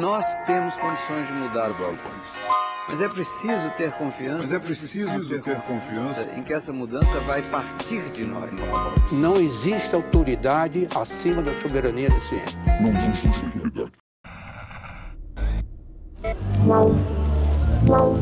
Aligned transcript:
Nós 0.00 0.26
temos 0.44 0.76
condições 0.76 1.28
de 1.28 1.32
mudar 1.32 1.70
o 1.70 1.74
balcão. 1.74 2.10
Mas 2.88 3.00
é 3.00 3.08
preciso 3.08 3.70
ter 3.76 3.92
confiança. 3.92 4.38
Mas 4.38 4.52
é 4.52 4.58
preciso 4.58 5.28
ter, 5.28 5.40
ter 5.40 5.60
confiança 5.62 6.28
em 6.36 6.42
que 6.42 6.52
essa 6.52 6.72
mudança 6.72 7.20
vai 7.20 7.40
partir 7.42 8.02
de 8.10 8.24
nós. 8.24 8.50
Não 9.12 9.34
existe 9.34 9.94
autoridade 9.94 10.88
acima 10.96 11.40
da 11.42 11.54
soberania 11.54 12.08
da 12.08 12.18
ciência. 12.18 12.58
Não 12.80 12.90
existe 12.90 13.44
autoridade. 13.44 13.92
Não. 16.66 16.88
Não. 17.86 18.14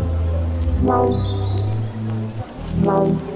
Não. 0.83 1.11
Não. 2.85 3.33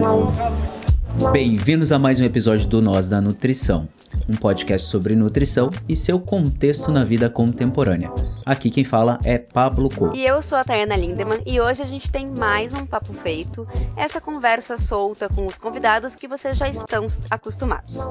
Não. 0.00 1.32
Bem-vindos 1.32 1.92
a 1.92 1.98
mais 1.98 2.18
um 2.18 2.24
episódio 2.24 2.66
do 2.66 2.80
Nós 2.80 3.08
da 3.08 3.20
Nutrição, 3.20 3.88
um 4.28 4.36
podcast 4.36 4.86
sobre 4.86 5.16
nutrição 5.16 5.70
e 5.88 5.96
seu 5.96 6.20
contexto 6.20 6.92
na 6.92 7.02
vida 7.02 7.30
contemporânea. 7.30 8.12
Aqui 8.44 8.70
quem 8.70 8.84
fala 8.84 9.18
é 9.24 9.38
Pablo 9.38 9.88
Co. 9.88 10.12
E 10.14 10.24
eu 10.24 10.42
sou 10.42 10.58
a 10.58 10.64
Tayana 10.64 10.96
Lindemann 10.96 11.42
e 11.46 11.60
hoje 11.60 11.82
a 11.82 11.86
gente 11.86 12.12
tem 12.12 12.26
mais 12.26 12.74
um 12.74 12.84
papo 12.84 13.12
feito, 13.14 13.66
essa 13.96 14.20
conversa 14.20 14.76
solta 14.76 15.28
com 15.28 15.46
os 15.46 15.56
convidados 15.56 16.14
que 16.14 16.28
vocês 16.28 16.56
já 16.56 16.68
estão 16.68 17.06
acostumados. 17.30 18.08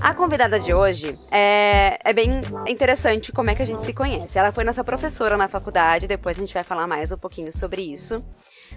A 0.00 0.12
convidada 0.12 0.60
de 0.60 0.74
hoje 0.74 1.18
é, 1.30 1.98
é 2.04 2.12
bem 2.12 2.42
interessante 2.68 3.32
como 3.32 3.50
é 3.50 3.54
que 3.54 3.62
a 3.62 3.66
gente 3.66 3.82
se 3.82 3.92
conhece. 3.94 4.38
Ela 4.38 4.52
foi 4.52 4.64
nossa 4.64 4.84
professora 4.84 5.36
na 5.36 5.48
faculdade, 5.48 6.06
depois 6.06 6.36
a 6.36 6.40
gente 6.40 6.52
vai 6.52 6.62
falar 6.62 6.86
mais 6.86 7.10
um 7.10 7.16
pouquinho 7.16 7.52
sobre 7.52 7.82
isso. 7.82 8.22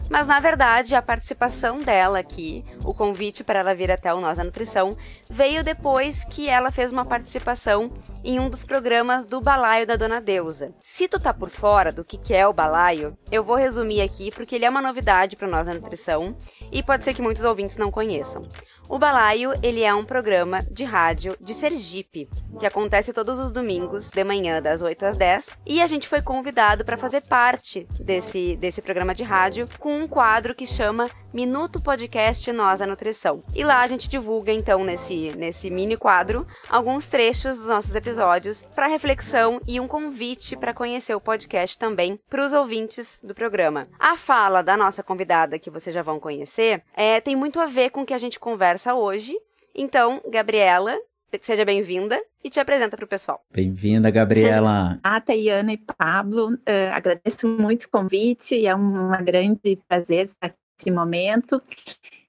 Mas 0.10 0.26
na 0.26 0.40
verdade, 0.40 0.96
a 0.96 1.02
participação 1.02 1.82
dela 1.82 2.20
aqui, 2.20 2.64
o 2.84 2.94
convite 2.94 3.44
para 3.44 3.60
ela 3.60 3.76
vir 3.76 3.92
até 3.92 4.14
o 4.14 4.22
Nós 4.22 4.38
da 4.38 4.44
Nutrição, 4.44 4.98
veio 5.30 5.64
depois 5.64 6.24
que 6.24 6.48
ela 6.48 6.72
fez 6.72 6.92
uma 6.92 7.06
participação 7.06 7.92
em 8.24 8.40
um 8.40 8.50
dos 8.50 8.64
programas 8.64 9.26
do 9.26 9.42
Balaio 9.42 9.86
da 9.86 9.96
Dona 9.96 10.22
Deusa. 10.22 10.72
Se 10.82 11.08
tu 11.08 11.20
tá 11.20 11.34
por 11.34 11.50
fora 11.50 11.92
do 11.92 12.06
que 12.06 12.34
é 12.34 12.48
o 12.48 12.54
Balaio, 12.54 13.18
eu 13.32 13.44
vou 13.44 13.56
resumir 13.56 14.02
aqui 14.02 14.32
porque 14.32 14.56
ele 14.56 14.66
é 14.66 14.70
uma 14.70 14.82
novidade 14.82 15.36
para 15.36 15.48
Nós 15.48 15.68
da 15.68 15.74
Nutrição 15.74 16.36
e 16.72 16.82
pode 16.82 17.04
ser 17.04 17.14
que 17.14 17.22
muitos 17.22 17.44
ouvintes 17.44 17.78
não 17.78 17.92
conheçam. 17.92 18.44
O 18.90 18.98
Balaio, 18.98 19.52
ele 19.62 19.84
é 19.84 19.94
um 19.94 20.06
programa 20.06 20.62
de 20.72 20.86
rádio 20.86 21.36
de 21.42 21.54
Sergipe, 21.54 22.26
que 22.58 22.66
acontece 22.66 23.12
todos 23.12 23.38
os 23.38 23.52
domingos, 23.52 24.10
de 24.10 24.24
manhã, 24.24 24.62
das 24.62 24.82
8 24.82 25.06
às 25.06 25.18
10, 25.18 25.50
e 25.66 25.82
a 25.82 25.88
gente 25.88 26.08
foi 26.08 26.22
convidado 26.22 26.86
para 26.86 26.96
fazer 26.96 27.22
parte 27.28 27.86
desse, 28.00 28.56
desse 28.56 28.82
programa 28.82 29.14
de 29.14 29.24
rádio 29.24 29.68
com 29.78 30.00
um 30.00 30.08
quadro 30.08 30.56
que 30.56 30.66
chama 30.66 31.10
Minuto 31.34 31.82
Podcast 31.82 32.50
Nós 32.54 32.82
a 32.82 32.88
Nutrição. 32.88 33.44
E 33.54 33.62
lá 33.64 33.82
a 33.82 33.88
gente 33.88 34.08
divulga, 34.08 34.54
então, 34.54 34.86
nesse, 34.86 35.34
nesse 35.36 35.70
mini 35.70 35.98
quadro, 35.98 36.48
alguns 36.70 37.08
trechos 37.08 37.58
dos 37.58 37.68
nossos 37.68 37.94
episódios 37.94 38.64
para 38.74 38.88
reflexão 38.88 39.60
e 39.68 39.82
um 39.82 39.88
convite 39.88 40.56
para 40.56 40.74
conhecer 40.74 41.14
o 41.14 41.22
podcast 41.22 41.78
também 41.78 42.18
para 42.30 42.44
os 42.44 42.54
ouvintes 42.54 43.20
do 43.22 43.36
programa. 43.36 43.86
A 44.00 44.16
fala 44.16 44.64
da 44.64 44.78
nossa 44.78 45.04
convidada, 45.04 45.60
que 45.60 45.70
vocês 45.70 45.94
já 45.94 46.02
vão 46.02 46.20
conhecer, 46.20 46.82
é, 46.96 47.20
tem 47.20 47.36
muito 47.36 47.60
a 47.60 47.66
ver 47.66 47.90
com 47.90 48.02
o 48.02 48.06
que 48.06 48.14
a 48.14 48.18
gente 48.18 48.40
conversa 48.40 48.77
hoje. 48.96 49.36
Então, 49.76 50.22
Gabriela, 50.30 50.98
Seja 51.42 51.66
bem-vinda 51.66 52.18
e 52.42 52.50
te 52.50 52.60
apresenta 52.60 52.96
para 52.96 53.04
o 53.04 53.08
pessoal. 53.08 53.44
Bem-vinda, 53.52 54.10
Gabriela. 54.10 54.98
A 55.04 55.20
Tayana 55.20 55.74
e 55.74 55.78
Pablo, 55.78 56.54
uh, 56.54 56.94
agradeço 56.94 57.48
muito 57.48 57.84
o 57.84 57.90
convite 57.90 58.56
e 58.56 58.66
é 58.66 58.74
um, 58.74 59.12
um 59.12 59.26
grande 59.26 59.78
prazer 59.88 60.24
estar 60.24 60.56
nesse 60.80 60.90
momento. 60.90 61.62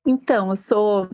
Então, 0.05 0.51
eu 0.51 0.57
sou 0.57 1.09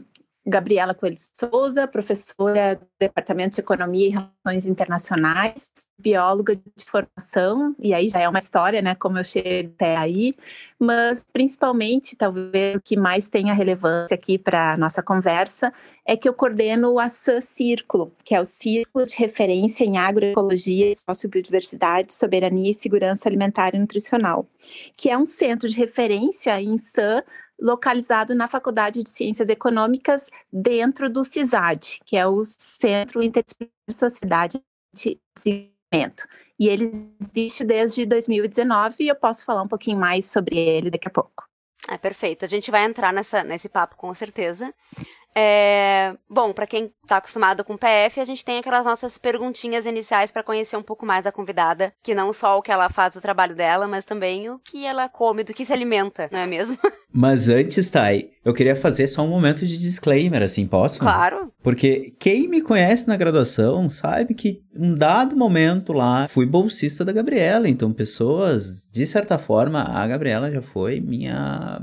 Gabriela 0.47 0.95
Coelho 0.95 1.17
Souza, 1.19 1.87
professora 1.87 2.77
do 2.77 2.87
Departamento 3.00 3.55
de 3.55 3.61
Economia 3.61 4.06
e 4.06 4.11
Relações 4.11 4.67
Internacionais, 4.67 5.70
bióloga 5.98 6.55
de 6.55 6.84
formação, 6.84 7.75
e 7.78 7.95
aí 7.95 8.09
já 8.09 8.20
é 8.20 8.28
uma 8.28 8.39
história, 8.39 8.83
né, 8.83 8.95
como 8.95 9.17
eu 9.17 9.25
cheguei 9.25 9.72
até 9.75 9.97
aí, 9.97 10.34
mas 10.78 11.25
principalmente, 11.32 12.15
talvez 12.15 12.77
o 12.77 12.81
que 12.81 12.97
mais 12.97 13.31
tenha 13.31 13.55
relevância 13.55 14.15
aqui 14.15 14.37
para 14.37 14.75
a 14.75 14.77
nossa 14.77 15.03
conversa 15.03 15.72
é 16.06 16.16
que 16.16 16.28
eu 16.28 16.34
coordeno 16.34 16.93
o 16.93 16.99
ASSAN 16.99 17.41
Círculo, 17.41 18.12
que 18.22 18.34
é 18.34 18.41
o 18.41 18.44
Círculo 18.44 19.06
de 19.06 19.16
Referência 19.16 19.84
em 19.84 19.97
Agroecologia, 19.97 20.93
Sociobiodiversidade, 20.94 22.12
Soberania 22.12 22.71
e 22.71 22.75
Segurança 22.75 23.28
Alimentar 23.28 23.75
e 23.75 23.78
Nutricional, 23.78 24.47
que 24.97 25.09
é 25.09 25.16
um 25.16 25.25
centro 25.25 25.69
de 25.69 25.76
referência 25.76 26.61
em 26.61 26.76
SAN 26.76 27.22
localizado 27.60 28.34
na 28.34 28.48
Faculdade 28.48 29.03
de 29.03 29.10
Ciências 29.10 29.48
Econômicas, 29.48 30.31
dentro 30.53 31.09
do 31.09 31.25
CISAD, 31.25 32.00
que 32.04 32.16
é 32.16 32.26
o 32.26 32.42
Centro 32.44 33.22
Interdisciplinar 33.22 33.72
de 33.88 33.94
Sociedade 33.94 34.62
de 34.94 35.20
Desenvolvimento. 35.37 36.26
E 36.59 36.69
ele 36.69 36.91
existe 37.20 37.64
desde 37.64 38.06
2019 38.06 38.97
e 39.00 39.09
eu 39.09 39.16
posso 39.16 39.44
falar 39.44 39.62
um 39.62 39.69
pouquinho 39.69 39.98
mais 39.98 40.26
sobre 40.26 40.59
ele 40.59 40.91
daqui 40.91 41.09
a 41.09 41.10
pouco. 41.10 41.44
É 41.88 41.98
perfeito. 41.98 42.44
A 42.44 42.48
gente 42.48 42.70
vai 42.70 42.84
entrar 42.84 43.12
nessa, 43.12 43.44
nesse 43.44 43.69
papo 43.69 43.97
com 43.97 44.12
certeza. 44.14 44.72
É, 45.37 46.15
bom, 46.31 46.53
para 46.53 46.67
quem 46.67 46.93
está 47.03 47.17
acostumado 47.17 47.65
com 47.65 47.77
PF, 47.77 48.21
a 48.21 48.25
gente 48.25 48.45
tem 48.45 48.59
aquelas 48.59 48.84
nossas 48.84 49.19
perguntinhas 49.19 49.84
iniciais 49.84 50.31
para 50.31 50.45
conhecer 50.45 50.77
um 50.77 50.83
pouco 50.83 51.05
mais 51.05 51.27
a 51.27 51.33
convidada, 51.33 51.93
que 52.03 52.15
não 52.15 52.33
só 52.33 52.56
o 52.56 52.62
que 52.62 52.71
ela 52.71 52.89
faz 52.89 53.17
o 53.17 53.21
trabalho 53.21 53.55
dela, 53.55 53.89
mas 53.89 54.05
também 54.05 54.49
o 54.49 54.61
que 54.61 54.87
ela 54.87 55.09
come, 55.09 55.43
do 55.43 55.53
que 55.53 55.65
se 55.65 55.73
alimenta, 55.73 56.28
não 56.31 56.41
é 56.41 56.47
mesmo? 56.47 56.78
Mas 57.17 57.49
antes, 57.49 57.93
Thay, 57.93 58.31
eu 58.44 58.53
queria 58.53 58.75
fazer 58.75 59.06
só 59.06 59.23
um 59.23 59.28
momento 59.28 59.65
de 59.65 59.78
disclaimer, 59.78 60.43
assim, 60.43 60.67
posso? 60.67 60.99
Claro. 60.99 61.53
Porque 61.62 62.12
quem 62.19 62.49
me 62.49 62.61
conhece 62.61 63.06
na 63.06 63.17
graduação 63.17 63.89
sabe 63.89 64.34
que 64.34 64.61
um 64.75 64.93
dado 64.97 65.37
momento 65.37 65.93
lá 65.93 66.27
fui 66.27 66.44
bolsista 66.44 67.05
da 67.05 67.12
Gabriela, 67.12 67.69
então 67.69 67.93
pessoas, 67.93 68.91
de 68.93 69.06
certa 69.06 69.39
forma, 69.39 69.83
a 69.83 70.05
Gabriela 70.09 70.50
já 70.50 70.61
foi 70.61 70.99
minha 70.99 71.81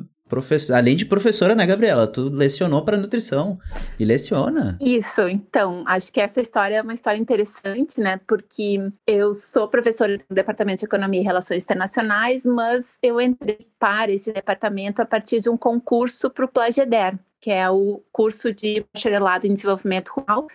além 0.73 0.95
de 0.95 1.05
professora, 1.05 1.55
né, 1.55 1.65
Gabriela? 1.65 2.07
Tu 2.07 2.29
lecionou 2.29 2.83
para 2.83 2.97
nutrição 2.97 3.59
e 3.99 4.05
leciona. 4.05 4.77
Isso, 4.81 5.21
então, 5.27 5.83
acho 5.85 6.11
que 6.11 6.19
essa 6.19 6.41
história 6.41 6.75
é 6.75 6.81
uma 6.81 6.93
história 6.93 7.19
interessante, 7.19 7.99
né? 7.99 8.19
Porque 8.27 8.79
eu 9.05 9.33
sou 9.33 9.67
professora 9.67 10.17
do 10.17 10.23
Departamento 10.33 10.79
de 10.79 10.85
Economia 10.85 11.21
e 11.21 11.25
Relações 11.25 11.63
Internacionais, 11.63 12.45
mas 12.45 12.97
eu 13.01 13.19
entrei 13.19 13.67
para 13.79 14.11
esse 14.11 14.31
departamento 14.31 15.01
a 15.01 15.05
partir 15.05 15.39
de 15.39 15.49
um 15.49 15.57
concurso 15.57 16.29
para 16.29 16.45
o 16.45 16.47
Plageder, 16.47 17.17
que 17.39 17.51
é 17.51 17.69
o 17.69 18.01
curso 18.11 18.53
de 18.53 18.85
bacharelado 18.93 19.47
em 19.47 19.53
desenvolvimento 19.53 20.09
rural 20.09 20.47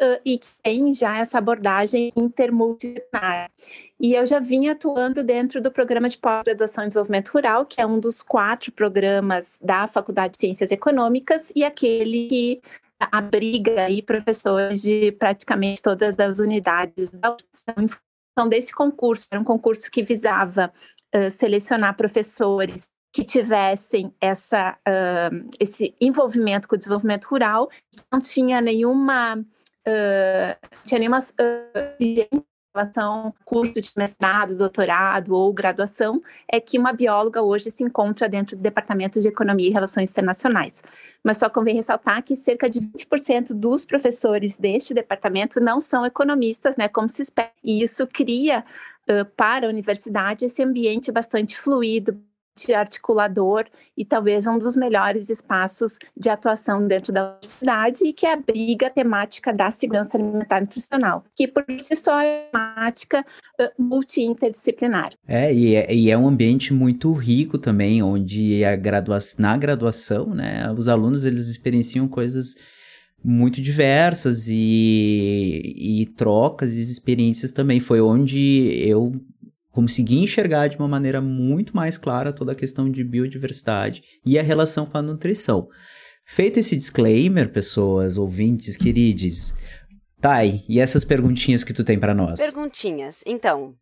uh, 0.00 0.20
e 0.24 0.38
que 0.38 0.46
tem 0.62 0.92
já 0.92 1.18
essa 1.18 1.38
abordagem 1.38 2.12
intermultidisciplinar. 2.16 3.50
E 4.04 4.12
eu 4.12 4.26
já 4.26 4.38
vinha 4.38 4.72
atuando 4.72 5.24
dentro 5.24 5.62
do 5.62 5.72
programa 5.72 6.10
de 6.10 6.18
pós-graduação 6.18 6.84
em 6.84 6.88
desenvolvimento 6.88 7.30
rural, 7.30 7.64
que 7.64 7.80
é 7.80 7.86
um 7.86 7.98
dos 7.98 8.22
quatro 8.22 8.70
programas 8.70 9.58
da 9.62 9.88
Faculdade 9.88 10.34
de 10.34 10.40
Ciências 10.40 10.70
Econômicas 10.70 11.50
e 11.56 11.64
aquele 11.64 12.28
que 12.28 12.62
abriga 13.00 13.86
aí 13.86 14.02
professores 14.02 14.82
de 14.82 15.10
praticamente 15.12 15.80
todas 15.80 16.20
as 16.20 16.38
unidades 16.38 17.12
da. 17.12 17.34
Então, 18.32 18.46
desse 18.46 18.74
concurso, 18.74 19.26
era 19.30 19.40
um 19.40 19.44
concurso 19.44 19.90
que 19.90 20.02
visava 20.02 20.70
uh, 21.16 21.30
selecionar 21.30 21.96
professores 21.96 22.90
que 23.10 23.24
tivessem 23.24 24.14
essa, 24.20 24.76
uh, 24.86 25.48
esse 25.58 25.96
envolvimento 25.98 26.68
com 26.68 26.74
o 26.74 26.78
desenvolvimento 26.78 27.24
rural, 27.24 27.70
não 28.12 28.20
tinha 28.20 28.60
nenhuma 28.60 29.36
uh, 29.38 30.68
tinha 30.84 30.98
nenhuma 30.98 31.20
uh, 31.20 32.44
relação 32.74 33.32
curso 33.44 33.80
de 33.80 33.92
mestrado, 33.96 34.58
doutorado 34.58 35.32
ou 35.32 35.52
graduação, 35.52 36.20
é 36.50 36.58
que 36.58 36.76
uma 36.78 36.92
bióloga 36.92 37.40
hoje 37.40 37.70
se 37.70 37.84
encontra 37.84 38.28
dentro 38.28 38.56
do 38.56 38.62
Departamento 38.62 39.20
de 39.20 39.28
Economia 39.28 39.68
e 39.68 39.72
Relações 39.72 40.10
Internacionais. 40.10 40.82
Mas 41.22 41.36
só 41.36 41.48
convém 41.48 41.76
ressaltar 41.76 42.22
que 42.24 42.34
cerca 42.34 42.68
de 42.68 42.80
20% 42.80 43.54
dos 43.54 43.84
professores 43.84 44.56
deste 44.56 44.92
departamento 44.92 45.60
não 45.60 45.80
são 45.80 46.04
economistas, 46.04 46.76
né, 46.76 46.88
como 46.88 47.08
se 47.08 47.22
espera. 47.22 47.52
E 47.62 47.80
isso 47.80 48.06
cria 48.08 48.64
uh, 49.08 49.24
para 49.36 49.66
a 49.66 49.70
universidade 49.70 50.44
esse 50.44 50.62
ambiente 50.62 51.12
bastante 51.12 51.56
fluido, 51.56 52.20
articulador 52.72 53.64
e 53.96 54.04
talvez 54.04 54.46
um 54.46 54.58
dos 54.58 54.76
melhores 54.76 55.28
espaços 55.28 55.98
de 56.16 56.30
atuação 56.30 56.86
dentro 56.86 57.12
da 57.12 57.32
universidade 57.32 58.06
e 58.06 58.12
que 58.12 58.26
abriga 58.26 58.86
a 58.86 58.90
temática 58.90 59.52
da 59.52 59.70
segurança 59.70 60.16
alimentar 60.16 60.58
e 60.58 60.60
nutricional, 60.62 61.24
que 61.34 61.48
por 61.48 61.64
si 61.78 61.96
só 61.96 62.20
é 62.20 62.48
temática 62.52 63.24
uh, 63.60 63.82
multi-interdisciplinar. 63.82 65.12
É 65.26 65.52
e, 65.52 65.74
é, 65.74 65.94
e 65.94 66.10
é 66.10 66.16
um 66.16 66.28
ambiente 66.28 66.72
muito 66.72 67.12
rico 67.12 67.58
também, 67.58 68.02
onde 68.02 68.64
a 68.64 68.76
gradua 68.76 69.18
na 69.38 69.56
graduação, 69.56 70.26
né, 70.26 70.72
os 70.76 70.88
alunos 70.88 71.24
eles 71.24 71.48
experienciam 71.48 72.06
coisas 72.06 72.54
muito 73.24 73.62
diversas 73.62 74.48
e, 74.48 76.02
e 76.02 76.06
trocas 76.14 76.74
e 76.74 76.82
experiências 76.82 77.52
também. 77.52 77.80
Foi 77.80 78.00
onde 78.00 78.38
eu 78.86 79.12
consegui 79.74 80.20
enxergar 80.20 80.68
de 80.68 80.76
uma 80.76 80.86
maneira 80.86 81.20
muito 81.20 81.74
mais 81.74 81.98
clara 81.98 82.32
toda 82.32 82.52
a 82.52 82.54
questão 82.54 82.88
de 82.88 83.02
biodiversidade 83.02 84.04
e 84.24 84.38
a 84.38 84.42
relação 84.42 84.86
com 84.86 84.96
a 84.96 85.02
nutrição. 85.02 85.68
Feito 86.24 86.60
esse 86.60 86.76
disclaimer, 86.76 87.52
pessoas, 87.52 88.16
ouvintes, 88.16 88.76
queridos, 88.76 89.52
Thay, 90.20 90.64
e 90.68 90.78
essas 90.78 91.04
perguntinhas 91.04 91.64
que 91.64 91.72
tu 91.72 91.82
tem 91.82 91.98
para 91.98 92.14
nós? 92.14 92.40
Perguntinhas. 92.40 93.22
Então, 93.26 93.74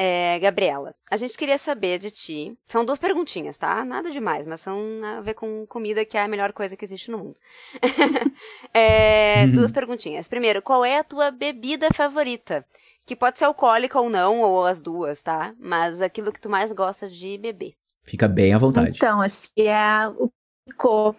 É, 0.00 0.38
Gabriela, 0.38 0.94
a 1.10 1.16
gente 1.16 1.36
queria 1.36 1.58
saber 1.58 1.98
de 1.98 2.12
ti. 2.12 2.56
São 2.66 2.84
duas 2.84 3.00
perguntinhas, 3.00 3.58
tá? 3.58 3.84
Nada 3.84 4.12
demais, 4.12 4.46
mas 4.46 4.60
são 4.60 4.78
a 5.02 5.20
ver 5.20 5.34
com 5.34 5.66
comida, 5.66 6.04
que 6.04 6.16
é 6.16 6.22
a 6.22 6.28
melhor 6.28 6.52
coisa 6.52 6.76
que 6.76 6.84
existe 6.84 7.10
no 7.10 7.18
mundo. 7.18 7.34
é, 8.72 9.48
duas 9.48 9.72
perguntinhas. 9.72 10.28
Primeiro, 10.28 10.62
qual 10.62 10.84
é 10.84 10.98
a 10.98 11.04
tua 11.04 11.32
bebida 11.32 11.88
favorita? 11.92 12.64
Que 13.04 13.16
pode 13.16 13.40
ser 13.40 13.46
alcoólica 13.46 14.00
ou 14.00 14.08
não, 14.08 14.40
ou 14.40 14.66
as 14.66 14.80
duas, 14.80 15.20
tá? 15.20 15.52
Mas 15.58 16.00
aquilo 16.00 16.32
que 16.32 16.40
tu 16.40 16.48
mais 16.48 16.70
gosta 16.70 17.08
de 17.08 17.36
beber. 17.36 17.74
Fica 18.04 18.28
bem 18.28 18.54
à 18.54 18.58
vontade. 18.58 18.98
Então, 18.98 19.20
acho 19.20 19.52
que 19.52 19.62
é 19.62 20.06
o 20.16 20.30
clericô. 20.64 21.12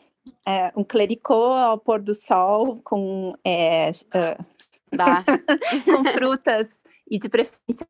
É, 0.48 0.72
um 0.74 0.86
clericô 0.86 1.52
ao 1.52 1.78
pôr 1.78 2.02
do 2.02 2.14
sol 2.14 2.80
com, 2.82 3.34
é, 3.44 3.92
uh, 3.92 4.46
com 5.84 6.06
frutas 6.14 6.82
e 7.12 7.20
de 7.20 7.28
preferência 7.28 7.86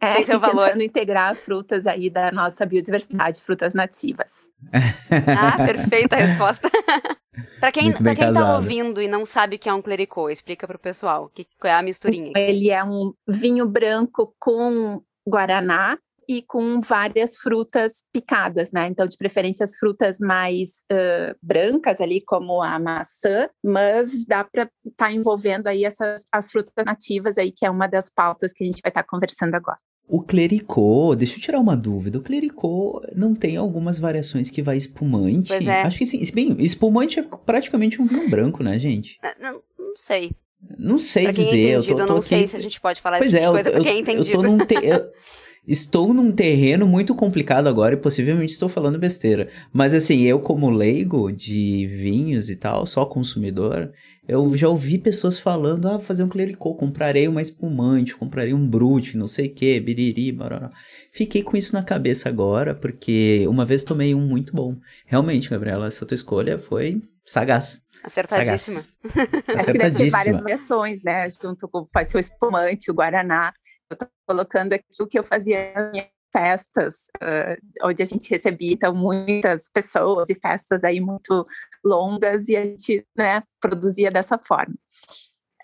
é, 0.00 0.14
Tem 0.14 0.24
seu 0.24 0.38
valor. 0.40 0.66
tentando 0.66 0.82
integrar 0.82 1.34
frutas 1.34 1.86
aí 1.86 2.10
da 2.10 2.30
nossa 2.32 2.64
biodiversidade, 2.66 3.42
frutas 3.42 3.74
nativas. 3.74 4.50
Ah, 5.38 5.56
perfeita 5.64 6.16
a 6.16 6.18
resposta. 6.18 6.68
pra 7.60 7.70
quem, 7.70 7.92
pra 7.92 8.14
quem 8.14 8.32
tá 8.32 8.54
ouvindo 8.56 9.00
e 9.00 9.08
não 9.08 9.24
sabe 9.24 9.56
o 9.56 9.58
que 9.58 9.68
é 9.68 9.72
um 9.72 9.82
clericô, 9.82 10.28
explica 10.28 10.66
pro 10.66 10.78
pessoal. 10.78 11.30
Que, 11.34 11.46
qual 11.60 11.72
é 11.72 11.76
a 11.76 11.82
misturinha? 11.82 12.32
Ele 12.36 12.70
é 12.70 12.82
um 12.82 13.12
vinho 13.26 13.66
branco 13.66 14.34
com 14.38 15.02
guaraná 15.28 15.98
e 16.28 16.42
com 16.42 16.80
várias 16.80 17.36
frutas 17.36 18.04
picadas, 18.12 18.72
né? 18.72 18.88
Então, 18.88 19.06
de 19.06 19.16
preferência, 19.16 19.64
as 19.64 19.76
frutas 19.76 20.18
mais 20.20 20.84
ãh, 20.90 21.34
brancas 21.42 22.00
ali, 22.00 22.20
como 22.20 22.62
a 22.62 22.78
maçã, 22.78 23.48
mas 23.64 24.24
dá 24.26 24.44
para 24.44 24.68
estar 24.84 25.12
envolvendo 25.12 25.66
aí 25.68 25.84
essas 25.84 26.24
as 26.32 26.50
frutas 26.50 26.72
nativas 26.84 27.38
aí, 27.38 27.52
que 27.52 27.64
é 27.66 27.70
uma 27.70 27.86
das 27.86 28.10
pautas 28.10 28.52
que 28.52 28.64
a 28.64 28.66
gente 28.66 28.80
vai 28.82 28.90
estar 28.90 29.04
conversando 29.04 29.54
agora. 29.54 29.78
O 30.08 30.22
clericô, 30.22 31.16
deixa 31.16 31.36
eu 31.36 31.40
tirar 31.40 31.58
uma 31.58 31.76
dúvida. 31.76 32.18
O 32.18 32.22
clericô 32.22 33.02
não 33.14 33.34
tem 33.34 33.56
algumas 33.56 33.98
variações 33.98 34.48
que 34.48 34.62
vai 34.62 34.76
espumante? 34.76 35.48
Pois 35.48 35.66
é. 35.66 35.82
Acho 35.82 35.98
que 35.98 36.06
sim. 36.06 36.22
Bem, 36.32 36.56
espumante 36.60 37.18
é 37.18 37.24
praticamente 37.44 38.00
um 38.00 38.06
vinho 38.06 38.28
branco, 38.30 38.62
né, 38.62 38.78
gente? 38.78 39.18
Ah, 39.22 39.34
Não, 39.40 39.60
não 39.76 39.96
sei. 39.96 40.30
Não 40.78 40.98
sei 40.98 41.24
Pra 41.24 41.32
quem 41.32 41.44
dizer. 41.44 41.58
é 41.60 41.64
eu 41.74 41.78
entendido, 41.80 41.96
tô, 41.96 42.02
eu 42.02 42.06
tô 42.06 42.12
não 42.14 42.18
aqui- 42.20 42.28
sei 42.28 42.46
se 42.46 42.56
a 42.56 42.60
gente 42.60 42.80
pode 42.80 43.00
falar 43.00 43.18
Pois 43.18 43.34
esse 43.34 43.42
é, 43.42 43.46
tipo 43.46 43.56
de 43.56 43.62
coisa 43.64 43.68
eu, 43.70 43.72
pra 43.74 43.82
quem 43.82 43.90
é 43.90 43.94
eu, 43.94 43.96
eu 43.96 44.00
entendido. 44.02 44.36
tô 44.36 44.42
num 44.48 44.58
te- 44.58 44.74
estou 45.66 46.14
num 46.14 46.30
terreno 46.30 46.86
muito 46.86 47.14
complicado 47.14 47.66
agora 47.68 47.94
e 47.94 47.98
possivelmente 47.98 48.52
estou 48.52 48.68
falando 48.68 48.98
besteira. 48.98 49.48
Mas 49.72 49.94
assim, 49.94 50.22
eu 50.22 50.40
como 50.40 50.70
leigo 50.70 51.32
de 51.32 51.86
vinhos 51.86 52.48
e 52.50 52.56
tal, 52.56 52.86
só 52.86 53.04
consumidor, 53.04 53.92
eu 54.28 54.56
já 54.56 54.68
ouvi 54.68 54.98
pessoas 54.98 55.38
falando, 55.38 55.86
ah, 55.88 55.92
vou 55.92 56.00
fazer 56.00 56.24
um 56.24 56.28
clericô, 56.28 56.74
comprarei 56.74 57.28
uma 57.28 57.40
espumante, 57.40 58.16
comprarei 58.16 58.52
um 58.52 58.66
brute, 58.66 59.16
não 59.16 59.28
sei 59.28 59.46
o 59.46 59.54
que, 59.54 59.78
biriri, 59.78 60.32
barará. 60.32 60.70
Fiquei 61.12 61.42
com 61.42 61.56
isso 61.56 61.74
na 61.74 61.82
cabeça 61.82 62.28
agora, 62.28 62.74
porque 62.74 63.46
uma 63.48 63.64
vez 63.64 63.84
tomei 63.84 64.14
um 64.14 64.26
muito 64.26 64.52
bom. 64.52 64.76
Realmente, 65.06 65.48
Gabriela, 65.48 65.86
essa 65.86 66.04
tua 66.04 66.16
escolha 66.16 66.58
foi 66.58 67.00
sagaz. 67.24 67.86
Acertadíssima. 68.02 68.82
Sagaz. 68.82 68.88
Acho 69.56 69.72
que 69.72 69.78
deve 69.78 69.96
ter 69.96 70.06
Acertadíssima. 70.06 70.10
várias 70.18 70.36
variações, 70.38 71.02
né? 71.02 71.28
Junto 71.30 71.68
com 71.68 71.84
pode 71.86 72.08
ser 72.08 72.16
o 72.16 72.20
espumante, 72.20 72.90
o 72.90 72.94
guaraná. 72.94 73.52
Eu 73.90 73.96
tô 73.96 74.06
colocando 74.26 74.72
aqui 74.72 74.84
o 75.00 75.06
que 75.06 75.18
eu 75.18 75.24
fazia 75.24 75.72
minhas 75.92 76.08
festas, 76.32 77.06
ãh, 77.22 77.56
onde 77.82 78.02
a 78.02 78.06
gente 78.06 78.28
recebia 78.28 78.72
então, 78.72 78.94
muitas 78.94 79.70
pessoas 79.70 80.28
e 80.28 80.34
festas 80.34 80.84
aí 80.84 81.00
muito 81.00 81.46
longas 81.84 82.48
e 82.48 82.56
a 82.56 82.64
gente, 82.64 83.06
né, 83.16 83.42
produzia 83.60 84.10
dessa 84.10 84.36
forma. 84.38 84.74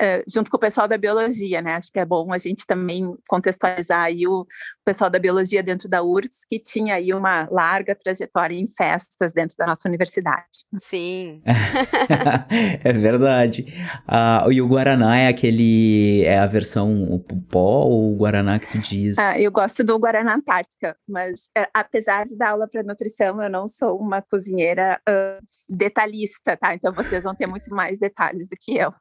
Eh, 0.00 0.24
junto 0.26 0.50
com 0.50 0.56
o 0.56 0.60
pessoal 0.60 0.88
da 0.88 0.96
biologia, 0.96 1.60
né? 1.60 1.74
Acho 1.74 1.92
que 1.92 1.98
é 1.98 2.04
bom 2.04 2.32
a 2.32 2.38
gente 2.38 2.66
também 2.66 3.14
contextualizar 3.28 4.04
aí 4.04 4.26
o 4.26 4.46
pessoal 4.84 5.10
da 5.10 5.18
biologia 5.18 5.62
dentro 5.62 5.88
da 5.88 6.02
URGS, 6.02 6.46
que 6.48 6.58
tinha 6.58 6.94
aí 6.94 7.12
uma 7.12 7.46
larga 7.50 7.94
trajetória 7.94 8.56
em 8.56 8.66
festas 8.66 9.32
dentro 9.32 9.56
da 9.56 9.66
nossa 9.66 9.88
universidade. 9.88 10.66
Sim. 10.80 11.42
é 12.82 12.92
verdade. 12.92 13.66
Ah, 14.08 14.46
e 14.50 14.62
o 14.62 14.66
Guaraná 14.66 15.18
é 15.18 15.28
aquele. 15.28 16.22
É 16.24 16.38
a 16.38 16.46
versão 16.46 17.04
o 17.04 17.20
pó 17.20 17.84
ou 17.84 18.14
o 18.14 18.16
Guaraná 18.16 18.58
que 18.58 18.70
tu 18.70 18.78
diz? 18.78 19.18
Ah, 19.18 19.38
eu 19.38 19.52
gosto 19.52 19.84
do 19.84 19.98
Guaraná 19.98 20.34
Antártica, 20.34 20.96
mas 21.06 21.50
eh, 21.56 21.68
apesar 21.74 22.24
de 22.24 22.36
dar 22.36 22.50
aula 22.50 22.66
para 22.66 22.82
nutrição, 22.82 23.42
eu 23.42 23.50
não 23.50 23.68
sou 23.68 23.98
uma 23.98 24.22
cozinheira 24.22 25.00
ah, 25.06 25.38
detalhista, 25.68 26.56
tá? 26.56 26.74
Então 26.74 26.92
vocês 26.92 27.24
vão 27.24 27.34
ter 27.34 27.46
muito 27.46 27.70
mais 27.74 27.98
detalhes 27.98 28.48
do 28.48 28.56
que 28.58 28.76
eu. 28.76 28.92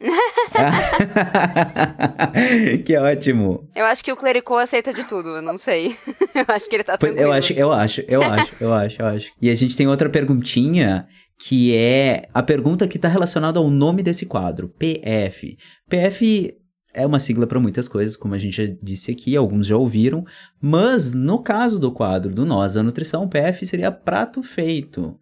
que 2.84 2.96
ótimo. 2.96 3.68
Eu 3.74 3.84
acho 3.86 4.04
que 4.04 4.12
o 4.12 4.16
clericô 4.16 4.56
aceita 4.56 4.92
de 4.92 5.04
tudo, 5.04 5.36
eu 5.36 5.42
não 5.42 5.56
sei. 5.56 5.96
eu 6.34 6.44
acho 6.48 6.68
que 6.68 6.76
ele 6.76 6.84
tá 6.84 6.98
tranquilo. 6.98 7.26
Eu 7.26 7.32
acho, 7.32 7.52
eu 7.52 7.72
acho, 7.72 8.02
eu 8.08 8.22
acho, 8.22 8.56
eu 8.60 8.74
acho, 8.74 9.02
eu 9.02 9.06
acho. 9.06 9.30
E 9.40 9.50
a 9.50 9.54
gente 9.54 9.76
tem 9.76 9.86
outra 9.86 10.08
perguntinha 10.08 11.06
que 11.46 11.74
é 11.74 12.28
a 12.34 12.42
pergunta 12.42 12.86
que 12.86 12.98
está 12.98 13.08
relacionada 13.08 13.58
ao 13.58 13.70
nome 13.70 14.02
desse 14.02 14.26
quadro, 14.26 14.68
PF. 14.68 15.56
PF 15.88 16.54
é 16.92 17.06
uma 17.06 17.18
sigla 17.18 17.46
para 17.46 17.60
muitas 17.60 17.88
coisas, 17.88 18.16
como 18.16 18.34
a 18.34 18.38
gente 18.38 18.66
já 18.66 18.74
disse 18.82 19.10
aqui, 19.10 19.36
alguns 19.36 19.66
já 19.66 19.76
ouviram, 19.76 20.24
mas 20.60 21.14
no 21.14 21.42
caso 21.42 21.80
do 21.80 21.92
quadro 21.92 22.34
do 22.34 22.44
Nós 22.44 22.74
da 22.74 22.82
Nutrição, 22.82 23.28
PF 23.28 23.64
seria 23.64 23.90
prato 23.90 24.42
feito. 24.42 25.18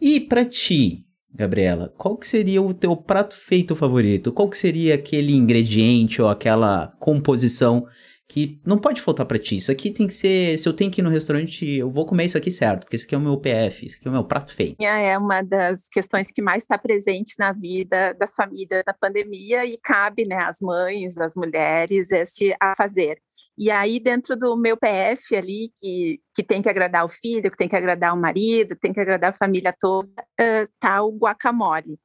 E 0.00 0.20
para 0.20 0.44
ti, 0.44 1.06
Gabriela, 1.34 1.92
qual 1.96 2.16
que 2.16 2.28
seria 2.28 2.60
o 2.60 2.74
teu 2.74 2.96
prato 2.96 3.34
feito 3.34 3.74
favorito? 3.74 4.32
Qual 4.32 4.48
que 4.48 4.56
seria 4.56 4.94
aquele 4.94 5.32
ingrediente 5.32 6.20
ou 6.20 6.28
aquela 6.28 6.88
composição 6.98 7.86
que 8.28 8.60
não 8.64 8.78
pode 8.78 9.00
faltar 9.00 9.26
pra 9.26 9.38
ti? 9.38 9.56
Isso 9.56 9.70
aqui 9.72 9.90
tem 9.90 10.06
que 10.06 10.14
ser, 10.14 10.58
se 10.58 10.68
eu 10.68 10.72
tenho 10.72 10.90
que 10.90 11.00
ir 11.00 11.04
no 11.04 11.10
restaurante, 11.10 11.66
eu 11.66 11.90
vou 11.90 12.06
comer 12.06 12.24
isso 12.24 12.38
aqui 12.38 12.50
certo, 12.50 12.80
porque 12.80 12.96
isso 12.96 13.04
aqui 13.04 13.14
é 13.14 13.18
o 13.18 13.20
meu 13.20 13.36
PF, 13.38 13.86
isso 13.86 13.96
aqui 13.98 14.08
é 14.08 14.10
o 14.10 14.14
meu 14.14 14.24
prato 14.24 14.54
feito. 14.54 14.76
É 14.82 15.16
uma 15.18 15.42
das 15.42 15.88
questões 15.88 16.28
que 16.30 16.40
mais 16.40 16.62
está 16.62 16.78
presente 16.78 17.34
na 17.38 17.52
vida 17.52 18.14
das 18.14 18.34
famílias 18.34 18.82
na 18.86 18.94
pandemia 18.94 19.64
e 19.66 19.78
cabe, 19.82 20.24
né, 20.26 20.36
às 20.36 20.60
mães, 20.60 21.18
às 21.18 21.34
mulheres, 21.34 22.10
esse 22.10 22.54
a 22.60 22.74
fazer. 22.76 23.18
E 23.56 23.70
aí, 23.70 24.00
dentro 24.00 24.36
do 24.36 24.56
meu 24.56 24.76
PF 24.76 25.36
ali, 25.36 25.70
que, 25.76 26.20
que 26.34 26.42
tem 26.42 26.62
que 26.62 26.68
agradar 26.68 27.04
o 27.04 27.08
filho, 27.08 27.50
que 27.50 27.56
tem 27.56 27.68
que 27.68 27.76
agradar 27.76 28.14
o 28.14 28.20
marido, 28.20 28.74
que 28.74 28.80
tem 28.80 28.92
que 28.92 29.00
agradar 29.00 29.30
a 29.30 29.36
família 29.36 29.74
toda, 29.78 30.08
uh, 30.08 30.68
tá 30.80 31.02
o 31.02 31.16
guacamole. 31.16 31.98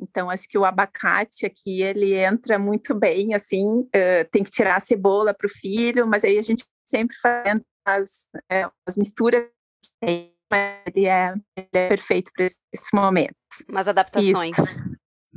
Então, 0.00 0.30
acho 0.30 0.48
que 0.48 0.58
o 0.58 0.64
abacate 0.64 1.44
aqui, 1.44 1.82
ele 1.82 2.14
entra 2.14 2.58
muito 2.58 2.94
bem, 2.94 3.34
assim, 3.34 3.80
uh, 3.80 4.28
tem 4.30 4.42
que 4.42 4.50
tirar 4.50 4.76
a 4.76 4.80
cebola 4.80 5.34
para 5.34 5.46
o 5.46 5.50
filho, 5.50 6.06
mas 6.06 6.24
aí 6.24 6.38
a 6.38 6.42
gente 6.42 6.64
sempre 6.86 7.16
faz 7.16 7.60
as, 7.84 8.26
é, 8.50 8.68
as 8.86 8.96
misturas, 8.96 9.44
ele 10.00 10.32
é, 10.52 11.34
ele 11.56 11.78
é 11.78 11.88
perfeito 11.88 12.30
para 12.34 12.44
esse, 12.44 12.56
esse 12.72 12.94
momento. 12.94 13.34
Umas 13.68 13.88
adaptações 13.88 14.56
Isso. 14.58 14.91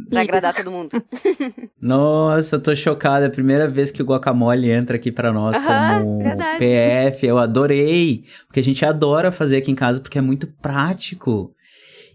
Pra 0.09 0.21
agradar 0.21 0.53
todo 0.53 0.71
mundo. 0.71 0.89
Nossa, 1.81 2.59
tô 2.59 2.75
chocada, 2.75 3.25
é 3.25 3.27
a 3.27 3.31
primeira 3.31 3.67
vez 3.67 3.91
que 3.91 4.01
o 4.01 4.05
guacamole 4.05 4.69
entra 4.69 4.95
aqui 4.95 5.11
pra 5.11 5.31
nós 5.31 5.55
Aham, 5.57 6.01
como 6.01 6.23
verdade. 6.23 6.59
PF, 6.59 7.25
eu 7.25 7.37
adorei, 7.37 8.25
porque 8.47 8.59
a 8.59 8.63
gente 8.63 8.85
adora 8.85 9.31
fazer 9.31 9.57
aqui 9.57 9.71
em 9.71 9.75
casa 9.75 9.99
porque 9.99 10.17
é 10.17 10.21
muito 10.21 10.47
prático. 10.61 11.53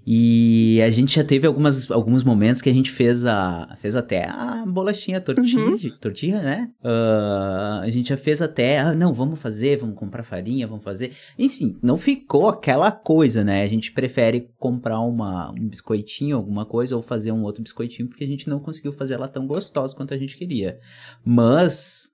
E 0.07 0.81
a 0.83 0.91
gente 0.91 1.15
já 1.15 1.23
teve 1.23 1.47
algumas, 1.47 1.91
alguns 1.91 2.25
momentos 2.25 2.63
que 2.63 2.69
a 2.71 2.73
gente 2.73 2.91
fez 2.91 3.25
a 3.27 3.75
fez 3.81 3.95
até 3.95 4.25
a 4.29 4.65
bolachinha 4.67 5.21
tortilha, 5.21 5.61
Uhum. 5.67 5.79
tortilha, 6.01 6.43
né? 6.43 6.71
Ah, 6.83 7.81
a 7.83 7.91
gente 7.91 8.09
já 8.09 8.17
fez 8.17 8.41
até, 8.43 8.79
ah, 8.79 8.95
não, 8.95 9.13
vamos 9.13 9.39
fazer, 9.39 9.77
vamos 9.79 9.97
comprar 9.97 10.23
farinha, 10.23 10.67
vamos 10.67 10.83
fazer. 10.85 11.13
Enfim, 11.39 11.77
não 11.83 11.97
ficou 11.99 12.49
aquela 12.49 12.91
coisa, 12.91 13.45
né? 13.45 13.63
A 13.63 13.69
gente 13.69 13.93
prefere 13.93 14.49
comprar 14.59 15.01
uma, 15.01 15.51
um 15.53 15.69
biscoitinho, 15.69 16.37
alguma 16.37 16.65
coisa, 16.65 16.97
ou 16.97 17.03
fazer 17.03 17.33
um 17.33 17.43
outro 17.43 17.63
biscoitinho, 17.63 18.09
porque 18.09 18.25
a 18.25 18.27
gente 18.27 18.49
não 18.49 18.59
conseguiu 18.59 18.93
fazer 18.93 19.15
ela 19.15 19.29
tão 19.29 19.47
gostosa 19.47 19.95
quanto 19.95 20.15
a 20.15 20.17
gente 20.17 20.37
queria. 20.37 20.79
Mas 21.25 22.10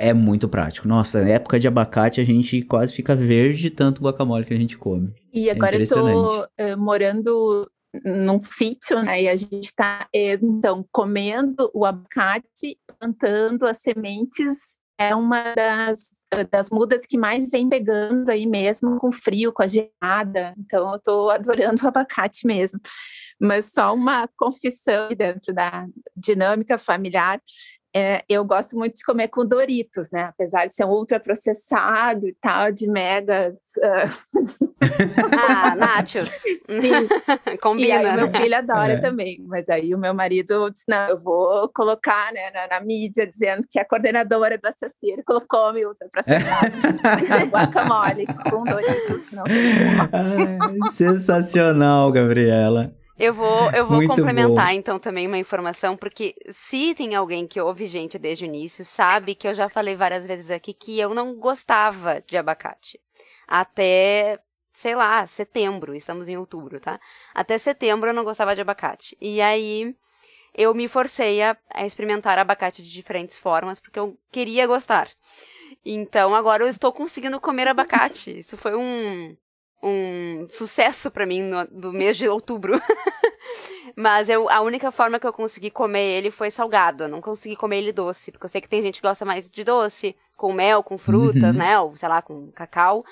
é 0.00 0.14
muito 0.14 0.48
prático. 0.48 0.88
Nossa, 0.88 1.22
na 1.22 1.28
época 1.28 1.60
de 1.60 1.68
abacate 1.68 2.20
a 2.20 2.24
gente 2.24 2.62
quase 2.62 2.92
fica 2.92 3.14
verde 3.14 3.60
de 3.60 3.70
tanto 3.70 4.02
guacamole 4.02 4.44
que 4.44 4.54
a 4.54 4.56
gente 4.56 4.78
come. 4.78 5.12
E 5.32 5.50
agora 5.50 5.76
eu 5.76 5.86
tô 5.86 6.48
eh, 6.56 6.74
morando 6.74 7.70
num 8.04 8.40
sítio, 8.40 9.02
né? 9.02 9.22
E 9.22 9.28
a 9.28 9.36
gente 9.36 9.64
está, 9.64 10.08
então, 10.14 10.84
comendo 10.90 11.70
o 11.74 11.84
abacate, 11.84 12.78
plantando 12.98 13.66
as 13.66 13.78
sementes. 13.78 14.78
É 14.98 15.14
uma 15.14 15.54
das, 15.54 16.10
eh, 16.32 16.44
das 16.44 16.70
mudas 16.70 17.06
que 17.06 17.16
mais 17.16 17.48
vem 17.50 17.68
pegando 17.68 18.28
aí 18.30 18.46
mesmo 18.46 18.98
com 18.98 19.10
frio, 19.10 19.52
com 19.52 19.62
a 19.62 19.66
geada. 19.66 20.54
Então, 20.58 20.92
eu 20.92 21.00
tô 21.00 21.30
adorando 21.30 21.84
o 21.84 21.88
abacate 21.88 22.46
mesmo. 22.46 22.78
Mas 23.40 23.72
só 23.72 23.94
uma 23.94 24.28
confissão 24.36 25.08
dentro 25.16 25.54
da 25.54 25.86
dinâmica 26.14 26.76
familiar. 26.76 27.40
É, 27.94 28.22
eu 28.28 28.44
gosto 28.44 28.76
muito 28.76 28.94
de 28.94 29.04
comer 29.04 29.28
com 29.28 29.44
Doritos, 29.44 30.10
né? 30.12 30.24
Apesar 30.24 30.66
de 30.66 30.74
ser 30.76 30.84
um 30.84 30.90
ultraprocessado 30.90 32.28
e 32.28 32.36
tal, 32.40 32.70
de 32.70 32.88
mega. 32.88 33.52
Uh... 33.78 34.68
ah, 35.36 35.74
nachos. 35.74 36.28
Sim. 36.30 36.58
Combina. 37.60 37.88
E 37.88 37.92
aí, 37.92 38.16
meu 38.16 38.28
né? 38.28 38.40
filho 38.40 38.56
adora 38.56 38.92
É. 38.92 39.00
também. 39.00 39.44
Mas 39.46 39.68
aí 39.68 39.92
o 39.92 39.98
meu 39.98 40.14
marido 40.14 40.70
disse: 40.70 40.84
não, 40.88 41.08
eu 41.08 41.18
vou 41.18 41.68
colocar 41.74 42.32
né, 42.32 42.50
na, 42.52 42.78
na 42.78 42.80
mídia 42.84 43.26
dizendo 43.26 43.66
que 43.68 43.78
a 43.78 43.84
coordenadora 43.84 44.56
do 44.56 44.66
Assassinio 44.66 45.24
come 45.48 45.84
ultraprocessado. 45.84 47.50
Guacamole 47.50 48.26
com 48.48 48.62
Doritos. 48.62 49.32
Não. 49.32 49.44
Ai, 50.12 50.90
sensacional, 50.92 52.12
Gabriela. 52.12 52.99
Eu 53.20 53.34
vou, 53.34 53.70
eu 53.72 53.86
vou 53.86 53.98
Muito 53.98 54.08
complementar 54.08 54.68
bom. 54.68 54.72
então 54.72 54.98
também 54.98 55.26
uma 55.26 55.36
informação, 55.36 55.94
porque 55.94 56.34
se 56.48 56.94
tem 56.94 57.14
alguém 57.14 57.46
que 57.46 57.60
ouve 57.60 57.86
gente 57.86 58.18
desde 58.18 58.44
o 58.44 58.46
início, 58.46 58.82
sabe 58.82 59.34
que 59.34 59.46
eu 59.46 59.52
já 59.52 59.68
falei 59.68 59.94
várias 59.94 60.26
vezes 60.26 60.50
aqui 60.50 60.72
que 60.72 60.98
eu 60.98 61.12
não 61.12 61.34
gostava 61.34 62.24
de 62.26 62.38
abacate. 62.38 62.98
Até, 63.46 64.38
sei 64.72 64.94
lá, 64.94 65.26
setembro, 65.26 65.94
estamos 65.94 66.30
em 66.30 66.38
outubro, 66.38 66.80
tá? 66.80 66.98
Até 67.34 67.58
setembro 67.58 68.08
eu 68.08 68.14
não 68.14 68.24
gostava 68.24 68.54
de 68.54 68.62
abacate. 68.62 69.14
E 69.20 69.42
aí 69.42 69.94
eu 70.54 70.72
me 70.72 70.88
forcei 70.88 71.42
a, 71.42 71.54
a 71.74 71.84
experimentar 71.84 72.38
abacate 72.38 72.82
de 72.82 72.90
diferentes 72.90 73.36
formas, 73.36 73.80
porque 73.80 73.98
eu 73.98 74.16
queria 74.32 74.66
gostar. 74.66 75.10
Então 75.84 76.34
agora 76.34 76.62
eu 76.62 76.68
estou 76.68 76.90
conseguindo 76.90 77.38
comer 77.38 77.68
abacate. 77.68 78.38
Isso 78.38 78.56
foi 78.56 78.74
um, 78.74 79.36
um 79.82 80.46
sucesso 80.48 81.10
pra 81.10 81.24
mim 81.26 81.42
no, 81.42 81.66
do 81.66 81.92
mês 81.92 82.16
de 82.16 82.28
outubro. 82.28 82.80
Mas 83.96 84.28
eu, 84.28 84.48
a 84.48 84.60
única 84.60 84.90
forma 84.90 85.18
que 85.18 85.26
eu 85.26 85.32
consegui 85.32 85.70
comer 85.70 86.18
ele 86.18 86.30
foi 86.30 86.50
salgado. 86.50 87.04
Eu 87.04 87.08
não 87.08 87.20
consegui 87.20 87.56
comer 87.56 87.78
ele 87.78 87.92
doce, 87.92 88.30
porque 88.30 88.44
eu 88.46 88.48
sei 88.50 88.60
que 88.60 88.68
tem 88.68 88.82
gente 88.82 89.00
que 89.00 89.06
gosta 89.06 89.24
mais 89.24 89.50
de 89.50 89.64
doce, 89.64 90.14
com 90.36 90.52
mel, 90.52 90.82
com 90.82 90.96
frutas, 90.96 91.54
Uhum. 91.54 91.58
né? 91.58 91.78
Ou 91.80 91.96
sei 91.96 92.08
lá, 92.08 92.22
com 92.22 92.50
cacau. 92.52 93.02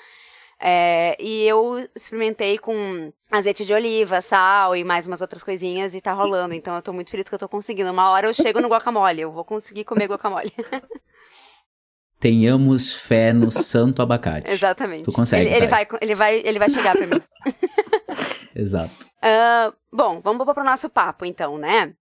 É, 0.61 1.15
e 1.19 1.43
eu 1.43 1.87
experimentei 1.95 2.57
com 2.57 3.11
azeite 3.31 3.65
de 3.65 3.73
oliva, 3.73 4.19
sal 4.21 4.75
e 4.75 4.83
mais 4.83 5.07
umas 5.07 5.21
outras 5.21 5.43
coisinhas 5.43 5.93
e 5.95 6.01
tá 6.01 6.13
rolando. 6.13 6.53
Então 6.53 6.75
eu 6.75 6.81
tô 6.81 6.91
muito 6.93 7.11
feliz 7.11 7.27
que 7.27 7.35
eu 7.35 7.39
tô 7.39 7.47
conseguindo. 7.49 7.91
Uma 7.91 8.09
hora 8.11 8.27
eu 8.27 8.33
chego 8.33 8.59
no 8.61 8.67
guacamole, 8.69 9.21
eu 9.21 9.31
vou 9.31 9.43
conseguir 9.45 9.83
comer 9.85 10.07
guacamole. 10.07 10.51
Tenhamos 12.19 12.91
fé 12.93 13.31
no 13.33 13.49
santo 13.51 14.01
abacate. 14.01 14.49
Exatamente. 14.51 15.05
Tu 15.05 15.11
consegue, 15.13 15.45
ele, 15.47 15.55
ele 15.57 15.67
vai, 15.67 15.87
ele, 16.01 16.15
vai, 16.15 16.35
ele 16.45 16.59
vai 16.59 16.69
chegar 16.69 16.95
pra 16.95 17.07
mim. 17.07 17.21
Exato. 18.55 18.91
Ah, 19.21 19.73
bom, 19.91 20.19
vamos 20.21 20.45
pro 20.53 20.63
nosso 20.63 20.89
papo 20.89 21.25
então, 21.25 21.57
né? 21.57 21.93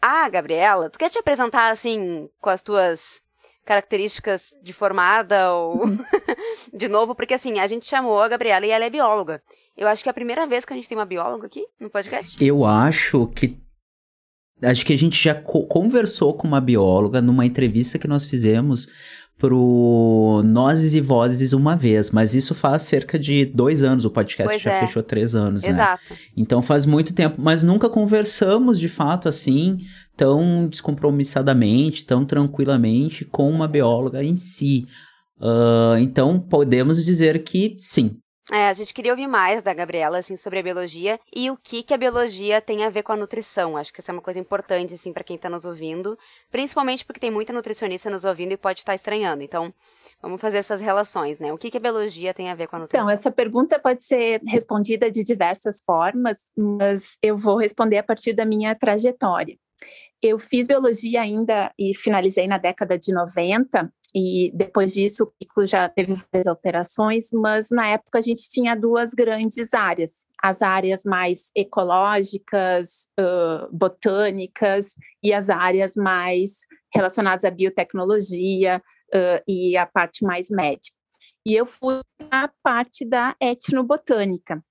Ah, 0.00 0.28
Gabriela, 0.28 0.90
tu 0.90 0.98
quer 0.98 1.10
te 1.10 1.18
apresentar 1.18 1.70
assim 1.70 2.28
com 2.40 2.50
as 2.50 2.62
tuas 2.62 3.20
características 3.64 4.50
de 4.62 4.72
formada 4.72 5.52
ou 5.52 5.80
de 6.72 6.86
novo? 6.88 7.14
Porque 7.14 7.34
assim, 7.34 7.58
a 7.58 7.66
gente 7.66 7.86
chamou 7.86 8.20
a 8.20 8.28
Gabriela 8.28 8.64
e 8.66 8.70
ela 8.70 8.84
é 8.84 8.90
bióloga. 8.90 9.40
Eu 9.76 9.88
acho 9.88 10.02
que 10.02 10.08
é 10.08 10.12
a 10.12 10.14
primeira 10.14 10.46
vez 10.46 10.64
que 10.64 10.72
a 10.72 10.76
gente 10.76 10.88
tem 10.88 10.96
uma 10.96 11.04
bióloga 11.06 11.46
aqui 11.46 11.64
no 11.80 11.90
podcast. 11.90 12.36
Eu 12.44 12.64
acho 12.64 13.26
que. 13.28 13.58
Acho 14.62 14.86
que 14.86 14.92
a 14.94 14.98
gente 14.98 15.22
já 15.22 15.34
co- 15.34 15.66
conversou 15.66 16.32
com 16.34 16.46
uma 16.48 16.60
bióloga 16.62 17.20
numa 17.20 17.44
entrevista 17.44 17.98
que 17.98 18.08
nós 18.08 18.24
fizemos 18.24 18.88
pro 19.38 20.42
Nozes 20.44 20.94
e 20.94 21.00
Vozes 21.00 21.52
uma 21.52 21.76
vez, 21.76 22.10
mas 22.10 22.34
isso 22.34 22.54
faz 22.54 22.82
cerca 22.82 23.18
de 23.18 23.44
dois 23.44 23.82
anos, 23.82 24.04
o 24.04 24.10
podcast 24.10 24.52
Pois 24.52 24.62
já 24.62 24.72
é. 24.72 24.80
fechou 24.80 25.02
três 25.02 25.34
anos, 25.34 25.62
né? 25.62 25.68
Exato. 25.68 26.14
Então 26.36 26.62
faz 26.62 26.86
muito 26.86 27.12
tempo, 27.14 27.36
mas 27.38 27.62
nunca 27.62 27.88
conversamos 27.88 28.78
de 28.78 28.88
fato 28.88 29.28
assim, 29.28 29.78
tão 30.16 30.66
descompromissadamente, 30.68 32.06
tão 32.06 32.24
tranquilamente 32.24 33.24
com 33.24 33.50
uma 33.50 33.68
bióloga 33.68 34.24
em 34.24 34.36
si. 34.36 34.86
Ah, 35.40 35.96
então 35.98 36.40
podemos 36.40 37.04
dizer 37.04 37.42
que 37.42 37.76
sim. 37.78 38.16
É, 38.52 38.68
a 38.68 38.72
gente 38.72 38.94
queria 38.94 39.10
ouvir 39.10 39.26
mais 39.26 39.60
da 39.60 39.74
Gabriela, 39.74 40.18
assim, 40.18 40.36
sobre 40.36 40.60
a 40.60 40.62
biologia 40.62 41.18
e 41.34 41.50
o 41.50 41.56
que 41.56 41.82
que 41.82 41.92
a 41.92 41.96
biologia 41.96 42.60
tem 42.60 42.84
a 42.84 42.90
ver 42.90 43.02
com 43.02 43.10
a 43.10 43.16
nutrição. 43.16 43.76
Acho 43.76 43.92
que 43.92 44.00
isso 44.00 44.10
é 44.10 44.14
uma 44.14 44.22
coisa 44.22 44.38
importante, 44.38 44.94
assim, 44.94 45.12
para 45.12 45.24
quem 45.24 45.36
tá 45.36 45.50
nos 45.50 45.64
ouvindo. 45.64 46.16
Principalmente 46.48 47.04
porque 47.04 47.18
tem 47.18 47.30
muita 47.30 47.52
nutricionista 47.52 48.08
nos 48.08 48.24
ouvindo 48.24 48.52
e 48.52 48.56
pode 48.56 48.78
estar 48.78 48.94
estranhando. 48.94 49.42
Então, 49.42 49.74
vamos 50.22 50.40
fazer 50.40 50.58
essas 50.58 50.80
relações, 50.80 51.40
né? 51.40 51.52
O 51.52 51.58
que 51.58 51.72
que 51.72 51.76
a 51.76 51.80
biologia 51.80 52.32
tem 52.32 52.48
a 52.48 52.54
ver 52.54 52.68
com 52.68 52.76
a 52.76 52.78
nutrição? 52.78 53.04
Então, 53.04 53.12
essa 53.12 53.32
pergunta 53.32 53.80
pode 53.80 54.04
ser 54.04 54.40
respondida 54.46 55.10
de 55.10 55.24
diversas 55.24 55.82
formas, 55.82 56.44
mas 56.56 57.18
eu 57.20 57.36
vou 57.36 57.56
responder 57.56 57.98
a 57.98 58.02
partir 58.04 58.32
da 58.32 58.44
minha 58.44 58.76
trajetória. 58.76 59.58
Eu 60.22 60.38
fiz 60.38 60.66
biologia 60.66 61.20
ainda 61.20 61.72
e 61.78 61.94
finalizei 61.94 62.46
na 62.46 62.58
década 62.58 62.96
de 62.96 63.12
90, 63.12 63.92
e 64.18 64.50
depois 64.54 64.94
disso 64.94 65.24
o 65.24 65.32
ciclo 65.42 65.66
já 65.66 65.90
teve 65.90 66.14
várias 66.14 66.46
alterações, 66.46 67.26
mas 67.34 67.68
na 67.68 67.86
época 67.88 68.16
a 68.16 68.22
gente 68.22 68.48
tinha 68.48 68.74
duas 68.74 69.12
grandes 69.12 69.74
áreas: 69.74 70.26
as 70.42 70.62
áreas 70.62 71.04
mais 71.04 71.50
ecológicas, 71.54 73.10
ãh, 73.20 73.68
botânicas, 73.70 74.94
e 75.22 75.34
as 75.34 75.50
áreas 75.50 75.94
mais 75.96 76.60
relacionadas 76.94 77.44
à 77.44 77.50
biotecnologia 77.50 78.82
ãh, 79.14 79.42
e 79.46 79.76
a 79.76 79.84
parte 79.84 80.24
mais 80.24 80.48
médica. 80.48 80.96
E 81.44 81.54
eu 81.54 81.66
fui 81.66 82.00
a 82.30 82.48
parte 82.62 83.04
da 83.04 83.36
etnobotânica. 83.38 84.64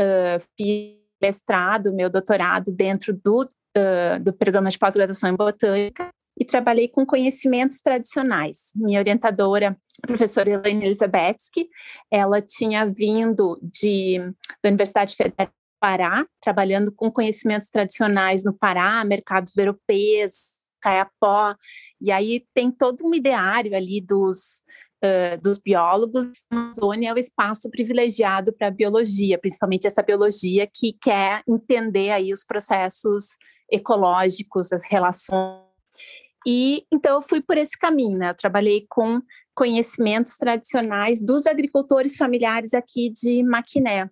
Uh, 0.00 0.42
fiz 0.56 0.98
mestrado, 1.22 1.94
meu 1.94 2.10
doutorado 2.10 2.72
dentro 2.72 3.12
do, 3.12 3.42
uh, 3.42 4.20
do 4.20 4.32
programa 4.32 4.70
de 4.70 4.78
pós-graduação 4.78 5.30
em 5.30 5.36
botânica 5.36 6.10
e 6.38 6.44
trabalhei 6.44 6.88
com 6.88 7.04
conhecimentos 7.04 7.80
tradicionais. 7.80 8.72
Minha 8.76 9.00
orientadora, 9.00 9.76
a 10.02 10.06
professora 10.06 10.50
Elaine 10.50 10.86
Elizabetsky, 10.86 11.68
ela 12.10 12.40
tinha 12.40 12.86
vindo 12.86 13.58
de, 13.60 14.18
da 14.62 14.68
Universidade 14.68 15.16
Federal 15.16 15.48
do 15.48 15.52
Pará, 15.80 16.26
trabalhando 16.40 16.92
com 16.92 17.10
conhecimentos 17.10 17.68
tradicionais 17.68 18.44
no 18.44 18.56
Pará, 18.56 19.04
mercados 19.04 19.56
europeus, 19.56 20.58
Caiapó, 20.80 21.56
e 22.00 22.12
aí 22.12 22.46
tem 22.54 22.70
todo 22.70 23.04
um 23.04 23.14
ideário 23.14 23.76
ali 23.76 24.00
dos, 24.00 24.64
Uh, 24.98 25.40
dos 25.40 25.58
biólogos, 25.58 26.26
a 26.50 26.56
Amazônia 26.56 27.10
é 27.10 27.14
o 27.14 27.18
espaço 27.18 27.70
privilegiado 27.70 28.52
para 28.52 28.66
a 28.66 28.70
biologia, 28.72 29.38
principalmente 29.38 29.86
essa 29.86 30.02
biologia 30.02 30.66
que 30.66 30.92
quer 30.92 31.44
entender 31.46 32.10
aí 32.10 32.32
os 32.32 32.44
processos 32.44 33.36
ecológicos, 33.70 34.72
as 34.72 34.84
relações. 34.90 35.68
E 36.46 36.84
então 36.92 37.16
eu 37.16 37.22
fui 37.22 37.40
por 37.40 37.56
esse 37.56 37.76
caminho, 37.76 38.18
né? 38.18 38.30
Eu 38.30 38.34
trabalhei 38.34 38.86
com 38.88 39.20
conhecimentos 39.54 40.36
tradicionais 40.36 41.20
dos 41.20 41.46
agricultores 41.46 42.16
familiares 42.16 42.74
aqui 42.74 43.10
de 43.10 43.42
Maquiné. 43.42 44.10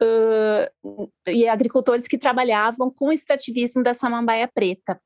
Uh, 0.00 1.10
e 1.26 1.48
agricultores 1.48 2.06
que 2.06 2.16
trabalhavam 2.16 2.88
com 2.88 3.06
o 3.06 3.12
extrativismo 3.12 3.82
da 3.82 3.92
samambaia 3.92 4.46
preta. 4.46 5.00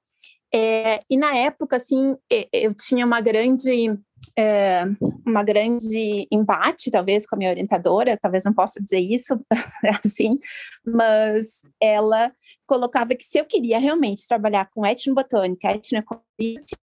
É, 0.54 0.98
e 1.08 1.16
na 1.16 1.34
época, 1.34 1.76
assim, 1.76 2.14
eu 2.52 2.74
tinha 2.74 3.06
uma 3.06 3.22
grande 3.22 3.98
é, 4.38 4.84
uma 5.26 5.42
grande 5.42 6.26
embate, 6.30 6.90
talvez, 6.90 7.26
com 7.26 7.34
a 7.34 7.38
minha 7.38 7.50
orientadora, 7.50 8.18
talvez 8.20 8.44
não 8.44 8.52
possa 8.52 8.82
dizer 8.82 9.00
isso 9.00 9.38
assim, 10.04 10.38
mas 10.84 11.62
ela 11.80 12.32
colocava 12.72 13.14
que 13.14 13.22
se 13.22 13.36
eu 13.38 13.44
queria 13.44 13.78
realmente 13.78 14.26
trabalhar 14.26 14.66
com 14.74 14.86
etnobotânica, 14.86 15.72
etnoecologia, 15.72 16.22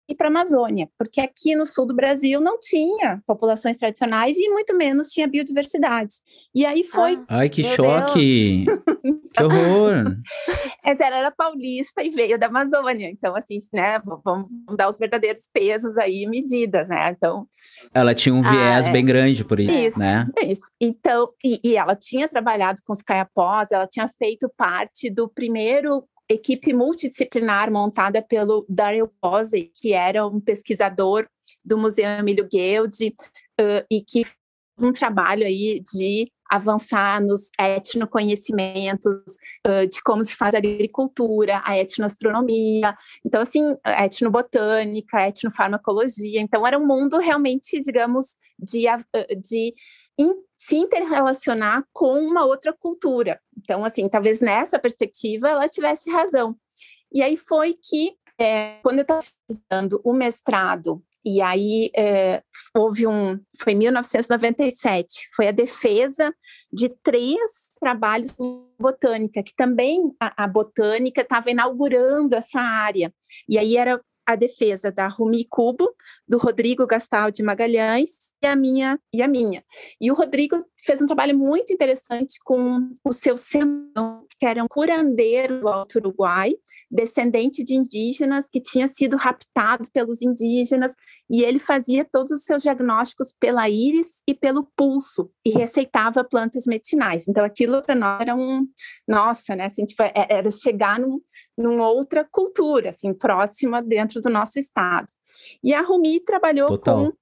ir 0.08 0.14
para 0.16 0.26
a 0.26 0.30
Amazônia, 0.30 0.88
porque 0.98 1.20
aqui 1.20 1.54
no 1.54 1.64
sul 1.64 1.86
do 1.86 1.94
Brasil 1.94 2.40
não 2.40 2.58
tinha 2.60 3.22
populações 3.24 3.78
tradicionais 3.78 4.36
e 4.36 4.48
muito 4.48 4.76
menos 4.76 5.08
tinha 5.08 5.26
biodiversidade. 5.28 6.16
E 6.54 6.66
aí 6.66 6.82
foi. 6.84 7.14
Ah, 7.28 7.38
Ai, 7.38 7.48
que 7.48 7.62
choque! 7.64 8.66
que 9.34 9.42
horror! 9.42 10.16
Mas 10.84 11.00
ela 11.00 11.18
era 11.18 11.30
paulista 11.30 12.02
e 12.02 12.10
veio 12.10 12.38
da 12.38 12.46
Amazônia, 12.46 13.08
então 13.10 13.36
assim, 13.36 13.58
né, 13.72 13.98
vamos, 14.04 14.22
vamos 14.24 14.48
dar 14.76 14.88
os 14.88 14.98
verdadeiros 14.98 15.48
pesos 15.52 15.96
aí, 15.98 16.26
medidas, 16.26 16.88
né? 16.88 17.10
Então, 17.16 17.46
Ela 17.92 18.14
tinha 18.14 18.34
um 18.34 18.42
Ah, 18.44 18.50
viés 18.50 18.88
é. 18.88 18.92
bem 18.92 19.04
grande 19.04 19.44
por 19.44 19.58
isso, 19.60 19.72
Isso, 19.72 19.98
né? 19.98 20.26
isso. 20.44 20.62
Então, 20.80 21.30
e, 21.44 21.60
e 21.64 21.76
ela 21.76 21.96
tinha 21.96 22.28
trabalhado 22.28 22.80
com 22.86 22.92
os 22.92 23.02
caiapós, 23.02 23.72
ela 23.72 23.86
tinha 23.86 24.08
feito 24.08 24.48
parte 24.56 25.10
do 25.10 25.28
primeiro 25.28 25.75
equipe 26.28 26.72
multidisciplinar 26.72 27.70
montada 27.70 28.20
pelo 28.20 28.66
Daryl 28.68 29.08
Posey, 29.20 29.70
que 29.74 29.92
era 29.92 30.26
um 30.26 30.40
pesquisador 30.40 31.28
do 31.64 31.78
Museu 31.78 32.06
Emílio 32.06 32.48
Guild, 32.48 33.14
uh, 33.60 33.84
e 33.90 34.00
que 34.00 34.24
um 34.78 34.92
trabalho 34.92 35.46
aí 35.46 35.80
de 35.80 36.30
avançar 36.48 37.20
nos 37.22 37.50
etnoconhecimentos 37.58 39.38
uh, 39.66 39.86
de 39.88 40.02
como 40.02 40.24
se 40.24 40.36
faz 40.36 40.54
a 40.54 40.58
agricultura, 40.58 41.60
a 41.64 41.78
etnoastronomia, 41.78 42.94
então 43.24 43.40
assim, 43.40 43.76
etnobotânica, 43.84 45.28
etnofarmacologia, 45.28 46.40
então 46.40 46.66
era 46.66 46.78
um 46.78 46.86
mundo 46.86 47.18
realmente, 47.18 47.80
digamos, 47.80 48.36
de, 48.58 48.84
de 49.40 49.74
in, 50.18 50.32
se 50.56 50.76
interrelacionar 50.76 51.84
com 51.92 52.18
uma 52.18 52.44
outra 52.44 52.72
cultura. 52.72 53.40
Então, 53.58 53.84
assim, 53.84 54.08
talvez 54.08 54.40
nessa 54.40 54.78
perspectiva 54.78 55.48
ela 55.48 55.68
tivesse 55.68 56.10
razão. 56.10 56.56
E 57.12 57.22
aí 57.22 57.36
foi 57.36 57.74
que 57.74 58.14
é, 58.38 58.78
quando 58.82 58.98
eu 58.98 59.02
estava 59.02 59.24
fazendo 59.70 60.00
o 60.04 60.12
mestrado, 60.12 61.02
e 61.26 61.42
aí 61.42 61.90
é, 61.96 62.40
houve 62.72 63.04
um, 63.04 63.36
foi 63.58 63.72
em 63.72 63.76
1997, 63.76 65.28
foi 65.34 65.48
a 65.48 65.50
defesa 65.50 66.32
de 66.72 66.88
três 67.02 67.72
trabalhos 67.80 68.38
em 68.38 68.64
botânica, 68.78 69.42
que 69.42 69.52
também 69.56 70.14
a, 70.20 70.44
a 70.44 70.46
botânica 70.46 71.22
estava 71.22 71.50
inaugurando 71.50 72.36
essa 72.36 72.60
área. 72.60 73.12
E 73.48 73.58
aí 73.58 73.76
era 73.76 74.00
a 74.24 74.36
defesa 74.36 74.92
da 74.92 75.08
Rumi 75.08 75.44
Cubo, 75.48 75.92
do 76.28 76.38
Rodrigo 76.38 76.86
Gastal 76.86 77.32
de 77.32 77.42
Magalhães 77.42 78.10
e 78.40 78.46
a 78.46 78.54
minha 78.54 78.96
e 79.12 79.20
a 79.20 79.26
minha. 79.26 79.64
E 80.00 80.10
o 80.12 80.14
Rodrigo 80.14 80.64
fez 80.84 81.02
um 81.02 81.06
trabalho 81.06 81.36
muito 81.36 81.72
interessante 81.72 82.38
com 82.44 82.90
o 83.04 83.12
seu 83.12 83.36
sermão, 83.36 84.24
que 84.38 84.46
era 84.46 84.62
um 84.62 84.68
curandeiro 84.68 85.60
do 85.60 85.68
Alto 85.68 85.98
Uruguai, 85.98 86.54
descendente 86.90 87.64
de 87.64 87.74
indígenas 87.74 88.48
que 88.48 88.60
tinha 88.60 88.86
sido 88.86 89.16
raptado 89.16 89.90
pelos 89.92 90.22
indígenas, 90.22 90.94
e 91.28 91.42
ele 91.42 91.58
fazia 91.58 92.04
todos 92.04 92.30
os 92.32 92.44
seus 92.44 92.62
diagnósticos 92.62 93.32
pela 93.38 93.68
íris 93.68 94.22
e 94.28 94.34
pelo 94.34 94.68
pulso, 94.76 95.30
e 95.44 95.50
receitava 95.50 96.22
plantas 96.22 96.66
medicinais. 96.66 97.26
Então 97.26 97.44
aquilo 97.44 97.82
para 97.82 97.94
nós 97.94 98.20
era 98.20 98.34
um, 98.34 98.66
nossa, 99.08 99.56
né, 99.56 99.66
assim, 99.66 99.84
tipo, 99.84 100.02
é, 100.02 100.12
era 100.14 100.50
chegar 100.50 101.00
num, 101.00 101.20
numa 101.56 101.88
outra 101.88 102.24
cultura, 102.24 102.90
assim, 102.90 103.12
próxima 103.12 103.82
dentro 103.82 104.20
do 104.20 104.30
nosso 104.30 104.58
estado. 104.58 105.06
E 105.62 105.74
a 105.74 105.82
Rumi 105.82 106.20
trabalhou 106.20 106.66
Total. 106.66 107.06
com 107.06 107.16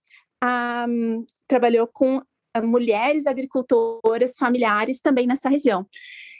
trabalhou 1.49 1.87
com 1.87 2.21
mulheres 2.63 3.27
agricultoras 3.27 4.37
familiares 4.39 5.01
também 5.01 5.27
nessa 5.27 5.49
região. 5.49 5.87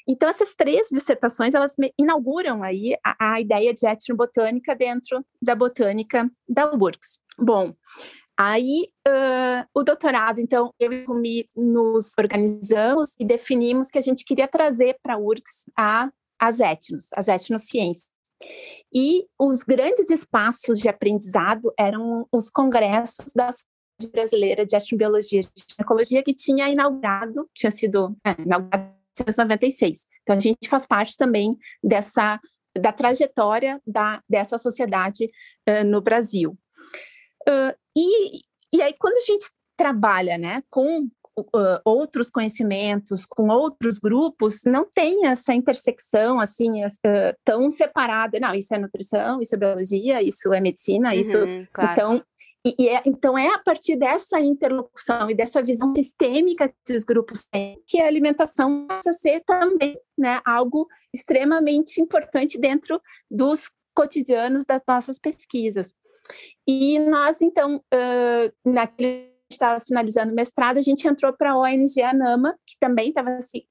Então, 0.07 0.29
essas 0.29 0.55
três 0.55 0.89
dissertações, 0.91 1.55
elas 1.55 1.75
inauguram 1.99 2.63
aí 2.63 2.95
a, 3.05 3.35
a 3.35 3.41
ideia 3.41 3.73
de 3.73 3.87
etnobotânica 3.87 4.75
dentro 4.75 5.25
da 5.41 5.55
botânica 5.55 6.31
da 6.49 6.71
URGS. 6.73 7.21
Bom, 7.39 7.75
Aí, 8.37 8.89
uh, 9.07 9.65
o 9.73 9.85
doutorado, 9.85 10.41
então, 10.41 10.75
eu 10.81 10.93
e 10.93 11.05
o 11.05 11.07
Rumi 11.07 11.47
nos 11.57 12.15
organizamos 12.19 13.15
e 13.19 13.25
definimos 13.25 13.91
que 13.91 13.99
a 13.99 14.01
gente 14.01 14.25
queria 14.25 14.49
trazer 14.49 14.97
para 15.01 15.15
a 15.15 15.19
URGS 15.19 15.71
a, 15.79 16.11
as 16.37 16.59
etnos, 16.59 17.07
as 17.15 17.29
etnociências. 17.29 18.11
E 18.93 19.25
os 19.39 19.63
grandes 19.63 20.11
espaços 20.11 20.81
de 20.81 20.89
aprendizado 20.89 21.73
eram 21.79 22.27
os 22.33 22.51
congressos 22.51 23.33
da 23.33 23.51
Brasileira 24.11 24.65
de 24.65 24.77
Etnobiologia 24.77 25.41
e 25.41 25.73
Ginecologia, 25.73 26.23
que 26.23 26.35
tinha 26.35 26.69
inaugurado, 26.69 27.49
tinha 27.55 27.71
sido 27.71 28.17
é, 28.25 28.31
inaugurado 28.41 28.85
em 28.85 29.23
1996. 29.23 30.07
Então, 30.23 30.37
a 30.37 30.41
gente 30.41 30.69
faz 30.69 30.87
parte 30.87 31.17
também 31.17 31.57
dessa, 31.83 32.41
da 32.77 32.93
trajetória 32.93 33.81
da, 33.87 34.23
dessa 34.29 34.59
sociedade 34.59 35.31
uh, 35.69 35.85
no 35.85 36.01
Brasil. 36.01 36.57
Uh, 37.49 37.75
e, 37.97 38.41
e 38.73 38.83
aí, 38.83 38.95
quando 38.99 39.17
a 39.17 39.25
gente 39.25 39.47
trabalha 39.77 40.39
né, 40.39 40.63
com 40.71 41.09
uh, 41.39 41.81
outros 41.85 42.31
conhecimentos, 42.31 43.27
com 43.27 43.49
outros 43.49 43.99
grupos, 43.99 44.63
não 44.65 44.89
tem 44.89 45.27
essa 45.27 45.55
intersecção 45.55 46.41
assim 46.41 46.85
uh, 46.85 46.91
tão 47.45 47.71
separada. 47.71 48.39
Não, 48.39 48.55
isso 48.55 48.75
é 48.75 48.79
nutrição, 48.79 49.41
isso 49.41 49.55
é 49.55 49.59
biologia, 49.59 50.23
isso 50.23 50.53
é 50.53 50.61
medicina, 50.61 51.11
uhum, 51.11 51.15
isso. 51.15 51.39
Claro. 51.73 51.93
Então, 51.93 52.25
e, 52.67 52.75
e 52.79 52.89
é, 52.89 53.03
então 53.05 53.37
é 53.37 53.49
a 53.49 53.59
partir 53.59 53.95
dessa 53.97 54.41
interlocução 54.41 55.31
e 55.31 55.35
dessa 55.35 55.63
visão 55.63 55.95
sistêmica 55.95 56.69
que 56.69 56.75
esses 56.89 57.05
grupos 57.05 57.45
têm 57.45 57.83
que 57.87 58.01
a 58.01 58.07
alimentação 58.07 58.87
passa 58.87 59.11
a 59.11 59.13
ser 59.13 59.43
também 59.45 59.99
né, 60.17 60.41
algo 60.47 60.89
extremamente 61.13 62.01
importante 62.01 62.59
dentro 62.59 63.01
dos 63.31 63.71
cotidianos 63.95 64.65
das 64.65 64.83
nossas 64.89 65.19
pesquisas. 65.19 65.95
E 66.67 66.99
nós, 66.99 67.43
então, 67.43 67.77
uh, 67.77 68.71
naquele 68.71 69.35
estava 69.51 69.79
finalizando 69.81 70.33
o 70.33 70.35
mestrado, 70.35 70.79
a 70.79 70.83
gente 70.83 71.07
entrou 71.07 71.33
para 71.33 71.53
a 71.53 71.59
ONG 71.59 72.03
Anama, 72.03 72.57
que 72.67 72.77
também 72.81 73.11
estava 73.11 73.41
se, 73.41 73.69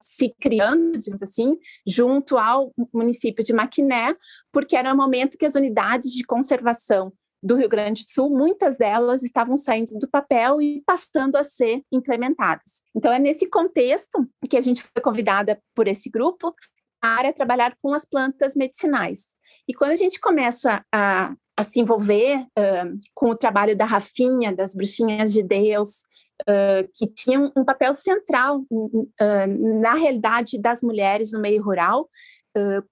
se 0.00 0.34
criando, 0.40 0.98
digamos 0.98 1.22
assim, 1.22 1.56
junto 1.86 2.36
ao 2.38 2.72
município 2.92 3.44
de 3.44 3.52
Maquiné, 3.52 4.16
porque 4.50 4.74
era 4.74 4.92
o 4.92 4.96
momento 4.96 5.38
que 5.38 5.46
as 5.46 5.54
unidades 5.54 6.10
de 6.10 6.24
conservação 6.24 7.12
do 7.42 7.56
Rio 7.56 7.68
Grande 7.68 8.04
do 8.04 8.10
Sul, 8.10 8.30
muitas 8.30 8.78
delas 8.78 9.22
estavam 9.22 9.56
saindo 9.56 9.98
do 9.98 10.08
papel 10.08 10.60
e 10.60 10.82
passando 10.86 11.36
a 11.36 11.44
ser 11.44 11.82
implementadas. 11.92 12.82
Então, 12.94 13.12
é 13.12 13.18
nesse 13.18 13.48
contexto 13.48 14.26
que 14.48 14.56
a 14.56 14.60
gente 14.60 14.82
foi 14.82 15.02
convidada 15.02 15.60
por 15.74 15.86
esse 15.86 16.10
grupo 16.10 16.54
para 17.00 17.32
trabalhar 17.32 17.76
com 17.80 17.94
as 17.94 18.04
plantas 18.04 18.56
medicinais. 18.56 19.34
E 19.68 19.74
quando 19.74 19.92
a 19.92 19.96
gente 19.96 20.18
começa 20.20 20.84
a 20.92 21.34
a 21.56 21.64
se 21.64 21.80
envolver 21.80 22.36
uh, 22.38 23.00
com 23.14 23.30
o 23.30 23.36
trabalho 23.36 23.74
da 23.74 23.86
Rafinha, 23.86 24.54
das 24.54 24.74
Bruxinhas 24.74 25.32
de 25.32 25.42
Deus, 25.42 26.00
uh, 26.42 26.86
que 26.94 27.06
tinham 27.06 27.50
um 27.56 27.64
papel 27.64 27.94
central 27.94 28.62
uh, 28.70 29.80
na 29.80 29.94
realidade 29.94 30.60
das 30.60 30.82
mulheres 30.82 31.32
no 31.32 31.40
meio 31.40 31.62
rural. 31.62 32.08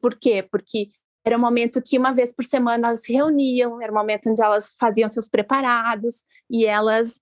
por 0.00 0.14
quê? 0.18 0.46
Porque 0.50 0.88
era 1.24 1.36
um 1.36 1.40
momento 1.40 1.82
que 1.82 1.98
uma 1.98 2.12
vez 2.12 2.32
por 2.32 2.44
semana 2.44 2.88
elas 2.88 3.02
se 3.02 3.12
reuniam, 3.12 3.80
era 3.80 3.90
um 3.90 3.94
momento 3.94 4.28
onde 4.28 4.42
elas 4.42 4.74
faziam 4.78 5.08
seus 5.08 5.28
preparados 5.28 6.24
e 6.50 6.66
elas 6.66 7.20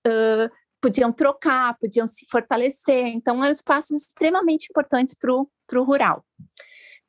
podiam 0.81 1.11
trocar, 1.13 1.77
podiam 1.79 2.05
se 2.05 2.25
fortalecer. 2.29 3.07
Então, 3.07 3.41
eram 3.41 3.53
espaços 3.53 4.01
extremamente 4.01 4.67
importantes 4.69 5.15
para 5.15 5.31
o 5.33 5.83
rural. 5.83 6.25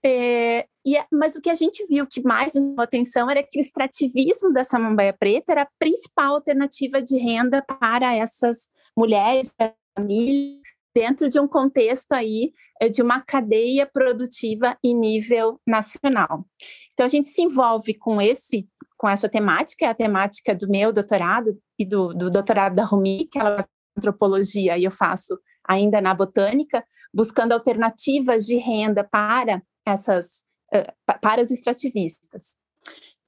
É, 0.07 0.67
e, 0.87 0.97
mas 1.11 1.35
o 1.35 1.41
que 1.41 1.51
a 1.51 1.55
gente 1.55 1.85
viu 1.87 2.07
que 2.07 2.23
mais 2.23 2.53
chamou 2.53 2.79
atenção 2.79 3.29
era 3.29 3.43
que 3.43 3.59
o 3.59 3.61
extrativismo 3.61 4.53
da 4.53 4.63
samambaia 4.63 5.15
preta 5.15 5.53
era 5.53 5.63
a 5.63 5.69
principal 5.79 6.35
alternativa 6.35 7.03
de 7.03 7.17
renda 7.17 7.63
para 7.63 8.15
essas 8.15 8.71
mulheres, 8.97 9.53
para 9.57 9.69
a 9.69 10.01
família, 10.01 10.61
dentro 10.95 11.29
de 11.29 11.41
um 11.41 11.49
contexto 11.49 12.13
aí 12.13 12.53
é, 12.81 12.89
de 12.89 13.03
uma 13.03 13.21
cadeia 13.21 13.87
produtiva 13.87 14.79
em 14.83 14.95
nível 14.95 15.61
nacional. 15.67 16.47
Então 16.93 17.05
a 17.05 17.09
gente 17.09 17.29
se 17.29 17.43
envolve 17.43 17.95
com 17.95 18.21
esse, 18.21 18.69
com 18.97 19.09
essa 19.09 19.29
temática, 19.29 19.85
é 19.85 19.89
a 19.89 19.95
temática 19.95 20.55
do 20.55 20.69
meu 20.69 20.93
doutorado 20.93 21.59
e 21.79 21.85
do, 21.85 22.15
do 22.15 22.31
doutorado 22.31 22.77
da 22.77 22.85
Rumi, 22.85 23.27
que 23.31 23.39
ela 23.39 23.61
é 23.61 23.65
antropologia 23.97 24.79
e 24.79 24.85
eu 24.85 24.91
faço 24.91 25.39
ainda 25.67 26.01
na 26.01 26.15
botânica, 26.15 26.85
buscando 27.13 27.53
alternativas 27.53 28.45
de 28.45 28.57
renda 28.57 29.03
para 29.03 29.63
essas 29.87 30.43
uh, 30.75 31.19
para 31.21 31.41
os 31.41 31.51
extrativistas. 31.51 32.57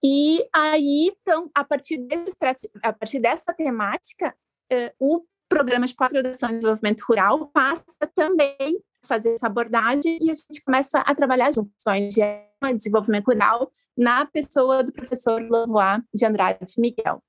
E 0.04 0.46
aí, 0.52 1.10
então, 1.10 1.50
a 1.54 1.64
partir, 1.64 1.98
desse, 1.98 2.36
a 2.82 2.92
partir 2.92 3.18
dessa 3.18 3.52
temática, 3.54 4.34
uh, 4.72 4.92
o 4.98 5.24
programa 5.48 5.86
de 5.86 5.94
pós-graduação 5.94 6.50
em 6.50 6.58
desenvolvimento 6.58 7.02
rural 7.08 7.48
passa 7.48 7.84
também 8.14 8.56
a 9.04 9.06
fazer 9.06 9.34
essa 9.34 9.46
abordagem 9.46 10.18
e 10.20 10.30
a 10.30 10.34
gente 10.34 10.62
começa 10.64 11.00
a 11.00 11.14
trabalhar 11.14 11.52
juntos 11.52 11.82
com 11.84 11.90
a 11.90 11.94
ONG 11.94 12.76
Desenvolvimento 12.76 13.26
Rural 13.26 13.70
na 13.96 14.26
pessoa 14.26 14.82
do 14.82 14.92
professor 14.92 15.40
Lavois 15.48 16.02
de 16.12 16.26
Andrade 16.26 16.72
Miguel. 16.78 17.22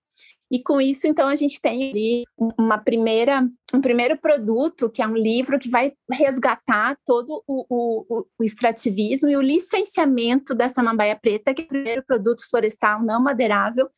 E 0.49 0.63
com 0.63 0.79
isso, 0.79 1.05
então, 1.07 1.27
a 1.27 1.35
gente 1.35 1.59
tem 1.59 1.91
ali 1.91 2.23
uma 2.57 2.77
primeira, 2.77 3.45
um 3.73 3.81
primeiro 3.81 4.17
produto, 4.17 4.89
que 4.89 5.01
é 5.01 5.07
um 5.07 5.15
livro 5.15 5.59
que 5.59 5.69
vai 5.69 5.91
resgatar 6.09 6.97
todo 7.05 7.43
o, 7.45 7.65
o, 7.69 8.25
o 8.39 8.43
extrativismo 8.43 9.27
e 9.29 9.35
o 9.35 9.41
licenciamento 9.41 10.55
dessa 10.55 10.81
mambaia 10.81 11.17
preta, 11.21 11.53
que 11.53 11.63
é 11.63 11.65
o 11.65 11.67
primeiro 11.67 12.03
produto 12.05 12.49
florestal 12.49 13.03
não 13.03 13.21
madeirável 13.21 13.89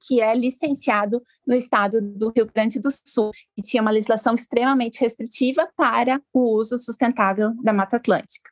que 0.00 0.20
é 0.20 0.34
licenciado 0.34 1.22
no 1.46 1.54
estado 1.54 2.00
do 2.00 2.32
Rio 2.34 2.46
Grande 2.46 2.80
do 2.80 2.88
Sul, 3.06 3.30
que 3.56 3.62
tinha 3.62 3.82
uma 3.82 3.90
legislação 3.90 4.34
extremamente 4.34 5.00
restritiva 5.00 5.68
para 5.76 6.20
o 6.32 6.56
uso 6.56 6.78
sustentável 6.78 7.52
da 7.62 7.72
Mata 7.72 7.96
Atlântica. 7.96 8.50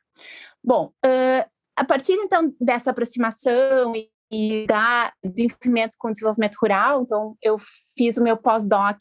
Bom, 0.63 0.91
uh, 1.05 1.49
a 1.75 1.85
partir 1.85 2.13
então 2.13 2.53
dessa 2.59 2.91
aproximação 2.91 3.93
e 4.31 4.65
da, 4.65 5.11
do 5.23 5.41
envolvimento 5.41 5.97
com 5.99 6.07
o 6.07 6.11
desenvolvimento 6.11 6.55
rural. 6.61 7.01
Então, 7.03 7.35
eu 7.41 7.57
fiz 7.97 8.17
o 8.17 8.23
meu 8.23 8.37
pós-doc 8.37 8.97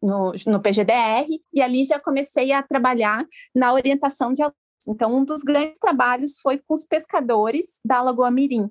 no, 0.00 0.32
no 0.46 0.62
PGDR 0.62 1.26
e 1.52 1.60
ali 1.60 1.84
já 1.84 1.98
comecei 1.98 2.52
a 2.52 2.62
trabalhar 2.62 3.26
na 3.54 3.72
orientação 3.72 4.32
de 4.32 4.42
alunos. 4.42 4.56
Então, 4.88 5.16
um 5.16 5.24
dos 5.24 5.42
grandes 5.42 5.78
trabalhos 5.78 6.38
foi 6.40 6.58
com 6.58 6.74
os 6.74 6.84
pescadores 6.84 7.80
da 7.84 8.02
Lagoa 8.02 8.30
Mirim, 8.30 8.68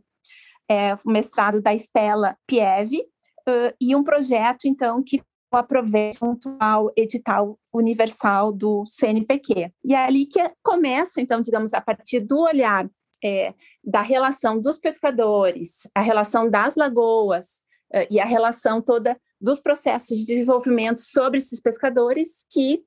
é, 0.69 0.95
o 1.06 1.12
mestrado 1.12 1.62
da 1.62 1.74
Estela 1.74 2.36
Pieve, 2.47 3.02
uh, 3.47 3.76
e 3.80 3.95
um 3.95 4.04
projeto, 4.04 4.65
então, 4.65 5.04
que 5.04 5.17
eu 5.17 5.60
aprovei 5.60 6.12
junto 6.13 6.56
ao 6.60 6.91
edital 6.95 7.60
universal 7.74 8.52
do 8.52 8.84
CNPq. 8.86 9.71
E 9.84 9.93
é 9.93 10.06
ali 10.06 10.26
que 10.26 10.39
começa, 10.63 11.19
então, 11.19 11.41
digamos, 11.41 11.74
a 11.74 11.82
partir 11.82 12.21
do 12.21 12.39
olhar 12.39 12.89
é, 13.24 13.54
da 13.84 14.02
relação 14.02 14.60
dos 14.60 14.78
pescadores, 14.78 15.88
a 15.93 16.02
relação 16.02 16.50
das 16.50 16.76
lagoas 16.76 17.63
e 18.10 18.21
a 18.21 18.26
relação 18.26 18.82
toda 18.82 19.19
dos 19.41 19.60
processos 19.60 20.17
de 20.19 20.26
desenvolvimento 20.26 21.02
sobre 21.02 21.39
esses 21.39 21.60
pescadores 21.60 22.45
que 22.50 22.82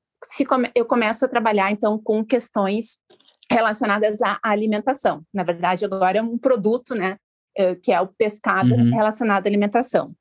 come 0.47 0.71
eu 0.73 0.85
começo 0.85 1.25
a 1.25 1.27
trabalhar 1.27 1.71
então 1.71 1.99
com 2.01 2.25
questões 2.25 2.97
relacionadas 3.51 4.21
à 4.21 4.39
alimentação. 4.41 5.23
Na 5.33 5.43
verdade, 5.43 5.85
agora 5.85 6.17
é 6.17 6.21
um 6.21 6.37
produto, 6.37 6.95
né, 6.95 7.17
que 7.81 7.91
é 7.91 8.01
o 8.01 8.07
pescado 8.07 8.73
Uhum. 8.73 8.93
relacionado 8.93 9.45
à 9.45 9.49
alimentação. 9.49 10.13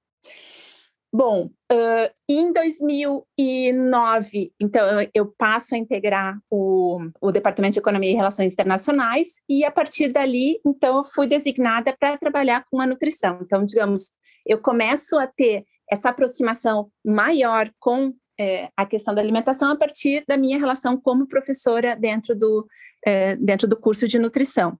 Bom, 1.16 1.48
uh, 1.70 2.10
em 2.28 2.52
2009, 2.52 4.52
então, 4.60 5.00
eu, 5.00 5.08
eu 5.14 5.32
passo 5.38 5.76
a 5.76 5.78
integrar 5.78 6.36
o, 6.50 6.98
o 7.20 7.30
Departamento 7.30 7.74
de 7.74 7.78
Economia 7.78 8.10
e 8.10 8.14
Relações 8.14 8.52
Internacionais, 8.52 9.40
e 9.48 9.64
a 9.64 9.70
partir 9.70 10.12
dali, 10.12 10.58
então, 10.66 10.96
eu 10.96 11.04
fui 11.04 11.28
designada 11.28 11.96
para 11.96 12.18
trabalhar 12.18 12.64
com 12.68 12.80
a 12.80 12.86
nutrição. 12.86 13.38
Então, 13.42 13.64
digamos, 13.64 14.10
eu 14.44 14.58
começo 14.58 15.16
a 15.16 15.28
ter 15.28 15.64
essa 15.88 16.08
aproximação 16.08 16.90
maior 17.04 17.70
com 17.78 18.12
eh, 18.38 18.68
a 18.76 18.84
questão 18.84 19.14
da 19.14 19.22
alimentação 19.22 19.70
a 19.70 19.76
partir 19.76 20.24
da 20.26 20.36
minha 20.36 20.58
relação 20.58 21.00
como 21.00 21.28
professora 21.28 21.94
dentro 21.94 22.34
do, 22.34 22.66
eh, 23.06 23.36
dentro 23.36 23.68
do 23.68 23.76
curso 23.76 24.08
de 24.08 24.18
nutrição. 24.18 24.76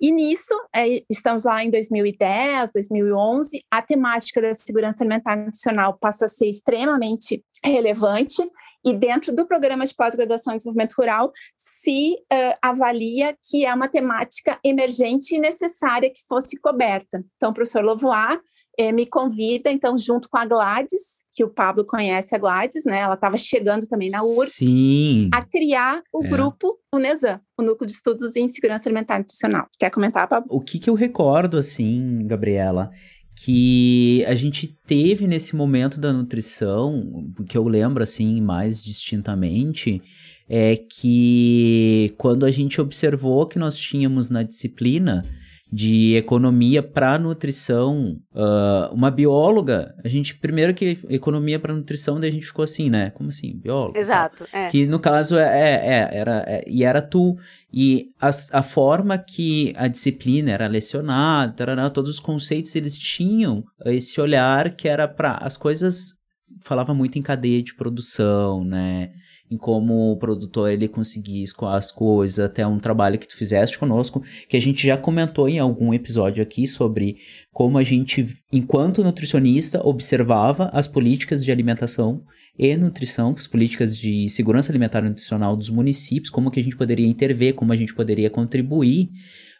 E 0.00 0.10
nisso, 0.10 0.54
é, 0.74 1.02
estamos 1.08 1.44
lá 1.44 1.64
em 1.64 1.70
2010, 1.70 2.72
2011, 2.72 3.64
a 3.70 3.82
temática 3.82 4.40
da 4.40 4.52
segurança 4.52 5.04
alimentar 5.04 5.36
nutricional 5.36 5.96
passa 5.98 6.24
a 6.24 6.28
ser 6.28 6.48
extremamente 6.48 7.44
relevante, 7.64 8.42
e 8.84 8.92
dentro 8.92 9.34
do 9.34 9.46
programa 9.46 9.84
de 9.86 9.94
pós-graduação 9.94 10.52
em 10.52 10.56
desenvolvimento 10.56 10.94
rural 10.94 11.32
se 11.56 12.14
uh, 12.32 12.56
avalia 12.60 13.36
que 13.48 13.64
é 13.64 13.74
uma 13.74 13.88
temática 13.88 14.58
emergente 14.64 15.34
e 15.34 15.38
necessária 15.38 16.10
que 16.10 16.20
fosse 16.28 16.58
coberta. 16.60 17.24
Então, 17.36 17.50
o 17.50 17.54
professor 17.54 17.82
Lovoar 17.84 18.40
eh, 18.78 18.90
me 18.90 19.04
convida, 19.06 19.70
então, 19.70 19.98
junto 19.98 20.28
com 20.30 20.38
a 20.38 20.46
Gladys, 20.46 21.24
que 21.32 21.44
o 21.44 21.48
Pablo 21.48 21.84
conhece 21.84 22.34
a 22.34 22.38
Gladys, 22.38 22.84
né? 22.84 23.00
Ela 23.00 23.14
estava 23.14 23.36
chegando 23.36 23.86
também 23.86 24.10
na 24.10 24.22
URSS, 24.22 24.56
Sim. 24.56 25.30
a 25.32 25.44
criar 25.44 26.02
o 26.12 26.24
É. 26.24 26.28
grupo 26.28 26.78
UNESAM, 26.94 27.40
o 27.58 27.62
Núcleo 27.62 27.86
de 27.86 27.92
Estudos 27.92 28.34
em 28.36 28.48
Segurança 28.48 28.88
Alimentar 28.88 29.16
e 29.16 29.18
Nutricional. 29.18 29.66
Quer 29.78 29.90
comentar, 29.90 30.26
Pablo? 30.28 30.48
O 30.50 30.60
que 30.60 30.78
que 30.78 30.88
eu 30.90 30.94
recordo, 30.94 31.56
assim, 31.58 32.26
Gabriela, 32.26 32.90
que 33.34 34.24
a 34.26 34.34
gente 34.34 34.66
teve 34.86 35.26
nesse 35.26 35.56
momento 35.56 36.00
da 36.00 36.12
nutrição, 36.12 37.32
que 37.48 37.56
eu 37.56 37.66
lembro, 37.66 38.02
assim, 38.02 38.40
mais 38.40 38.84
distintamente, 38.84 40.02
é 40.48 40.76
que 40.76 42.14
quando 42.18 42.44
a 42.44 42.50
gente 42.50 42.80
observou 42.80 43.46
que 43.46 43.58
nós 43.58 43.76
tínhamos 43.76 44.30
na 44.30 44.42
disciplina 44.42 45.24
de 45.72 46.16
economia 46.16 46.82
para 46.82 47.18
nutrição, 47.18 48.20
ah, 48.34 48.90
uma 48.92 49.10
bióloga, 49.10 49.94
a 50.04 50.08
gente, 50.08 50.34
primeiro 50.34 50.74
que 50.74 50.98
economia 51.08 51.58
para 51.58 51.72
nutrição, 51.72 52.20
daí 52.20 52.28
a 52.28 52.32
gente 52.32 52.44
ficou 52.44 52.62
assim, 52.62 52.90
né? 52.90 53.08
Como 53.10 53.30
assim, 53.30 53.56
bióloga? 53.56 53.98
Exato, 53.98 54.46
é. 54.52 54.68
Que 54.68 54.84
no 54.86 55.00
caso 55.00 55.38
é, 55.38 55.44
é, 55.44 55.70
é, 55.72 56.08
era, 56.12 56.44
é, 56.46 56.64
e 56.66 56.84
era 56.84 57.00
tu. 57.00 57.38
E 57.72 58.10
as, 58.20 58.52
a 58.52 58.62
forma 58.62 59.16
que 59.16 59.72
a 59.74 59.88
disciplina 59.88 60.50
era 60.50 60.66
lecionada, 60.66 61.54
tarará, 61.54 61.88
todos 61.88 62.10
os 62.10 62.20
conceitos, 62.20 62.76
eles 62.76 62.98
tinham 62.98 63.64
esse 63.86 64.20
olhar 64.20 64.76
que 64.76 64.86
era 64.86 65.08
para 65.08 65.38
as 65.38 65.56
coisas. 65.56 66.20
Falava 66.62 66.92
muito 66.92 67.18
em 67.18 67.22
cadeia 67.22 67.62
de 67.62 67.74
produção, 67.74 68.62
né? 68.62 69.10
Em 69.52 69.58
como 69.58 70.12
o 70.12 70.16
produtor 70.16 70.70
ele 70.70 70.88
conseguia 70.88 71.44
escoar 71.44 71.74
as 71.74 71.90
coisas, 71.90 72.38
até 72.38 72.66
um 72.66 72.78
trabalho 72.78 73.18
que 73.18 73.28
tu 73.28 73.36
fizeste 73.36 73.78
conosco, 73.78 74.22
que 74.48 74.56
a 74.56 74.60
gente 74.60 74.86
já 74.86 74.96
comentou 74.96 75.46
em 75.46 75.58
algum 75.58 75.92
episódio 75.92 76.42
aqui 76.42 76.66
sobre 76.66 77.18
como 77.52 77.76
a 77.76 77.82
gente, 77.82 78.26
enquanto 78.50 79.04
nutricionista, 79.04 79.86
observava 79.86 80.70
as 80.72 80.86
políticas 80.86 81.44
de 81.44 81.52
alimentação 81.52 82.24
e 82.58 82.74
nutrição, 82.76 83.34
as 83.36 83.46
políticas 83.46 83.96
de 83.96 84.28
segurança 84.30 84.72
alimentar 84.72 85.04
e 85.04 85.08
nutricional 85.08 85.54
dos 85.54 85.68
municípios, 85.68 86.30
como 86.30 86.50
que 86.50 86.60
a 86.60 86.62
gente 86.62 86.76
poderia 86.76 87.06
intervir, 87.06 87.54
como 87.54 87.72
a 87.72 87.76
gente 87.76 87.94
poderia 87.94 88.30
contribuir, 88.30 89.10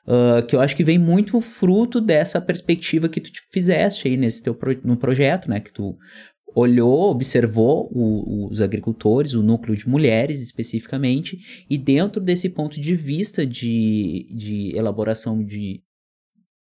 uh, 0.07 0.45
que 0.47 0.55
eu 0.55 0.61
acho 0.61 0.77
que 0.77 0.85
vem 0.85 0.99
muito 0.99 1.41
fruto 1.41 2.01
dessa 2.01 2.41
perspectiva 2.41 3.09
que 3.09 3.21
tu 3.21 3.31
te 3.31 3.41
fizeste 3.51 4.09
aí 4.09 4.17
nesse 4.17 4.43
teu 4.43 4.55
pro, 4.55 4.79
no 4.85 4.97
projeto, 4.97 5.49
né, 5.49 5.61
que 5.61 5.73
tu 5.73 5.97
olhou, 6.55 7.11
observou 7.11 7.91
o, 7.93 8.49
os 8.49 8.61
agricultores, 8.61 9.35
o 9.35 9.43
núcleo 9.43 9.77
de 9.77 9.89
mulheres 9.89 10.41
especificamente, 10.41 11.65
e 11.69 11.79
dentro 11.79 12.21
desse 12.21 12.49
ponto 12.51 12.81
de 12.81 12.95
vista 12.95 13.47
de, 13.47 14.27
de 14.31 14.77
elaboração 14.77 15.43
de 15.43 15.83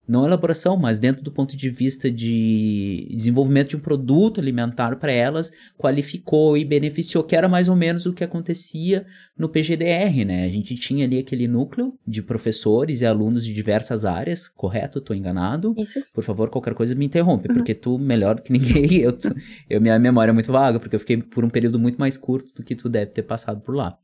não 0.09 0.25
elaboração, 0.25 0.77
mas 0.77 0.99
dentro 0.99 1.23
do 1.23 1.31
ponto 1.31 1.57
de 1.57 1.69
vista 1.69 2.11
de 2.11 3.07
desenvolvimento 3.15 3.69
de 3.71 3.77
um 3.77 3.81
produto 3.81 4.41
alimentar 4.41 4.97
para 4.97 5.13
elas, 5.13 5.53
qualificou 5.77 6.57
e 6.57 6.65
beneficiou, 6.65 7.23
que 7.23 7.37
era 7.37 7.49
mais 7.49 7.69
ou 7.69 7.77
menos 7.77 8.07
o 8.07 8.13
que 8.13 8.25
acontecia 8.25 9.07
no 9.37 9.49
PGDR, 9.49 10.25
né? 10.25 10.45
A 10.45 10.49
gente 10.49 10.75
tinha 10.75 11.05
ali 11.05 11.19
aquele 11.19 11.47
núcleo 11.47 11.95
de 12.07 12.23
professores 12.23 13.01
e 13.03 13.07
alunos 13.07 13.45
de 13.45 13.53
diversas 13.53 14.05
áreas, 14.05 14.49
correto? 14.49 14.99
Estou 14.99 15.15
enganado? 15.15 15.75
Isso. 15.79 16.03
Por 16.15 16.25
favor, 16.25 16.51
qualquer 16.51 16.75
coisa 16.75 16.95
me 16.95 17.05
interrompe, 17.07 17.49
porque 17.49 17.75
tu, 17.75 17.99
melhor 17.99 18.35
do 18.37 18.43
que 18.43 18.53
ninguém, 18.53 18.95
eu, 19.03 19.13
tu- 19.13 19.35
eu, 19.69 19.81
minha 19.81 19.99
memória 19.99 20.31
é 20.31 20.35
muito 20.35 20.51
vaga, 20.51 20.81
porque 20.81 20.97
eu 20.97 21.01
fiquei 21.01 21.19
por 21.19 21.45
um 21.45 21.51
período 21.51 21.79
muito 21.79 21.99
mais 21.99 22.17
curto 22.17 22.53
do 22.55 22.63
que 22.65 22.75
tu 22.75 22.89
deve 22.89 23.11
ter 23.13 23.23
passado 23.23 23.61
por 23.61 23.75
lá. 23.75 23.97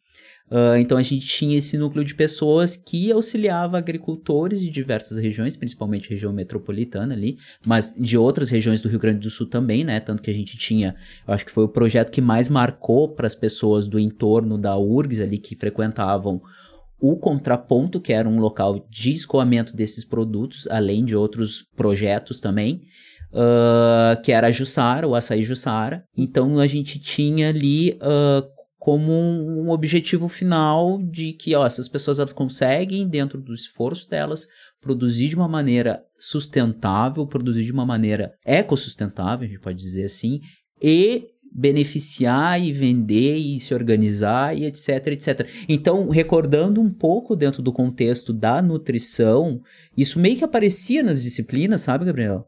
Ah, 0.56 0.78
então 0.78 0.96
a 0.96 1.02
gente 1.02 1.26
tinha 1.26 1.58
esse 1.58 1.76
núcleo 1.76 2.04
de 2.04 2.14
pessoas 2.14 2.76
que 2.76 3.10
auxiliava 3.10 3.76
agricultores 3.76 4.60
de 4.60 4.70
diversas 4.70 5.18
regiões, 5.18 5.56
principalmente 5.56 6.08
região 6.08 6.32
metropolitana 6.32 7.12
ali, 7.12 7.38
mas 7.66 7.92
de 7.98 8.16
outras 8.16 8.50
regiões 8.50 8.80
do 8.80 8.88
Rio 8.88 9.00
Grande 9.00 9.18
do 9.18 9.30
Sul 9.30 9.48
também, 9.48 9.82
né? 9.82 9.98
Tanto 9.98 10.22
que 10.22 10.30
a 10.30 10.34
gente 10.34 10.56
tinha, 10.56 10.94
eu 11.26 11.34
acho 11.34 11.44
que 11.44 11.50
foi 11.50 11.64
o 11.64 11.68
projeto 11.68 12.12
que 12.12 12.20
mais 12.20 12.48
marcou 12.48 13.08
para 13.08 13.26
as 13.26 13.34
pessoas 13.34 13.88
do 13.88 13.98
entorno 13.98 14.56
da 14.56 14.78
URGS 14.78 15.22
ali 15.22 15.38
que 15.38 15.56
frequentavam 15.56 16.40
o 17.00 17.16
contraponto, 17.16 18.00
que 18.00 18.12
era 18.12 18.28
um 18.28 18.38
local 18.38 18.86
de 18.88 19.12
escoamento 19.12 19.74
desses 19.74 20.04
produtos, 20.04 20.68
além 20.68 21.04
de 21.04 21.16
outros 21.16 21.64
projetos 21.76 22.38
também. 22.38 22.82
ah, 23.32 24.16
que 24.22 24.30
era 24.30 24.46
a 24.46 24.50
Jussara, 24.52 25.08
o 25.08 25.16
açaí 25.16 25.42
Jussara. 25.42 26.04
Então 26.16 26.60
a 26.60 26.66
gente 26.68 27.00
tinha 27.00 27.48
ali 27.48 27.98
ah, 28.00 28.44
como 28.85 29.11
um 29.12 29.70
objetivo 29.70 30.29
final 30.29 31.03
de 31.03 31.33
que 31.33 31.55
ó, 31.55 31.64
essas 31.64 31.88
pessoas 31.88 32.18
elas 32.18 32.35
conseguem, 32.35 33.09
dentro 33.09 33.40
do 33.40 33.55
esforço 33.55 34.11
delas, 34.11 34.47
produzir 34.79 35.29
de 35.29 35.37
uma 35.37 35.49
maneira 35.49 36.05
sustentável, 36.18 37.27
produzir 37.27 37.64
de 37.64 37.73
uma 37.73 37.87
maneira 37.87 38.35
ecossustentável, 38.44 39.47
a 39.47 39.49
gente 39.49 39.61
pode 39.61 39.79
dizer 39.79 40.05
assim, 40.05 40.42
e 40.83 41.29
beneficiar 41.51 42.62
e 42.62 42.75
vender 42.75 43.38
e 43.38 43.59
se 43.59 43.73
organizar 43.73 44.55
e 44.55 44.66
etc, 44.66 45.07
etc. 45.07 45.49
Então, 45.66 46.11
recordando 46.11 46.79
um 46.79 46.90
pouco 46.90 47.35
dentro 47.35 47.62
do 47.62 47.73
contexto 47.73 48.35
da 48.35 48.61
nutrição, 48.61 49.62
isso 49.97 50.20
meio 50.20 50.37
que 50.37 50.44
aparecia 50.44 51.03
nas 51.03 51.23
disciplinas, 51.23 51.81
sabe, 51.81 52.05
Gabriel? 52.05 52.47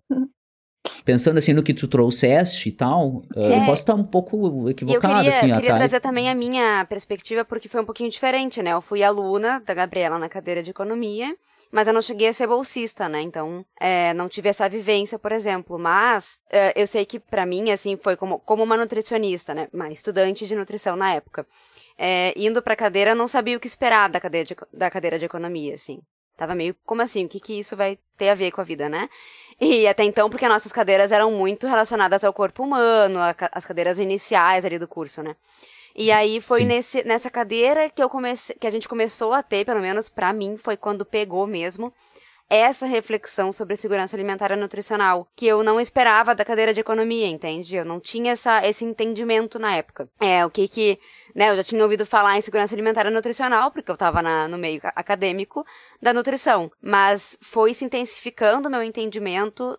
Pensando 1.07 1.39
assim 1.39 1.53
no 1.53 1.63
que 1.63 1.73
tu 1.73 1.87
trouxeste 1.87 2.69
e 2.69 2.73
tal, 2.73 3.19
eh, 3.37 3.39
eu 3.39 3.63
É. 3.63 3.65
posso 3.65 3.83
estar 3.83 3.95
um 3.95 4.03
pouco 4.03 4.37
E 4.37 4.41
eu 4.65 4.71
equivocado, 4.71 5.15
queria, 5.15 5.31
assim, 5.31 5.55
queria 5.55 5.71
tá? 5.71 5.77
trazer 5.79 6.01
também 6.01 6.29
a 6.29 6.35
minha 6.35 6.85
perspectiva, 6.87 7.45
porque 7.45 7.69
foi 7.69 7.81
um 7.81 7.85
pouquinho 7.85 8.11
diferente, 8.11 8.61
né? 8.61 8.73
Eu 8.73 8.81
fui 8.81 9.05
aluna 9.05 9.63
da 9.65 9.73
Gabriela 9.73 10.19
na 10.19 10.29
cadeira 10.29 10.65
de 10.65 10.71
economia, 10.71 11.33
mas 11.71 11.87
eu 11.87 11.95
não 11.95 12.03
cheguei 12.03 12.27
a 12.27 12.33
ser 12.33 12.49
bolsista, 12.49 13.09
né? 13.09 13.21
Então, 13.23 13.65
é, 13.79 14.13
não 14.15 14.29
tive 14.29 14.49
essa 14.49 14.69
vivência, 14.69 15.17
por 15.17 15.31
exemplo. 15.31 15.79
Mas 15.79 16.41
é, 16.51 16.73
eu 16.75 16.89
sei 16.89 17.07
que 17.07 17.21
pra 17.21 17.47
mim, 17.47 17.71
assim, 17.71 17.97
foi 17.97 18.17
como, 18.17 18.41
como 18.41 18.65
uma 18.65 18.77
nutricionista, 18.77 19.55
né? 19.55 19.69
Uma 19.73 19.89
estudante 19.91 20.45
de 20.45 20.57
nutrição 20.57 20.97
na 20.97 21.13
época. 21.15 21.47
É, 21.97 22.35
indo 22.37 22.61
pra 22.61 22.75
cadeira, 22.75 23.13
eu 23.13 23.17
não 23.17 23.29
sabia 23.29 23.57
o 23.57 23.61
que 23.61 23.69
esperar 23.69 24.09
da 24.11 24.19
cadeira 24.19 24.45
de, 24.45 24.57
da 24.73 24.91
cadeira 24.91 25.21
de 25.21 25.25
economia, 25.25 25.77
assim. 25.77 26.01
Tava 26.37 26.55
meio, 26.55 26.75
como 26.85 27.01
assim? 27.01 27.25
O 27.25 27.29
que 27.29 27.41
que 27.41 27.59
isso 27.59 27.75
vai 27.77 27.97
ter 28.19 28.29
a 28.29 28.35
ver 28.35 28.51
com 28.51 28.61
a 28.61 28.65
vida, 28.65 28.89
né? 28.89 29.09
E 29.61 29.89
até 29.89 30.05
então, 30.05 30.29
porque 30.29 30.47
nossas 30.47 30.71
cadeiras 30.71 31.13
eram 31.13 31.33
muito 31.33 31.67
relacionadas 31.67 32.23
ao 32.25 32.33
corpo 32.33 32.63
humano, 32.63 33.19
a 33.21 33.35
as 33.53 33.65
cadeiras 33.65 33.99
iniciais 33.99 34.65
ali 34.65 34.79
do 34.79 34.87
curso, 34.87 35.23
né? 35.23 35.35
E 35.95 36.13
aí 36.13 36.43
foi 36.43 36.61
Sim. 36.61 36.67
nesse, 36.67 37.05
nessa 37.05 37.31
cadeira 37.31 37.89
que 37.89 38.03
eu 38.03 38.11
comecei, 38.11 38.55
que 38.61 38.67
a 38.67 38.71
gente 38.71 38.87
começou 38.87 39.33
a 39.33 39.43
ter, 39.43 39.65
pelo 39.65 39.81
menos 39.81 40.11
pra 40.11 40.31
mim, 40.31 40.59
foi 40.59 40.77
quando 40.77 41.07
pegou 41.07 41.47
mesmo 41.47 41.91
essa 42.49 42.87
reflexão 42.87 43.51
sobre 43.53 43.75
segurança 43.77 44.15
alimentar 44.17 44.53
e 44.53 44.57
nutricional, 44.57 45.29
que 45.35 45.47
eu 45.47 45.63
não 45.63 45.81
esperava 45.81 46.35
da 46.35 46.45
cadeira 46.45 46.73
de 46.73 46.81
economia, 46.81 47.27
entende? 47.27 47.75
Eu 47.77 47.85
não 47.85 47.99
tinha 48.01 48.33
essa, 48.33 48.65
esse 48.67 48.85
entendimento 48.85 49.59
na 49.59 49.75
época. 49.75 50.09
É, 50.21 50.45
o 50.47 50.51
que 50.51 50.69
que, 50.69 50.99
né, 51.35 51.51
eu 51.51 51.57
já 51.57 51.65
tinha 51.65 51.83
ouvido 51.83 52.07
falar 52.07 52.37
em 52.37 52.41
segurança 52.41 52.75
alimentar 52.75 53.07
e 53.07 53.11
nutricional, 53.11 53.71
porque 53.71 53.91
eu 53.91 53.97
tava 53.97 54.23
na- 54.23 54.47
no 54.47 54.57
meio 54.59 54.81
ca- 54.81 54.93
acadêmico 54.95 55.65
da 56.01 56.13
nutrição, 56.13 56.71
mas 56.81 57.37
foi 57.43 57.75
se 57.75 57.85
intensificando 57.85 58.69
o 58.69 58.71
meu 58.71 58.83
entendimento 58.83 59.79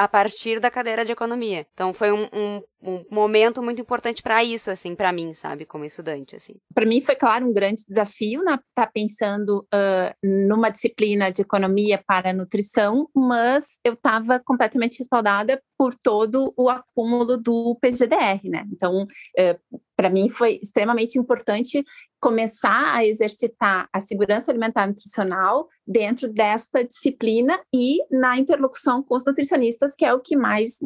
a 0.00 0.08
partir 0.08 0.58
da 0.60 0.70
cadeira 0.70 1.04
de 1.04 1.12
economia. 1.12 1.66
Então 1.74 1.92
foi 1.92 2.10
um, 2.10 2.26
um, 2.32 2.62
um 2.82 3.04
momento 3.10 3.62
muito 3.62 3.82
importante 3.82 4.22
pra 4.22 4.42
isso, 4.42 4.70
assim, 4.70 4.94
pra 4.94 5.12
mim, 5.12 5.34
sabe, 5.34 5.66
como 5.66 5.84
estudante, 5.84 6.34
assim. 6.34 6.54
Para 6.74 6.86
mim 6.86 7.02
foi, 7.02 7.14
claro, 7.14 7.46
um 7.46 7.52
grande 7.52 7.84
desafio 7.86 8.40
estar 8.40 8.62
tá 8.74 8.86
pensando 8.86 9.62
ah, 9.70 10.10
numa 10.22 10.70
disciplina 10.70 11.30
de 11.30 11.42
economia 11.42 12.02
para 12.06 12.32
nutrição, 12.32 13.06
mas 13.14 13.78
eu 13.84 13.92
estava 13.92 14.40
completamente 14.42 15.00
respaldada 15.00 15.60
por 15.80 15.94
todo 15.94 16.52
o 16.58 16.68
acúmulo 16.68 17.38
do 17.38 17.74
PGDR, 17.80 18.38
né? 18.44 18.66
Então, 18.70 19.06
é, 19.34 19.58
para 19.96 20.10
mim 20.10 20.28
foi 20.28 20.60
extremamente 20.62 21.18
importante 21.18 21.82
começar 22.20 22.96
a 22.96 23.06
exercitar 23.06 23.88
a 23.90 23.98
segurança 23.98 24.52
alimentar 24.52 24.86
nutricional 24.86 25.66
dentro 25.86 26.30
desta 26.30 26.84
disciplina 26.84 27.58
e 27.74 27.96
na 28.10 28.36
interlocução 28.38 29.02
com 29.02 29.16
os 29.16 29.24
nutricionistas, 29.24 29.94
que 29.96 30.04
é 30.04 30.12
o 30.12 30.20
que 30.20 30.36
mais 30.36 30.80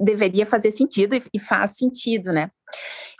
deveria 0.00 0.46
fazer 0.46 0.70
sentido 0.70 1.20
e 1.34 1.38
faz 1.38 1.76
sentido, 1.76 2.32
né? 2.32 2.50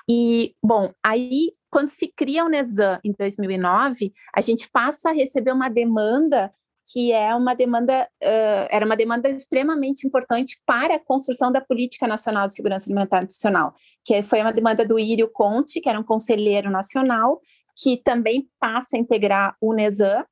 E, 0.08 0.54
bom, 0.64 0.90
aí, 1.04 1.50
quando 1.70 1.88
se 1.88 2.10
cria 2.16 2.46
o 2.46 2.48
NESAM 2.48 2.98
em 3.04 3.12
2009, 3.12 4.10
a 4.34 4.40
gente 4.40 4.70
passa 4.72 5.10
a 5.10 5.12
receber 5.12 5.52
uma 5.52 5.68
demanda 5.68 6.50
que 6.92 7.12
é 7.12 7.34
uma 7.34 7.54
demanda, 7.54 8.08
uh, 8.22 8.66
era 8.70 8.84
uma 8.84 8.96
demanda 8.96 9.28
extremamente 9.28 10.06
importante 10.06 10.60
para 10.66 10.96
a 10.96 10.98
construção 10.98 11.52
da 11.52 11.60
Política 11.60 12.06
Nacional 12.06 12.46
de 12.46 12.54
Segurança 12.54 12.88
Alimentar 12.88 13.20
Nutricional, 13.20 13.74
que 14.04 14.22
foi 14.22 14.40
uma 14.40 14.52
demanda 14.52 14.84
do 14.84 14.98
Írio 14.98 15.30
Conte, 15.32 15.80
que 15.80 15.88
era 15.88 15.98
um 15.98 16.04
conselheiro 16.04 16.70
nacional, 16.70 17.40
que 17.76 17.96
também 17.96 18.48
passa 18.58 18.96
a 18.96 19.00
integrar 19.00 19.56
o 19.60 19.72
NESAM, 19.72 20.24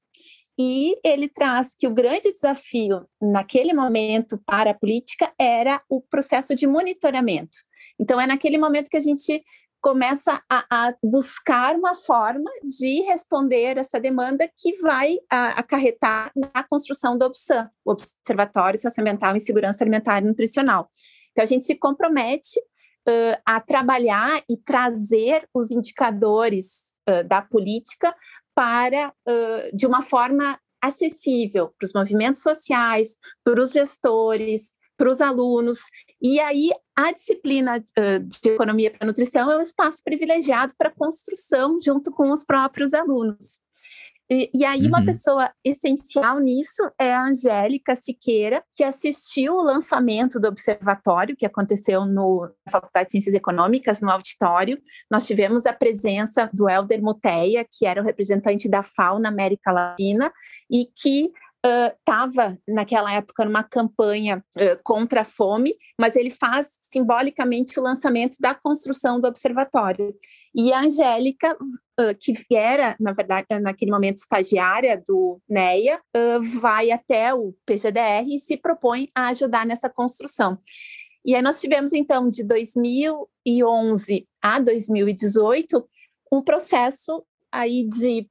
e 0.60 0.98
ele 1.04 1.28
traz 1.28 1.76
que 1.76 1.86
o 1.86 1.94
grande 1.94 2.32
desafio 2.32 3.06
naquele 3.22 3.72
momento 3.72 4.36
para 4.44 4.72
a 4.72 4.74
política 4.74 5.32
era 5.38 5.80
o 5.88 6.00
processo 6.00 6.52
de 6.52 6.66
monitoramento. 6.66 7.58
Então, 7.98 8.20
é 8.20 8.26
naquele 8.26 8.58
momento 8.58 8.90
que 8.90 8.96
a 8.96 9.00
gente 9.00 9.40
começa 9.80 10.42
a, 10.50 10.64
a, 10.70 10.94
buscar 11.02 11.74
uma 11.76 11.94
forma 11.94 12.50
de 12.62 13.02
responder 13.02 13.78
essa 13.78 14.00
demanda 14.00 14.50
que 14.56 14.76
vai 14.78 15.16
a, 15.30 15.58
acarretar 15.60 16.32
na 16.34 16.62
construção 16.64 17.16
do 17.16 17.24
OBSAN, 17.24 17.70
o 17.84 17.92
Observatório 17.92 18.78
Socioambiental 18.78 19.36
em 19.36 19.40
Segurança 19.40 19.84
Alimentar 19.84 20.18
e 20.18 20.26
Nutricional. 20.26 20.90
Então, 21.30 21.42
a 21.42 21.46
gente 21.46 21.64
se 21.64 21.76
compromete 21.76 22.58
uh, 22.58 23.40
a 23.46 23.60
trabalhar 23.60 24.42
e 24.50 24.56
trazer 24.56 25.48
os 25.54 25.70
indicadores 25.70 26.94
uh, 27.08 27.26
da 27.26 27.40
política 27.40 28.14
para, 28.54 29.08
uh, 29.08 29.76
de 29.76 29.86
uma 29.86 30.02
forma 30.02 30.58
acessível 30.82 31.72
para 31.78 31.86
os 31.86 31.92
movimentos 31.92 32.42
sociais, 32.42 33.16
para 33.44 33.60
os 33.60 33.72
gestores, 33.72 34.70
para 34.96 35.10
os 35.10 35.20
alunos. 35.20 35.80
E 36.20 36.40
aí, 36.40 36.70
a 36.96 37.12
disciplina 37.12 37.78
de 37.78 38.50
economia 38.50 38.90
para 38.90 39.06
nutrição 39.06 39.50
é 39.50 39.56
um 39.56 39.60
espaço 39.60 40.02
privilegiado 40.02 40.74
para 40.76 40.90
construção 40.90 41.78
junto 41.80 42.10
com 42.10 42.30
os 42.30 42.44
próprios 42.44 42.92
alunos. 42.92 43.60
E, 44.30 44.50
e 44.52 44.64
aí, 44.64 44.82
uhum. 44.82 44.88
uma 44.88 45.04
pessoa 45.04 45.50
essencial 45.64 46.38
nisso 46.38 46.82
é 47.00 47.14
a 47.14 47.24
Angélica 47.24 47.96
Siqueira, 47.96 48.62
que 48.74 48.84
assistiu 48.84 49.54
o 49.54 49.62
lançamento 49.62 50.38
do 50.38 50.48
observatório, 50.48 51.34
que 51.34 51.46
aconteceu 51.46 52.04
no, 52.04 52.42
na 52.66 52.72
Faculdade 52.72 53.06
de 53.06 53.12
Ciências 53.12 53.34
Econômicas, 53.34 54.02
no 54.02 54.10
auditório. 54.10 54.78
Nós 55.10 55.26
tivemos 55.26 55.64
a 55.64 55.72
presença 55.72 56.50
do 56.52 56.68
Helder 56.68 57.00
Muteia, 57.00 57.66
que 57.70 57.86
era 57.86 58.02
o 58.02 58.04
representante 58.04 58.68
da 58.68 58.82
FAO 58.82 59.18
na 59.18 59.30
América 59.30 59.72
Latina, 59.72 60.30
e 60.70 60.84
que 61.00 61.30
estava 61.68 62.52
uh, 62.52 62.74
naquela 62.74 63.12
época 63.12 63.44
numa 63.44 63.62
campanha 63.62 64.44
uh, 64.56 64.80
contra 64.82 65.22
a 65.22 65.24
fome, 65.24 65.74
mas 66.00 66.16
ele 66.16 66.30
faz 66.30 66.78
simbolicamente 66.80 67.78
o 67.78 67.82
lançamento 67.82 68.36
da 68.40 68.54
construção 68.54 69.20
do 69.20 69.28
observatório. 69.28 70.14
E 70.54 70.72
a 70.72 70.80
Angélica, 70.80 71.54
uh, 71.54 72.14
que 72.20 72.56
era, 72.56 72.96
na 72.98 73.12
verdade, 73.12 73.46
naquele 73.60 73.90
momento 73.90 74.18
estagiária 74.18 75.02
do 75.06 75.40
NEA, 75.48 76.00
vai 76.60 76.90
até 76.90 77.34
o 77.34 77.54
PGDR 77.66 78.26
e 78.26 78.38
se 78.38 78.56
propõe 78.56 79.08
a 79.14 79.28
ajudar 79.28 79.66
nessa 79.66 79.88
construção. 79.88 80.58
E 81.24 81.34
aí 81.34 81.42
nós 81.42 81.60
tivemos, 81.60 81.92
então, 81.92 82.28
de 82.30 82.42
2011 82.44 84.26
a 84.42 84.58
2018, 84.60 85.88
um 86.32 86.42
processo 86.42 87.24
aí 87.52 87.86
de 87.86 88.28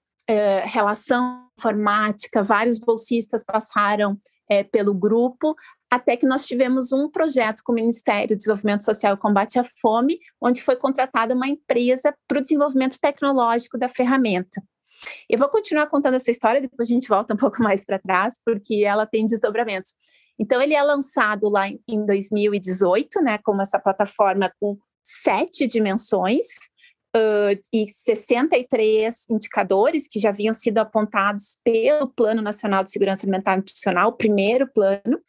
relação 0.65 1.47
informática, 1.57 2.43
vários 2.43 2.77
bolsistas 2.77 3.43
passaram 3.43 4.19
é, 4.49 4.63
pelo 4.63 4.93
grupo, 4.93 5.55
até 5.89 6.15
que 6.17 6.27
nós 6.27 6.45
tivemos 6.45 6.91
um 6.91 7.09
projeto 7.09 7.61
com 7.63 7.71
o 7.71 7.75
Ministério 7.75 8.29
do 8.29 8.35
Desenvolvimento 8.35 8.83
Social 8.83 9.15
e 9.15 9.17
Combate 9.17 9.57
à 9.57 9.63
Fome, 9.81 10.19
onde 10.41 10.61
foi 10.61 10.75
contratada 10.75 11.33
uma 11.33 11.47
empresa 11.47 12.13
para 12.27 12.39
o 12.39 12.41
desenvolvimento 12.41 12.99
tecnológico 12.99 13.77
da 13.77 13.89
ferramenta. 13.89 14.61
Eu 15.29 15.37
vou 15.37 15.47
continuar 15.47 15.87
contando 15.87 16.15
essa 16.15 16.31
história, 16.31 16.61
depois 16.61 16.89
a 16.89 16.93
gente 16.93 17.07
volta 17.07 17.33
um 17.33 17.37
pouco 17.37 17.61
mais 17.61 17.85
para 17.85 17.99
trás, 17.99 18.35
porque 18.43 18.83
ela 18.83 19.05
tem 19.05 19.25
desdobramentos. 19.25 19.93
Então, 20.39 20.61
ele 20.61 20.73
é 20.73 20.83
lançado 20.83 21.49
lá 21.49 21.67
em 21.67 22.05
2018, 22.05 23.21
né, 23.21 23.37
como 23.39 23.61
essa 23.61 23.79
plataforma 23.79 24.51
com 24.59 24.77
sete 25.03 25.65
dimensões, 25.67 26.45
uh, 27.15 27.59
e 27.73 27.87
63 27.87 29.25
indicadores 29.29 30.07
que 30.07 30.19
já 30.19 30.29
haviam 30.29 30.53
sido 30.53 30.77
apontados 30.79 31.59
pelo 31.63 32.09
Plano 32.09 32.41
Nacional 32.41 32.83
de 32.83 32.91
Segurança 32.91 33.25
Alimentar 33.25 33.53
e 33.53 33.57
Nutricional, 33.57 34.13
primeiro 34.13 34.67
plano, 34.73 35.19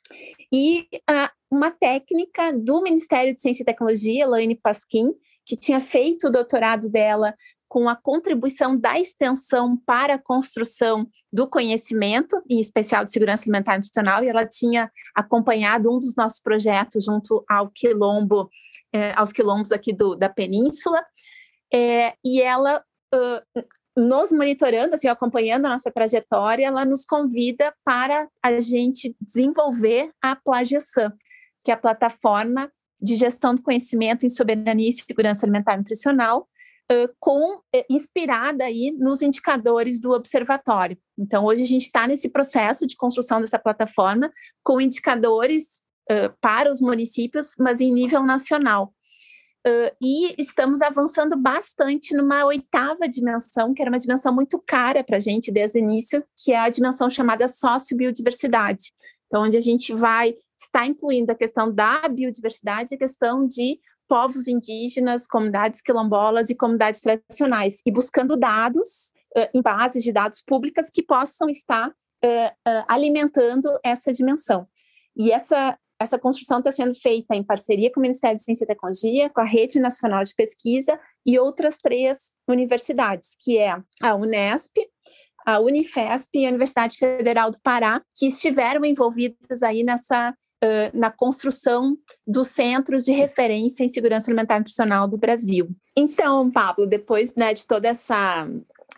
e 0.52 0.88
uh, 1.10 1.28
uma 1.50 1.70
técnica 1.70 2.52
do 2.52 2.82
Ministério 2.82 3.34
de 3.34 3.40
Ciência 3.40 3.62
e 3.62 3.66
Tecnologia, 3.66 4.24
Elaine 4.24 4.54
Pasquim, 4.54 5.12
que 5.46 5.56
tinha 5.56 5.80
feito 5.80 6.28
o 6.28 6.30
doutorado 6.30 6.90
dela 6.90 7.34
com 7.68 7.88
a 7.88 7.94
contribuição 7.94 8.76
da 8.78 8.98
extensão 8.98 9.76
para 9.76 10.14
a 10.14 10.18
construção 10.18 11.06
do 11.30 11.46
conhecimento, 11.46 12.42
em 12.48 12.58
especial 12.58 13.04
de 13.04 13.12
segurança 13.12 13.44
alimentar 13.44 13.74
e 13.74 13.76
nutricional, 13.76 14.24
e 14.24 14.28
ela 14.28 14.46
tinha 14.46 14.90
acompanhado 15.14 15.90
um 15.90 15.98
dos 15.98 16.16
nossos 16.16 16.40
projetos 16.40 17.04
junto 17.04 17.44
ao 17.48 17.70
quilombo, 17.70 18.48
eh, 18.92 19.12
aos 19.14 19.32
quilombos 19.32 19.70
aqui 19.70 19.92
do, 19.92 20.16
da 20.16 20.30
península, 20.30 21.04
é, 21.72 22.14
e 22.24 22.40
ela, 22.40 22.82
uh, 23.14 23.62
nos 23.96 24.32
monitorando, 24.32 24.94
assim, 24.94 25.08
acompanhando 25.08 25.66
a 25.66 25.70
nossa 25.70 25.90
trajetória, 25.90 26.66
ela 26.66 26.84
nos 26.84 27.04
convida 27.04 27.74
para 27.84 28.28
a 28.42 28.60
gente 28.60 29.14
desenvolver 29.20 30.10
a 30.22 30.36
Plagiação, 30.36 31.12
que 31.64 31.70
é 31.70 31.74
a 31.74 31.78
plataforma 31.78 32.70
de 33.00 33.16
gestão 33.16 33.54
do 33.54 33.62
conhecimento 33.62 34.24
em 34.24 34.28
soberania 34.28 34.88
e 34.88 34.92
segurança 34.92 35.46
alimentar 35.46 35.74
e 35.74 35.78
nutricional, 35.78 36.48
uh, 36.90 37.14
com, 37.20 37.60
eh, 37.74 37.86
inspirada 37.88 38.64
aí 38.64 38.90
nos 38.90 39.22
indicadores 39.22 40.00
do 40.00 40.12
observatório. 40.12 40.98
Então, 41.18 41.44
hoje 41.44 41.62
a 41.62 41.66
gente 41.66 41.82
está 41.82 42.06
nesse 42.06 42.28
processo 42.28 42.86
de 42.86 42.96
construção 42.96 43.40
dessa 43.40 43.58
plataforma 43.58 44.30
com 44.62 44.80
indicadores 44.80 45.80
uh, 46.10 46.34
para 46.40 46.70
os 46.70 46.80
municípios, 46.80 47.54
mas 47.58 47.80
em 47.80 47.92
nível 47.92 48.22
nacional. 48.22 48.92
Uh, 49.68 49.94
e 50.00 50.34
estamos 50.40 50.80
avançando 50.80 51.36
bastante 51.36 52.16
numa 52.16 52.42
oitava 52.46 53.06
dimensão, 53.06 53.74
que 53.74 53.82
era 53.82 53.90
uma 53.90 53.98
dimensão 53.98 54.34
muito 54.34 54.58
cara 54.66 55.04
para 55.04 55.18
a 55.18 55.20
gente 55.20 55.52
desde 55.52 55.78
o 55.78 55.82
início, 55.82 56.24
que 56.42 56.52
é 56.52 56.58
a 56.58 56.70
dimensão 56.70 57.10
chamada 57.10 57.46
sociobiodiversidade. 57.48 58.92
Então, 59.26 59.42
onde 59.42 59.58
a 59.58 59.60
gente 59.60 59.92
vai 59.92 60.34
estar 60.58 60.86
incluindo 60.86 61.32
a 61.32 61.34
questão 61.34 61.70
da 61.70 62.08
biodiversidade 62.08 62.94
a 62.94 62.98
questão 62.98 63.46
de 63.46 63.78
povos 64.08 64.48
indígenas, 64.48 65.26
comunidades 65.26 65.82
quilombolas 65.82 66.48
e 66.48 66.54
comunidades 66.54 67.02
tradicionais, 67.02 67.82
e 67.84 67.90
buscando 67.90 68.38
dados 68.38 69.12
uh, 69.36 69.50
em 69.52 69.60
bases 69.60 70.02
de 70.02 70.12
dados 70.12 70.40
públicas 70.40 70.88
que 70.88 71.02
possam 71.02 71.50
estar 71.50 71.90
uh, 71.90 72.84
alimentando 72.88 73.68
essa 73.84 74.12
dimensão. 74.12 74.66
E 75.14 75.30
essa 75.30 75.76
essa 76.00 76.18
construção 76.18 76.58
está 76.58 76.70
sendo 76.70 76.94
feita 76.94 77.34
em 77.34 77.42
parceria 77.42 77.90
com 77.90 77.98
o 77.98 78.02
Ministério 78.02 78.36
de 78.36 78.42
Ciência 78.42 78.64
e 78.64 78.68
Tecnologia, 78.68 79.28
com 79.30 79.40
a 79.40 79.44
Rede 79.44 79.80
Nacional 79.80 80.22
de 80.22 80.34
Pesquisa 80.34 80.98
e 81.26 81.38
outras 81.38 81.78
três 81.78 82.32
universidades, 82.46 83.36
que 83.40 83.58
é 83.58 83.76
a 84.02 84.14
Unesp, 84.14 84.76
a 85.44 85.58
Unifesp 85.58 86.38
e 86.38 86.46
a 86.46 86.50
Universidade 86.50 86.96
Federal 86.96 87.50
do 87.50 87.60
Pará, 87.62 88.02
que 88.16 88.26
estiveram 88.26 88.84
envolvidas 88.84 89.62
aí 89.62 89.82
nessa 89.82 90.34
Uh, 90.60 90.90
na 90.92 91.08
construção 91.08 91.96
dos 92.26 92.48
centros 92.48 93.04
de 93.04 93.12
referência 93.12 93.84
em 93.84 93.88
segurança 93.88 94.28
alimentar 94.28 94.56
e 94.56 94.58
nutricional 94.58 95.06
do 95.06 95.16
Brasil. 95.16 95.68
Então, 95.96 96.50
Pablo, 96.50 96.84
depois 96.84 97.36
né, 97.36 97.54
de 97.54 97.64
toda 97.64 97.86
essa 97.86 98.44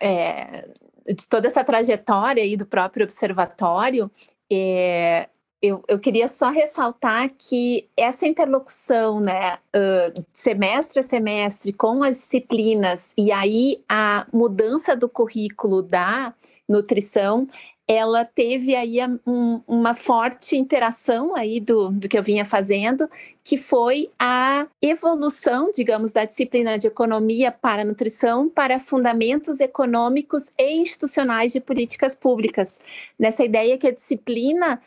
é, 0.01 0.67
de 1.07 1.29
toda 1.29 1.49
essa 1.49 1.63
trajetória 1.63 2.43
aí 2.43 2.57
do 2.57 2.65
próprio 2.65 3.05
observatório, 3.05 4.11
é, 4.51 5.29
eu, 5.62 5.83
eu 5.87 5.99
queria 5.99 6.27
só 6.27 6.49
ressaltar 6.51 7.31
que 7.37 7.87
essa 7.96 8.27
interlocução, 8.27 9.20
né, 9.20 9.59
uh, 9.77 10.27
semestre 10.33 11.01
a 11.01 11.03
semestre, 11.03 11.73
com 11.73 12.03
as 12.03 12.16
disciplinas, 12.16 13.12
e 13.16 13.31
aí 13.31 13.83
a 13.88 14.27
mudança 14.33 14.96
do 14.96 15.09
currículo 15.09 15.83
da 15.83 16.35
nutrição, 16.66 17.46
ela 17.87 18.25
teve 18.25 18.77
aí 18.77 18.99
um, 19.27 19.61
uma 19.66 19.94
forte 19.94 20.57
interação 20.57 21.35
aí 21.35 21.59
do, 21.59 21.90
do 21.90 22.09
que 22.09 22.16
eu 22.16 22.23
vinha 22.23 22.44
fazendo, 22.44 23.11
que 23.42 23.59
foi 23.59 24.09
a 24.16 24.68
evolução, 24.81 25.73
digamos, 25.75 26.12
da 26.12 26.25
disciplina 26.25 26.79
de 26.79 26.87
economia 26.87 27.51
para 27.51 27.85
nutrição 27.85 28.49
para 28.49 28.79
fundamentos 28.79 29.59
econômicos 29.59 30.53
e 30.57 30.77
institucionais 30.77 31.53
de 31.53 31.61
políticas 31.61 32.14
públicas. 32.14 32.79
Nessa 33.18 33.44
ideia 33.44 33.77
que 33.77 33.88
a 33.88 33.92
disciplina 33.92 34.81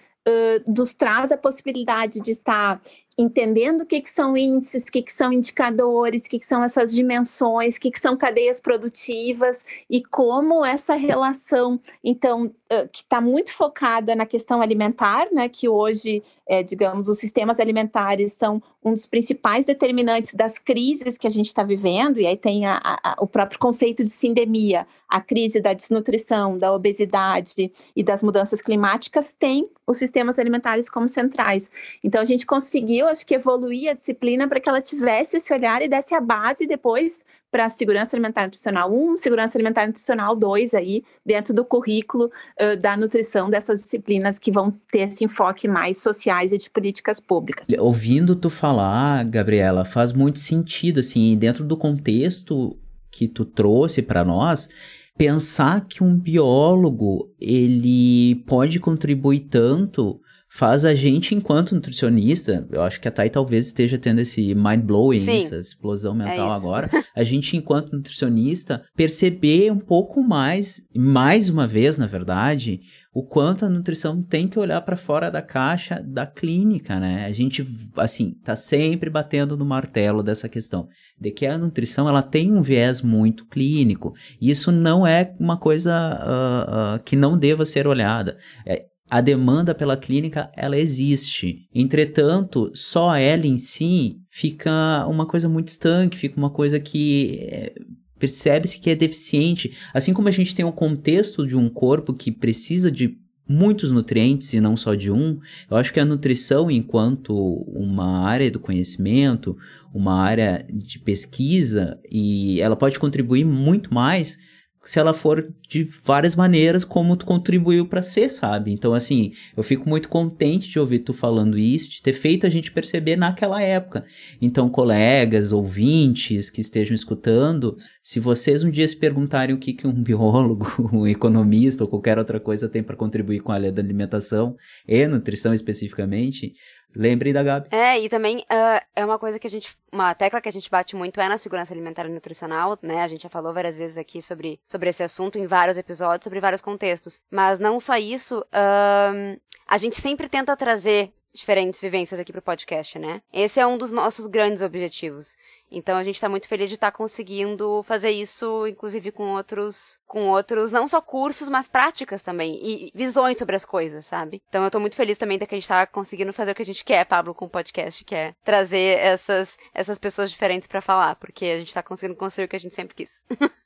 nos 0.65 0.93
traz 0.93 1.31
a 1.31 1.37
possibilidade 1.37 2.21
de 2.21 2.31
estar 2.31 2.81
entendendo 3.17 3.81
o 3.81 3.85
que, 3.85 4.01
que 4.01 4.09
são 4.09 4.35
índices, 4.35 4.83
o 4.83 4.91
que, 4.91 5.01
que 5.01 5.13
são 5.13 5.31
indicadores, 5.31 6.25
o 6.25 6.29
que, 6.29 6.39
que 6.39 6.45
são 6.45 6.63
essas 6.63 6.93
dimensões, 6.93 7.75
o 7.75 7.79
que, 7.79 7.91
que 7.91 7.99
são 7.99 8.17
cadeias 8.17 8.59
produtivas 8.59 9.65
e 9.89 10.03
como 10.03 10.65
essa 10.65 10.95
relação, 10.95 11.79
então, 12.03 12.53
que 12.91 12.99
está 12.99 13.21
muito 13.21 13.53
focada 13.53 14.15
na 14.15 14.25
questão 14.25 14.61
alimentar, 14.61 15.27
né, 15.31 15.47
que 15.49 15.67
hoje, 15.67 16.23
é, 16.47 16.61
digamos, 16.61 17.07
os 17.07 17.17
sistemas 17.17 17.59
alimentares 17.59 18.33
são 18.33 18.61
um 18.83 18.91
dos 18.91 19.05
principais 19.05 19.65
determinantes 19.65 20.33
das 20.33 20.59
crises 20.59 21.17
que 21.17 21.27
a 21.27 21.29
gente 21.29 21.47
está 21.47 21.63
vivendo, 21.63 22.19
e 22.19 22.27
aí 22.27 22.35
tem 22.35 22.65
a, 22.65 22.79
a, 22.83 23.15
o 23.19 23.27
próprio 23.27 23.59
conceito 23.59 24.03
de 24.03 24.09
sindemia, 24.09 24.85
a 25.07 25.21
crise 25.21 25.61
da 25.61 25.73
desnutrição, 25.73 26.57
da 26.57 26.73
obesidade 26.73 27.71
e 27.95 28.03
das 28.03 28.23
mudanças 28.23 28.61
climáticas, 28.61 29.31
tem 29.31 29.69
os 29.85 29.97
sistemas 29.97 30.39
alimentares 30.39 30.89
como 30.89 31.07
centrais. 31.07 31.69
Então, 32.03 32.21
a 32.21 32.25
gente 32.25 32.45
conseguiu, 32.45 33.07
acho 33.07 33.25
que, 33.25 33.35
evoluir 33.35 33.91
a 33.91 33.93
disciplina 33.93 34.47
para 34.47 34.59
que 34.59 34.69
ela 34.69 34.81
tivesse 34.81 35.37
esse 35.37 35.53
olhar 35.53 35.81
e 35.81 35.87
desse 35.87 36.15
a 36.15 36.21
base 36.21 36.65
depois 36.65 37.21
para 37.53 37.69
segurança 37.69 38.15
alimentar 38.15 38.45
nutricional 38.45 38.91
1, 38.91 39.15
segurança 39.17 39.55
alimentar 39.55 39.85
nutricional 39.85 40.35
2 40.35 40.73
aí, 40.73 41.03
dentro 41.23 41.53
do 41.53 41.63
currículo 41.63 42.25
uh, 42.59 42.75
da 42.81 42.97
nutrição 42.97 43.47
dessas 43.47 43.83
disciplinas 43.83 44.39
que 44.39 44.51
vão 44.51 44.73
ter 44.91 45.07
esse 45.07 45.23
enfoque 45.23 45.67
mais 45.67 46.01
sociais 46.01 46.51
e 46.51 46.57
de 46.57 46.67
políticas 46.67 47.19
públicas. 47.19 47.67
Ouvindo 47.77 48.35
tu 48.35 48.49
falar, 48.49 49.23
Gabriela, 49.25 49.85
faz 49.85 50.11
muito 50.11 50.39
sentido, 50.39 50.99
assim, 50.99 51.37
dentro 51.37 51.63
do 51.63 51.77
contexto 51.77 52.75
que 53.11 53.27
tu 53.27 53.45
trouxe 53.45 54.01
para 54.01 54.25
nós, 54.25 54.67
pensar 55.15 55.85
que 55.85 56.03
um 56.03 56.17
biólogo 56.17 57.31
ele 57.39 58.43
pode 58.47 58.79
contribuir 58.79 59.41
tanto 59.41 60.19
faz 60.55 60.85
a 60.85 60.93
gente, 60.93 61.33
enquanto 61.33 61.73
nutricionista, 61.73 62.67
eu 62.71 62.83
acho 62.83 63.01
que 63.01 63.07
a 63.07 63.11
Thay 63.11 63.27
talvez 63.27 63.65
esteja 63.65 63.97
tendo 63.97 64.19
esse 64.19 64.53
mind 64.53 64.83
blowing, 64.83 65.17
Sim, 65.17 65.41
essa 65.41 65.57
explosão 65.57 66.13
mental 66.13 66.51
é 66.51 66.55
agora, 66.55 66.89
a 67.15 67.23
gente, 67.23 67.57
enquanto 67.57 67.91
nutricionista, 67.91 68.83
perceber 68.95 69.71
um 69.71 69.79
pouco 69.79 70.21
mais, 70.21 70.87
mais 70.95 71.49
uma 71.49 71.65
vez, 71.65 71.97
na 71.97 72.05
verdade, 72.05 72.81
o 73.11 73.23
quanto 73.23 73.65
a 73.65 73.69
nutrição 73.69 74.21
tem 74.21 74.47
que 74.47 74.59
olhar 74.59 74.79
para 74.81 74.95
fora 74.95 75.31
da 75.31 75.41
caixa 75.41 75.99
da 76.05 76.27
clínica, 76.27 76.99
né? 76.99 77.25
A 77.25 77.31
gente, 77.31 77.65
assim, 77.97 78.35
tá 78.43 78.55
sempre 78.55 79.09
batendo 79.09 79.57
no 79.57 79.65
martelo 79.65 80.21
dessa 80.21 80.47
questão 80.47 80.87
de 81.19 81.31
que 81.31 81.47
a 81.47 81.57
nutrição 81.57 82.07
ela 82.07 82.21
tem 82.21 82.51
um 82.51 82.61
viés 82.61 83.01
muito 83.01 83.47
clínico. 83.47 84.13
E 84.39 84.51
isso 84.51 84.71
não 84.71 85.05
é 85.05 85.33
uma 85.39 85.57
coisa 85.57 85.91
uh, 85.93 86.95
uh, 86.97 87.03
que 87.03 87.15
não 87.15 87.37
deva 87.37 87.65
ser 87.65 87.87
olhada. 87.87 88.37
É, 88.65 88.85
a 89.09 89.21
demanda 89.21 89.75
pela 89.75 89.97
clínica 89.97 90.51
ela 90.55 90.77
existe. 90.77 91.67
Entretanto, 91.73 92.71
só 92.73 93.15
ela 93.15 93.45
em 93.45 93.57
si 93.57 94.17
fica 94.29 95.05
uma 95.07 95.25
coisa 95.25 95.47
muito 95.47 95.67
estanque, 95.67 96.17
fica 96.17 96.37
uma 96.37 96.49
coisa 96.49 96.79
que 96.79 97.37
é, 97.41 97.73
percebe-se 98.17 98.79
que 98.79 98.89
é 98.89 98.95
deficiente. 98.95 99.73
Assim 99.93 100.13
como 100.13 100.29
a 100.29 100.31
gente 100.31 100.55
tem 100.55 100.65
o 100.65 100.71
contexto 100.71 101.45
de 101.45 101.55
um 101.55 101.69
corpo 101.69 102.13
que 102.13 102.31
precisa 102.31 102.89
de 102.89 103.17
muitos 103.47 103.91
nutrientes 103.91 104.53
e 104.53 104.61
não 104.61 104.77
só 104.77 104.95
de 104.95 105.11
um, 105.11 105.39
eu 105.69 105.77
acho 105.77 105.93
que 105.93 105.99
a 105.99 106.05
nutrição, 106.05 106.71
enquanto 106.71 107.35
uma 107.67 108.25
área 108.25 108.49
do 108.49 108.59
conhecimento, 108.59 109.57
uma 109.93 110.21
área 110.21 110.65
de 110.71 110.97
pesquisa, 110.99 111.99
e 112.09 112.61
ela 112.61 112.75
pode 112.75 112.97
contribuir 112.97 113.45
muito 113.45 113.93
mais 113.93 114.39
se 114.83 114.99
ela 114.99 115.13
for 115.13 115.49
de 115.69 115.83
várias 115.83 116.35
maneiras 116.35 116.83
como 116.83 117.15
tu 117.15 117.25
contribuiu 117.25 117.85
para 117.85 118.01
ser, 118.01 118.29
sabe? 118.29 118.71
Então, 118.71 118.93
assim, 118.93 119.31
eu 119.55 119.63
fico 119.63 119.87
muito 119.87 120.09
contente 120.09 120.69
de 120.69 120.77
ouvir 120.77 120.99
tu 120.99 121.13
falando 121.13 121.57
isso, 121.57 121.89
de 121.89 122.01
ter 122.01 122.11
feito 122.11 122.45
a 122.45 122.49
gente 122.49 122.71
perceber 122.71 123.15
naquela 123.15 123.61
época. 123.61 124.05
Então, 124.41 124.69
colegas, 124.69 125.53
ouvintes 125.53 126.49
que 126.49 126.59
estejam 126.59 126.93
escutando, 126.93 127.77
se 128.01 128.19
vocês 128.19 128.61
um 128.61 128.69
dia 128.69 128.87
se 128.87 128.97
perguntarem 128.97 129.55
o 129.55 129.57
que, 129.57 129.71
que 129.71 129.87
um 129.87 129.93
biólogo, 130.03 130.67
um 130.91 131.07
economista 131.07 131.85
ou 131.85 131.89
qualquer 131.89 132.17
outra 132.17 132.39
coisa 132.39 132.67
tem 132.67 132.83
para 132.83 132.97
contribuir 132.97 133.39
com 133.39 133.53
a 133.53 133.55
área 133.55 133.71
da 133.71 133.81
alimentação 133.81 134.57
e 134.85 135.07
nutrição 135.07 135.53
especificamente, 135.53 136.53
Lembrem 136.95 137.33
da 137.33 137.41
Gabi. 137.41 137.67
É, 137.71 137.99
e 137.99 138.07
também 138.07 138.39
uh, 138.39 138.85
é 138.95 139.03
uma 139.03 139.17
coisa 139.17 139.39
que 139.39 139.47
a 139.47 139.49
gente. 139.49 139.75
Uma 139.91 140.13
tecla 140.13 140.39
que 140.41 140.49
a 140.49 140.51
gente 140.51 140.69
bate 140.69 140.95
muito 140.95 141.19
é 141.19 141.27
na 141.27 141.37
segurança 141.37 141.73
alimentar 141.73 142.05
e 142.05 142.09
nutricional, 142.09 142.77
né? 142.81 143.01
A 143.01 143.07
gente 143.07 143.23
já 143.23 143.29
falou 143.29 143.53
várias 143.53 143.77
vezes 143.77 143.97
aqui 143.97 144.21
sobre, 144.21 144.59
sobre 144.65 144.89
esse 144.89 145.01
assunto 145.01 145.37
em 145.37 145.47
vários 145.47 145.77
episódios, 145.77 146.23
sobre 146.23 146.39
vários 146.39 146.61
contextos. 146.61 147.21
Mas 147.31 147.59
não 147.59 147.79
só 147.79 147.97
isso, 147.97 148.39
uh, 148.39 149.39
a 149.67 149.77
gente 149.77 149.99
sempre 149.99 150.29
tenta 150.29 150.55
trazer 150.55 151.11
diferentes 151.33 151.79
vivências 151.79 152.19
aqui 152.19 152.31
pro 152.31 152.41
podcast, 152.41 152.99
né? 152.99 153.21
Esse 153.31 153.59
é 153.59 153.65
um 153.65 153.77
dos 153.77 153.91
nossos 153.91 154.27
grandes 154.27 154.61
objetivos. 154.61 155.35
Então 155.71 155.97
a 155.97 156.03
gente 156.03 156.21
tá 156.21 156.29
muito 156.29 156.47
feliz 156.47 156.69
de 156.69 156.75
estar 156.75 156.91
tá 156.91 156.97
conseguindo 156.97 157.81
fazer 157.83 158.11
isso, 158.11 158.67
inclusive 158.67 159.11
com 159.11 159.31
outros, 159.33 159.99
com 160.05 160.27
outros, 160.27 160.71
não 160.71 160.87
só 160.87 161.01
cursos, 161.01 161.49
mas 161.49 161.67
práticas 161.67 162.21
também 162.21 162.59
e 162.61 162.91
visões 162.93 163.39
sobre 163.39 163.55
as 163.55 163.65
coisas, 163.65 164.05
sabe? 164.05 164.41
Então 164.47 164.63
eu 164.63 164.69
tô 164.69 164.79
muito 164.79 164.95
feliz 164.95 165.17
também 165.17 165.39
de 165.39 165.47
que 165.47 165.55
a 165.55 165.57
gente 165.57 165.67
tá 165.67 165.87
conseguindo 165.87 166.31
fazer 166.31 166.51
o 166.51 166.55
que 166.55 166.61
a 166.61 166.65
gente 166.65 166.85
quer, 166.85 167.03
Pablo, 167.05 167.33
com 167.33 167.45
o 167.45 167.49
podcast, 167.49 168.05
que 168.05 168.13
é 168.13 168.33
trazer 168.43 168.99
essas 168.99 169.57
essas 169.73 169.97
pessoas 169.97 170.29
diferentes 170.29 170.67
para 170.67 170.81
falar, 170.81 171.15
porque 171.15 171.45
a 171.45 171.57
gente 171.57 171.73
tá 171.73 171.81
conseguindo 171.81 172.17
construir 172.17 172.45
o 172.45 172.47
que 172.47 172.55
a 172.55 172.59
gente 172.59 172.75
sempre 172.75 172.95
quis. 172.95 173.21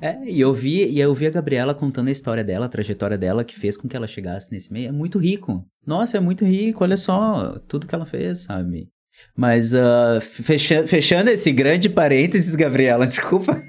É, 0.00 0.22
e 0.28 0.40
eu 0.40 0.52
vi, 0.52 0.84
e 0.86 1.00
eu 1.00 1.14
vi 1.14 1.26
a 1.26 1.30
Gabriela 1.30 1.74
contando 1.74 2.08
a 2.08 2.12
história 2.12 2.44
dela, 2.44 2.66
a 2.66 2.68
trajetória 2.68 3.16
dela, 3.16 3.44
que 3.44 3.58
fez 3.58 3.76
com 3.76 3.88
que 3.88 3.96
ela 3.96 4.06
chegasse 4.06 4.52
nesse 4.52 4.72
meio. 4.72 4.88
É 4.88 4.92
muito 4.92 5.18
rico. 5.18 5.64
Nossa, 5.86 6.16
é 6.16 6.20
muito 6.20 6.44
rico, 6.44 6.82
olha 6.82 6.96
só 6.96 7.58
tudo 7.68 7.86
que 7.86 7.94
ela 7.94 8.06
fez, 8.06 8.40
sabe? 8.40 8.88
Mas 9.36 9.74
uh, 9.74 10.20
fechando, 10.20 10.86
fechando 10.86 11.28
esse 11.28 11.50
grande 11.50 11.88
parênteses, 11.88 12.54
Gabriela, 12.54 13.04
desculpa. 13.06 13.60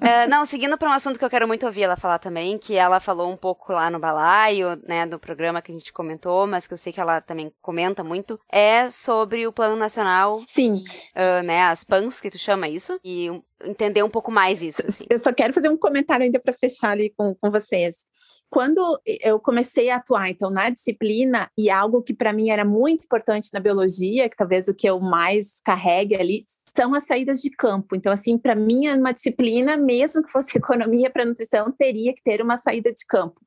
É, 0.00 0.28
não, 0.28 0.44
seguindo 0.44 0.78
para 0.78 0.88
um 0.88 0.92
assunto 0.92 1.18
que 1.18 1.24
eu 1.24 1.30
quero 1.30 1.48
muito 1.48 1.66
ouvir 1.66 1.82
ela 1.82 1.96
falar 1.96 2.20
também, 2.20 2.56
que 2.56 2.76
ela 2.76 3.00
falou 3.00 3.32
um 3.32 3.36
pouco 3.36 3.72
lá 3.72 3.90
no 3.90 3.98
balaio, 3.98 4.80
né, 4.86 5.06
do 5.06 5.18
programa 5.18 5.60
que 5.60 5.72
a 5.72 5.74
gente 5.74 5.92
comentou, 5.92 6.46
mas 6.46 6.68
que 6.68 6.74
eu 6.74 6.78
sei 6.78 6.92
que 6.92 7.00
ela 7.00 7.20
também 7.20 7.52
comenta 7.60 8.04
muito, 8.04 8.38
é 8.50 8.88
sobre 8.90 9.44
o 9.44 9.52
Plano 9.52 9.74
Nacional. 9.74 10.40
Sim. 10.48 10.82
Uh, 11.16 11.42
né, 11.44 11.62
as 11.62 11.82
PANs, 11.82 12.20
que 12.20 12.30
tu 12.30 12.38
chama 12.38 12.68
isso, 12.68 13.00
e 13.04 13.28
entender 13.64 14.04
um 14.04 14.10
pouco 14.10 14.30
mais 14.30 14.62
isso. 14.62 14.86
Assim. 14.86 15.04
Eu 15.10 15.18
só 15.18 15.32
quero 15.32 15.52
fazer 15.52 15.68
um 15.68 15.76
comentário 15.76 16.24
ainda 16.24 16.38
para 16.38 16.52
fechar 16.52 16.90
ali 16.90 17.12
com, 17.16 17.34
com 17.34 17.50
vocês. 17.50 18.06
Quando 18.50 19.00
eu 19.22 19.38
comecei 19.38 19.90
a 19.90 19.96
atuar, 19.96 20.30
então, 20.30 20.50
na 20.50 20.70
disciplina, 20.70 21.50
e 21.56 21.70
algo 21.70 22.02
que 22.02 22.14
para 22.14 22.32
mim 22.32 22.50
era 22.50 22.64
muito 22.64 23.04
importante 23.04 23.50
na 23.52 23.60
biologia, 23.60 24.28
que 24.28 24.36
talvez 24.36 24.68
o 24.68 24.74
que 24.74 24.88
eu 24.88 25.00
mais 25.00 25.60
carregue 25.60 26.16
ali, 26.16 26.40
são 26.74 26.94
as 26.94 27.04
saídas 27.04 27.40
de 27.40 27.50
campo. 27.50 27.96
Então, 27.96 28.12
assim, 28.12 28.38
para 28.38 28.54
mim, 28.54 28.86
é 28.86 28.94
uma 28.94 29.12
disciplina, 29.12 29.76
mesmo 29.76 30.22
que 30.22 30.30
fosse 30.30 30.56
economia 30.58 31.10
para 31.10 31.24
nutrição, 31.24 31.72
teria 31.72 32.14
que 32.14 32.22
ter 32.22 32.40
uma 32.40 32.56
saída 32.56 32.92
de 32.92 33.04
campo. 33.06 33.40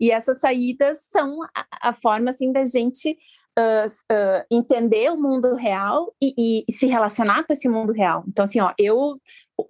E 0.00 0.10
essas 0.10 0.38
saídas 0.38 1.02
são 1.10 1.42
a, 1.42 1.88
a 1.88 1.92
forma, 1.92 2.30
assim, 2.30 2.52
da 2.52 2.64
gente 2.64 3.16
Uh, 3.58 4.44
entender 4.50 5.10
o 5.10 5.16
mundo 5.16 5.54
real 5.54 6.14
e, 6.22 6.64
e, 6.68 6.70
se 6.70 6.86
relacionar 6.86 7.42
com 7.42 7.54
esse 7.54 7.66
mundo 7.70 7.90
real. 7.90 8.22
Então, 8.28 8.44
assim, 8.44 8.60
ó, 8.60 8.74
eu 8.78 9.18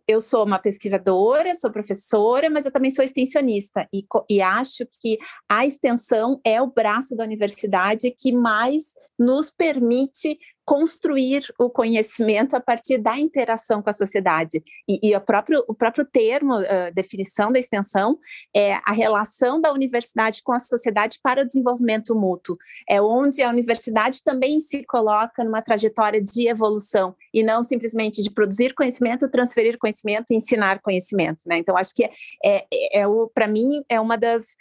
eu 0.09 0.20
sou 0.20 0.44
uma 0.44 0.59
pesquisadora, 0.59 1.55
sou 1.55 1.70
professora, 1.70 2.51
mas 2.51 2.66
eu 2.66 2.72
também 2.72 2.90
sou 2.90 3.05
extensionista 3.05 3.88
e, 3.92 4.05
e, 4.29 4.40
acho 4.40 4.85
que 5.01 5.16
a 5.49 5.64
extensão 5.64 6.40
é 6.44 6.61
o 6.61 6.66
braço 6.66 7.16
da 7.16 7.22
universidade 7.22 8.11
que 8.11 8.33
mais 8.33 8.94
nos 9.16 9.51
permite 9.51 10.37
construir 10.66 11.44
o 11.61 11.70
conhecimento 11.70 12.57
a 12.57 12.61
partir 12.61 12.98
da 12.98 13.16
interação 13.16 13.81
com 13.81 13.88
a 13.88 13.92
sociedade. 13.92 14.62
E, 14.88 14.98
e 15.00 15.16
o, 15.16 15.20
próprio, 15.20 15.64
o 15.68 15.72
próprio 15.72 16.05
termo, 16.05 16.55
definição 16.92 17.52
da 17.52 17.59
extensão, 17.61 18.18
é 18.55 18.74
a 18.85 18.92
relação 18.92 19.61
da 19.61 19.72
universidade 19.72 20.42
com 20.42 20.52
a 20.52 20.59
sociedade 20.59 21.20
para 21.22 21.42
o 21.42 21.46
desenvolvimento 21.46 22.16
mútuo. 22.16 22.59
É 22.88 23.00
onde 23.00 23.42
a 23.42 23.48
universidade 23.48 24.24
também 24.24 24.59
se 24.59 24.85
coloca 24.85 25.44
numa 25.44 25.62
trajetória 25.62 26.20
de 26.20 26.48
evolução 26.48 27.14
e 27.33 27.44
não 27.44 27.62
simplesmente 27.62 28.20
de 28.20 28.31
produzir 28.31 28.74
conhecimento, 28.74 29.31
transferir 29.31 29.79
conhecimento 29.79 30.33
e 30.33 30.37
ensinar 30.37 30.81
conhecimento. 30.81 31.44
Né? 31.46 31.59
Então, 31.59 31.76
acho 31.76 31.94
que 31.94 32.02
é, 32.05 32.11
é, 32.44 33.02
é 33.02 33.07
para 33.33 33.46
mim 33.46 33.85
é 33.88 34.00
uma 34.00 34.16
das 34.16 34.57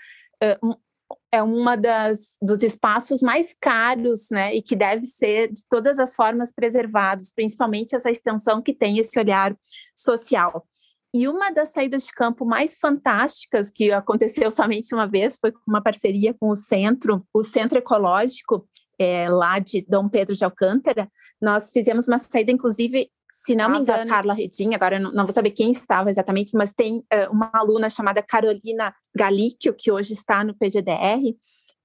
é 1.36 1.43
uma 1.43 1.76
das 1.76 2.38
dos 2.41 2.63
espaços 2.63 3.21
mais 3.21 3.54
caros, 3.54 4.28
né, 4.32 4.56
e 4.56 4.62
que 4.62 4.76
deve 4.76 5.04
ser 5.04 5.52
de 5.52 5.62
todas 5.69 6.00
as 6.00 6.15
formas 6.15 6.54
preservados, 6.54 7.32
principalmente 7.34 7.95
essa 7.95 8.10
extensão 8.10 8.62
que 8.62 8.74
tem 8.74 8.98
esse 8.98 9.19
olhar 9.19 9.56
social. 9.95 10.65
E 11.13 11.28
uma 11.28 11.50
das 11.50 11.69
saídas 11.69 12.06
de 12.06 12.12
campo 12.12 12.45
mais 12.45 12.76
fantásticas 12.76 13.71
que 13.71 13.92
aconteceu 13.92 14.50
somente 14.52 14.94
uma 14.94 15.08
vez 15.08 15.38
foi 15.38 15.54
uma 15.67 15.81
parceria 15.81 16.33
com 16.33 16.50
o 16.50 16.56
centro, 16.56 17.25
o 17.33 17.44
Centro 17.44 17.77
Ecológico, 17.77 18.67
é, 19.00 19.29
lá 19.29 19.60
de 19.60 19.86
Dom 19.88 20.10
Pedro 20.10 20.36
de 20.36 20.44
Alcântara. 20.44 21.10
Nós 21.42 21.69
fizemos 21.69 22.08
uma 22.08 22.17
saída, 22.17 22.52
inclusive, 22.52 23.10
se 23.38 23.54
não 23.54 23.69
me 23.69 23.79
engano, 23.79 24.10
Carla 24.10 24.33
Redinha, 24.33 24.77
agora 24.77 24.96
eu 24.96 25.02
não, 25.02 25.12
não, 25.12 25.25
vou 25.25 25.33
saber 25.33 25.52
quem 25.52 25.69
estava 25.69 26.10
exatamente, 26.10 26.56
mas 26.56 26.71
tem 26.71 27.00
uh, 27.00 27.29
uma 27.29 27.52
aluna 27.54 27.90
chamada 27.90 28.23
Carolina 28.23 28.96
Galicchio, 29.13 29.75
que 29.77 29.92
hoje 29.92 30.13
está 30.13 30.42
no 30.42 30.56
PGDR, 30.56 31.36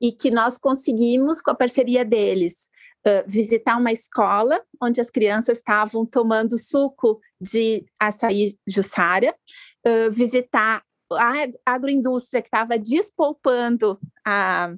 e 0.00 0.12
que 0.12 0.30
nós 0.30 0.56
conseguimos, 0.56 1.42
com 1.42 1.50
a 1.50 1.54
parceria 1.54 2.04
deles, 2.04 2.68
uh, 3.04 3.28
visitar 3.28 3.76
uma 3.76 3.90
escola 3.90 4.62
onde 4.80 5.00
as 5.00 5.10
crianças 5.10 5.58
estavam 5.58 6.06
tomando 6.06 6.56
suco 6.56 7.20
de 7.40 7.84
açaí 7.98 8.54
jussara, 8.66 9.34
uh, 9.84 10.10
visitar 10.12 10.84
a 11.12 11.34
agroindústria 11.66 12.40
que 12.40 12.46
estava 12.46 12.78
despolpando 12.78 13.98
a, 14.24 14.72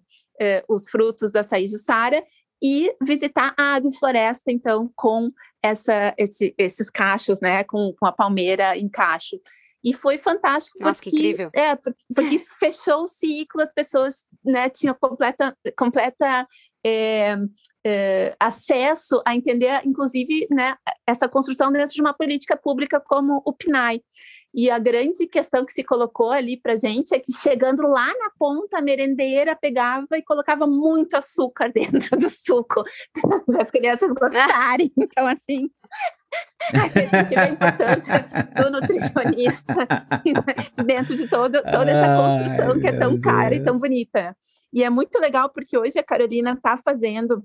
os 0.66 0.88
frutos 0.88 1.30
da 1.30 1.40
açaí 1.40 1.66
jussara 1.66 2.24
e 2.62 2.94
visitar 3.02 3.52
a 3.58 3.74
agrofloresta, 3.74 4.52
então, 4.52 4.90
com 4.94 5.30
essa, 5.62 6.14
esse, 6.16 6.54
esses 6.56 6.88
cachos, 6.88 7.40
né, 7.40 7.64
com, 7.64 7.92
com 7.98 8.06
a 8.06 8.12
palmeira 8.12 8.76
em 8.76 8.88
cacho. 8.88 9.36
E 9.84 9.92
foi 9.92 10.16
fantástico. 10.16 10.78
Nossa, 10.80 10.94
porque, 10.94 11.10
que 11.10 11.16
incrível. 11.16 11.50
É, 11.54 11.74
porque, 11.74 12.04
porque 12.14 12.38
fechou 12.60 13.02
o 13.02 13.06
ciclo, 13.06 13.60
as 13.60 13.72
pessoas 13.72 14.26
né, 14.44 14.70
tinham 14.70 14.94
completa, 14.94 15.56
completa 15.76 16.46
é, 16.86 17.36
é, 17.84 18.34
acesso 18.38 19.20
a 19.26 19.34
entender, 19.34 19.80
inclusive, 19.84 20.46
né, 20.50 20.76
essa 21.06 21.28
construção 21.28 21.72
dentro 21.72 21.94
de 21.94 22.00
uma 22.00 22.14
política 22.14 22.56
pública 22.56 23.00
como 23.00 23.42
o 23.44 23.52
PNAE. 23.52 24.02
E 24.54 24.70
a 24.70 24.78
grande 24.78 25.26
questão 25.26 25.64
que 25.64 25.72
se 25.72 25.82
colocou 25.82 26.30
ali 26.30 26.60
para 26.60 26.76
gente 26.76 27.14
é 27.14 27.18
que 27.18 27.32
chegando 27.32 27.82
lá 27.86 28.06
na 28.06 28.30
ponta, 28.38 28.78
a 28.78 28.82
merendeira 28.82 29.56
pegava 29.56 30.06
e 30.12 30.22
colocava 30.22 30.66
muito 30.66 31.16
açúcar 31.16 31.72
dentro 31.74 32.16
do 32.18 32.28
suco 32.28 32.84
para 33.46 33.62
as 33.62 33.70
crianças 33.70 34.12
gostarem. 34.12 34.92
Então, 35.02 35.26
assim, 35.26 35.68
a 36.72 36.88
gente 36.88 37.38
a 37.38 37.48
importância 37.48 38.26
do 38.56 38.70
nutricionista 38.70 39.86
dentro 40.84 41.16
de 41.16 41.28
todo, 41.28 41.60
toda 41.62 41.90
essa 41.90 42.16
construção 42.16 42.72
Ai, 42.72 42.80
que 42.80 42.86
é 42.86 42.98
tão 42.98 43.20
cara 43.20 43.50
Deus. 43.50 43.60
e 43.60 43.64
tão 43.64 43.78
bonita. 43.78 44.36
E 44.72 44.82
é 44.82 44.88
muito 44.88 45.18
legal 45.18 45.50
porque 45.50 45.76
hoje 45.76 45.98
a 45.98 46.02
Carolina 46.02 46.52
está 46.52 46.76
fazendo 46.76 47.44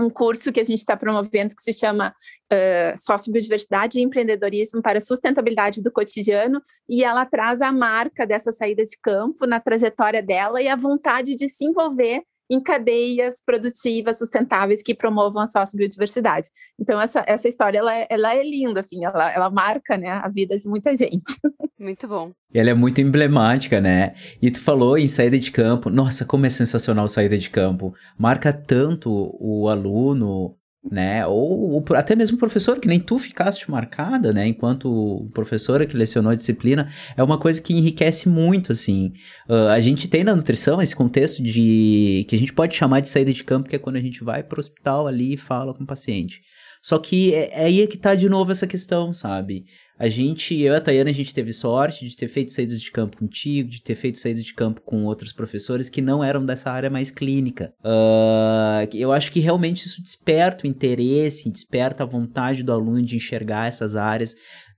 um 0.00 0.10
curso 0.10 0.52
que 0.52 0.60
a 0.60 0.64
gente 0.64 0.78
está 0.78 0.96
promovendo 0.96 1.54
que 1.54 1.62
se 1.62 1.72
chama 1.72 2.12
uh, 2.52 2.98
Sócio-Biodiversidade 2.98 3.98
e 3.98 4.02
Empreendedorismo 4.02 4.82
para 4.82 4.98
a 4.98 5.00
Sustentabilidade 5.00 5.82
do 5.82 5.92
Cotidiano, 5.92 6.60
e 6.88 7.04
ela 7.04 7.24
traz 7.24 7.60
a 7.60 7.72
marca 7.72 8.26
dessa 8.26 8.52
saída 8.52 8.84
de 8.84 8.98
campo 9.00 9.46
na 9.46 9.60
trajetória 9.60 10.22
dela 10.22 10.60
e 10.60 10.68
a 10.68 10.76
vontade 10.76 11.34
de 11.34 11.48
se 11.48 11.64
envolver 11.64 12.22
em 12.50 12.60
cadeias 12.62 13.42
produtivas 13.44 14.18
sustentáveis 14.18 14.82
que 14.82 14.94
promovam 14.94 15.42
a 15.42 15.46
sócio-biodiversidade. 15.46 16.48
Então, 16.78 17.00
essa, 17.00 17.24
essa 17.26 17.48
história, 17.48 17.78
ela 17.78 17.96
é, 17.96 18.06
ela 18.10 18.34
é 18.34 18.42
linda, 18.42 18.80
assim, 18.80 19.04
ela, 19.04 19.32
ela 19.32 19.50
marca, 19.50 19.96
né, 19.96 20.08
a 20.10 20.28
vida 20.28 20.58
de 20.58 20.68
muita 20.68 20.96
gente. 20.96 21.22
Muito 21.78 22.06
bom. 22.06 22.32
E 22.52 22.58
ela 22.58 22.70
é 22.70 22.74
muito 22.74 23.00
emblemática, 23.00 23.80
né? 23.80 24.14
E 24.40 24.48
tu 24.50 24.60
falou 24.60 24.96
em 24.96 25.08
saída 25.08 25.38
de 25.38 25.50
campo. 25.50 25.90
Nossa, 25.90 26.24
como 26.24 26.46
é 26.46 26.48
sensacional 26.48 27.08
saída 27.08 27.36
de 27.36 27.50
campo. 27.50 27.92
Marca 28.16 28.52
tanto 28.52 29.36
o 29.40 29.68
aluno, 29.68 30.56
né? 30.90 31.26
Ou, 31.26 31.72
ou, 31.72 31.84
até 31.94 32.14
mesmo 32.14 32.36
o 32.36 32.40
professor, 32.40 32.78
que 32.78 32.88
nem 32.88 33.00
tu 33.00 33.18
ficaste 33.18 33.70
marcada, 33.70 34.32
né? 34.32 34.46
Enquanto 34.46 35.28
professora 35.32 35.86
que 35.86 35.96
lecionou 35.96 36.30
a 36.30 36.34
disciplina, 36.34 36.90
é 37.16 37.22
uma 37.22 37.38
coisa 37.38 37.60
que 37.60 37.72
enriquece 37.72 38.28
muito, 38.28 38.72
assim. 38.72 39.12
Uh, 39.48 39.68
a 39.68 39.80
gente 39.80 40.08
tem 40.08 40.22
na 40.22 40.36
nutrição 40.36 40.80
esse 40.82 40.94
contexto 40.94 41.42
de 41.42 42.26
que 42.28 42.36
a 42.36 42.38
gente 42.38 42.52
pode 42.52 42.74
chamar 42.74 43.00
de 43.00 43.08
saída 43.08 43.32
de 43.32 43.42
campo, 43.44 43.68
que 43.68 43.76
é 43.76 43.78
quando 43.78 43.96
a 43.96 44.00
gente 44.00 44.22
vai 44.22 44.42
para 44.42 44.56
o 44.56 44.60
hospital 44.60 45.06
ali 45.06 45.34
e 45.34 45.38
fala 45.38 45.74
com 45.74 45.84
o 45.84 45.86
paciente. 45.86 46.42
Só 46.82 46.98
que 46.98 47.32
é, 47.32 47.62
é 47.62 47.64
aí 47.64 47.82
é 47.82 47.86
que 47.86 47.96
tá 47.96 48.14
de 48.14 48.28
novo 48.28 48.52
essa 48.52 48.66
questão, 48.66 49.12
sabe? 49.12 49.64
A 49.96 50.08
gente, 50.08 50.60
eu 50.60 50.72
e 50.72 50.76
a 50.76 50.80
Tayana, 50.80 51.10
a 51.10 51.14
gente 51.14 51.32
teve 51.32 51.52
sorte 51.52 52.04
de 52.08 52.16
ter 52.16 52.26
feito 52.26 52.50
saídas 52.50 52.80
de 52.80 52.90
campo 52.90 53.16
contigo, 53.16 53.68
de 53.68 53.80
ter 53.80 53.94
feito 53.94 54.18
saídas 54.18 54.42
de 54.42 54.52
campo 54.52 54.80
com 54.80 55.04
outros 55.04 55.32
professores 55.32 55.88
que 55.88 56.02
não 56.02 56.22
eram 56.22 56.44
dessa 56.44 56.70
área 56.70 56.90
mais 56.90 57.10
clínica. 57.10 57.72
Uh, 57.78 58.88
eu 58.92 59.12
acho 59.12 59.30
que 59.30 59.38
realmente 59.38 59.86
isso 59.86 60.02
desperta 60.02 60.66
o 60.66 60.66
interesse, 60.66 61.50
desperta 61.50 62.02
a 62.02 62.06
vontade 62.06 62.64
do 62.64 62.72
aluno 62.72 63.02
de 63.02 63.16
enxergar 63.16 63.68
essas 63.68 63.94
áreas, 63.94 64.34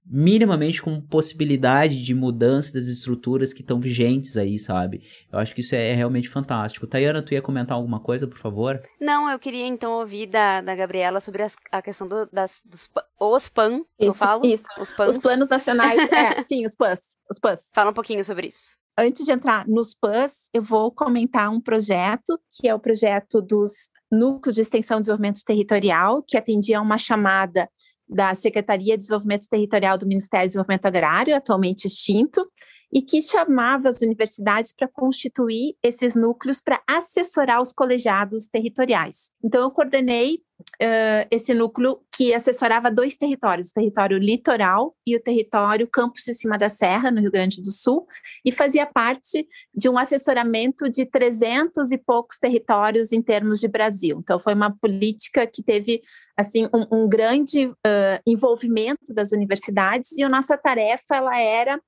minimamente 0.08 0.80
com 0.80 1.00
possibilidade 1.00 2.02
de 2.02 2.14
mudança 2.14 2.72
das 2.72 2.84
estruturas 2.84 3.52
que 3.52 3.60
estão 3.60 3.80
vigentes 3.80 4.36
aí, 4.36 4.58
sabe? 4.58 5.02
Eu 5.32 5.38
acho 5.38 5.54
que 5.54 5.60
isso 5.60 5.74
é, 5.74 5.88
é 5.88 5.94
realmente 5.94 6.28
fantástico. 6.28 6.86
Tayana, 6.86 7.22
tu 7.22 7.34
ia 7.34 7.42
comentar 7.42 7.76
alguma 7.76 7.98
coisa, 7.98 8.26
por 8.26 8.38
favor? 8.38 8.80
Não, 9.00 9.28
eu 9.28 9.38
queria 9.38 9.66
então 9.66 9.92
ouvir 9.92 10.26
da, 10.26 10.60
da 10.60 10.76
Gabriela 10.76 11.20
sobre 11.20 11.42
as, 11.42 11.56
a 11.72 11.82
questão 11.82 12.06
do, 12.06 12.26
das, 12.32 12.62
dos 12.64 12.88
os 13.18 13.48
PAN, 13.48 13.76
isso, 13.76 13.86
eu 13.98 14.14
falo? 14.14 14.46
Isso, 14.46 14.66
os, 14.78 14.92
PANs. 14.92 15.16
os 15.16 15.22
planos 15.22 15.48
nacionais, 15.48 15.98
é, 16.12 16.42
sim, 16.42 16.64
os 16.64 16.76
PANs, 16.76 17.16
os 17.30 17.38
PANs. 17.38 17.70
Fala 17.74 17.90
um 17.90 17.94
pouquinho 17.94 18.22
sobre 18.22 18.46
isso. 18.46 18.76
Antes 18.98 19.26
de 19.26 19.32
entrar 19.32 19.66
nos 19.66 19.94
PANs, 19.94 20.48
eu 20.54 20.62
vou 20.62 20.90
comentar 20.90 21.50
um 21.50 21.60
projeto, 21.60 22.38
que 22.50 22.68
é 22.68 22.74
o 22.74 22.78
projeto 22.78 23.42
dos 23.42 23.90
Núcleos 24.10 24.54
de 24.54 24.60
Extensão 24.62 24.98
e 24.98 25.00
Desenvolvimento 25.00 25.42
Territorial, 25.44 26.22
que 26.26 26.36
atendia 26.36 26.78
a 26.78 26.82
uma 26.82 26.96
chamada 26.96 27.68
da 28.08 28.34
Secretaria 28.34 28.94
de 28.94 29.00
Desenvolvimento 29.00 29.48
Territorial 29.48 29.98
do 29.98 30.06
Ministério 30.06 30.46
do 30.46 30.50
Desenvolvimento 30.50 30.86
Agrário, 30.86 31.36
atualmente 31.36 31.86
extinto, 31.86 32.46
e 32.92 33.02
que 33.02 33.20
chamava 33.20 33.88
as 33.88 34.00
universidades 34.00 34.72
para 34.72 34.88
constituir 34.88 35.74
esses 35.82 36.14
núcleos 36.14 36.60
para 36.60 36.80
assessorar 36.86 37.60
os 37.60 37.72
colegiados 37.72 38.48
territoriais. 38.48 39.30
Então, 39.42 39.60
eu 39.62 39.70
coordenei 39.70 40.38
uh, 40.60 41.26
esse 41.30 41.52
núcleo 41.54 42.00
que 42.14 42.34
assessorava 42.34 42.90
dois 42.90 43.16
territórios, 43.16 43.70
o 43.70 43.74
território 43.74 44.18
litoral 44.18 44.94
e 45.06 45.16
o 45.16 45.20
território 45.20 45.88
Campos 45.88 46.22
de 46.24 46.34
Cima 46.34 46.58
da 46.58 46.68
Serra, 46.68 47.10
no 47.10 47.20
Rio 47.20 47.30
Grande 47.30 47.62
do 47.62 47.70
Sul, 47.70 48.06
e 48.44 48.50
fazia 48.50 48.86
parte 48.86 49.46
de 49.74 49.88
um 49.88 49.98
assessoramento 49.98 50.88
de 50.88 51.04
300 51.06 51.92
e 51.92 51.98
poucos 51.98 52.38
territórios 52.38 53.12
em 53.12 53.22
termos 53.22 53.60
de 53.60 53.68
Brasil. 53.68 54.18
Então, 54.20 54.38
foi 54.38 54.54
uma 54.54 54.74
política 54.76 55.46
que 55.46 55.62
teve 55.62 56.00
assim 56.36 56.66
um, 56.66 57.02
um 57.04 57.08
grande 57.08 57.66
uh, 57.66 58.20
envolvimento 58.26 59.12
das 59.12 59.32
universidades 59.32 60.12
e 60.12 60.22
a 60.22 60.28
nossa 60.28 60.56
tarefa 60.56 61.16
ela 61.16 61.38
era 61.38 61.80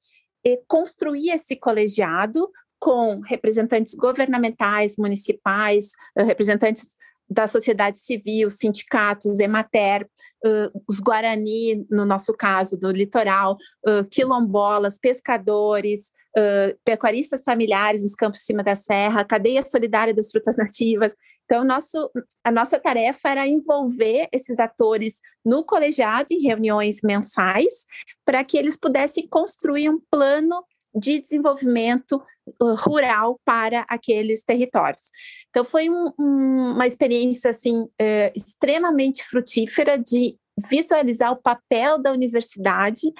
eh, 0.46 0.60
construir 0.66 1.30
esse 1.30 1.56
colegiado 1.56 2.48
com 2.78 3.20
representantes 3.20 3.94
governamentais, 3.94 4.96
municipais, 4.96 5.90
representantes 6.16 6.96
da 7.28 7.46
sociedade 7.46 7.98
civil, 7.98 8.48
sindicatos, 8.50 9.38
Emater, 9.38 10.08
uh, 10.44 10.82
os 10.88 10.98
Guarani, 11.00 11.86
no 11.90 12.04
nosso 12.04 12.34
caso, 12.34 12.78
do 12.78 12.90
litoral, 12.90 13.56
uh, 13.86 14.04
quilombolas, 14.10 14.98
pescadores, 14.98 16.12
uh, 16.36 16.78
pecuaristas 16.84 17.42
familiares 17.42 18.02
dos 18.02 18.14
campos 18.14 18.40
cima 18.40 18.62
da 18.62 18.74
serra, 18.74 19.24
cadeia 19.24 19.62
solidária 19.62 20.14
das 20.14 20.30
frutas 20.30 20.56
nativas. 20.56 21.14
Então, 21.44 21.64
nosso, 21.64 22.10
a 22.44 22.50
nossa 22.50 22.78
tarefa 22.78 23.28
era 23.28 23.46
envolver 23.46 24.28
esses 24.32 24.58
atores 24.58 25.20
no 25.44 25.64
colegiado 25.64 26.32
em 26.32 26.40
reuniões 26.40 26.98
mensais, 27.02 27.84
para 28.24 28.44
que 28.44 28.56
eles 28.56 28.76
pudessem 28.76 29.26
construir 29.28 29.90
um 29.90 30.00
plano 30.10 30.62
de 30.98 31.20
desenvolvimento 31.20 32.22
uh, 32.60 32.74
rural 32.74 33.40
para 33.44 33.84
aqueles 33.88 34.42
territórios. 34.44 35.10
Então 35.50 35.64
foi 35.64 35.88
um, 35.88 36.12
um, 36.18 36.72
uma 36.72 36.86
experiência 36.86 37.50
assim 37.50 37.82
uh, 37.82 38.32
extremamente 38.34 39.24
frutífera 39.24 39.98
de 39.98 40.36
visualizar 40.68 41.32
o 41.32 41.40
papel 41.40 42.02
da 42.02 42.12
universidade 42.12 43.12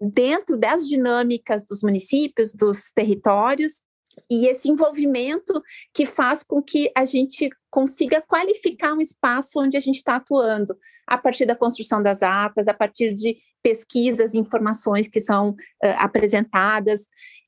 dentro 0.00 0.56
das 0.56 0.86
dinâmicas 0.86 1.64
dos 1.64 1.82
municípios, 1.82 2.54
dos 2.54 2.92
territórios 2.92 3.82
e 4.30 4.46
esse 4.48 4.70
envolvimento 4.70 5.62
que 5.94 6.06
faz 6.06 6.42
com 6.42 6.62
que 6.62 6.90
a 6.96 7.04
gente 7.04 7.50
consiga 7.70 8.22
qualificar 8.22 8.94
um 8.94 9.00
espaço 9.00 9.60
onde 9.60 9.76
a 9.76 9.80
gente 9.80 9.96
está 9.96 10.16
atuando, 10.16 10.76
a 11.06 11.18
partir 11.18 11.46
da 11.46 11.54
construção 11.54 12.02
das 12.02 12.22
atas, 12.22 12.66
a 12.68 12.74
partir 12.74 13.12
de 13.14 13.36
pesquisas, 13.68 14.34
informações 14.34 15.08
que 15.08 15.20
são 15.20 15.50
uh, 15.50 15.56
apresentadas. 15.98 17.02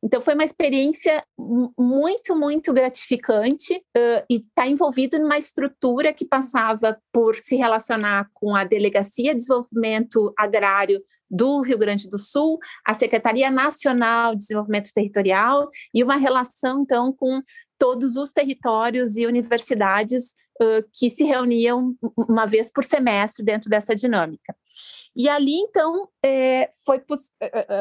Então, 0.04 0.20
foi 0.20 0.34
uma 0.34 0.44
experiência 0.44 1.22
muito, 1.78 2.36
muito 2.36 2.74
gratificante 2.74 3.74
uh, 3.74 4.22
e 4.28 4.36
está 4.36 4.66
envolvido 4.66 5.18
numa 5.18 5.38
estrutura 5.38 6.12
que 6.12 6.26
passava 6.26 6.98
por 7.10 7.36
se 7.36 7.56
relacionar 7.56 8.28
com 8.34 8.54
a 8.54 8.64
Delegacia 8.64 9.32
de 9.32 9.38
Desenvolvimento 9.38 10.30
Agrário 10.38 11.02
do 11.30 11.62
Rio 11.62 11.78
Grande 11.78 12.06
do 12.10 12.18
Sul, 12.18 12.58
a 12.84 12.92
Secretaria 12.92 13.50
Nacional 13.50 14.32
de 14.32 14.40
Desenvolvimento 14.40 14.92
Territorial 14.92 15.70
e 15.94 16.04
uma 16.04 16.16
relação, 16.16 16.82
então, 16.82 17.14
com 17.14 17.40
todos 17.78 18.16
os 18.16 18.30
territórios 18.30 19.16
e 19.16 19.26
universidades 19.26 20.34
que 20.92 21.08
se 21.08 21.24
reuniam 21.24 21.94
uma 22.16 22.46
vez 22.46 22.70
por 22.70 22.84
semestre 22.84 23.44
dentro 23.44 23.70
dessa 23.70 23.94
dinâmica. 23.94 24.54
E 25.16 25.28
ali, 25.28 25.56
então, 25.56 26.08
é, 26.24 26.68
foi 26.84 27.02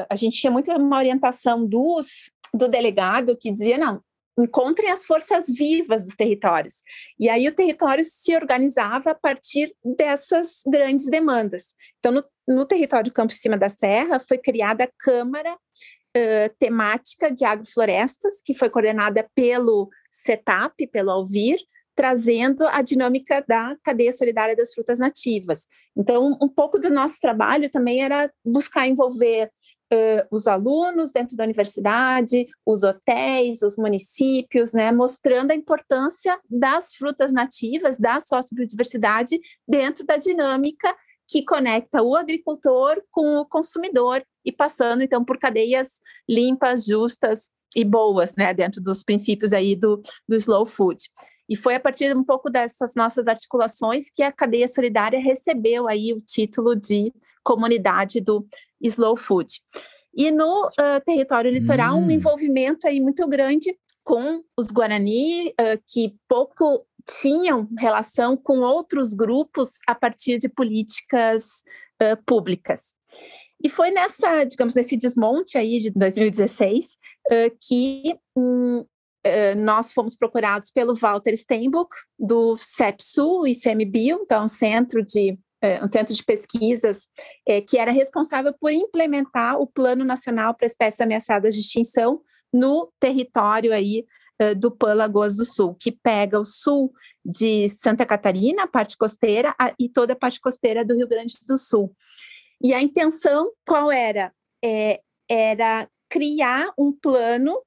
a 0.09 0.15
gente 0.15 0.39
tinha 0.39 0.51
muito 0.51 0.71
uma 0.71 0.97
orientação 0.97 1.65
dos, 1.65 2.31
do 2.53 2.67
delegado 2.67 3.37
que 3.37 3.51
dizia, 3.51 3.77
não, 3.77 4.01
encontrem 4.43 4.89
as 4.89 5.05
forças 5.05 5.47
vivas 5.47 6.05
dos 6.05 6.15
territórios. 6.15 6.75
E 7.19 7.29
aí 7.29 7.47
o 7.47 7.55
território 7.55 8.03
se 8.03 8.35
organizava 8.35 9.11
a 9.11 9.15
partir 9.15 9.75
dessas 9.83 10.61
grandes 10.65 11.07
demandas. 11.07 11.75
Então, 11.99 12.11
no, 12.11 12.23
no 12.47 12.65
território 12.65 13.11
do 13.11 13.13
Campo 13.13 13.33
Cima 13.33 13.57
da 13.57 13.69
Serra, 13.69 14.19
foi 14.19 14.37
criada 14.37 14.85
a 14.85 14.91
Câmara 14.97 15.53
uh, 15.53 16.55
Temática 16.57 17.29
de 17.29 17.45
Agroflorestas, 17.45 18.41
que 18.43 18.55
foi 18.55 18.69
coordenada 18.69 19.27
pelo 19.35 19.89
CETAP, 20.09 20.87
pelo 20.87 21.11
Alvir, 21.11 21.59
trazendo 21.99 22.65
a 22.69 22.81
dinâmica 22.81 23.43
da 23.45 23.75
cadeia 23.83 24.13
solidária 24.13 24.55
das 24.55 24.73
frutas 24.73 24.99
nativas. 24.99 25.67
Então, 25.97 26.37
um 26.41 26.47
pouco 26.47 26.79
do 26.79 26.89
nosso 26.89 27.19
trabalho 27.19 27.69
também 27.69 28.01
era 28.01 28.31
buscar 28.41 28.87
envolver 28.87 29.51
uh, 29.91 30.25
os 30.31 30.47
alunos 30.47 31.11
dentro 31.11 31.35
da 31.35 31.43
universidade, 31.43 32.47
os 32.65 32.83
hotéis, 32.83 33.61
os 33.63 33.75
municípios, 33.75 34.71
né, 34.71 34.93
mostrando 34.93 35.51
a 35.51 35.55
importância 35.55 36.39
das 36.49 36.95
frutas 36.95 37.33
nativas, 37.33 37.99
da 37.99 38.21
sociobiodiversidade 38.21 39.37
dentro 39.67 40.05
da 40.05 40.15
dinâmica 40.15 40.95
que 41.27 41.43
conecta 41.43 42.01
o 42.01 42.15
agricultor 42.15 43.03
com 43.11 43.39
o 43.39 43.45
consumidor 43.45 44.23
e 44.45 44.53
passando 44.53 45.03
então 45.03 45.25
por 45.25 45.37
cadeias 45.37 45.99
limpas, 46.29 46.85
justas 46.85 47.49
e 47.75 47.83
boas, 47.83 48.33
né, 48.35 48.53
dentro 48.53 48.81
dos 48.81 49.03
princípios 49.03 49.51
aí 49.51 49.75
do, 49.75 50.01
do 50.25 50.37
slow 50.37 50.65
food. 50.65 51.03
E 51.49 51.55
foi 51.55 51.75
a 51.75 51.79
partir 51.79 52.15
um 52.15 52.23
pouco 52.23 52.49
dessas 52.49 52.93
nossas 52.95 53.27
articulações 53.27 54.09
que 54.09 54.21
a 54.21 54.31
cadeia 54.31 54.67
solidária 54.67 55.19
recebeu 55.19 55.87
aí 55.87 56.13
o 56.13 56.21
título 56.21 56.75
de 56.75 57.11
comunidade 57.43 58.21
do 58.21 58.47
slow 58.79 59.17
food. 59.17 59.59
E 60.13 60.31
no 60.31 60.67
uh, 60.67 61.03
território 61.03 61.51
litoral, 61.51 61.97
hum. 61.97 62.05
um 62.05 62.11
envolvimento 62.11 62.87
aí 62.87 63.01
muito 63.01 63.27
grande 63.27 63.75
com 64.03 64.43
os 64.57 64.71
Guarani, 64.71 65.49
uh, 65.49 65.81
que 65.87 66.15
pouco 66.27 66.85
tinham 67.21 67.67
relação 67.77 68.37
com 68.37 68.59
outros 68.59 69.13
grupos 69.13 69.79
a 69.87 69.95
partir 69.95 70.37
de 70.37 70.49
políticas 70.49 71.63
uh, 72.01 72.21
públicas. 72.25 72.93
E 73.63 73.69
foi 73.69 73.91
nessa, 73.91 74.43
digamos, 74.45 74.73
nesse 74.73 74.95
desmonte 74.95 75.57
aí 75.57 75.79
de 75.79 75.91
2016 75.91 76.97
uh, 77.31 77.57
que 77.59 78.15
um, 78.35 78.85
nós 79.57 79.91
fomos 79.91 80.15
procurados 80.15 80.71
pelo 80.71 80.95
Walter 80.95 81.35
Steinbuch, 81.35 81.89
do 82.17 82.55
CEPSU 82.55 83.45
e 83.45 83.53
CMBio, 83.53 84.21
então 84.21 84.47
centro 84.47 85.03
de 85.03 85.37
um 85.83 85.87
centro 85.87 86.13
de 86.13 86.23
pesquisas 86.23 87.09
que 87.67 87.77
era 87.77 87.91
responsável 87.91 88.53
por 88.57 88.71
implementar 88.71 89.59
o 89.59 89.67
Plano 89.67 90.05
Nacional 90.05 90.55
para 90.55 90.65
Espécies 90.65 91.01
Ameaçadas 91.01 91.53
de 91.53 91.59
Extinção 91.59 92.21
no 92.53 92.89
território 92.97 93.73
aí 93.73 94.05
do 94.57 94.71
PAN 94.71 94.93
Lagoas 94.93 95.35
do 95.35 95.43
Sul, 95.43 95.75
que 95.75 95.91
pega 95.91 96.39
o 96.39 96.45
sul 96.45 96.93
de 97.25 97.67
Santa 97.67 98.05
Catarina, 98.05 98.63
a 98.63 98.67
parte 98.67 98.95
costeira, 98.95 99.53
e 99.77 99.89
toda 99.89 100.13
a 100.13 100.15
parte 100.15 100.39
costeira 100.39 100.85
do 100.85 100.95
Rio 100.95 101.09
Grande 101.09 101.35
do 101.45 101.57
Sul. 101.57 101.93
E 102.61 102.73
a 102.73 102.81
intenção 102.81 103.51
qual 103.65 103.91
era? 103.91 104.33
É, 104.63 105.01
era 105.29 105.89
criar 106.09 106.71
um 106.77 106.91
plano 106.91 107.61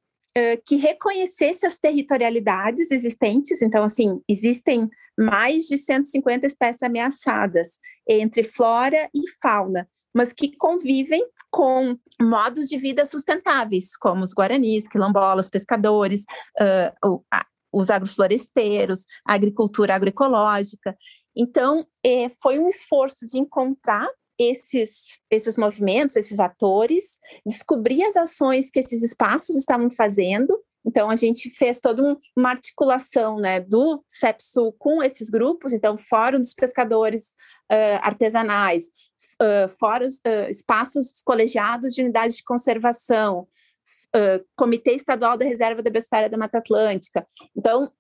que 0.65 0.77
reconhecesse 0.77 1.67
as 1.67 1.77
territorialidades 1.77 2.91
existentes. 2.91 3.61
Então, 3.61 3.85
assim, 3.85 4.21
existem 4.29 4.89
mais 5.19 5.65
de 5.65 5.77
150 5.77 6.47
espécies 6.47 6.83
ameaçadas 6.83 7.79
entre 8.09 8.43
flora 8.43 9.11
e 9.15 9.29
fauna 9.43 9.87
mas 10.15 10.33
que 10.33 10.55
convivem 10.57 11.27
com 11.51 11.97
modos 12.21 12.69
de 12.69 12.77
vida 12.77 13.07
sustentáveis, 13.07 13.97
como 13.97 14.23
os 14.23 14.35
guaranis, 14.35 14.87
quilombolas, 14.87 15.49
pescadores, 15.49 16.25
uh, 16.61 17.25
os 17.73 17.89
agrofloresteiros, 17.89 19.07
a 19.27 19.35
agricultura 19.35 19.95
agroecológica. 19.95 20.95
Então, 21.35 21.87
é, 22.05 22.29
foi 22.29 22.59
um 22.59 22.69
esforço 22.69 23.27
de 23.27 23.39
encontrar 23.39 24.07
esses, 24.51 25.21
esses 25.31 25.57
movimentos, 25.57 26.17
esses 26.17 26.41
atores, 26.41 27.19
descobrir 27.47 28.03
as 28.05 28.17
ações 28.17 28.71
que 28.71 28.81
esses 28.81 29.03
espaços 29.03 29.57
estavam 29.57 29.91
fazendo. 29.91 30.59
Então, 30.85 31.09
a 31.09 31.17
gente 31.17 31.49
fez 31.51 31.81
toda 31.81 32.17
uma 32.37 32.51
articulação 32.51 33.37
né, 33.37 33.61
do 33.61 34.03
CEPSU 34.09 34.73
com 34.79 35.03
esses 35.03 35.31
grupos, 35.31 35.73
então, 35.73 35.97
Fórum 35.97 36.41
dos 36.41 36.55
Pescadores 36.55 37.29
uh, 37.71 38.01
Artesanais, 38.03 38.87
uh, 39.41 39.69
fóruns, 39.79 40.17
uh, 40.27 40.51
espaços 40.51 41.23
colegiados 41.25 41.95
de 41.95 42.03
unidades 42.03 42.37
de 42.37 42.45
conservação, 42.45 43.47
uh, 44.15 44.45
Comitê 44.57 44.95
Estadual 44.95 45.37
da 45.37 45.45
Reserva 45.45 45.83
da 45.83 45.91
Biosfera 45.91 46.29
da 46.29 46.39
Mata 46.39 46.59
Atlântica. 46.59 47.27
Então, 47.57 47.91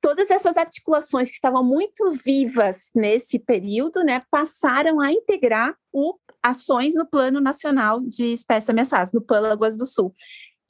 todas 0.00 0.30
essas 0.30 0.56
articulações 0.56 1.28
que 1.28 1.34
estavam 1.34 1.62
muito 1.62 2.10
vivas 2.24 2.90
nesse 2.94 3.38
período, 3.38 4.02
né, 4.02 4.22
passaram 4.30 5.00
a 5.00 5.12
integrar 5.12 5.74
o, 5.92 6.16
ações 6.42 6.94
no 6.94 7.06
Plano 7.06 7.40
Nacional 7.40 8.00
de 8.00 8.32
Espécies 8.32 8.70
Ameaçadas, 8.70 9.12
no 9.12 9.20
PAN 9.20 9.40
Lagoas 9.40 9.76
do 9.76 9.86
Sul. 9.86 10.14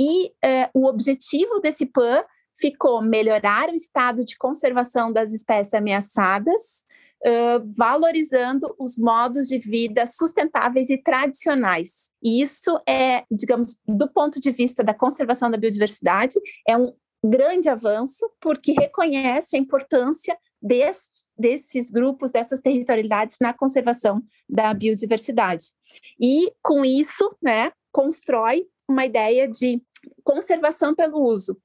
E 0.00 0.32
o 0.74 0.86
objetivo 0.86 1.60
desse 1.60 1.84
PAN 1.86 2.24
ficou 2.60 3.00
melhorar 3.02 3.70
o 3.70 3.74
estado 3.74 4.24
de 4.24 4.36
conservação 4.36 5.10
das 5.12 5.32
espécies 5.32 5.72
ameaçadas, 5.72 6.84
uh, 7.26 7.66
valorizando 7.76 8.74
os 8.78 8.98
modos 8.98 9.48
de 9.48 9.58
vida 9.58 10.04
sustentáveis 10.06 10.90
e 10.90 11.02
tradicionais. 11.02 12.10
E 12.22 12.42
isso 12.42 12.78
é, 12.86 13.24
digamos, 13.30 13.78
do 13.86 14.06
ponto 14.08 14.38
de 14.38 14.52
vista 14.52 14.84
da 14.84 14.92
conservação 14.92 15.50
da 15.50 15.56
biodiversidade, 15.56 16.38
é 16.68 16.76
um 16.76 16.92
grande 17.24 17.68
avanço, 17.68 18.30
porque 18.40 18.72
reconhece 18.72 19.56
a 19.56 19.58
importância 19.58 20.36
Des, 20.62 21.08
desses 21.38 21.90
grupos, 21.90 22.32
dessas 22.32 22.60
territorialidades 22.60 23.38
na 23.40 23.54
conservação 23.54 24.22
da 24.46 24.74
biodiversidade. 24.74 25.72
E, 26.20 26.52
com 26.60 26.84
isso, 26.84 27.34
né, 27.40 27.72
constrói 27.90 28.66
uma 28.86 29.06
ideia 29.06 29.48
de 29.48 29.82
conservação 30.22 30.94
pelo 30.94 31.22
uso. 31.22 31.56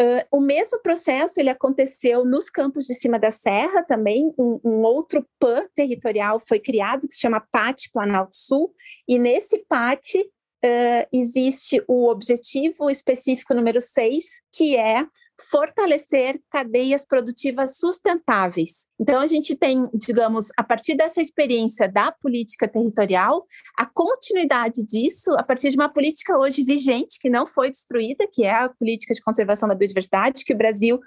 Uh, 0.00 0.24
o 0.30 0.40
mesmo 0.40 0.78
processo 0.80 1.40
ele 1.40 1.50
aconteceu 1.50 2.24
nos 2.24 2.48
campos 2.48 2.86
de 2.86 2.94
cima 2.94 3.18
da 3.18 3.30
serra 3.30 3.82
também, 3.82 4.32
um, 4.38 4.60
um 4.64 4.82
outro 4.82 5.26
PAN 5.38 5.66
territorial 5.74 6.38
foi 6.40 6.60
criado 6.60 7.06
que 7.06 7.14
se 7.14 7.20
chama 7.20 7.46
PAT 7.50 7.90
Planalto 7.92 8.36
Sul, 8.36 8.72
e 9.08 9.18
nesse 9.18 9.58
PAT 9.68 10.24
uh, 10.64 11.06
existe 11.12 11.82
o 11.88 12.08
objetivo 12.08 12.90
específico 12.90 13.54
número 13.54 13.80
6, 13.80 14.24
que 14.52 14.76
é 14.76 15.06
fortalecer 15.48 16.38
cadeias 16.50 17.06
produtivas 17.06 17.78
sustentáveis. 17.78 18.88
Então, 18.98 19.20
a 19.20 19.26
gente 19.26 19.56
tem, 19.56 19.88
digamos, 19.94 20.48
a 20.56 20.62
partir 20.62 20.94
dessa 20.94 21.20
experiência 21.20 21.88
da 21.88 22.12
política 22.12 22.68
territorial, 22.68 23.46
a 23.76 23.86
continuidade 23.86 24.84
disso 24.84 25.32
a 25.38 25.42
partir 25.42 25.70
de 25.70 25.76
uma 25.76 25.88
política 25.88 26.38
hoje 26.38 26.62
vigente, 26.62 27.18
que 27.18 27.30
não 27.30 27.46
foi 27.46 27.70
destruída, 27.70 28.26
que 28.30 28.44
é 28.44 28.52
a 28.52 28.68
política 28.68 29.14
de 29.14 29.22
conservação 29.22 29.68
da 29.68 29.74
biodiversidade, 29.74 30.44
que 30.44 30.52
o 30.52 30.58
Brasil 30.58 31.00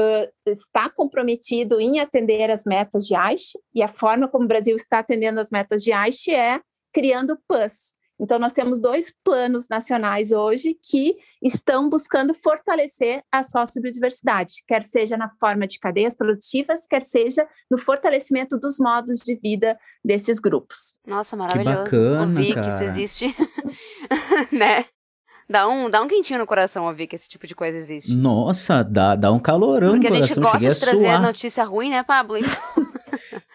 Uh, 0.00 0.30
está 0.48 0.88
comprometido 0.88 1.80
em 1.80 1.98
atender 1.98 2.52
as 2.52 2.62
metas 2.64 3.04
de 3.04 3.16
Aichi, 3.16 3.58
e 3.74 3.82
a 3.82 3.88
forma 3.88 4.28
como 4.28 4.44
o 4.44 4.46
Brasil 4.46 4.76
está 4.76 5.00
atendendo 5.00 5.40
as 5.40 5.50
metas 5.50 5.82
de 5.82 5.90
Aichi 5.90 6.32
é 6.32 6.60
criando 6.92 7.36
PAS, 7.48 7.96
então, 8.20 8.38
nós 8.38 8.52
temos 8.52 8.80
dois 8.80 9.14
planos 9.22 9.68
nacionais 9.68 10.32
hoje 10.32 10.76
que 10.82 11.16
estão 11.42 11.88
buscando 11.88 12.34
fortalecer 12.34 13.22
a 13.30 13.42
sociobiodiversidade, 13.42 14.54
quer 14.66 14.82
seja 14.82 15.16
na 15.16 15.30
forma 15.38 15.66
de 15.66 15.78
cadeias 15.78 16.16
produtivas, 16.16 16.86
quer 16.86 17.02
seja 17.02 17.46
no 17.70 17.78
fortalecimento 17.78 18.58
dos 18.58 18.78
modos 18.78 19.18
de 19.18 19.36
vida 19.36 19.78
desses 20.04 20.40
grupos. 20.40 20.94
Nossa, 21.06 21.36
maravilhoso. 21.36 21.84
Que 21.84 21.96
bacana, 21.96 22.20
ouvir 22.22 22.54
cara. 22.54 22.66
que 22.66 22.74
isso 22.74 22.84
existe, 22.84 23.36
né? 24.50 24.84
Dá 25.50 25.66
um, 25.66 25.88
dá 25.88 26.02
um 26.02 26.08
quentinho 26.08 26.38
no 26.38 26.46
coração 26.46 26.84
ouvir 26.84 27.06
que 27.06 27.16
esse 27.16 27.26
tipo 27.26 27.46
de 27.46 27.54
coisa 27.54 27.78
existe. 27.78 28.14
Nossa, 28.14 28.82
dá, 28.84 29.16
dá 29.16 29.32
um 29.32 29.38
calorão 29.38 29.92
Porque 29.92 30.10
no 30.10 30.16
a 30.16 30.20
gente 30.20 30.34
coração. 30.34 30.52
gosta 30.60 30.74
de 30.74 30.80
trazer 30.80 31.06
suar. 31.06 31.22
notícia 31.22 31.64
ruim, 31.64 31.88
né, 31.88 32.02
Pablo? 32.02 32.36
Então, 32.36 32.87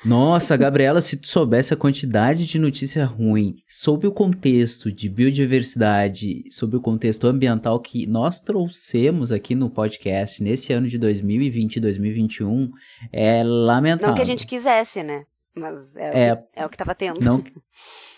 Nossa, 0.06 0.58
Gabriela, 0.58 1.00
se 1.00 1.16
tu 1.18 1.28
soubesse 1.28 1.74
a 1.74 1.78
quantidade 1.78 2.46
de 2.46 2.60
notícia 2.60 3.06
ruim 3.06 3.56
sob 3.68 4.06
o 4.06 4.12
contexto 4.12 4.92
de 4.92 5.08
biodiversidade, 5.10 6.44
sob 6.52 6.76
o 6.76 6.82
contexto 6.82 7.26
ambiental 7.28 7.80
que 7.80 8.06
nós 8.06 8.40
trouxemos 8.42 9.32
aqui 9.32 9.56
no 9.56 9.70
podcast 9.70 10.44
nesse 10.44 10.74
ano 10.74 10.88
de 10.88 10.98
2020 10.98 11.78
e 11.78 11.80
2021, 11.80 12.70
é 13.12 13.44
lamentável. 13.44 14.08
não 14.10 14.16
que 14.16 14.22
a 14.22 14.26
gente 14.26 14.46
quisesse, 14.46 15.02
né? 15.04 15.24
Mas 15.56 15.96
é, 15.96 16.28
É. 16.30 16.34
o, 16.34 16.38
que, 16.38 16.44
é 16.56 16.66
o 16.66 16.70
que 16.70 16.78
tava 16.78 16.96
tendo. 16.96 17.22
Não- 17.22 17.44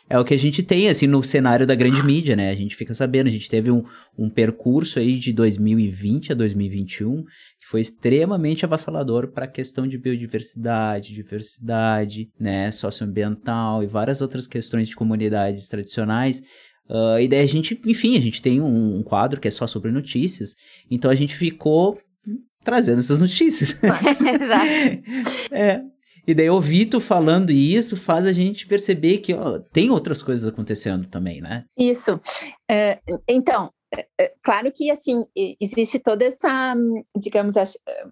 É 0.08 0.20
o 0.20 0.24
que 0.24 0.36
a 0.36 0.38
gente 0.38 0.62
tem, 0.62 0.88
assim, 0.88 1.08
no 1.08 1.24
cenário 1.24 1.66
da 1.66 1.74
grande 1.74 2.04
mídia, 2.04 2.36
né? 2.36 2.52
A 2.52 2.56
gente 2.56 2.76
fica 2.76 2.94
sabendo, 2.94 3.28
a 3.28 3.32
gente 3.32 3.50
teve 3.50 3.72
um, 3.72 3.84
um 4.18 4.30
percurso 4.30 5.00
aí 5.00 5.18
de 5.18 5.34
2020 5.34 6.32
a 6.32 6.36
2021 6.36 7.24
que 7.66 7.68
foi 7.68 7.82
extremamente 7.82 8.64
avassalador 8.64 9.30
para 9.30 9.46
a 9.46 9.48
questão 9.48 9.88
de 9.88 9.98
biodiversidade, 9.98 11.16
diversidade, 11.16 12.30
né, 12.40 12.72
socioambiental 12.72 13.82
e 13.82 13.88
várias 13.88 14.22
outras 14.22 14.46
questões 14.46 14.88
de 14.88 14.96
comunidades 14.96 15.68
tradicionais. 15.68 16.44
Ah, 16.88 17.20
e 17.20 17.28
daí 17.28 17.40
a 17.40 17.48
gente, 17.48 17.82
enfim, 17.86 18.16
a 18.18 18.22
gente 18.22 18.40
tem 18.42 18.62
um, 18.62 18.98
um 19.00 19.04
quadro 19.04 19.42
que 19.42 19.48
é 19.48 19.52
só 19.52 19.66
sobre 19.66 19.92
notícias, 19.92 20.56
então 20.92 21.10
a 21.10 21.16
gente 21.16 21.36
ficou 21.36 21.98
trazendo 22.64 23.00
essas 23.00 23.20
notícias. 23.20 23.80
Exato. 23.82 25.46
É. 25.52 25.82
E 26.28 26.34
daí 26.34 26.50
ouvir 26.50 26.88
tu 26.88 27.00
falando 27.00 27.52
isso 27.52 27.96
faz 27.96 28.26
a 28.26 28.34
gente 28.34 28.66
perceber 28.68 29.20
que 29.20 29.34
ó, 29.34 29.60
tem 29.60 29.90
outras 29.90 30.22
coisas 30.22 30.48
acontecendo 30.48 31.08
também, 31.08 31.42
né? 31.42 31.66
Isso. 31.78 32.20
É, 32.70 33.00
então, 33.28 33.72
claro 34.44 34.72
que 34.72 34.90
assim 34.90 35.26
existe 35.60 36.00
toda 36.00 36.26
essa, 36.26 36.76
digamos, 37.16 37.56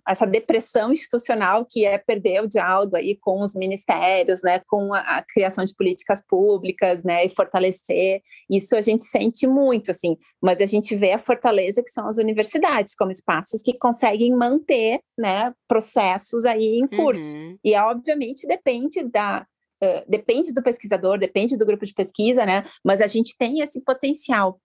essa 0.07 0.25
depressão 0.25 0.91
institucional 0.91 1.65
que 1.69 1.85
é 1.85 1.97
perder 1.97 2.41
o 2.41 2.47
diálogo 2.47 2.95
aí 2.95 3.17
com 3.19 3.39
os 3.39 3.53
ministérios, 3.53 4.41
né, 4.43 4.59
com 4.67 4.93
a, 4.93 4.99
a, 4.99 5.23
criação 5.23 5.63
de 5.63 5.75
políticas 5.75 6.25
públicas, 6.25 7.03
né, 7.03 7.25
e 7.25 7.29
fortalecer. 7.29 8.21
Isso 8.49 8.75
a 8.75 8.81
gente 8.81 9.03
sente 9.03 9.47
muito, 9.47 9.91
assim. 9.91 10.17
Mas 10.41 10.61
a 10.61 10.65
gente 10.65 10.95
vê 10.95 11.11
a 11.11 11.17
fortaleza 11.17 11.83
que 11.83 11.91
são 11.91 12.07
as 12.07 12.17
universidades 12.17 12.95
como 12.95 13.11
espaços 13.11 13.61
que 13.61 13.77
conseguem 13.77 14.35
manter, 14.35 14.99
né, 15.17 15.53
processos 15.67 16.45
aí 16.45 16.79
em 16.79 16.87
curso. 16.87 17.35
Uhum. 17.35 17.57
E 17.63 17.75
obviamente 17.75 18.47
depende 18.47 19.03
da 19.03 19.45
Uh, 19.83 20.01
depende 20.07 20.53
do 20.53 20.63
pesquisador, 20.63 21.17
depende 21.17 21.57
do 21.57 21.65
grupo 21.65 21.85
de 21.85 21.93
pesquisa, 21.93 22.45
né? 22.45 22.63
Mas 22.85 23.01
a 23.01 23.07
gente 23.07 23.35
tem 23.37 23.59
esse 23.59 23.83
potencial. 23.83 24.57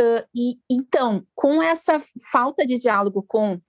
Uh, 0.00 0.26
e 0.34 0.58
então, 0.70 1.26
com 1.34 1.62
essa 1.62 2.02
falta 2.30 2.66
de 2.66 2.78
diálogo 2.78 3.24
com 3.26 3.54
uh, 3.54 3.60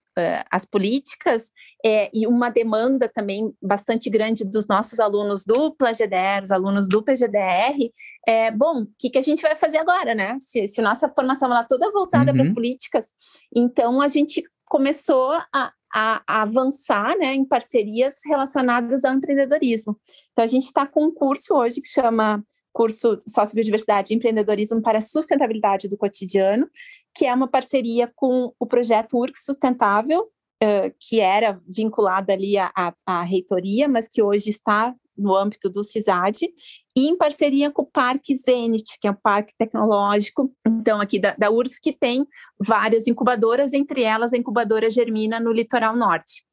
as 0.52 0.66
políticas 0.66 1.52
é, 1.86 2.10
e 2.14 2.28
uma 2.28 2.50
demanda 2.50 3.08
também 3.08 3.54
bastante 3.62 4.10
grande 4.10 4.44
dos 4.44 4.68
nossos 4.68 5.00
alunos 5.00 5.46
do 5.46 5.74
PlaGDR, 5.76 6.44
os 6.44 6.52
alunos 6.52 6.90
do 6.90 7.04
PGDR, 7.04 7.92
é, 8.28 8.52
bom, 8.52 8.82
o 8.82 8.88
que, 8.98 9.10
que 9.10 9.18
a 9.18 9.22
gente 9.22 9.42
vai 9.42 9.56
fazer 9.56 9.78
agora, 9.78 10.14
né? 10.16 10.36
Se, 10.40 10.68
se 10.68 10.82
nossa 10.82 11.08
formação 11.08 11.48
lá 11.48 11.64
toda 11.64 11.92
voltada 11.92 12.32
uhum. 12.32 12.38
para 12.38 12.48
as 12.48 12.54
políticas, 12.54 13.14
então 13.56 14.02
a 14.02 14.08
gente 14.08 14.44
começou 14.66 15.32
a, 15.54 15.72
a, 15.94 16.22
a, 16.28 16.42
avançar 16.42 17.18
né, 17.18 17.34
em 17.34 17.46
parcerias 17.46 18.16
relacionadas 18.26 19.04
ao 19.04 19.14
empreendedorismo. 19.14 19.98
Então, 20.32 20.44
a 20.44 20.48
gente 20.48 20.66
está 20.66 20.86
com 20.86 21.06
um 21.06 21.14
curso 21.14 21.56
hoje 21.56 21.82
que 21.82 21.88
chama 21.88 22.44
curso 22.74 23.20
Sociobiodiversidade 23.28 24.14
e 24.14 24.16
Empreendedorismo 24.16 24.82
para 24.82 25.00
a 25.00 25.02
Sustentabilidade 25.02 25.88
do 25.88 25.98
Cotidiano, 25.98 26.70
que 27.16 27.26
é 27.26 27.34
uma 27.34 27.48
parceria 27.48 28.12
com 28.16 28.54
o 28.60 28.66
projeto 28.68 29.18
URC 29.18 29.38
Sustentável, 29.38 30.30
uh, 30.64 30.94
que 31.00 31.20
era 31.20 31.60
vinculado 31.68 32.32
ali 32.32 32.58
à, 32.58 32.72
à, 32.76 32.94
à 33.06 33.24
reitoria, 33.24 33.88
mas 33.88 34.08
que 34.08 34.22
hoje 34.22 34.50
está 34.50 34.94
no 35.18 35.36
âmbito 35.36 35.70
do 35.70 35.84
CISAD, 35.84 36.48
e 36.96 37.08
em 37.08 37.18
parceria 37.18 37.72
com 37.72 37.84
o 37.84 37.86
Parque 37.86 38.36
Zenit, 38.36 38.98
que 39.00 39.08
é 39.08 39.12
um 39.12 39.16
parque 39.16 39.54
tecnológico, 39.58 40.54
então 40.66 41.00
aqui 41.00 41.20
da, 41.20 41.36
da 41.36 41.52
URSS, 41.52 41.80
que 41.80 41.94
tem 41.94 42.26
várias 42.60 43.08
incubadoras, 43.08 43.74
entre 43.74 44.04
elas 44.04 44.34
a 44.34 44.38
incubadora 44.38 44.90
Germina 44.90 45.40
no 45.40 45.52
litoral 45.52 45.96
norte. 45.96 46.46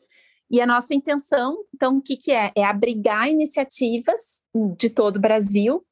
E 0.51 0.61
a 0.61 0.67
nossa 0.67 0.95
intenção, 0.95 1.57
então, 1.75 1.97
o 1.97 2.03
que, 2.03 2.17
que 2.17 2.31
é? 2.31 2.51
É 2.55 2.65
abrigar 2.65 3.29
iniciativas 3.29 4.45
de 4.77 4.91
todo 4.91 5.17
o 5.17 5.21
Brasil 5.21 5.85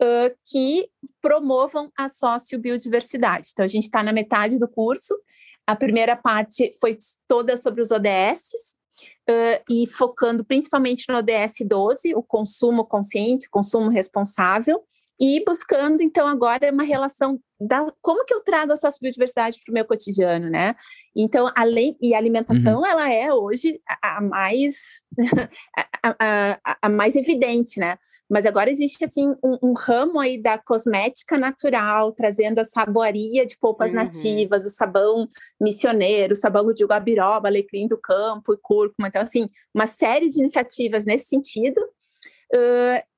uh, 0.00 0.36
que 0.46 0.88
promovam 1.20 1.90
a 1.96 2.08
sociobiodiversidade. 2.08 3.48
Então, 3.52 3.64
a 3.64 3.68
gente 3.68 3.84
está 3.84 4.02
na 4.02 4.12
metade 4.12 4.58
do 4.58 4.68
curso. 4.68 5.14
A 5.66 5.74
primeira 5.74 6.14
parte 6.14 6.76
foi 6.80 6.98
toda 7.26 7.56
sobre 7.56 7.80
os 7.80 7.90
ODSs, 7.90 8.76
Uh, 9.28 9.62
e 9.70 9.86
focando 9.86 10.44
principalmente 10.44 11.06
no 11.08 11.16
ODS 11.16 11.66
12, 11.66 12.14
o 12.14 12.22
consumo 12.22 12.84
consciente, 12.84 13.48
consumo 13.48 13.88
responsável, 13.88 14.82
e 15.20 15.42
buscando 15.44 16.02
então 16.02 16.26
agora 16.26 16.72
uma 16.72 16.82
relação 16.82 17.40
da 17.60 17.86
como 18.00 18.24
que 18.24 18.34
eu 18.34 18.40
trago 18.40 18.72
a 18.72 18.76
sociobiodiversidade 18.76 19.60
para 19.64 19.70
o 19.70 19.74
meu 19.74 19.84
cotidiano, 19.84 20.50
né? 20.50 20.74
Então, 21.16 21.50
além 21.56 21.96
e 22.02 22.12
a 22.12 22.18
alimentação, 22.18 22.80
uhum. 22.80 22.86
ela 22.86 23.10
é 23.10 23.32
hoje 23.32 23.80
a, 23.88 24.18
a 24.18 24.20
mais 24.20 25.00
a, 26.02 26.16
a, 26.20 26.76
a, 26.82 26.88
mais 26.88 27.14
evidente, 27.14 27.78
né? 27.78 27.96
Mas 28.28 28.44
agora 28.44 28.70
existe 28.70 29.04
assim 29.04 29.30
um, 29.42 29.58
um, 29.62 29.72
ramo 29.72 30.18
aí 30.18 30.40
da 30.40 30.58
cosmética 30.58 31.38
natural, 31.38 32.12
trazendo 32.12 32.58
a 32.58 32.64
saboaria 32.64 33.46
de 33.46 33.56
polpas 33.56 33.92
uhum. 33.92 33.98
nativas, 33.98 34.66
o 34.66 34.70
sabão 34.70 35.26
missioneiro, 35.60 36.32
o 36.32 36.36
sabão 36.36 36.72
de 36.72 36.84
guabiroba, 36.84 37.48
alecrim 37.48 37.86
do 37.86 37.98
campo 37.98 38.52
e 38.52 38.58
cúrcuma. 38.60 39.08
Então, 39.08 39.22
assim, 39.22 39.48
uma 39.72 39.86
série 39.86 40.28
de 40.28 40.40
iniciativas 40.40 41.04
nesse 41.04 41.26
sentido. 41.26 41.80
Uh, 42.52 43.13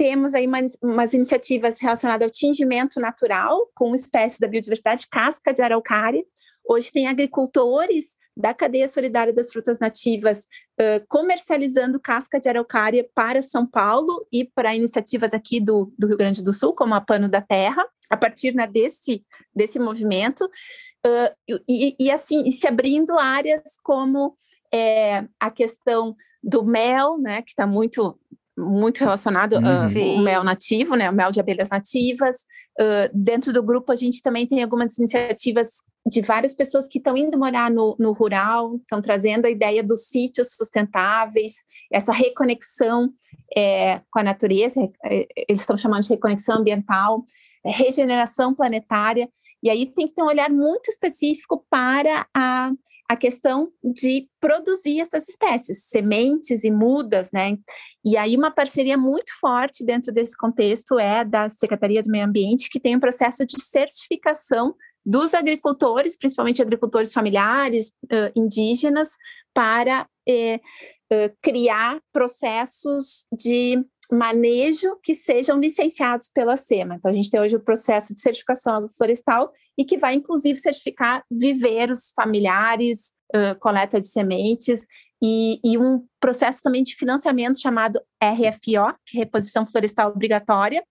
temos 0.00 0.34
aí 0.34 0.46
umas, 0.46 0.78
umas, 0.82 1.12
iniciativas 1.12 1.78
relacionadas 1.78 2.24
ao 2.24 2.32
tingimento 2.32 2.98
natural 2.98 3.70
com 3.74 3.94
espécies 3.94 4.40
da 4.40 4.48
biodiversidade, 4.48 5.06
casca 5.06 5.52
de 5.52 5.60
araucária. 5.60 6.24
Hoje 6.66 6.90
tem 6.90 7.06
agricultores 7.06 8.16
da 8.34 8.54
cadeia 8.54 8.88
solidária 8.88 9.30
das 9.30 9.52
frutas 9.52 9.78
nativas 9.78 10.46
uh, 10.80 11.04
comercializando 11.06 12.00
casca 12.00 12.40
de 12.40 12.48
araucária 12.48 13.06
para 13.14 13.42
São 13.42 13.66
Paulo 13.66 14.26
e 14.32 14.42
para 14.42 14.74
iniciativas 14.74 15.34
aqui 15.34 15.60
do, 15.60 15.92
do 15.98 16.06
Rio 16.06 16.16
Grande 16.16 16.42
do 16.42 16.54
Sul, 16.54 16.72
como 16.72 16.94
a 16.94 17.00
Pano 17.02 17.28
da 17.28 17.42
Terra, 17.42 17.86
a 18.08 18.16
partir 18.16 18.54
né, 18.54 18.66
desse, 18.66 19.22
desse 19.54 19.78
movimento, 19.78 20.46
uh, 20.46 21.60
e, 21.68 21.94
e, 22.00 22.10
assim, 22.10 22.50
se 22.50 22.66
abrindo 22.66 23.18
áreas 23.18 23.76
como 23.82 24.34
é, 24.72 25.26
a 25.38 25.50
questão 25.50 26.16
do 26.42 26.64
mel, 26.64 27.18
né, 27.18 27.42
que 27.42 27.50
está 27.50 27.66
muito 27.66 28.18
muito 28.60 29.00
relacionado 29.00 29.54
uhum. 29.54 30.18
uh, 30.18 30.22
mel 30.22 30.44
nativo, 30.44 30.94
né, 30.94 31.10
o 31.10 31.12
mel 31.12 31.30
de 31.30 31.40
abelhas 31.40 31.68
nativas. 31.68 32.36
Uh, 32.78 33.10
dentro 33.12 33.52
do 33.52 33.62
grupo 33.62 33.90
a 33.90 33.96
gente 33.96 34.22
também 34.22 34.46
tem 34.46 34.62
algumas 34.62 34.98
iniciativas 34.98 35.82
de 36.06 36.22
várias 36.22 36.54
pessoas 36.54 36.88
que 36.88 36.98
estão 36.98 37.16
indo 37.16 37.38
morar 37.38 37.70
no, 37.70 37.94
no 37.98 38.12
rural, 38.12 38.76
estão 38.76 39.02
trazendo 39.02 39.46
a 39.46 39.50
ideia 39.50 39.82
dos 39.82 40.06
sítios 40.06 40.54
sustentáveis, 40.54 41.64
essa 41.92 42.12
reconexão 42.12 43.12
é, 43.56 44.00
com 44.10 44.18
a 44.18 44.22
natureza, 44.22 44.80
é, 45.04 45.26
eles 45.48 45.60
estão 45.60 45.76
chamando 45.76 46.02
de 46.04 46.08
reconexão 46.08 46.56
ambiental, 46.56 47.22
é, 47.64 47.70
regeneração 47.70 48.54
planetária, 48.54 49.28
e 49.62 49.68
aí 49.68 49.84
tem 49.86 50.06
que 50.06 50.14
ter 50.14 50.22
um 50.22 50.26
olhar 50.26 50.48
muito 50.50 50.88
específico 50.88 51.64
para 51.68 52.26
a, 52.34 52.72
a 53.08 53.16
questão 53.16 53.70
de 53.84 54.26
produzir 54.40 55.00
essas 55.00 55.28
espécies, 55.28 55.84
sementes 55.84 56.64
e 56.64 56.70
mudas, 56.70 57.30
né? 57.30 57.58
E 58.02 58.16
aí 58.16 58.34
uma 58.36 58.50
parceria 58.50 58.96
muito 58.96 59.30
forte 59.38 59.84
dentro 59.84 60.12
desse 60.12 60.34
contexto 60.34 60.98
é 60.98 61.24
da 61.24 61.50
Secretaria 61.50 62.02
do 62.02 62.10
Meio 62.10 62.24
Ambiente, 62.24 62.70
que 62.70 62.80
tem 62.80 62.96
um 62.96 63.00
processo 63.00 63.44
de 63.44 63.60
certificação 63.60 64.74
dos 65.04 65.34
agricultores, 65.34 66.16
principalmente 66.16 66.62
agricultores 66.62 67.12
familiares, 67.12 67.88
uh, 68.04 68.30
indígenas, 68.34 69.16
para 69.54 70.06
uh, 70.28 71.36
criar 71.42 72.00
processos 72.12 73.26
de 73.32 73.84
manejo 74.12 74.96
que 75.02 75.14
sejam 75.14 75.58
licenciados 75.58 76.28
pela 76.28 76.56
SEMA. 76.56 76.96
Então, 76.96 77.10
a 77.10 77.14
gente 77.14 77.30
tem 77.30 77.40
hoje 77.40 77.56
o 77.56 77.60
processo 77.60 78.12
de 78.12 78.20
certificação 78.20 78.74
agroflorestal 78.74 79.52
e 79.78 79.84
que 79.84 79.96
vai, 79.96 80.14
inclusive, 80.14 80.58
certificar 80.58 81.24
viveiros 81.30 82.12
familiares, 82.14 83.12
uh, 83.34 83.58
coleta 83.60 84.00
de 84.00 84.06
sementes 84.06 84.86
e, 85.22 85.60
e, 85.64 85.76
um 85.76 86.04
processo 86.18 86.62
também 86.62 86.82
de 86.82 86.94
financiamento 86.94 87.60
chamado 87.60 88.00
RFO, 88.22 88.96
que 89.06 89.16
é 89.16 89.20
Reposição 89.20 89.66
Florestal 89.66 90.10
Obrigatória, 90.10 90.82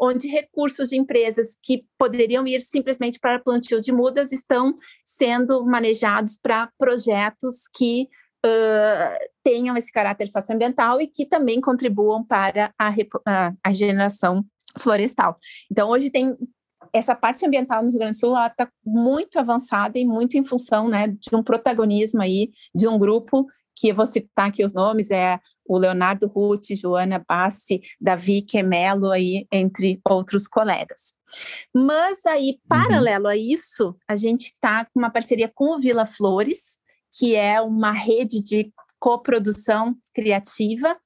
onde 0.00 0.28
recursos 0.28 0.90
de 0.90 0.98
empresas 0.98 1.56
que 1.62 1.84
poderiam 1.98 2.46
ir 2.46 2.60
simplesmente 2.62 3.18
para 3.18 3.38
plantio 3.38 3.80
de 3.80 3.92
mudas 3.92 4.32
estão 4.32 4.76
sendo 5.04 5.64
manejados 5.64 6.38
para 6.40 6.70
projetos 6.78 7.68
que 7.74 8.08
uh, 8.44 9.28
tenham 9.42 9.76
esse 9.76 9.92
caráter 9.92 10.28
socioambiental 10.28 11.00
e 11.00 11.06
que 11.06 11.24
também 11.24 11.60
contribuam 11.60 12.24
para 12.24 12.72
a, 12.78 12.88
a, 13.24 13.52
a 13.62 13.68
regeneração 13.68 14.44
florestal. 14.78 15.36
Então, 15.70 15.88
hoje 15.88 16.10
tem 16.10 16.36
essa 16.96 17.14
parte 17.14 17.46
ambiental 17.46 17.82
no 17.82 17.90
Rio 17.90 17.98
Grande 17.98 18.18
do 18.18 18.20
Sul 18.20 18.36
está 18.38 18.68
muito 18.84 19.38
avançada 19.38 19.98
e 19.98 20.04
muito 20.04 20.36
em 20.36 20.44
função 20.44 20.88
né, 20.88 21.08
de 21.08 21.34
um 21.34 21.42
protagonismo 21.42 22.22
aí 22.22 22.50
de 22.74 22.88
um 22.88 22.98
grupo 22.98 23.46
que 23.76 23.88
eu 23.88 23.94
vou 23.94 24.06
citar 24.06 24.48
aqui 24.48 24.64
os 24.64 24.72
nomes, 24.72 25.10
é 25.10 25.38
o 25.66 25.76
Leonardo 25.76 26.26
Ruth, 26.26 26.74
Joana 26.74 27.22
Bassi, 27.28 27.82
Davi 28.00 28.40
Quemelo, 28.40 29.10
aí, 29.10 29.46
entre 29.52 30.00
outros 30.08 30.48
colegas. 30.48 31.14
Mas 31.74 32.24
aí, 32.24 32.52
uhum. 32.52 32.58
paralelo 32.66 33.28
a 33.28 33.36
isso, 33.36 33.94
a 34.08 34.16
gente 34.16 34.46
está 34.46 34.86
com 34.86 34.98
uma 34.98 35.10
parceria 35.10 35.50
com 35.54 35.74
o 35.74 35.78
Vila 35.78 36.06
Flores, 36.06 36.80
que 37.18 37.34
é 37.34 37.60
uma 37.60 37.92
rede 37.92 38.42
de 38.42 38.72
coprodução 38.98 39.94
criativa. 40.14 40.96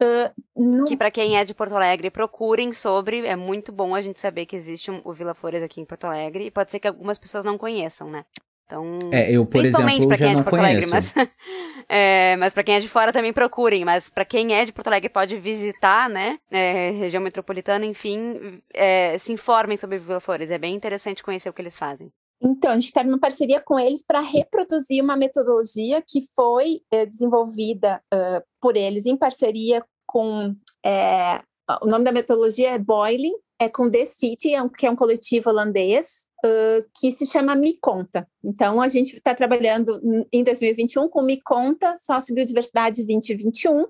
Uh, 0.00 0.32
no... 0.56 0.84
Que 0.84 0.96
para 0.96 1.10
quem 1.10 1.36
é 1.36 1.44
de 1.44 1.54
Porto 1.54 1.74
Alegre, 1.74 2.10
procurem 2.10 2.72
sobre. 2.72 3.26
É 3.26 3.34
muito 3.34 3.72
bom 3.72 3.94
a 3.94 4.00
gente 4.00 4.20
saber 4.20 4.46
que 4.46 4.54
existe 4.54 4.90
um, 4.90 5.00
o 5.04 5.12
Vila 5.12 5.34
Flores 5.34 5.62
aqui 5.62 5.80
em 5.80 5.84
Porto 5.84 6.04
Alegre. 6.04 6.46
E 6.46 6.50
pode 6.50 6.70
ser 6.70 6.78
que 6.78 6.88
algumas 6.88 7.18
pessoas 7.18 7.44
não 7.44 7.58
conheçam, 7.58 8.08
né? 8.08 8.24
Então, 8.68 8.98
é, 9.10 9.32
eu, 9.32 9.46
por 9.46 9.60
principalmente 9.60 10.00
exemplo, 10.00 10.08
para 10.08 10.18
quem 10.18 10.26
é 10.26 10.34
de 10.34 10.42
Porto 10.42 10.50
conheço. 10.50 10.66
Alegre, 10.66 10.90
mas, 10.90 11.14
é, 11.88 12.36
mas 12.36 12.52
para 12.52 12.62
quem 12.62 12.74
é 12.74 12.80
de 12.80 12.88
fora 12.88 13.12
também 13.12 13.32
procurem. 13.32 13.82
Mas 13.84 14.10
para 14.10 14.26
quem 14.26 14.54
é 14.54 14.64
de 14.64 14.72
Porto 14.72 14.88
Alegre 14.88 15.08
pode 15.08 15.36
visitar, 15.38 16.08
né? 16.08 16.38
É, 16.50 16.90
região 16.90 17.22
metropolitana, 17.22 17.86
enfim, 17.86 18.60
é, 18.74 19.16
se 19.16 19.32
informem 19.32 19.78
sobre 19.78 19.98
Vila 19.98 20.20
Flores. 20.20 20.50
É 20.50 20.58
bem 20.58 20.74
interessante 20.74 21.22
conhecer 21.22 21.48
o 21.48 21.52
que 21.52 21.62
eles 21.62 21.78
fazem. 21.78 22.12
Então, 22.40 22.70
a 22.70 22.74
gente 22.74 22.86
está 22.86 23.02
numa 23.02 23.18
parceria 23.18 23.60
com 23.60 23.78
eles 23.78 24.02
para 24.02 24.20
reproduzir 24.20 25.02
uma 25.02 25.16
metodologia 25.16 26.02
que 26.06 26.20
foi 26.34 26.80
é, 26.90 27.04
desenvolvida 27.04 28.00
uh, 28.14 28.42
por 28.60 28.76
eles 28.76 29.06
em 29.06 29.16
parceria 29.16 29.84
com. 30.06 30.54
É, 30.84 31.42
o 31.82 31.86
nome 31.86 32.04
da 32.04 32.12
metodologia 32.12 32.70
é 32.70 32.78
Boiling, 32.78 33.34
é 33.60 33.68
com 33.68 33.90
The 33.90 34.04
City, 34.04 34.54
é 34.54 34.68
que 34.68 34.86
é 34.86 34.90
um 34.90 34.96
coletivo 34.96 35.50
holandês, 35.50 36.28
uh, 36.46 36.88
que 36.98 37.10
se 37.10 37.26
chama 37.26 37.56
Me 37.56 37.76
Conta. 37.78 38.26
Então, 38.42 38.80
a 38.80 38.88
gente 38.88 39.16
está 39.16 39.34
trabalhando 39.34 40.00
em 40.32 40.44
2021 40.44 41.08
com 41.08 41.20
Me 41.20 41.40
Conta, 41.42 41.94
Sócio 41.96 42.34
Biodiversidade 42.34 43.04
2021, 43.04 43.84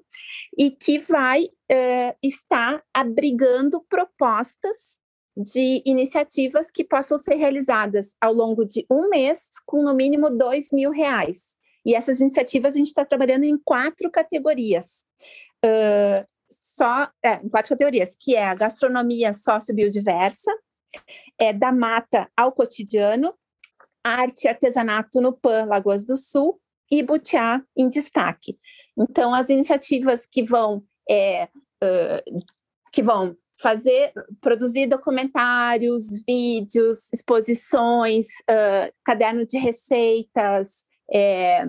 e 0.57 0.71
que 0.71 0.99
vai 0.99 1.45
uh, 1.45 2.17
estar 2.23 2.83
abrigando 2.95 3.85
propostas 3.89 4.99
de 5.39 5.81
iniciativas 5.87 6.69
que 6.69 6.83
possam 6.83 7.17
ser 7.17 7.37
realizadas 7.37 8.17
ao 8.21 8.33
longo 8.33 8.65
de 8.65 8.85
um 8.91 9.09
mês, 9.09 9.49
com 9.65 9.83
no 9.83 9.95
mínimo 9.95 10.29
dois 10.29 10.71
mil 10.73 10.91
reais. 10.91 11.57
E 11.87 11.95
essas 11.95 12.21
iniciativas 12.21 12.75
a 12.75 12.79
gente 12.79 12.89
está 12.89 13.05
trabalhando 13.05 13.45
em 13.45 13.57
quatro 13.57 14.11
categorias. 14.11 15.07
Uh, 15.65 16.27
só 16.51 17.09
é, 17.25 17.37
quatro 17.49 17.71
categorias, 17.71 18.17
que 18.19 18.35
é 18.35 18.45
a 18.45 18.55
gastronomia 18.55 19.33
sociobiodiversa, 19.33 20.51
é 21.39 21.53
da 21.53 21.71
mata 21.71 22.29
ao 22.37 22.51
cotidiano, 22.51 23.33
arte 24.03 24.45
e 24.45 24.49
artesanato 24.49 25.21
no 25.21 25.33
PAN 25.33 25.67
Lagoas 25.67 26.05
do 26.05 26.17
Sul 26.17 26.61
e 26.91 27.03
Butiá 27.03 27.63
em 27.77 27.89
destaque. 27.89 28.59
Então, 28.99 29.33
as 29.33 29.51
iniciativas 29.51 30.27
que 30.27 30.43
vão 30.43 30.83
é, 31.09 31.45
uh, 31.45 32.41
que 32.93 33.03
vão 33.03 33.37
fazer, 33.61 34.13
produzir 34.41 34.87
documentários, 34.87 36.05
vídeos, 36.27 37.13
exposições, 37.13 38.27
uh, 38.49 38.93
caderno 39.05 39.45
de 39.47 39.59
receitas, 39.59 40.85
é, 41.13 41.69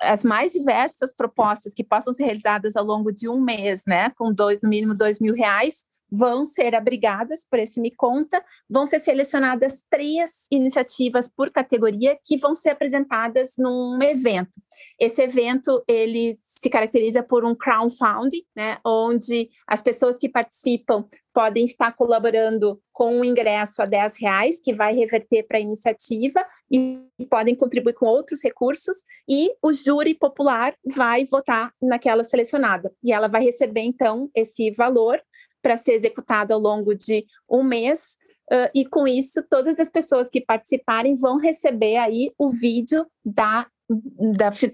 as 0.00 0.24
mais 0.24 0.52
diversas 0.52 1.14
propostas 1.14 1.72
que 1.72 1.84
possam 1.84 2.12
ser 2.12 2.24
realizadas 2.24 2.76
ao 2.76 2.84
longo 2.84 3.12
de 3.12 3.28
um 3.28 3.40
mês, 3.40 3.84
né, 3.86 4.10
com 4.10 4.32
dois, 4.32 4.60
no 4.60 4.68
mínimo 4.68 4.94
dois 4.94 5.20
mil 5.20 5.34
reais, 5.34 5.86
vão 6.10 6.44
ser 6.44 6.74
abrigadas 6.74 7.46
por 7.48 7.58
esse 7.58 7.80
Me 7.80 7.90
Conta, 7.90 8.42
vão 8.68 8.86
ser 8.86 9.00
selecionadas 9.00 9.84
três 9.90 10.46
iniciativas 10.50 11.28
por 11.28 11.50
categoria 11.50 12.18
que 12.24 12.36
vão 12.36 12.54
ser 12.54 12.70
apresentadas 12.70 13.54
num 13.58 14.02
evento. 14.02 14.60
Esse 14.98 15.22
evento, 15.22 15.82
ele 15.86 16.36
se 16.42 16.70
caracteriza 16.70 17.22
por 17.22 17.44
um 17.44 17.54
crowdfunding, 17.54 18.44
né, 18.56 18.78
onde 18.84 19.50
as 19.66 19.82
pessoas 19.82 20.18
que 20.18 20.28
participam 20.28 21.04
podem 21.38 21.64
estar 21.64 21.92
colaborando 21.92 22.80
com 22.92 23.20
um 23.20 23.24
ingresso 23.24 23.80
a 23.80 23.86
10 23.86 24.20
reais, 24.20 24.60
que 24.60 24.74
vai 24.74 24.92
reverter 24.92 25.44
para 25.44 25.58
a 25.58 25.60
iniciativa, 25.60 26.44
e 26.68 26.98
podem 27.30 27.54
contribuir 27.54 27.92
com 27.92 28.06
outros 28.06 28.42
recursos, 28.42 29.04
e 29.28 29.48
o 29.62 29.72
júri 29.72 30.14
popular 30.14 30.74
vai 30.84 31.24
votar 31.24 31.72
naquela 31.80 32.24
selecionada. 32.24 32.92
E 33.04 33.12
ela 33.12 33.28
vai 33.28 33.44
receber, 33.44 33.82
então, 33.82 34.28
esse 34.34 34.72
valor 34.72 35.20
para 35.62 35.76
ser 35.76 35.92
executado 35.92 36.52
ao 36.52 36.60
longo 36.60 36.94
de 36.94 37.24
um 37.48 37.62
mês. 37.62 38.16
Uh, 38.50 38.70
e 38.74 38.86
com 38.86 39.06
isso, 39.06 39.42
todas 39.48 39.78
as 39.78 39.90
pessoas 39.90 40.30
que 40.30 40.40
participarem 40.40 41.14
vão 41.16 41.36
receber 41.36 41.96
aí 41.96 42.32
o 42.38 42.50
vídeo 42.50 43.06
da, 43.24 43.66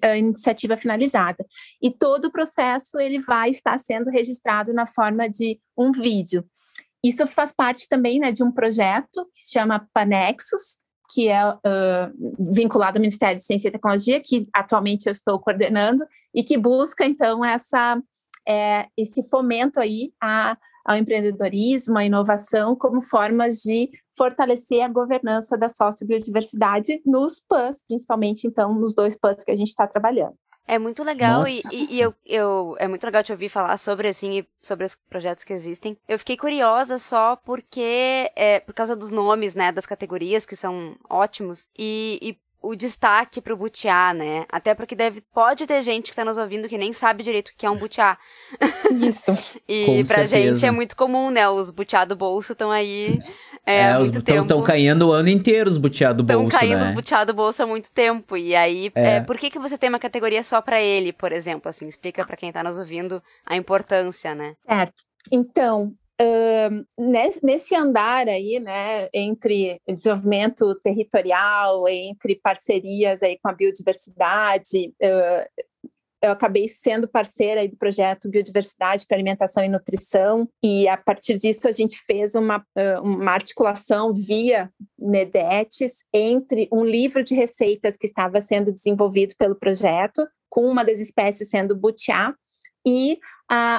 da 0.01 0.17
iniciativa 0.17 0.77
finalizada. 0.77 1.45
E 1.83 1.91
todo 1.91 2.27
o 2.27 2.33
processo 2.33 3.01
ele 3.01 3.19
vai 3.19 3.51
estar 3.51 3.79
sendo 3.79 4.11
registrado 4.11 4.73
na 4.73 4.87
forma 4.87 5.29
de 5.29 5.61
um 5.77 5.91
vídeo. 5.91 6.45
Isso 7.05 7.27
faz 7.27 7.53
parte 7.53 7.89
também 7.89 8.19
né, 8.19 8.33
de 8.33 8.43
um 8.43 8.51
projeto 8.51 9.27
que 9.35 9.43
se 9.43 9.53
chama 9.53 9.87
Panexus, 9.93 10.79
que 11.13 11.29
é 11.29 11.47
uh, 11.47 11.61
vinculado 12.55 12.97
ao 12.97 13.01
Ministério 13.01 13.37
de 13.37 13.45
Ciência 13.45 13.69
e 13.69 13.73
Tecnologia, 13.73 14.23
que 14.25 14.49
atualmente 14.55 15.07
eu 15.07 15.13
estou 15.13 15.39
coordenando, 15.39 16.05
e 16.35 16.43
que 16.43 16.57
busca, 16.57 17.05
então, 17.05 17.45
essa, 17.45 18.01
é, 18.49 18.87
esse 18.97 19.29
fomento 19.29 19.79
aí 19.79 20.13
a 20.21 20.57
ao 20.85 20.97
empreendedorismo, 20.97 21.97
à 21.97 22.05
inovação, 22.05 22.77
como 22.77 23.01
formas 23.01 23.57
de 23.57 23.91
fortalecer 24.17 24.83
a 24.83 24.89
governança 24.89 25.57
da 25.57 25.69
sociobiodiversidade 25.69 27.01
nos 27.05 27.41
PANs, 27.41 27.83
principalmente, 27.87 28.47
então, 28.47 28.75
nos 28.75 28.95
dois 28.95 29.17
PANs 29.19 29.45
que 29.45 29.51
a 29.51 29.57
gente 29.57 29.69
está 29.69 29.87
trabalhando. 29.87 30.37
É 30.67 30.79
muito 30.79 31.05
legal 31.05 31.47
e, 31.47 31.61
e, 31.73 31.97
e, 31.97 32.01
eu, 32.01 32.15
eu 32.25 32.75
é 32.79 32.89
muito 32.89 33.05
legal 33.05 33.23
te 33.23 33.31
ouvir 33.31 33.51
falar 33.51 33.77
sobre 33.77 34.09
assim 34.09 34.47
sobre 34.63 34.87
os 34.87 34.95
projetos 35.11 35.45
que 35.45 35.53
existem. 35.53 35.95
Eu 36.09 36.19
fiquei 36.19 36.39
curiosa 36.39 36.97
só 36.97 37.37
porque 37.37 38.31
é, 38.35 38.61
por 38.61 38.73
causa 38.73 38.97
dos 38.97 39.11
nomes, 39.11 39.55
né, 39.55 39.71
das 39.71 39.85
categorias 39.85 40.47
que 40.47 40.57
são 40.57 40.97
ótimos 41.09 41.69
e, 41.79 42.19
e 42.23 42.39
o 42.65 42.75
destaque 42.75 43.43
pro 43.43 43.57
butiá, 43.57 44.15
né? 44.15 44.47
Até 44.51 44.75
porque 44.75 44.95
deve, 44.95 45.21
pode 45.33 45.67
ter 45.67 45.83
gente 45.83 46.11
que 46.11 46.17
tá 46.17 46.25
nos 46.25 46.39
ouvindo 46.39 46.69
que 46.69 46.79
nem 46.79 46.93
sabe 46.93 47.23
direito 47.23 47.51
o 47.51 47.53
que 47.57 47.67
é 47.67 47.71
um 47.71 47.77
butiá. 47.77 48.17
Isso. 48.91 49.33
e 49.69 49.85
Com 49.85 49.97
pra 49.97 50.27
certeza. 50.27 50.37
gente 50.37 50.67
é 50.67 50.71
muito 50.71 50.97
comum, 50.97 51.31
né? 51.31 51.47
Os 51.49 51.71
butiá 51.71 52.07
do 52.07 52.17
bolso 52.17 52.53
estão 52.53 52.71
aí. 52.71 53.19
É, 53.67 53.81
é 53.81 53.99
os 53.99 54.11
estão 54.11 54.63
caindo 54.63 55.09
o 55.09 55.13
ano 55.13 55.29
inteiro 55.29 55.71
os 55.71 55.79
butiá 55.79 56.13
do 56.13 56.23
bolso, 56.23 56.47
Estão 56.47 56.61
caindo 56.61 56.81
né? 56.81 56.89
os 56.89 56.95
butiá 56.95 57.25
do 57.25 57.35
bolso 57.35 57.63
há 57.63 57.67
muito 57.67 57.91
tempo. 57.93 58.37
E 58.37 58.55
aí, 58.55 58.91
é. 58.95 59.17
É, 59.17 59.21
por 59.21 59.37
que, 59.37 59.51
que 59.51 59.59
você 59.59 59.77
tem 59.77 59.89
uma 59.89 59.99
categoria 59.99 60.43
só 60.43 60.61
para 60.63 60.81
ele, 60.81 61.13
por 61.13 61.33
exemplo? 61.33 61.69
Assim, 61.69 61.87
explica 61.87 62.25
para 62.27 62.37
quem 62.37 62.51
tá 62.51 62.63
nos 62.63 62.79
ouvindo 62.79 63.23
a 63.45 63.57
importância, 63.57 64.35
né? 64.35 64.55
Certo. 64.67 65.03
Então, 65.31 65.93
Nesse 67.43 67.75
andar 67.75 68.29
aí, 68.29 68.61
né, 68.61 69.09
entre 69.13 69.81
desenvolvimento 69.89 70.75
territorial, 70.81 71.89
entre 71.89 72.37
parcerias 72.37 73.23
aí 73.23 73.39
com 73.43 73.49
a 73.49 73.53
biodiversidade, 73.53 74.95
uh, 75.03 75.65
eu 76.25 76.31
acabei 76.31 76.67
sendo 76.67 77.07
parceira 77.07 77.67
do 77.69 77.77
projeto 77.77 78.31
Biodiversidade 78.31 79.05
para 79.07 79.17
Alimentação 79.17 79.63
e 79.63 79.69
Nutrição, 79.69 80.49
e 80.63 80.89
a 80.89 80.97
partir 80.97 81.37
disso 81.39 81.69
a 81.69 81.73
gente 81.73 82.01
fez 82.07 82.35
uma, 82.35 82.65
uma 83.03 83.33
articulação 83.33 84.13
via 84.13 84.71
NEDETES 84.99 86.05
entre 86.15 86.67
um 86.73 86.83
livro 86.83 87.23
de 87.23 87.35
receitas 87.35 87.97
que 87.97 88.07
estava 88.07 88.41
sendo 88.41 88.73
desenvolvido 88.73 89.35
pelo 89.37 89.55
projeto, 89.55 90.27
com 90.49 90.63
uma 90.63 90.83
das 90.83 90.99
espécies 90.99 91.51
sendo 91.51 91.77
butiá, 91.77 92.35
e 92.87 93.19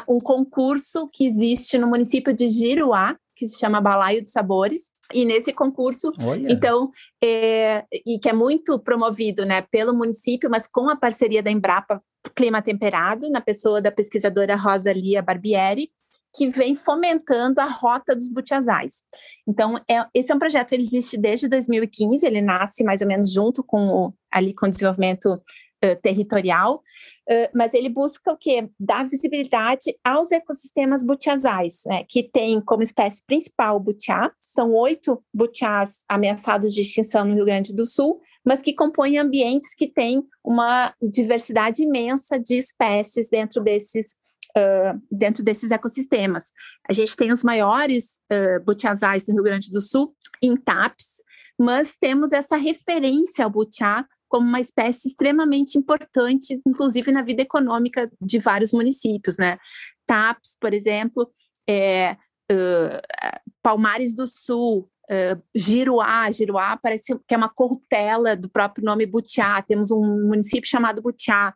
um 0.08 0.20
concurso 0.20 1.10
que 1.12 1.26
existe 1.28 1.78
no 1.78 1.88
município 1.88 2.34
de 2.34 2.48
Giruá, 2.48 3.18
que 3.36 3.48
se 3.48 3.60
chama 3.60 3.82
Balaio 3.82 4.24
de 4.24 4.30
Sabores. 4.30 4.92
E 5.14 5.24
nesse 5.24 5.54
concurso, 5.54 6.12
Olha. 6.24 6.52
então, 6.52 6.90
é, 7.24 7.84
e 8.06 8.18
que 8.18 8.30
é 8.30 8.34
muito 8.34 8.80
promovido 8.80 9.46
né, 9.46 9.62
pelo 9.62 9.94
município, 9.94 10.50
mas 10.50 10.66
com 10.66 10.90
a 10.90 10.96
parceria 10.96 11.44
da 11.44 11.52
Embrapa 11.52 12.02
Clima 12.36 12.62
Temperado, 12.62 13.30
na 13.30 13.40
pessoa 13.40 13.80
da 13.80 13.92
pesquisadora 13.92 14.56
Rosa 14.56 14.92
Lia 14.92 15.22
Barbieri, 15.22 15.92
que 16.36 16.50
vem 16.50 16.76
fomentando 16.76 17.62
a 17.62 17.66
rota 17.66 18.16
dos 18.16 18.30
butiazais. 18.30 19.04
Então, 19.48 19.78
é, 19.90 20.06
esse 20.14 20.32
é 20.32 20.36
um 20.36 20.40
projeto, 20.40 20.74
ele 20.74 20.84
existe 20.84 21.18
desde 21.18 21.48
2015, 21.48 22.26
ele 22.26 22.42
nasce 22.42 22.84
mais 22.84 23.02
ou 23.02 23.08
menos 23.08 23.32
junto 23.32 23.64
com 23.64 23.88
o, 23.88 24.14
ali 24.32 24.54
com 24.54 24.66
o 24.66 24.70
desenvolvimento 24.70 25.40
uh, 25.86 26.02
territorial, 26.02 26.76
uh, 26.76 27.50
mas 27.54 27.74
ele 27.74 27.90
busca 27.90 28.32
o 28.32 28.38
quê? 28.38 28.70
Dar 28.80 29.08
visibilidade 29.08 29.96
aos 30.04 30.32
ecossistemas 30.32 31.04
butiazais, 31.04 31.84
né, 31.86 32.04
que 32.08 32.24
tem 32.24 32.60
como 32.62 32.84
espécie 32.84 33.26
principal 33.26 33.78
o 33.78 33.80
butiá, 33.80 34.32
são 34.40 34.74
oito 34.74 35.24
butiás 35.34 36.04
ameaçados 36.08 36.74
de 36.74 36.82
extinção 36.82 37.26
no 37.26 37.36
Rio 37.36 37.46
Grande 37.46 37.76
do 37.76 37.86
Sul, 37.86 38.20
mas 38.46 38.62
que 38.62 38.74
compõem 38.74 39.18
ambientes 39.18 39.74
que 39.76 39.88
têm 39.88 40.24
uma 40.44 40.94
diversidade 41.02 41.84
imensa 41.84 42.40
de 42.40 42.58
espécies 42.58 43.30
dentro 43.30 43.62
desses 43.62 44.16
Uh, 44.58 44.98
dentro 45.12 45.44
desses 45.44 45.70
ecossistemas. 45.70 46.54
A 46.90 46.94
gente 46.94 47.14
tem 47.18 47.30
os 47.30 47.44
maiores 47.44 48.22
uh, 48.32 48.64
butiazais 48.64 49.26
do 49.26 49.34
Rio 49.34 49.44
Grande 49.44 49.70
do 49.70 49.82
Sul, 49.82 50.16
em 50.42 50.56
TAPS, 50.56 51.24
mas 51.60 51.98
temos 51.98 52.32
essa 52.32 52.56
referência 52.56 53.44
ao 53.44 53.52
butiá 53.52 54.06
como 54.28 54.48
uma 54.48 54.60
espécie 54.60 55.08
extremamente 55.08 55.78
importante, 55.78 56.62
inclusive 56.66 57.12
na 57.12 57.22
vida 57.22 57.42
econômica 57.42 58.06
de 58.22 58.40
vários 58.40 58.72
municípios, 58.72 59.38
né? 59.38 59.58
TAPS, 60.06 60.58
por 60.60 60.74
exemplo, 60.74 61.30
é, 61.68 62.18
uh, 62.52 63.44
Palmares 63.62 64.16
do 64.16 64.28
Sul, 64.28 64.90
uh, 65.10 65.42
Giruá, 65.56 66.30
Giruá 66.32 66.78
parece 66.78 67.18
que 67.28 67.34
é 67.34 67.38
uma 67.38 67.50
corruptela 67.50 68.36
do 68.36 68.50
próprio 68.50 68.86
nome 68.86 69.06
Butiá, 69.06 69.62
temos 69.62 69.92
um 69.92 70.28
município 70.28 70.70
chamado 70.70 71.02
Butiá, 71.02 71.54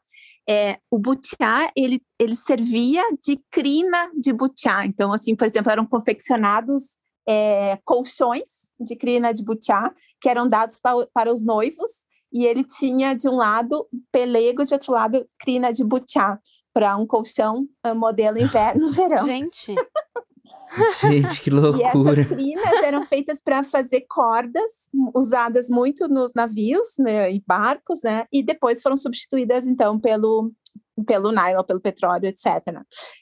é, 0.49 0.79
o 0.89 0.97
butiá, 0.97 1.71
ele, 1.75 2.01
ele 2.19 2.35
servia 2.35 3.03
de 3.21 3.39
crina 3.51 4.09
de 4.19 4.33
butiá. 4.33 4.83
Então, 4.83 5.13
assim, 5.13 5.35
por 5.35 5.47
exemplo, 5.47 5.71
eram 5.71 5.85
confeccionados 5.85 6.97
é, 7.27 7.77
colchões 7.85 8.73
de 8.79 8.95
crina 8.95 9.31
de 9.31 9.43
butiá, 9.43 9.93
que 10.19 10.27
eram 10.27 10.49
dados 10.49 10.79
pa, 10.79 11.05
para 11.13 11.31
os 11.31 11.45
noivos, 11.45 12.07
e 12.31 12.45
ele 12.45 12.63
tinha 12.63 13.13
de 13.13 13.27
um 13.27 13.35
lado 13.35 13.87
pelego, 14.11 14.65
de 14.65 14.73
outro 14.73 14.93
lado 14.93 15.25
crina 15.39 15.71
de 15.71 15.83
butiá, 15.83 16.39
para 16.73 16.95
um 16.95 17.05
colchão 17.05 17.67
modelo 17.95 18.37
inverno-verão. 18.41 19.25
Gente! 19.25 19.75
Gente, 21.01 21.41
que 21.41 21.49
loucura! 21.49 21.81
E 21.89 22.21
essas 22.21 22.27
crinas 22.27 22.83
eram 22.83 23.03
feitas 23.03 23.41
para 23.41 23.63
fazer 23.63 24.01
cordas, 24.07 24.89
usadas 25.15 25.67
muito 25.67 26.07
nos 26.07 26.33
navios 26.33 26.95
né, 26.99 27.33
e 27.33 27.43
barcos, 27.45 28.01
né? 28.03 28.25
E 28.31 28.43
depois 28.43 28.81
foram 28.81 28.95
substituídas, 28.95 29.67
então, 29.67 29.99
pelo, 29.99 30.51
pelo 31.05 31.31
nylon, 31.31 31.63
pelo 31.63 31.79
petróleo, 31.79 32.27
etc. 32.27 32.45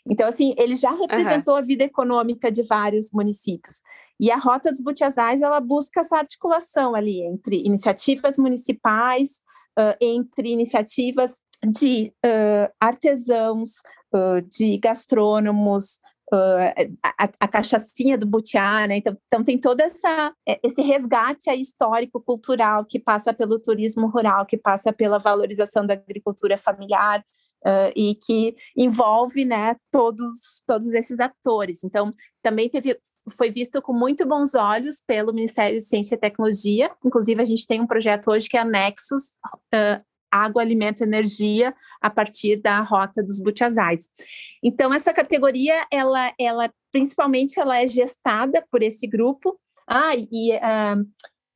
Então, 0.06 0.28
assim, 0.28 0.54
ele 0.58 0.76
já 0.76 0.92
representou 0.92 1.54
uhum. 1.54 1.60
a 1.60 1.64
vida 1.64 1.84
econômica 1.84 2.52
de 2.52 2.64
vários 2.64 3.12
municípios. 3.12 3.82
E 4.20 4.32
a 4.32 4.38
Rota 4.38 4.72
dos 4.72 4.82
Butiazais, 4.82 5.42
ela 5.42 5.60
busca 5.60 6.00
essa 6.00 6.18
articulação 6.18 6.96
ali 6.96 7.22
entre 7.22 7.58
iniciativas 7.64 8.38
municipais, 8.38 9.44
uh, 9.78 9.96
entre 10.02 10.50
iniciativas 10.50 11.42
de 11.64 12.12
uh, 12.26 12.74
artesãos, 12.80 13.74
uh, 14.14 14.42
de 14.50 14.78
gastrônomos, 14.78 16.00
Uh, 16.30 16.98
a, 17.02 17.30
a, 17.40 17.48
cachaçinha 17.48 18.18
do 18.18 18.26
butiá, 18.26 18.86
né? 18.86 18.98
Então, 18.98 19.18
então 19.28 19.44
tem 19.46 19.58
todo 19.58 19.80
essa, 19.80 20.34
é, 20.46 20.60
esse 20.62 20.82
resgate 20.82 21.50
histórico, 21.52 22.22
cultural, 22.22 22.84
que 22.84 23.00
passa 23.00 23.34
pelo 23.34 23.58
turismo 23.58 24.08
rural, 24.08 24.46
que 24.46 24.58
passa 24.58 24.92
pela 24.92 25.20
valorização 25.20 25.86
da 25.86 25.94
agricultura 25.94 26.58
familiar 26.58 27.24
uh, 27.66 27.92
e 27.96 28.16
que 28.16 28.56
envolve, 28.76 29.46
né, 29.46 29.78
todos, 29.90 30.62
todos 30.66 30.94
esses 30.94 31.20
atores. 31.22 31.84
Então, 31.84 32.14
também 32.44 32.70
teve, 32.70 33.00
foi 33.32 33.50
visto 33.50 33.82
com 33.82 33.94
muito 33.94 34.26
bons 34.26 34.54
olhos 34.56 35.02
pelo 35.06 35.34
Ministério 35.34 35.78
de 35.78 35.84
Ciência 35.84 36.16
e 36.16 36.20
Tecnologia. 36.20 36.92
Inclusive, 37.06 37.42
a 37.42 37.46
gente 37.46 37.66
tem 37.66 37.82
um 37.82 37.88
projeto 37.88 38.32
hoje 38.32 38.50
que 38.50 38.58
é 38.58 38.62
a 38.62 38.66
Nexus, 38.66 39.38
uh, 39.74 40.04
água, 40.32 40.62
alimento, 40.62 41.04
energia 41.04 41.74
a 42.02 42.10
partir 42.10 42.58
da 42.58 42.80
rota 42.82 43.24
dos 43.24 43.40
butiazais. 43.40 44.10
Então 44.64 44.94
essa 44.94 45.14
categoria 45.14 45.86
ela, 45.92 46.34
ela 46.40 46.72
principalmente 46.92 47.60
ela 47.60 47.82
é 47.82 47.88
gestada 47.88 48.66
por 48.72 48.82
esse 48.82 49.08
grupo. 49.08 49.60
Ah, 49.88 50.16
e, 50.16 50.54
uh, 50.54 51.06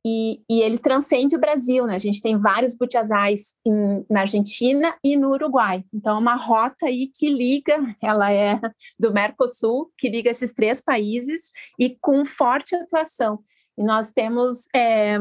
e, 0.04 0.40
e, 0.50 0.62
ele 0.62 0.78
transcende 0.78 1.36
o 1.36 1.40
Brasil, 1.40 1.86
né? 1.86 1.94
A 1.94 1.98
gente 1.98 2.20
tem 2.20 2.36
vários 2.38 2.74
butiazais 2.74 3.54
em, 3.64 4.04
na 4.10 4.20
Argentina 4.20 4.96
e 5.04 5.16
no 5.16 5.30
Uruguai. 5.30 5.84
Então, 5.94 6.16
é 6.16 6.18
uma 6.18 6.34
rota 6.34 6.86
aí 6.86 7.08
que 7.14 7.28
liga, 7.28 7.78
ela 8.02 8.32
é 8.32 8.58
do 8.98 9.12
Mercosul, 9.12 9.92
que 9.96 10.08
liga 10.08 10.30
esses 10.30 10.52
três 10.52 10.80
países 10.80 11.52
e 11.78 11.96
com 12.00 12.24
forte 12.24 12.74
atuação. 12.74 13.40
E 13.78 13.84
nós 13.84 14.10
temos 14.10 14.66
é, 14.74 15.18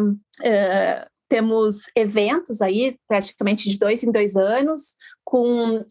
temos 1.31 1.83
eventos 1.95 2.61
aí, 2.61 2.97
praticamente 3.07 3.69
de 3.69 3.79
dois 3.79 4.03
em 4.03 4.11
dois 4.11 4.35
anos, 4.35 4.91
com 5.23 5.81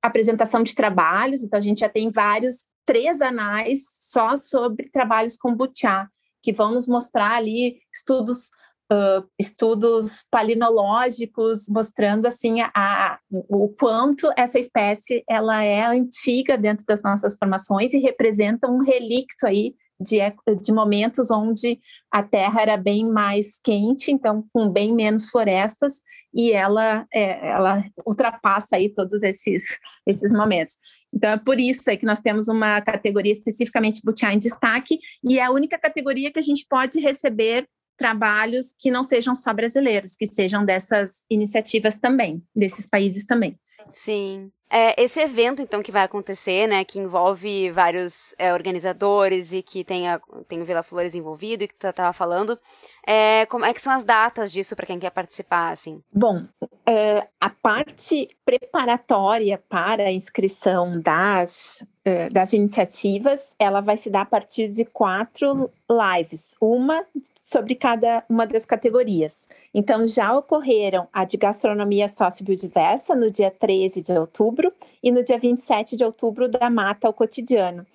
apresentação 0.00 0.62
de 0.62 0.72
trabalhos. 0.72 1.42
Então, 1.42 1.58
a 1.58 1.60
gente 1.60 1.80
já 1.80 1.88
tem 1.88 2.12
vários, 2.12 2.66
três 2.86 3.20
anais 3.20 3.80
só 3.90 4.36
sobre 4.36 4.88
trabalhos 4.90 5.36
com 5.36 5.52
butiá, 5.52 6.06
que 6.40 6.52
vão 6.52 6.70
nos 6.70 6.86
mostrar 6.86 7.32
ali 7.32 7.80
estudos 7.92 8.50
Uh, 8.92 9.26
estudos 9.40 10.26
palinológicos 10.30 11.70
mostrando 11.70 12.26
assim 12.26 12.60
a, 12.60 12.70
a, 12.76 13.18
o 13.30 13.70
quanto 13.70 14.30
essa 14.36 14.58
espécie 14.58 15.24
ela 15.26 15.64
é 15.64 15.86
antiga 15.86 16.58
dentro 16.58 16.84
das 16.84 17.02
nossas 17.02 17.34
formações 17.38 17.94
e 17.94 17.98
representa 17.98 18.68
um 18.68 18.82
relicto 18.82 19.46
aí 19.46 19.74
de, 20.00 20.18
de 20.60 20.72
momentos 20.72 21.30
onde 21.30 21.78
a 22.10 22.22
Terra 22.22 22.62
era 22.62 22.76
bem 22.76 23.08
mais 23.08 23.58
quente, 23.62 24.10
então 24.10 24.44
com 24.52 24.68
bem 24.68 24.94
menos 24.94 25.28
florestas, 25.28 26.00
e 26.34 26.52
ela, 26.52 27.06
é, 27.12 27.50
ela 27.50 27.84
ultrapassa 28.06 28.76
aí 28.76 28.92
todos 28.92 29.22
esses, 29.22 29.78
esses 30.06 30.32
momentos. 30.32 30.76
Então 31.12 31.30
é 31.30 31.38
por 31.38 31.60
isso 31.60 31.84
que 31.96 32.04
nós 32.04 32.20
temos 32.20 32.48
uma 32.48 32.80
categoria 32.80 33.32
especificamente 33.32 34.02
Butiá 34.04 34.34
em 34.34 34.38
destaque, 34.38 34.98
e 35.22 35.38
é 35.38 35.44
a 35.44 35.50
única 35.50 35.78
categoria 35.78 36.32
que 36.32 36.38
a 36.38 36.42
gente 36.42 36.66
pode 36.68 36.98
receber 36.98 37.68
trabalhos 37.96 38.74
que 38.78 38.90
não 38.90 39.04
sejam 39.04 39.34
só 39.34 39.52
brasileiros, 39.52 40.16
que 40.16 40.26
sejam 40.26 40.64
dessas 40.64 41.24
iniciativas 41.30 41.96
também, 41.96 42.42
desses 42.54 42.86
países 42.86 43.24
também. 43.24 43.58
Sim. 43.92 44.50
É, 44.70 45.00
esse 45.00 45.20
evento, 45.20 45.62
então, 45.62 45.82
que 45.82 45.92
vai 45.92 46.02
acontecer, 46.02 46.66
né, 46.66 46.84
que 46.84 46.98
envolve 46.98 47.70
vários 47.70 48.34
é, 48.38 48.52
organizadores 48.52 49.52
e 49.52 49.62
que 49.62 49.84
tem, 49.84 50.08
a, 50.08 50.20
tem 50.48 50.60
o 50.60 50.64
Vila 50.64 50.82
Flores 50.82 51.14
envolvido 51.14 51.62
e 51.62 51.68
que 51.68 51.76
tu 51.76 51.86
estava 51.86 52.12
falando, 52.12 52.58
é, 53.06 53.46
como 53.46 53.64
é 53.64 53.72
que 53.72 53.80
são 53.80 53.92
as 53.92 54.02
datas 54.02 54.50
disso 54.50 54.74
para 54.74 54.86
quem 54.86 54.98
quer 54.98 55.10
participar, 55.10 55.70
assim? 55.70 56.02
Bom, 56.12 56.44
é, 56.84 57.24
a 57.40 57.50
parte 57.50 58.28
preparatória 58.44 59.62
para 59.68 60.08
a 60.08 60.12
inscrição 60.12 61.00
das 61.00 61.84
das 62.30 62.52
iniciativas, 62.52 63.54
ela 63.58 63.80
vai 63.80 63.96
se 63.96 64.10
dar 64.10 64.22
a 64.22 64.26
partir 64.26 64.68
de 64.68 64.84
quatro 64.84 65.70
lives, 65.90 66.54
uma 66.60 67.04
sobre 67.42 67.74
cada 67.74 68.22
uma 68.28 68.46
das 68.46 68.66
categorias. 68.66 69.48
Então, 69.72 70.06
já 70.06 70.36
ocorreram 70.36 71.08
a 71.10 71.24
de 71.24 71.38
gastronomia 71.38 72.06
sociobiodiversa 72.06 73.14
no 73.14 73.30
dia 73.30 73.50
13 73.50 74.02
de 74.02 74.12
outubro 74.12 74.70
e 75.02 75.10
no 75.10 75.24
dia 75.24 75.38
27 75.38 75.96
de 75.96 76.04
outubro 76.04 76.46
da 76.46 76.68
Mata 76.68 77.06
ao 77.06 77.14
Cotidiano. 77.14 77.86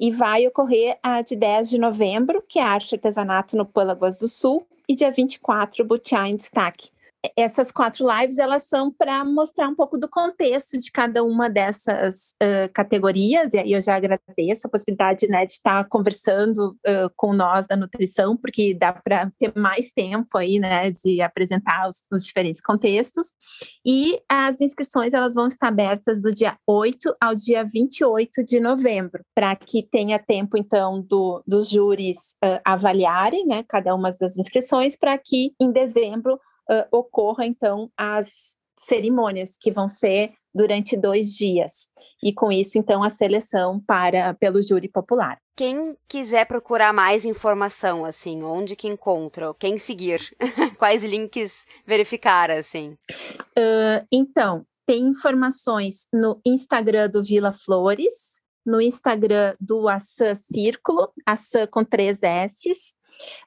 E 0.00 0.10
vai 0.10 0.46
ocorrer 0.46 0.96
a 1.02 1.20
de 1.20 1.36
10 1.36 1.68
de 1.68 1.78
novembro, 1.78 2.42
que 2.48 2.58
é 2.58 2.62
arte 2.62 2.94
artesanato 2.94 3.56
no 3.56 3.66
Pâlagoas 3.66 4.18
do 4.18 4.28
Sul, 4.28 4.66
e 4.88 4.94
dia 4.94 5.10
24, 5.10 5.84
Butiá 5.84 6.26
em 6.26 6.36
Destaque 6.36 6.88
essas 7.36 7.72
quatro 7.72 8.06
lives 8.08 8.38
elas 8.38 8.64
são 8.64 8.92
para 8.92 9.24
mostrar 9.24 9.68
um 9.68 9.74
pouco 9.74 9.98
do 9.98 10.08
contexto 10.08 10.78
de 10.78 10.90
cada 10.92 11.24
uma 11.24 11.50
dessas 11.50 12.34
uh, 12.42 12.72
categorias 12.72 13.54
e 13.54 13.58
aí 13.58 13.72
eu 13.72 13.80
já 13.80 13.96
agradeço 13.96 14.66
a 14.66 14.70
possibilidade 14.70 15.26
né, 15.26 15.44
de 15.44 15.52
estar 15.52 15.84
conversando 15.88 16.76
uh, 16.86 17.10
com 17.16 17.32
nós 17.32 17.66
da 17.66 17.76
nutrição 17.76 18.36
porque 18.36 18.72
dá 18.72 18.92
para 18.92 19.32
ter 19.38 19.52
mais 19.56 19.90
tempo 19.90 20.38
aí 20.38 20.60
né 20.60 20.90
de 20.90 21.20
apresentar 21.20 21.88
os, 21.88 22.02
os, 22.12 22.24
diferentes 22.24 22.60
contextos. 22.60 23.28
E 23.84 24.20
as 24.28 24.60
inscrições 24.60 25.12
elas 25.12 25.34
vão 25.34 25.48
estar 25.48 25.68
abertas 25.68 26.22
do 26.22 26.32
dia 26.32 26.56
8 26.66 27.16
ao 27.20 27.34
dia 27.34 27.64
28 27.64 28.44
de 28.44 28.60
novembro 28.60 29.24
para 29.34 29.56
que 29.56 29.82
tenha 29.82 30.18
tempo 30.18 30.56
então 30.56 31.02
do, 31.02 31.42
dos 31.46 31.68
júris 31.68 32.36
uh, 32.44 32.60
avaliarem 32.64 33.44
né 33.46 33.64
cada 33.68 33.94
uma 33.94 34.12
das 34.12 34.36
inscrições 34.36 34.96
para 34.96 35.18
que 35.18 35.52
em 35.60 35.72
dezembro 35.72 36.38
uh, 36.70 36.96
ocorra 36.96 37.44
então 37.44 37.90
as 37.96 38.58
cerimônias 38.78 39.56
que 39.58 39.72
vão 39.72 39.88
ser 39.88 40.32
durante 40.54 40.96
dois 40.96 41.34
dias 41.34 41.88
e 42.22 42.32
com 42.32 42.50
isso 42.50 42.78
então 42.78 43.02
a 43.02 43.10
seleção 43.10 43.80
para 43.80 44.34
pelo 44.34 44.62
júri 44.62 44.88
popular. 44.88 45.38
Quem 45.56 45.96
quiser 46.08 46.46
procurar 46.46 46.92
mais 46.92 47.24
informação 47.24 48.04
assim, 48.04 48.42
onde 48.42 48.76
que 48.76 48.88
encontra? 48.88 49.52
Quem 49.58 49.76
seguir? 49.78 50.20
Quais 50.78 51.04
links 51.04 51.66
verificar 51.84 52.50
assim? 52.50 52.96
Uh, 53.58 54.06
então 54.12 54.64
tem 54.86 55.02
informações 55.02 56.08
no 56.12 56.40
Instagram 56.46 57.10
do 57.10 57.22
Vila 57.22 57.52
Flores, 57.52 58.38
no 58.64 58.80
Instagram 58.80 59.54
do 59.60 59.88
Assam 59.88 60.34
Círculo, 60.34 61.12
Assam 61.26 61.66
com 61.66 61.84
três 61.84 62.22
S's, 62.22 62.94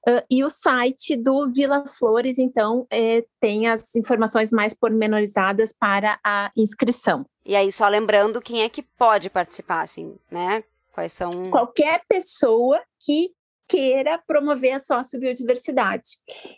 Uh, 0.07 0.23
e 0.29 0.43
o 0.43 0.49
site 0.49 1.15
do 1.15 1.49
Vila 1.49 1.85
Flores, 1.87 2.37
então, 2.37 2.85
é, 2.89 3.23
tem 3.39 3.67
as 3.67 3.95
informações 3.95 4.51
mais 4.51 4.73
pormenorizadas 4.73 5.73
para 5.73 6.19
a 6.23 6.51
inscrição. 6.55 7.25
E 7.45 7.55
aí, 7.55 7.71
só 7.71 7.87
lembrando 7.87 8.41
quem 8.41 8.61
é 8.61 8.69
que 8.69 8.83
pode 8.83 9.29
participar, 9.29 9.81
assim, 9.81 10.15
né? 10.29 10.63
Quais 10.93 11.13
são. 11.13 11.29
Qualquer 11.49 12.01
pessoa 12.07 12.81
que 12.99 13.31
queira 13.71 14.21
promover 14.27 14.73
a 14.73 14.79
sociobiodiversidade. 14.81 16.17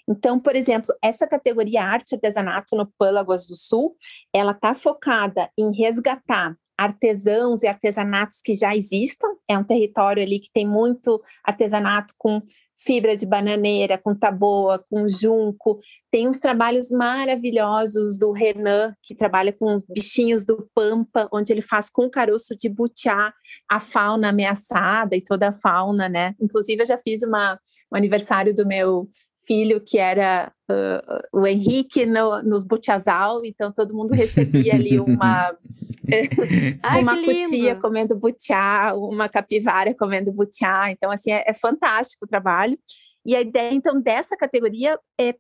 Então, 0.09 0.39
por 0.39 0.55
exemplo, 0.55 0.93
essa 0.99 1.27
categoria 1.27 1.83
arte 1.83 2.15
artesanato 2.15 2.75
no 2.75 2.91
Pâlagoas 2.97 3.45
do 3.45 3.55
Sul, 3.55 3.95
ela 4.33 4.51
está 4.51 4.73
focada 4.73 5.47
em 5.55 5.71
resgatar 5.75 6.57
artesãos 6.75 7.61
e 7.61 7.67
artesanatos 7.67 8.41
que 8.41 8.55
já 8.55 8.75
existam. 8.75 9.27
É 9.47 9.55
um 9.55 9.63
território 9.63 10.23
ali 10.23 10.39
que 10.39 10.51
tem 10.51 10.67
muito 10.67 11.21
artesanato 11.43 12.15
com 12.17 12.41
fibra 12.85 13.15
de 13.15 13.25
bananeira, 13.25 13.97
com 13.97 14.13
taboa, 14.13 14.83
com 14.89 15.07
junco. 15.07 15.79
Tem 16.11 16.27
uns 16.27 16.39
trabalhos 16.39 16.91
maravilhosos 16.91 18.17
do 18.17 18.31
Renan, 18.31 18.93
que 19.01 19.15
trabalha 19.15 19.53
com 19.53 19.77
bichinhos 19.89 20.45
do 20.45 20.69
Pampa, 20.75 21.27
onde 21.31 21.51
ele 21.51 21.61
faz 21.61 21.89
com 21.89 22.09
caroço 22.09 22.55
de 22.57 22.69
butiá 22.69 23.33
a 23.69 23.79
fauna 23.79 24.29
ameaçada 24.29 25.15
e 25.15 25.21
toda 25.21 25.49
a 25.49 25.53
fauna, 25.53 26.09
né? 26.09 26.35
Inclusive, 26.39 26.81
eu 26.81 26.87
já 26.87 26.97
fiz 26.97 27.23
uma, 27.23 27.59
um 27.91 27.97
aniversário 27.97 28.53
do 28.53 28.67
meu 28.67 29.07
filho 29.45 29.81
que 29.81 29.97
era 29.97 30.51
uh, 30.69 31.39
o 31.41 31.45
Henrique 31.45 32.05
no, 32.05 32.41
nos 32.43 32.63
Butiazal, 32.63 33.43
então 33.45 33.71
todo 33.71 33.95
mundo 33.95 34.13
recebia 34.13 34.75
ali 34.75 34.99
uma 34.99 35.55
Ai, 36.83 37.01
uma 37.01 37.15
cutia 37.15 37.75
comendo 37.75 38.15
butiá, 38.15 38.93
uma 38.95 39.29
capivara 39.29 39.93
comendo 39.93 40.31
butiá, 40.31 40.91
então 40.91 41.11
assim 41.11 41.31
é, 41.31 41.43
é, 41.47 41.53
fantástico 41.53 42.25
o 42.25 42.27
trabalho. 42.27 42.77
E 43.25 43.35
a 43.35 43.41
ideia 43.41 43.73
então 43.73 44.01
dessa 44.01 44.35
categoria 44.35 44.99
é 45.19 45.33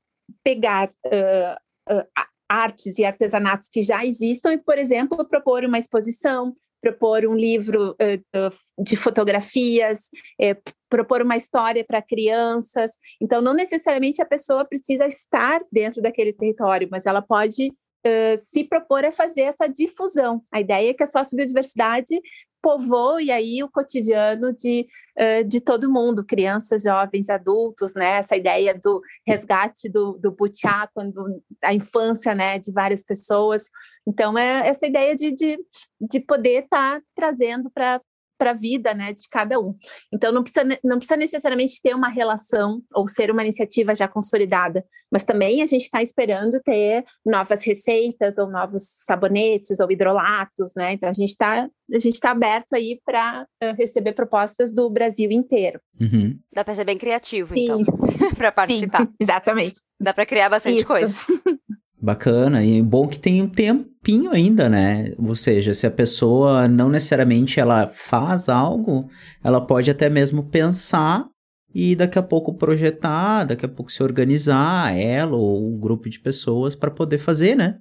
pegar 0.43 0.87
uh, 0.87 1.93
uh, 1.93 2.05
artes 2.49 2.97
e 2.97 3.05
artesanatos 3.05 3.67
que 3.67 3.81
já 3.81 4.05
existam 4.05 4.53
e, 4.53 4.57
por 4.57 4.77
exemplo, 4.77 5.27
propor 5.27 5.65
uma 5.65 5.77
exposição, 5.77 6.53
propor 6.83 7.25
um 7.25 7.33
livro 7.33 7.91
uh, 7.91 8.83
de 8.83 8.97
fotografias, 8.97 10.09
é, 10.39 10.57
propor 10.89 11.21
uma 11.21 11.37
história 11.37 11.83
para 11.85 12.01
crianças. 12.01 12.91
Então, 13.21 13.41
não 13.41 13.53
necessariamente 13.53 14.21
a 14.21 14.25
pessoa 14.25 14.65
precisa 14.65 15.05
estar 15.05 15.61
dentro 15.71 16.01
daquele 16.01 16.33
território, 16.33 16.89
mas 16.91 17.05
ela 17.05 17.21
pode 17.21 17.69
uh, 17.69 18.37
se 18.37 18.65
propor 18.65 19.05
a 19.05 19.11
fazer 19.11 19.43
essa 19.43 19.65
difusão. 19.65 20.41
A 20.51 20.59
ideia 20.59 20.89
é 20.89 20.93
que 20.93 21.03
a 21.03 21.07
sociobiodiversidade 21.07 22.19
povoe 22.63 23.29
aí 23.29 23.61
o 23.61 23.69
cotidiano 23.69 24.53
de, 24.53 24.87
uh, 25.19 25.43
de 25.43 25.59
todo 25.59 25.91
mundo, 25.91 26.25
crianças, 26.25 26.83
jovens, 26.83 27.29
adultos, 27.29 27.93
né? 27.93 28.19
Essa 28.19 28.37
ideia 28.37 28.73
do 28.73 29.01
resgate 29.27 29.89
do, 29.89 30.13
do 30.13 30.31
butiá, 30.31 30.89
quando 30.93 31.43
a 31.61 31.73
infância, 31.73 32.33
né, 32.33 32.57
de 32.57 32.71
várias 32.71 33.03
pessoas. 33.03 33.69
Então, 34.07 34.37
é 34.37 34.65
essa 34.67 34.87
ideia 34.87 35.13
de, 35.13 35.31
de, 35.31 35.59
de 35.99 36.19
poder 36.21 36.63
estar 36.63 37.01
tá 37.01 37.05
trazendo 37.13 37.69
para 37.69 37.99
para 38.43 38.51
a 38.51 38.53
vida 38.53 38.93
né, 38.93 39.13
de 39.13 39.29
cada 39.29 39.57
um. 39.57 39.73
Então, 40.11 40.33
não 40.33 40.43
precisa, 40.43 40.67
não 40.83 40.97
precisa 40.97 41.15
necessariamente 41.15 41.81
ter 41.81 41.95
uma 41.95 42.09
relação 42.09 42.81
ou 42.93 43.07
ser 43.07 43.31
uma 43.31 43.41
iniciativa 43.41 43.95
já 43.95 44.05
consolidada, 44.05 44.83
mas 45.09 45.23
também 45.23 45.61
a 45.61 45.65
gente 45.65 45.83
está 45.83 46.01
esperando 46.01 46.59
ter 46.61 47.05
novas 47.25 47.63
receitas 47.63 48.37
ou 48.37 48.51
novos 48.51 48.83
sabonetes 49.05 49.79
ou 49.79 49.89
hidrolatos, 49.89 50.73
né? 50.75 50.91
Então, 50.91 51.07
a 51.07 51.13
gente 51.13 51.29
está 51.29 51.69
a 51.93 51.99
gente 51.99 52.15
está 52.15 52.31
aberto 52.31 52.73
aí 52.73 52.99
para 53.05 53.45
uh, 53.63 53.75
receber 53.77 54.13
propostas 54.13 54.71
do 54.71 54.89
Brasil 54.89 55.31
inteiro. 55.31 55.79
Uhum. 55.99 56.39
Dá 56.51 56.63
para 56.63 56.73
ser 56.75 56.85
bem 56.85 56.97
criativo, 56.97 57.53
então, 57.55 57.83
para 58.35 58.51
participar. 58.51 59.05
Sim, 59.05 59.13
exatamente. 59.19 59.81
Dá 59.99 60.13
para 60.13 60.25
criar 60.25 60.49
bastante 60.49 60.77
Isso. 60.77 60.87
coisa. 60.87 61.19
Bacana, 62.03 62.65
e 62.65 62.81
bom 62.81 63.07
que 63.07 63.17
tem 63.17 63.41
um 63.41 63.47
tempinho 63.47 64.29
ainda, 64.31 64.67
né? 64.67 65.13
Ou 65.17 65.37
seja, 65.37 65.73
se 65.73 65.87
a 65.87 65.91
pessoa 65.91 66.67
não 66.67 66.89
necessariamente 66.89 67.61
ela 67.61 67.87
faz 67.87 68.49
algo, 68.49 69.09
ela 69.41 69.61
pode 69.65 69.89
até 69.89 70.09
mesmo 70.09 70.43
pensar 70.43 71.25
e 71.73 71.95
daqui 71.95 72.19
a 72.19 72.23
pouco 72.23 72.53
projetar, 72.55 73.45
daqui 73.45 73.65
a 73.65 73.69
pouco 73.69 73.89
se 73.89 74.03
organizar, 74.03 74.93
ela 74.97 75.37
ou 75.37 75.65
um 75.65 75.79
grupo 75.79 76.09
de 76.09 76.19
pessoas 76.19 76.75
para 76.75 76.91
poder 76.91 77.19
fazer, 77.19 77.55
né? 77.55 77.79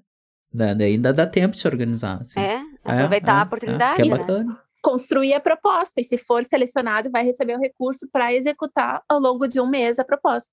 Da- 0.55 0.73
Daí 0.73 0.93
ainda 0.93 1.13
dá 1.13 1.27
tempo 1.27 1.55
de 1.55 1.61
se 1.61 1.67
organizar. 1.67 2.21
assim. 2.21 2.39
É, 2.39 2.61
aproveitar 2.85 3.33
É, 3.33 3.39
a 3.39 3.41
é, 3.41 3.45
oportunidade, 3.45 3.93
É, 3.93 3.97
que 3.97 4.03
é 4.03 4.05
né? 4.13 4.19
bacana. 4.19 4.59
Construir 4.81 5.35
a 5.35 5.41
proposta, 5.41 6.01
e 6.01 6.05
se 6.05 6.17
for 6.17 6.45
selecionado, 6.45 7.11
vai 7.11 7.25
receber 7.25 7.57
o 7.57 7.61
recurso 7.61 8.09
para 8.13 8.33
executar 8.33 9.03
ao 9.09 9.19
longo 9.19 9.49
de 9.49 9.61
um 9.61 9.69
mês 9.69 9.99
a 9.99 10.05
proposta. 10.05 10.49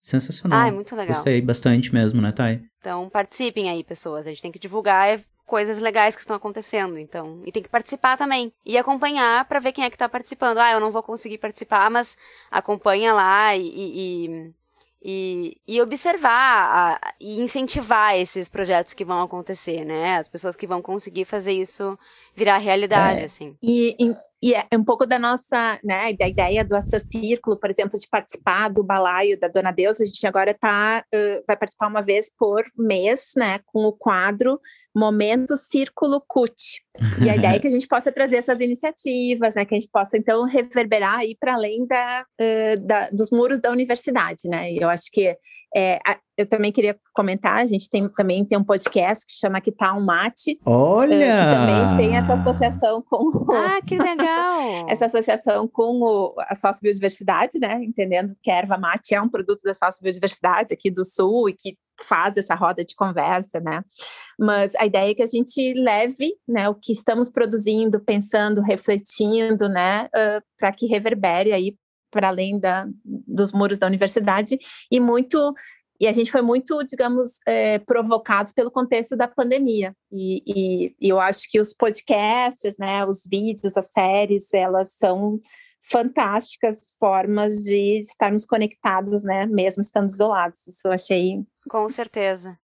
Sensacional. 0.00 0.60
Ah, 0.60 0.68
é 0.68 0.70
muito 0.70 0.94
legal. 0.94 1.14
Gostei 1.14 1.40
bastante 1.42 1.92
mesmo, 1.92 2.20
né, 2.22 2.32
Thay? 2.32 2.62
Então, 2.80 3.08
participem 3.08 3.68
aí, 3.68 3.82
pessoas. 3.84 4.26
A 4.26 4.30
gente 4.30 4.42
tem 4.42 4.52
que 4.52 4.58
divulgar 4.58 5.08
é, 5.08 5.20
coisas 5.44 5.78
legais 5.78 6.14
que 6.14 6.20
estão 6.20 6.36
acontecendo, 6.36 6.98
então. 6.98 7.42
E 7.44 7.50
tem 7.52 7.62
que 7.62 7.68
participar 7.68 8.16
também. 8.16 8.52
E 8.64 8.78
acompanhar 8.78 9.44
pra 9.46 9.58
ver 9.58 9.72
quem 9.72 9.84
é 9.84 9.90
que 9.90 9.98
tá 9.98 10.08
participando. 10.08 10.58
Ah, 10.58 10.70
eu 10.72 10.80
não 10.80 10.92
vou 10.92 11.02
conseguir 11.02 11.38
participar, 11.38 11.90
mas 11.90 12.16
acompanha 12.50 13.12
lá 13.12 13.56
e. 13.56 13.62
e, 13.66 14.54
e, 15.00 15.56
e 15.66 15.80
observar 15.80 16.98
a- 17.00 17.14
e 17.20 17.40
incentivar 17.40 18.16
esses 18.16 18.48
projetos 18.48 18.94
que 18.94 19.04
vão 19.04 19.22
acontecer, 19.22 19.84
né? 19.84 20.16
As 20.18 20.28
pessoas 20.28 20.56
que 20.56 20.66
vão 20.66 20.82
conseguir 20.82 21.24
fazer 21.24 21.52
isso 21.52 21.96
virar 22.38 22.58
realidade, 22.58 23.20
É. 23.20 23.24
assim. 23.24 23.56
E, 23.62 23.96
e- 23.98 24.14
e 24.40 24.54
é 24.54 24.64
um 24.76 24.84
pouco 24.84 25.04
da 25.04 25.18
nossa, 25.18 25.80
né, 25.82 26.12
da 26.12 26.28
ideia 26.28 26.64
do 26.64 26.76
Assa 26.76 27.00
Círculo, 27.00 27.58
por 27.58 27.68
exemplo, 27.68 27.98
de 27.98 28.06
participar 28.08 28.68
do 28.70 28.84
balaio 28.84 29.38
da 29.38 29.48
Dona 29.48 29.72
Deus, 29.72 30.00
a 30.00 30.04
gente 30.04 30.24
agora 30.26 30.54
tá, 30.54 31.04
ãh, 31.12 31.42
vai 31.46 31.56
participar 31.56 31.88
uma 31.88 32.00
vez 32.00 32.30
por 32.38 32.62
mês, 32.76 33.32
né, 33.36 33.58
com 33.66 33.80
o 33.84 33.92
quadro 33.92 34.60
Momento 34.96 35.56
Círculo 35.56 36.22
CUT. 36.26 36.54
E 37.24 37.28
a 37.28 37.36
ideia 37.36 37.56
é 37.56 37.58
que 37.58 37.66
a 37.66 37.70
gente 37.70 37.86
possa 37.88 38.12
trazer 38.12 38.36
essas 38.36 38.60
iniciativas, 38.60 39.54
né, 39.56 39.64
que 39.64 39.74
a 39.74 39.78
gente 39.78 39.90
possa, 39.92 40.16
então, 40.16 40.44
reverberar 40.44 41.18
aí 41.18 41.36
para 41.38 41.54
além 41.54 41.84
da, 41.86 42.24
ãh, 42.40 42.76
da- 42.80 43.10
dos 43.10 43.30
muros 43.32 43.60
da 43.60 43.70
universidade, 43.72 44.42
né, 44.48 44.72
e 44.72 44.78
eu 44.78 44.88
acho 44.88 45.10
que 45.12 45.36
é, 45.74 45.98
eu 46.36 46.46
também 46.46 46.70
queria 46.70 46.98
comentar, 47.12 47.56
a 47.56 47.66
gente 47.66 47.90
tem, 47.90 48.08
também 48.08 48.44
tem 48.44 48.56
um 48.56 48.64
podcast 48.64 49.26
que 49.26 49.32
chama 49.32 49.60
Que 49.60 49.72
Tá 49.72 49.92
um 49.92 50.04
Mate, 50.04 50.58
Olha! 50.64 51.34
ãh, 51.34 51.36
que 51.36 51.44
também 51.44 51.96
tem 51.98 52.16
essa 52.16 52.34
associação 52.34 53.02
com 53.02 53.28
o, 53.28 53.52
Ah, 53.52 53.82
que 53.84 53.98
legal! 53.98 54.86
essa 54.88 55.06
associação 55.06 55.66
com 55.66 56.00
o, 56.00 56.34
a 56.38 56.54
sócio-biodiversidade, 56.54 57.58
né? 57.58 57.82
Entendendo 57.82 58.36
que 58.42 58.50
a 58.50 58.56
erva 58.56 58.78
mate 58.78 59.14
é 59.14 59.20
um 59.20 59.28
produto 59.28 59.62
da 59.62 59.74
sócio-biodiversidade 59.74 60.72
aqui 60.72 60.90
do 60.90 61.04
Sul 61.04 61.48
e 61.48 61.54
que 61.54 61.76
faz 62.00 62.36
essa 62.36 62.54
roda 62.54 62.84
de 62.84 62.94
conversa, 62.94 63.58
né? 63.58 63.82
Mas 64.38 64.74
a 64.76 64.86
ideia 64.86 65.10
é 65.10 65.14
que 65.14 65.22
a 65.22 65.26
gente 65.26 65.74
leve 65.74 66.32
né, 66.46 66.68
o 66.68 66.74
que 66.76 66.92
estamos 66.92 67.28
produzindo, 67.28 67.98
pensando, 67.98 68.62
refletindo, 68.62 69.68
né? 69.68 70.08
para 70.56 70.70
que 70.72 70.86
reverbere 70.86 71.52
aí 71.52 71.76
para 72.10 72.28
além 72.28 72.58
da, 72.58 72.86
dos 73.04 73.52
muros 73.52 73.78
da 73.78 73.86
universidade 73.86 74.58
e 74.90 75.00
muito 75.00 75.54
e 76.00 76.06
a 76.06 76.12
gente 76.12 76.30
foi 76.30 76.42
muito, 76.42 76.80
digamos, 76.84 77.40
eh, 77.44 77.80
provocados 77.80 78.52
pelo 78.52 78.70
contexto 78.70 79.16
da 79.16 79.26
pandemia. 79.26 79.92
E, 80.12 80.44
e- 80.46 80.94
e 81.00 81.08
eu 81.08 81.18
acho 81.18 81.50
que 81.50 81.58
os 81.60 81.74
podcasts, 81.74 82.76
né, 82.78 83.04
os 83.04 83.26
vídeos, 83.28 83.76
as 83.76 83.86
séries, 83.90 84.54
elas 84.54 84.92
são 84.92 85.40
fantásticas 85.90 86.94
formas 87.00 87.64
de 87.64 87.98
estarmos 87.98 88.46
conectados, 88.46 89.24
né, 89.24 89.44
mesmo 89.46 89.80
estando 89.80 90.08
isolados. 90.08 90.68
Isso 90.68 90.86
eu 90.86 90.92
achei. 90.92 91.42
Com 91.68 91.88
certeza. 91.88 92.56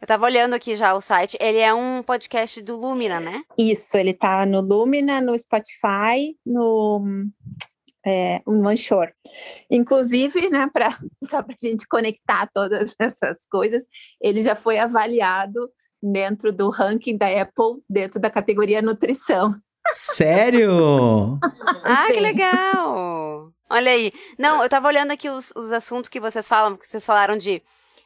Eu 0.00 0.06
tava 0.06 0.24
olhando 0.26 0.54
aqui 0.54 0.76
já 0.76 0.94
o 0.94 1.00
site. 1.00 1.36
Ele 1.40 1.58
é 1.58 1.74
um 1.74 2.00
podcast 2.02 2.62
do 2.62 2.76
Lumina, 2.76 3.18
né? 3.18 3.42
Isso, 3.58 3.96
ele 3.96 4.14
tá 4.14 4.46
no 4.46 4.60
Lumina, 4.60 5.20
no 5.20 5.36
Spotify, 5.36 6.36
no 6.46 7.26
é, 8.06 8.40
no 8.46 8.68
Anchor. 8.68 9.08
Inclusive, 9.70 10.50
né, 10.50 10.68
pra, 10.72 10.90
só 11.24 11.42
para 11.42 11.54
a 11.54 11.66
gente 11.66 11.86
conectar 11.86 12.48
todas 12.52 12.94
essas 12.98 13.46
coisas, 13.46 13.84
ele 14.20 14.40
já 14.40 14.54
foi 14.56 14.78
avaliado 14.78 15.70
dentro 16.02 16.52
do 16.52 16.68
ranking 16.68 17.16
da 17.16 17.26
Apple, 17.26 17.80
dentro 17.88 18.20
da 18.20 18.30
categoria 18.30 18.82
nutrição. 18.82 19.52
Sério? 19.92 21.38
Ah, 21.84 22.06
que 22.12 22.20
legal! 22.20 23.52
Olha 23.68 23.90
aí. 23.90 24.12
Não, 24.38 24.62
eu 24.62 24.68
tava 24.68 24.86
olhando 24.86 25.10
aqui 25.10 25.28
os, 25.28 25.52
os 25.56 25.72
assuntos 25.72 26.08
que 26.08 26.20
vocês 26.20 26.46
falam, 26.46 26.76
que 26.76 26.88
vocês 26.88 27.04
falaram 27.04 27.36
de 27.36 27.60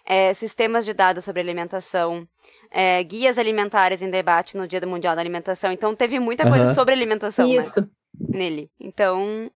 é, 0.07 0.33
sistemas 0.33 0.85
de 0.85 0.95
dados 0.95 1.25
sobre 1.25 1.43
alimentação, 1.43 2.27
é, 2.71 3.03
guias 3.03 3.39
alimentares 3.39 4.01
em 4.01 4.11
debate 4.11 4.57
no 4.57 4.67
Dia 4.67 4.81
do 4.81 4.87
Mundial 4.87 5.15
da 5.15 5.21
Alimentação. 5.21 5.73
Então 5.73 5.95
teve 5.95 6.19
muita 6.21 6.49
coisa 6.49 6.73
sobre 6.73 6.95
alimentação 6.95 7.47
né, 7.47 7.57
Isso. 7.57 7.87
nele. 8.19 8.71
Então, 8.81 9.51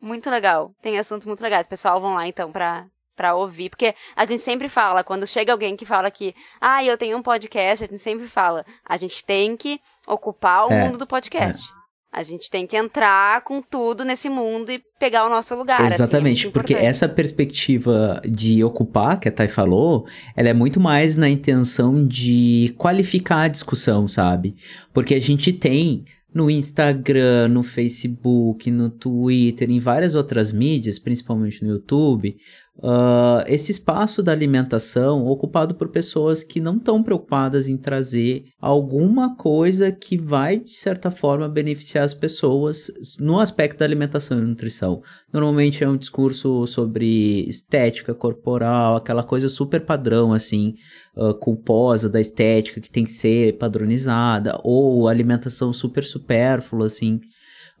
muito 0.00 0.30
legal. 0.30 0.72
Tem 0.82 0.98
assuntos 0.98 1.26
muito 1.26 1.42
legais. 1.42 1.66
Pessoal, 1.66 2.00
vão 2.00 2.14
lá 2.14 2.26
então 2.26 2.50
pra, 2.52 2.86
pra 3.16 3.34
ouvir. 3.34 3.70
Porque 3.70 3.94
a 4.16 4.24
gente 4.24 4.42
sempre 4.42 4.68
fala, 4.68 5.02
quando 5.04 5.26
chega 5.26 5.52
alguém 5.52 5.76
que 5.76 5.84
fala 5.84 6.10
que, 6.10 6.34
ah, 6.60 6.84
eu 6.84 6.96
tenho 6.96 7.16
um 7.16 7.22
podcast, 7.22 7.84
a 7.84 7.86
gente 7.86 7.98
sempre 8.00 8.26
fala, 8.28 8.64
a 8.84 8.96
gente 8.96 9.24
tem 9.24 9.56
que 9.56 9.80
ocupar 10.06 10.66
o 10.68 10.72
É, 10.72 10.84
mundo 10.84 10.98
do 10.98 11.06
podcast. 11.06 11.68
A 12.10 12.22
gente 12.22 12.50
tem 12.50 12.66
que 12.66 12.74
entrar 12.74 13.42
com 13.42 13.60
tudo 13.60 14.02
nesse 14.02 14.30
mundo 14.30 14.72
e 14.72 14.82
pegar 14.98 15.26
o 15.26 15.28
nosso 15.28 15.54
lugar. 15.54 15.78
assim, 15.82 15.92
é 15.92 15.94
Exatamente, 15.94 16.48
porque 16.48 16.72
essa 16.72 17.06
perspectiva 17.06 18.22
de 18.24 18.64
ocupar, 18.64 19.20
que 19.20 19.28
a 19.28 19.32
Thay 19.32 19.46
falou, 19.48 20.06
ela 20.34 20.48
é 20.48 20.54
muito 20.54 20.80
mais 20.80 21.18
na 21.18 21.28
intenção 21.28 22.06
de 22.06 22.74
qualificar 22.78 23.42
a 23.42 23.48
discussão, 23.48 24.08
sabe? 24.08 24.56
Porque 24.92 25.14
a 25.14 25.20
gente 25.20 25.52
tem 25.52 26.06
no 26.32 26.50
Instagram, 26.50 27.48
no 27.48 27.62
Facebook, 27.62 28.70
no 28.70 28.90
Twitter, 28.90 29.70
em 29.70 29.78
várias 29.78 30.14
outras 30.14 30.52
mídias, 30.52 30.98
principalmente 30.98 31.62
no 31.64 31.70
YouTube, 31.70 32.36
ah, 32.82 33.44
esse 33.46 33.72
espaço 33.72 34.22
da 34.22 34.30
alimentação 34.30 35.26
ocupado 35.26 35.74
por 35.74 35.88
pessoas 35.88 36.44
que 36.44 36.60
não 36.60 36.76
estão 36.76 37.02
preocupadas 37.02 37.68
em 37.68 37.76
trazer 37.76 38.44
alguma 38.60 39.34
coisa 39.34 39.90
que 39.90 40.16
vai, 40.16 40.60
de 40.60 40.76
certa 40.76 41.10
forma, 41.10 41.48
beneficiar 41.48 42.04
as 42.04 42.14
pessoas 42.14 42.90
no 43.18 43.40
aspecto 43.40 43.78
da 43.78 43.84
alimentação 43.84 44.38
e 44.38 44.42
nutrição. 44.42 45.02
Normalmente 45.32 45.82
é 45.82 45.88
um 45.88 45.96
discurso 45.96 46.66
sobre 46.66 47.48
estética 47.48 48.14
corporal, 48.14 48.96
aquela 48.96 49.24
coisa 49.24 49.48
super 49.48 49.84
padrão, 49.84 50.32
assim, 50.32 50.74
ah, 51.16 51.34
culposa 51.34 52.08
da 52.08 52.20
estética 52.20 52.80
que 52.80 52.90
tem 52.90 53.04
que 53.04 53.12
ser 53.12 53.58
padronizada, 53.58 54.60
ou 54.62 55.08
alimentação 55.08 55.72
super 55.72 56.04
supérflua, 56.04 56.86
assim. 56.86 57.20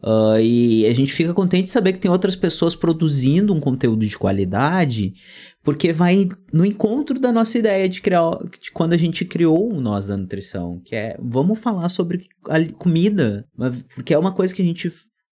Ah, 0.02 0.40
e 0.40 0.86
a 0.86 0.92
gente 0.92 1.12
fica 1.12 1.34
contente 1.34 1.64
de 1.64 1.70
saber 1.70 1.92
que 1.92 1.98
tem 1.98 2.10
outras 2.10 2.36
pessoas 2.36 2.74
produzindo 2.74 3.52
um 3.52 3.60
conteúdo 3.60 4.06
de 4.06 4.16
qualidade, 4.16 5.14
porque 5.62 5.92
vai 5.92 6.28
no 6.52 6.64
encontro 6.64 7.18
da 7.18 7.32
nossa 7.32 7.58
ideia 7.58 7.88
de 7.88 8.00
criar, 8.00 8.30
de 8.60 8.70
quando 8.70 8.92
a 8.92 8.96
gente 8.96 9.24
criou 9.24 9.72
o 9.72 9.80
Nós 9.80 10.06
da 10.06 10.16
Nutrição, 10.16 10.80
que 10.84 10.94
é 10.94 11.16
vamos 11.20 11.58
falar 11.58 11.88
sobre 11.88 12.26
a 12.48 12.64
comida, 12.72 13.46
porque 13.94 14.14
é 14.14 14.18
uma 14.18 14.32
coisa 14.32 14.54
que 14.54 14.62
a 14.62 14.64
gente 14.64 14.88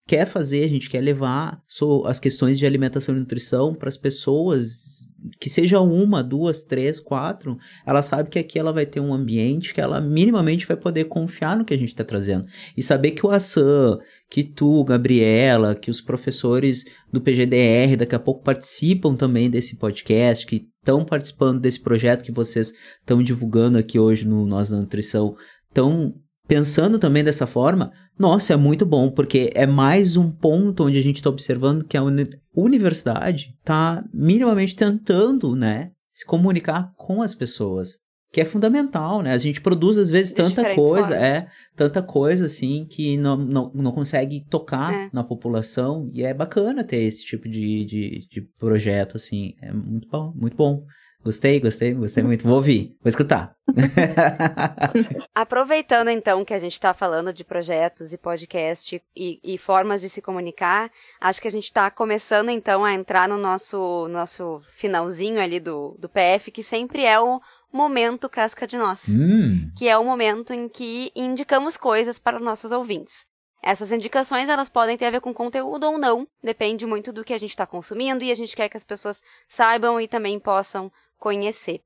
quer 0.07 0.25
fazer, 0.25 0.63
a 0.63 0.69
gente 0.69 0.89
quer 0.89 1.01
levar 1.01 1.61
as 2.05 2.21
questões 2.21 2.59
de 2.59 2.65
alimentação 2.65 3.15
e 3.15 3.19
nutrição 3.19 3.75
para 3.75 3.89
as 3.89 3.97
pessoas, 3.97 5.13
que 5.41 5.51
seja 5.51 5.81
uma, 5.81 6.23
duas, 6.23 6.63
três, 6.63 7.01
quatro, 7.01 7.59
ela 7.85 8.01
sabe 8.03 8.31
que 8.31 8.39
aqui 8.39 8.57
ela 8.57 8.73
vai 8.73 8.87
ter 8.87 9.01
um 9.01 9.13
ambiente 9.13 9.75
que 9.75 9.81
ela 9.81 10.01
minimamente 10.01 10.65
vai 10.65 10.77
poder 10.77 11.07
confiar 11.07 11.57
no 11.57 11.65
que 11.65 11.75
a 11.75 11.79
gente 11.79 11.89
está 11.89 12.05
trazendo. 12.05 12.47
E 12.77 12.83
saber 12.83 13.11
que 13.11 13.27
o 13.27 13.31
Assan, 13.31 13.99
que 14.31 14.45
tu, 14.45 14.85
Gabriela, 14.85 15.75
que 15.75 15.91
os 15.91 16.01
professores 16.01 16.85
do 17.13 17.21
PGDR 17.21 17.97
daqui 17.99 18.15
a 18.15 18.21
pouco 18.21 18.45
participam 18.45 19.17
também 19.17 19.51
desse 19.51 19.75
podcast, 19.77 20.47
que 20.47 20.69
estão 20.79 21.05
participando 21.05 21.61
desse 21.61 21.81
projeto 21.81 22.23
que 22.23 22.31
vocês 22.31 22.73
estão 23.01 23.21
divulgando 23.21 23.77
aqui 23.77 23.99
hoje 23.99 24.25
no 24.25 24.47
Nós 24.47 24.71
da 24.71 24.77
Nutrição, 24.77 25.35
estão 25.69 26.15
pensando 26.47 26.99
também 26.99 27.25
dessa 27.25 27.47
forma, 27.47 27.93
nossa, 28.19 28.53
é 28.53 28.57
muito 28.57 28.87
bom, 28.87 29.11
porque 29.11 29.51
é 29.55 29.67
mais 29.67 30.17
um 30.17 30.31
ponto 30.31 30.85
onde 30.85 30.99
a 30.99 31.03
gente 31.03 31.17
está 31.17 31.31
observando 31.31 31.85
que 31.85 31.97
a 31.97 32.03
uni 32.03 32.29
universidade 32.55 33.55
está 33.59 34.03
minimamente 34.13 34.75
tentando, 34.75 35.55
né, 35.55 35.91
se 36.13 36.25
comunicar 36.25 36.93
com 36.97 37.21
as 37.21 37.35
pessoas 37.35 37.99
que 38.33 38.41
é 38.41 38.45
fundamental, 38.45 39.23
né? 39.23 39.33
A 39.33 39.39
gente 39.39 39.61
produz 39.61 39.97
às 39.97 40.11
vezes 40.11 40.33
tanta 40.33 40.75
coisa, 40.75 41.09
formas. 41.09 41.11
é, 41.11 41.47
tanta 41.75 42.03
coisa 42.03 42.45
assim 42.45 42.85
que 42.85 43.17
não, 43.17 43.37
não, 43.37 43.73
não 43.75 43.93
consegue 43.93 44.45
tocar 44.51 44.93
é. 44.93 45.09
na 45.13 45.25
população 45.25 46.11
e 46.13 46.23
é 46.23 46.35
bacana 46.35 46.85
ter 46.85 47.03
esse 47.03 47.25
tipo 47.25 47.49
de, 47.49 47.85
de, 47.85 48.29
de 48.29 48.43
projeto, 48.59 49.17
assim, 49.17 49.55
é 49.63 49.73
muito 49.73 50.09
bom, 50.09 50.33
muito 50.35 50.57
bom. 50.57 50.85
Gostei, 51.27 51.59
gostei, 51.59 51.93
gostei 51.93 52.23
muito. 52.23 52.47
Vou 52.47 52.55
ouvir, 52.55 52.97
vou 53.03 53.09
escutar. 53.09 53.53
Aproveitando 55.35 56.09
então 56.09 56.45
que 56.45 56.55
a 56.55 56.59
gente 56.61 56.75
está 56.75 56.95
falando 56.95 57.33
de 57.33 57.43
projetos 57.43 58.13
e 58.13 58.19
podcast 58.19 59.03
e, 59.17 59.41
e, 59.43 59.59
formas 59.59 60.01
de 60.01 60.09
se 60.09 60.23
comunicar, 60.23 60.89
acho 61.21 61.43
que 61.43 61.49
a 61.49 61.51
gente 61.51 61.65
está 61.65 61.91
começando 61.91 62.49
então 62.51 62.85
a 62.85 62.95
entrar 62.95 63.29
no 63.29 63.37
nosso, 63.37 64.07
nosso 64.07 64.61
finalzinho 64.69 65.41
ali 65.41 65.59
do, 65.59 65.97
do 65.99 66.09
PF, 66.09 66.53
que 66.53 66.63
sempre 66.63 67.05
é 67.05 67.19
o 67.19 67.41
momento 67.73 68.29
casca 68.29 68.65
de 68.65 68.79
nós, 68.79 69.09
hum. 69.09 69.69
que 69.77 69.89
é 69.89 69.99
o 69.99 70.05
momento 70.05 70.55
em 70.55 70.69
que 70.69 71.11
indicamos 71.17 71.77
coisas 71.77 72.21
para 72.21 72.37
os 72.37 72.45
nossos 72.45 72.71
ouvintes. 72.71 73.27
Essas 73.67 73.91
indicações 73.91 74.49
elas 74.49 74.69
podem 74.69 74.97
ter 74.97 75.07
a 75.07 75.11
ver 75.11 75.21
com 75.21 75.35
conteúdo 75.35 75.89
ou 75.89 75.99
não, 75.99 76.25
depende 76.41 76.87
muito 76.87 77.13
do 77.13 77.25
que 77.25 77.35
a 77.35 77.39
gente 77.39 77.51
está 77.51 77.67
consumindo 77.67 78.23
e 78.23 78.31
a 78.31 78.35
gente 78.37 78.55
quer 78.55 78.69
que 78.69 78.77
as 78.77 78.85
pessoas 78.85 79.21
saibam 79.49 80.01
e 80.01 80.07
também 80.07 80.39
possam 80.39 80.89
conhecer. 81.19 81.81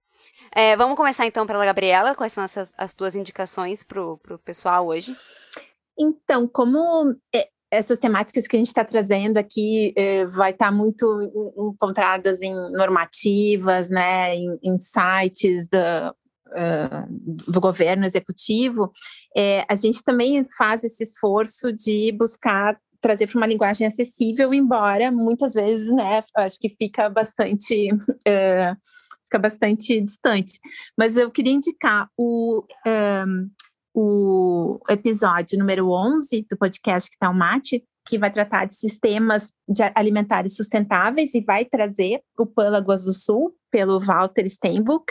É, 0.54 0.76
vamos 0.76 0.96
começar 0.96 1.26
então 1.26 1.46
pela 1.46 1.64
Gabriela, 1.64 2.14
quais 2.14 2.32
são 2.32 2.44
essas, 2.44 2.72
as 2.76 2.92
tuas 2.92 3.14
indicações 3.14 3.84
para 3.84 4.02
o 4.02 4.18
pessoal 4.44 4.86
hoje? 4.86 5.16
Então, 5.98 6.48
como 6.48 7.14
é, 7.34 7.48
essas 7.70 7.98
temáticas 7.98 8.46
que 8.46 8.56
a 8.56 8.58
gente 8.58 8.68
está 8.68 8.84
trazendo 8.84 9.36
aqui 9.36 9.92
eh, 9.96 10.26
vai 10.26 10.50
estar 10.50 10.66
tá 10.66 10.72
muito 10.72 11.06
encontradas 11.56 12.42
em 12.42 12.52
normativas, 12.72 13.90
né, 13.90 14.34
em, 14.34 14.58
em 14.62 14.76
sites 14.76 15.68
da, 15.68 16.12
uh, 16.48 17.50
do 17.50 17.60
governo 17.60 18.04
executivo, 18.04 18.90
a 19.68 19.74
gente 19.76 20.02
também 20.02 20.44
faz 20.58 20.82
esse 20.82 21.04
esforço 21.04 21.72
de 21.72 22.10
buscar 22.12 22.76
trazer 23.00 23.26
para 23.26 23.38
uma 23.38 23.46
linguagem 23.46 23.86
acessível, 23.86 24.52
embora 24.52 25.10
muitas 25.10 25.54
vezes, 25.54 25.90
né, 25.92 26.22
acho 26.36 26.58
que 26.58 26.68
fica 26.68 27.08
bastante 27.08 27.92
uh, 27.92 28.76
fica 29.24 29.38
bastante 29.38 30.00
distante. 30.00 30.58
Mas 30.96 31.16
eu 31.16 31.30
queria 31.30 31.52
indicar 31.52 32.08
o 32.16 32.64
um, 32.86 33.50
o 33.94 34.78
episódio 34.88 35.58
número 35.58 35.90
11 35.90 36.46
do 36.48 36.56
podcast 36.56 37.10
que 37.10 37.18
tá 37.18 37.28
o 37.28 37.34
Mate, 37.34 37.84
que 38.06 38.18
vai 38.18 38.30
tratar 38.30 38.64
de 38.64 38.74
sistemas 38.74 39.52
de 39.68 39.82
alimentares 39.94 40.56
sustentáveis 40.56 41.34
e 41.34 41.40
vai 41.40 41.64
trazer 41.64 42.20
o 42.38 42.46
Pâlagoas 42.46 43.04
do 43.04 43.12
Sul, 43.12 43.54
pelo 43.70 44.00
Walter 44.00 44.48
Steinbuch. 44.48 45.04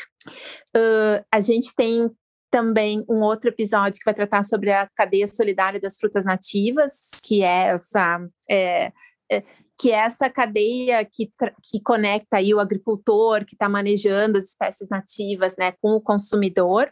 Uh, 0.76 1.24
a 1.32 1.40
gente 1.40 1.74
tem 1.76 2.10
também 2.50 3.06
um 3.10 3.22
outro 3.22 3.50
episódio 3.50 4.00
que 4.00 4.06
vai 4.06 4.14
tratar 4.14 4.44
sobre 4.44 4.72
a 4.72 4.90
cadeia 4.96 5.28
solidária 5.28 5.80
das 5.80 5.98
frutas 5.98 6.26
nativas, 6.26 7.10
que 7.24 7.44
é 7.44 7.68
essa... 7.68 8.20
É, 8.50 8.92
é, 9.32 9.44
que 9.80 9.92
é 9.92 9.96
essa 9.96 10.30
cadeia 10.30 11.06
que, 11.06 11.32
que 11.64 11.80
conecta 11.82 12.38
aí 12.38 12.54
o 12.54 12.60
agricultor 12.60 13.46
que 13.46 13.54
está 13.54 13.70
manejando 13.70 14.38
as 14.38 14.46
espécies 14.46 14.90
nativas 14.90 15.56
né, 15.58 15.72
com 15.82 15.92
o 15.92 16.02
consumidor. 16.02 16.92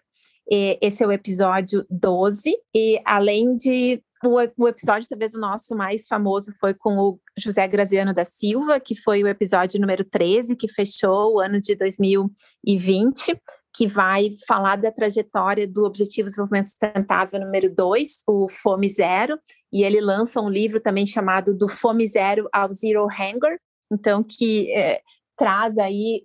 E 0.50 0.78
esse 0.82 1.04
é 1.04 1.08
o 1.08 1.12
episódio 1.12 1.86
12. 1.90 2.56
E 2.74 3.02
além 3.04 3.58
de. 3.58 4.02
O, 4.28 4.64
o 4.64 4.68
episódio, 4.68 5.08
talvez 5.08 5.34
o 5.34 5.40
nosso 5.40 5.74
mais 5.74 6.06
famoso, 6.06 6.54
foi 6.60 6.74
com 6.74 6.98
o 6.98 7.20
José 7.38 7.66
Graziano 7.66 8.14
da 8.14 8.26
Silva, 8.26 8.78
que 8.78 8.94
foi 8.94 9.24
o 9.24 9.28
episódio 9.28 9.80
número 9.80 10.04
13, 10.04 10.58
que 10.58 10.68
fechou 10.68 11.36
o 11.36 11.40
ano 11.40 11.62
de 11.62 11.74
2020, 11.76 13.40
que 13.74 13.88
vai 13.88 14.32
falar 14.46 14.76
da 14.76 14.92
trajetória 14.92 15.66
do 15.66 15.86
Objetivo 15.86 16.26
de 16.26 16.32
Desenvolvimento 16.32 16.68
Sustentável 16.68 17.40
número 17.40 17.74
2, 17.74 18.24
o 18.28 18.50
Fome 18.50 18.90
Zero, 18.90 19.40
e 19.72 19.84
ele 19.84 20.02
lança 20.02 20.42
um 20.42 20.50
livro 20.50 20.82
também 20.82 21.06
chamado 21.06 21.54
Do 21.54 21.70
Fome 21.70 22.06
Zero 22.06 22.50
ao 22.52 22.70
Zero 22.74 23.06
Hunger, 23.06 23.58
então 23.90 24.22
que 24.22 24.70
é, 24.74 25.02
traz 25.38 25.78
aí 25.78 26.24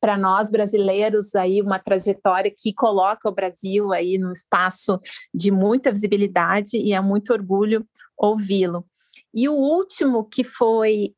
para 0.00 0.16
nós 0.18 0.50
brasileiros 0.50 1.34
aí 1.34 1.62
uma 1.62 1.78
trajetória 1.78 2.52
que 2.54 2.74
coloca 2.74 3.28
o 3.28 3.34
Brasil 3.34 3.92
aí 3.92 4.18
no 4.18 4.32
espaço 4.32 4.98
de 5.32 5.50
muita 5.50 5.90
visibilidade 5.90 6.76
e 6.76 6.92
é 6.92 7.00
muito 7.00 7.32
orgulho 7.32 7.86
ouvi-lo. 8.18 8.84
E 9.32 9.48
o 9.48 9.54
último 9.54 10.24
que 10.24 10.44
foi 10.44 11.14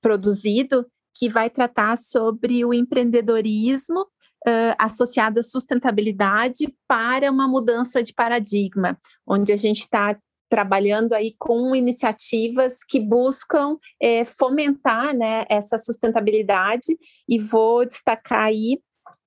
produzido 0.00 0.86
que 1.18 1.28
vai 1.28 1.48
tratar 1.48 1.96
sobre 1.96 2.64
o 2.64 2.74
empreendedorismo 2.74 4.00
uh, 4.00 4.74
associado 4.78 5.40
à 5.40 5.42
sustentabilidade 5.42 6.72
para 6.86 7.30
uma 7.30 7.48
mudança 7.48 8.02
de 8.02 8.12
paradigma, 8.12 8.98
onde 9.26 9.52
a 9.52 9.56
gente 9.56 9.80
está 9.80 10.16
trabalhando 10.48 11.12
aí 11.12 11.34
com 11.38 11.74
iniciativas 11.74 12.78
que 12.84 13.00
buscam 13.00 13.76
é, 14.00 14.24
fomentar 14.24 15.16
né, 15.16 15.44
essa 15.48 15.78
sustentabilidade. 15.78 16.96
E 17.28 17.38
vou 17.38 17.86
destacar 17.86 18.44
aí 18.44 18.80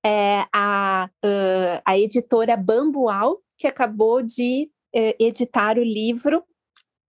é, 0.04 0.44
a, 0.52 1.08
a 1.84 1.98
editora 1.98 2.56
Bambual, 2.56 3.38
que 3.58 3.66
acabou 3.66 4.22
de 4.22 4.70
é, 4.94 5.16
editar 5.18 5.78
o 5.78 5.84
livro 5.84 6.42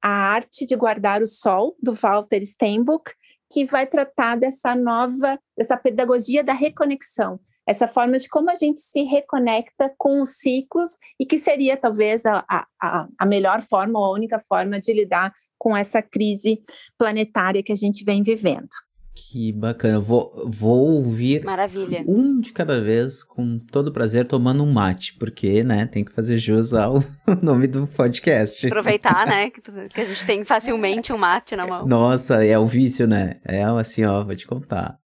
A 0.01 0.09
Arte 0.09 0.65
de 0.65 0.75
Guardar 0.75 1.21
o 1.21 1.27
Sol, 1.27 1.75
do 1.81 1.93
Walter 1.93 2.43
Steinbuch, 2.45 3.13
que 3.51 3.65
vai 3.65 3.85
tratar 3.85 4.35
dessa 4.37 4.75
nova, 4.75 5.39
dessa 5.57 5.75
pedagogia 5.77 6.43
da 6.43 6.53
reconexão, 6.53 7.39
essa 7.67 7.87
forma 7.87 8.17
de 8.17 8.27
como 8.27 8.49
a 8.49 8.55
gente 8.55 8.79
se 8.79 9.03
reconecta 9.03 9.93
com 9.97 10.21
os 10.21 10.37
ciclos 10.37 10.97
e 11.19 11.25
que 11.25 11.37
seria 11.37 11.77
talvez 11.77 12.25
a, 12.25 12.43
a, 12.49 13.07
a 13.17 13.25
melhor 13.25 13.61
forma 13.61 13.99
ou 13.99 14.05
a 14.05 14.13
única 14.13 14.39
forma 14.39 14.79
de 14.79 14.93
lidar 14.93 15.33
com 15.57 15.75
essa 15.75 16.01
crise 16.01 16.61
planetária 16.97 17.63
que 17.63 17.71
a 17.71 17.75
gente 17.75 18.03
vem 18.03 18.23
vivendo. 18.23 18.69
Que 19.13 19.51
bacana. 19.51 19.99
Vou, 19.99 20.31
vou 20.47 20.95
ouvir 20.95 21.43
Maravilha. 21.43 22.03
um 22.07 22.39
de 22.39 22.51
cada 22.53 22.81
vez, 22.81 23.23
com 23.23 23.59
todo 23.59 23.91
prazer, 23.91 24.25
tomando 24.25 24.63
um 24.63 24.71
mate, 24.71 25.15
porque, 25.17 25.63
né, 25.63 25.85
tem 25.85 26.03
que 26.03 26.11
fazer 26.11 26.37
jus 26.37 26.73
ao 26.73 27.03
nome 27.41 27.67
do 27.67 27.87
podcast. 27.87 28.65
Aproveitar, 28.67 29.27
né, 29.27 29.49
que, 29.49 29.61
que 29.61 30.01
a 30.01 30.05
gente 30.05 30.25
tem 30.25 30.43
facilmente 30.45 31.11
um 31.11 31.17
mate 31.17 31.55
na 31.55 31.67
mão. 31.67 31.85
Nossa, 31.85 32.43
é 32.43 32.57
o 32.57 32.65
vício, 32.65 33.05
né? 33.05 33.39
É 33.45 33.63
assim, 33.63 34.03
ó, 34.05 34.23
vou 34.23 34.35
te 34.35 34.47
contar. 34.47 35.00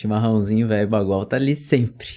Chimarrãozinho, 0.00 0.66
velho, 0.66 0.88
bagual 0.88 1.26
tá 1.26 1.36
ali 1.36 1.54
sempre. 1.54 2.08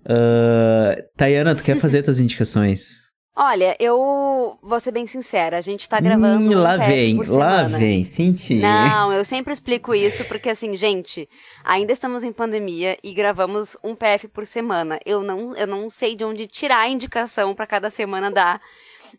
Uh, 0.00 1.00
Tayana, 1.16 1.54
tu 1.54 1.62
quer 1.62 1.78
fazer 1.78 2.02
tuas 2.02 2.18
indicações? 2.18 3.08
Olha, 3.36 3.76
eu 3.78 4.58
vou 4.60 4.80
ser 4.80 4.90
bem 4.90 5.06
sincera, 5.06 5.58
a 5.58 5.60
gente 5.60 5.88
tá 5.88 6.00
gravando. 6.00 6.42
Hum, 6.42 6.56
um 6.56 6.60
lá 6.60 6.76
vem, 6.76 7.16
lá 7.22 7.62
vem, 7.62 8.02
senti. 8.02 8.56
Não, 8.56 9.12
eu 9.12 9.24
sempre 9.24 9.52
explico 9.52 9.94
isso 9.94 10.24
porque, 10.24 10.50
assim, 10.50 10.74
gente, 10.74 11.28
ainda 11.62 11.92
estamos 11.92 12.24
em 12.24 12.32
pandemia 12.32 12.98
e 13.00 13.14
gravamos 13.14 13.76
um 13.84 13.94
PF 13.94 14.26
por 14.26 14.44
semana. 14.44 14.98
Eu 15.06 15.22
não, 15.22 15.54
eu 15.54 15.68
não 15.68 15.88
sei 15.88 16.16
de 16.16 16.24
onde 16.24 16.48
tirar 16.48 16.80
a 16.80 16.88
indicação 16.88 17.54
para 17.54 17.64
cada 17.64 17.90
semana 17.90 18.28
dar 18.28 18.60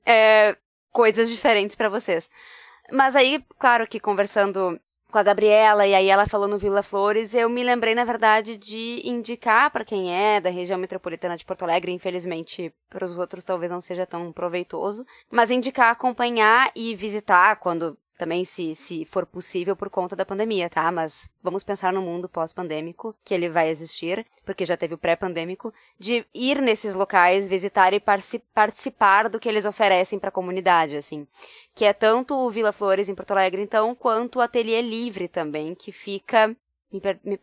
é, 0.05 0.57
coisas 0.91 1.29
diferentes 1.29 1.77
para 1.77 1.87
vocês. 1.87 2.29
Mas 2.91 3.15
aí, 3.15 3.41
claro 3.57 3.87
que 3.87 4.01
conversando 4.01 4.77
com 5.11 5.17
a 5.17 5.23
Gabriela 5.23 5.87
e 5.87 5.95
aí 5.95 6.07
ela 6.07 6.27
falou 6.27 6.47
no 6.47 6.57
Vila 6.57 6.83
Flores, 6.83 7.33
eu 7.33 7.49
me 7.49 7.63
lembrei 7.63 7.95
na 7.95 8.03
verdade 8.03 8.57
de 8.57 9.01
indicar 9.03 9.71
para 9.71 9.83
quem 9.83 10.13
é 10.13 10.39
da 10.39 10.49
região 10.49 10.77
metropolitana 10.77 11.35
de 11.35 11.45
Porto 11.45 11.63
Alegre, 11.63 11.91
infelizmente 11.91 12.73
para 12.89 13.05
os 13.05 13.17
outros 13.17 13.43
talvez 13.43 13.71
não 13.71 13.81
seja 13.81 14.05
tão 14.05 14.31
proveitoso, 14.31 15.03
mas 15.31 15.49
indicar 15.49 15.91
acompanhar 15.91 16.71
e 16.75 16.95
visitar 16.95 17.55
quando 17.55 17.97
também 18.19 18.43
se, 18.43 18.75
se 18.75 19.05
for 19.05 19.25
possível 19.25 19.77
por 19.77 19.89
conta 19.89 20.13
da 20.13 20.25
pandemia, 20.25 20.69
tá? 20.69 20.91
Mas 20.91 21.29
vamos 21.41 21.63
pensar 21.63 21.93
no 21.93 22.01
mundo 22.01 22.27
pós-pandêmico, 22.27 23.15
que 23.23 23.33
ele 23.33 23.47
vai 23.47 23.69
existir, 23.69 24.25
porque 24.43 24.65
já 24.65 24.75
teve 24.75 24.93
o 24.93 24.97
pré-pandêmico, 24.97 25.73
de 25.97 26.25
ir 26.33 26.61
nesses 26.61 26.93
locais, 26.93 27.47
visitar 27.47 27.93
e 27.93 28.01
participar 28.53 29.29
do 29.29 29.39
que 29.39 29.47
eles 29.47 29.63
oferecem 29.63 30.19
para 30.19 30.27
a 30.27 30.33
comunidade, 30.33 30.97
assim. 30.97 31.25
Que 31.73 31.85
é 31.85 31.93
tanto 31.93 32.35
o 32.35 32.51
Vila 32.51 32.73
Flores 32.73 33.07
em 33.07 33.15
Porto 33.15 33.31
Alegre, 33.31 33.61
então, 33.61 33.95
quanto 33.95 34.39
o 34.39 34.41
Ateliê 34.41 34.81
Livre 34.81 35.29
também, 35.29 35.73
que 35.73 35.93
fica. 35.93 36.53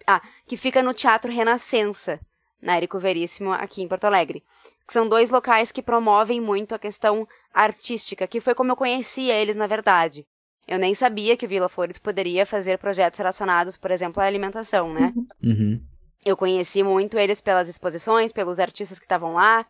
Ah, 0.06 0.20
que 0.46 0.58
fica 0.58 0.82
no 0.82 0.92
Teatro 0.92 1.32
Renascença, 1.32 2.20
na 2.60 2.76
Érico 2.76 2.98
Veríssimo, 2.98 3.50
aqui 3.50 3.80
em 3.80 3.88
Porto 3.88 4.04
Alegre. 4.04 4.42
Que 4.86 4.92
são 4.92 5.08
dois 5.08 5.30
locais 5.30 5.72
que 5.72 5.80
promovem 5.80 6.38
muito 6.38 6.74
a 6.74 6.78
questão 6.78 7.26
artística, 7.54 8.26
que 8.26 8.42
foi 8.42 8.54
como 8.54 8.72
eu 8.72 8.76
conhecia 8.76 9.32
eles, 9.32 9.56
na 9.56 9.66
verdade. 9.66 10.26
Eu 10.66 10.78
nem 10.78 10.94
sabia 10.94 11.36
que 11.36 11.46
o 11.46 11.48
Vila 11.48 11.68
Flores 11.68 11.98
poderia 11.98 12.44
fazer 12.44 12.78
projetos 12.78 13.18
relacionados, 13.18 13.76
por 13.76 13.90
exemplo, 13.90 14.20
à 14.22 14.26
alimentação, 14.26 14.92
né? 14.92 15.12
Uhum. 15.42 15.80
Eu 16.24 16.36
conheci 16.36 16.82
muito 16.82 17.16
eles 17.18 17.40
pelas 17.40 17.68
exposições, 17.68 18.32
pelos 18.32 18.58
artistas 18.58 18.98
que 18.98 19.04
estavam 19.04 19.34
lá. 19.34 19.64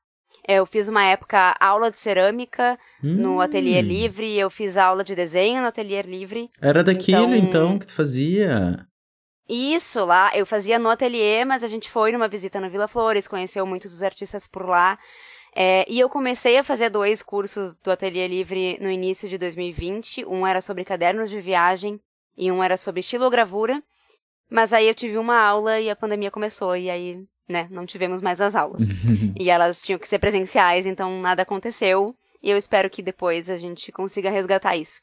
Eu 0.49 0.65
fiz 0.65 0.89
uma 0.89 1.05
época 1.05 1.55
aula 1.61 1.91
de 1.91 1.99
cerâmica 1.99 2.79
no 3.03 3.37
Hum. 3.37 3.41
Ateliê 3.41 3.83
Livre, 3.83 4.39
eu 4.39 4.49
fiz 4.49 4.77
aula 4.77 5.05
de 5.05 5.15
desenho 5.15 5.61
no 5.61 5.69
Ateliê 5.69 6.01
Livre. 6.03 6.49
Era 6.61 6.83
daquilo, 6.83 7.35
Então- 7.35 7.37
então, 7.37 7.79
que 7.79 7.87
tu 7.87 7.95
fazia. 7.95 8.87
Isso 9.49 10.05
lá, 10.05 10.31
eu 10.37 10.45
fazia 10.47 10.79
no 10.79 10.89
ateliê, 10.91 11.45
mas 11.45 11.63
a 11.63 11.69
gente 11.69 11.89
foi 11.91 12.11
numa 12.11 12.27
visita 12.27 12.61
no 12.61 12.69
Vila 12.71 12.89
Flores, 12.89 13.29
conheceu 13.29 13.65
muitos 13.67 13.91
dos 13.93 14.03
artistas 14.03 14.47
por 14.47 14.67
lá. 14.69 14.99
É, 15.59 15.87
e 15.89 15.99
eu 15.99 16.07
comecei 16.11 16.59
a 16.59 16.63
fazer 16.63 16.91
dois 16.91 17.23
cursos 17.23 17.79
do 17.79 17.91
Ateliê 17.91 18.29
Livre 18.29 18.79
no 18.79 18.91
início 18.91 19.27
de 19.27 19.39
2020. 19.39 20.27
Um 20.27 20.47
era 20.47 20.61
sobre 20.61 20.85
cadernos 20.85 21.31
de 21.31 21.41
viagem 21.41 21.99
e 22.37 22.53
um 22.53 22.63
era 22.63 22.77
sobre 22.77 23.01
estilogravura. 23.01 23.83
Mas 24.51 24.75
aí 24.75 24.87
eu 24.87 24.95
tive 24.95 25.17
uma 25.17 25.41
aula 25.41 25.81
e 25.81 25.89
a 25.89 25.97
pandemia 25.97 26.31
começou, 26.31 26.77
e 26.77 26.91
aí, 26.91 27.25
né, 27.49 27.67
não 27.71 27.87
tivemos 27.87 28.21
mais 28.21 28.39
as 28.41 28.55
aulas. 28.55 28.83
e 29.41 29.49
elas 29.49 29.81
tinham 29.81 29.99
que 29.99 30.07
ser 30.07 30.19
presenciais, 30.19 30.85
então 30.85 31.23
nada 31.23 31.41
aconteceu. 31.41 32.15
E 32.43 32.51
eu 32.51 32.57
espero 32.59 32.91
que 32.91 33.03
depois 33.03 33.49
a 33.49 33.57
gente 33.57 33.91
consiga 33.91 34.31
resgatar 34.31 34.77
isso. 34.77 35.01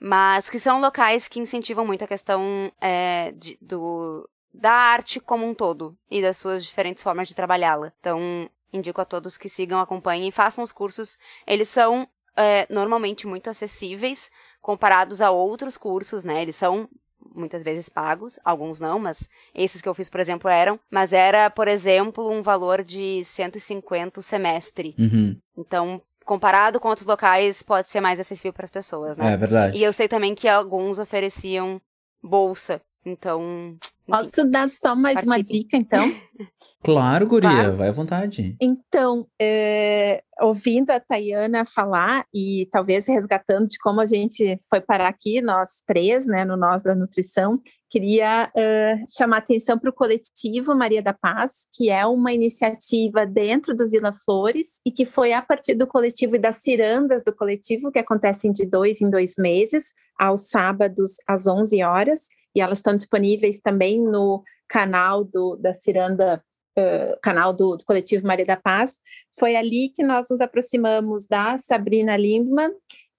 Mas 0.00 0.48
que 0.48 0.58
são 0.58 0.80
locais 0.80 1.28
que 1.28 1.38
incentivam 1.38 1.86
muito 1.86 2.02
a 2.02 2.08
questão 2.08 2.72
é, 2.80 3.32
de- 3.36 3.58
do, 3.60 4.26
da 4.52 4.72
arte 4.72 5.20
como 5.20 5.46
um 5.46 5.52
todo 5.52 5.94
e 6.10 6.22
das 6.22 6.38
suas 6.38 6.64
diferentes 6.64 7.02
formas 7.02 7.28
de 7.28 7.34
trabalhá-la. 7.34 7.92
Então, 8.00 8.48
indico 8.72 9.00
a 9.00 9.04
todos 9.04 9.38
que 9.38 9.48
sigam, 9.48 9.80
acompanhem 9.80 10.28
e 10.28 10.32
façam 10.32 10.62
os 10.62 10.72
cursos. 10.72 11.18
Eles 11.46 11.68
são 11.68 12.08
é, 12.36 12.66
normalmente 12.70 13.26
muito 13.26 13.50
acessíveis 13.50 14.30
comparados 14.60 15.20
a 15.20 15.30
outros 15.30 15.76
cursos, 15.76 16.24
né? 16.24 16.42
Eles 16.42 16.56
são 16.56 16.88
muitas 17.34 17.62
vezes 17.62 17.88
pagos, 17.88 18.38
alguns 18.44 18.80
não, 18.80 18.98
mas 18.98 19.28
esses 19.54 19.80
que 19.80 19.88
eu 19.88 19.94
fiz, 19.94 20.08
por 20.08 20.20
exemplo, 20.20 20.48
eram. 20.48 20.78
Mas 20.90 21.12
era, 21.12 21.50
por 21.50 21.68
exemplo, 21.68 22.30
um 22.30 22.42
valor 22.42 22.82
de 22.82 23.22
150 23.24 24.20
o 24.20 24.22
semestre. 24.22 24.94
Uhum. 24.98 25.36
Então, 25.56 26.00
comparado 26.24 26.80
com 26.80 26.88
outros 26.88 27.06
locais, 27.06 27.62
pode 27.62 27.88
ser 27.88 28.00
mais 28.00 28.20
acessível 28.20 28.52
para 28.52 28.64
as 28.64 28.70
pessoas, 28.70 29.16
né? 29.16 29.32
É 29.32 29.36
verdade. 29.36 29.78
E 29.78 29.82
eu 29.82 29.92
sei 29.92 30.08
também 30.08 30.34
que 30.34 30.48
alguns 30.48 30.98
ofereciam 30.98 31.80
bolsa. 32.22 32.80
Então. 33.04 33.76
Posso 34.06 34.44
dar 34.48 34.68
só 34.68 34.96
mais 34.96 35.22
uma 35.22 35.36
Participe. 35.36 35.64
dica, 35.64 35.76
então? 35.76 36.02
Claro, 36.82 37.26
guria, 37.26 37.50
Claro. 37.50 37.76
vai 37.76 37.88
à 37.88 37.92
vontade. 37.92 38.56
Então, 38.58 39.26
é, 39.38 40.22
ouvindo 40.40 40.88
a 40.90 40.98
Tayana 40.98 41.66
falar 41.66 42.24
e 42.34 42.66
talvez 42.72 43.06
resgatando 43.06 43.66
de 43.66 43.78
como 43.78 44.00
a 44.00 44.06
gente 44.06 44.58
foi 44.70 44.80
parar 44.80 45.08
aqui, 45.08 45.42
nós 45.42 45.82
três, 45.86 46.26
né, 46.26 46.42
no 46.42 46.56
Nós 46.56 46.82
da 46.82 46.94
Nutrição, 46.94 47.60
queria 47.90 48.50
é, 48.56 48.94
chamar 49.14 49.36
atenção 49.36 49.78
para 49.78 49.90
o 49.90 49.92
coletivo 49.92 50.74
Maria 50.74 51.02
da 51.02 51.12
Paz, 51.12 51.66
que 51.74 51.90
é 51.90 52.06
uma 52.06 52.32
iniciativa 52.32 53.26
dentro 53.26 53.76
do 53.76 53.86
Vila 53.90 54.14
Flores 54.24 54.80
e 54.86 54.90
que 54.90 55.04
foi 55.04 55.34
a 55.34 55.42
partir 55.42 55.74
do 55.74 55.86
coletivo 55.86 56.36
e 56.36 56.38
das 56.38 56.56
cirandas 56.62 57.22
do 57.22 57.36
coletivo, 57.36 57.92
que 57.92 57.98
acontecem 57.98 58.50
de 58.52 58.64
dois 58.64 59.02
em 59.02 59.10
dois 59.10 59.34
meses, 59.36 59.92
aos 60.18 60.48
sábados 60.48 61.16
às 61.28 61.46
11 61.46 61.82
horas, 61.82 62.22
e 62.54 62.60
elas 62.60 62.78
estão 62.78 62.96
disponíveis 62.96 63.60
também 63.60 63.89
no 63.98 64.42
canal 64.68 65.24
do, 65.24 65.56
da 65.56 65.74
Ciranda 65.74 66.42
eh, 66.76 67.18
canal 67.20 67.52
do, 67.52 67.76
do 67.76 67.84
coletivo 67.84 68.26
Maria 68.26 68.44
da 68.44 68.56
Paz, 68.56 68.98
foi 69.38 69.56
ali 69.56 69.90
que 69.94 70.02
nós 70.02 70.26
nos 70.30 70.40
aproximamos 70.40 71.26
da 71.26 71.58
Sabrina 71.58 72.16
Lindman, 72.16 72.70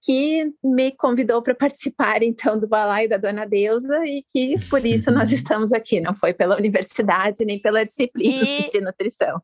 que 0.02 0.50
me 0.64 0.90
convidou 0.92 1.42
para 1.42 1.54
participar 1.54 2.22
então 2.22 2.58
do 2.58 2.66
balaio 2.66 3.08
da 3.08 3.16
Dona 3.16 3.46
Deusa 3.46 4.04
e 4.06 4.24
que 4.28 4.58
por 4.68 4.84
isso 4.84 5.12
nós 5.12 5.30
estamos 5.32 5.72
aqui, 5.72 6.00
não 6.00 6.14
foi 6.14 6.32
pela 6.32 6.56
universidade 6.56 7.44
nem 7.44 7.60
pela 7.60 7.84
disciplina 7.84 8.42
E- 8.42 8.70
de 8.70 8.80
nutrição. 8.80 9.40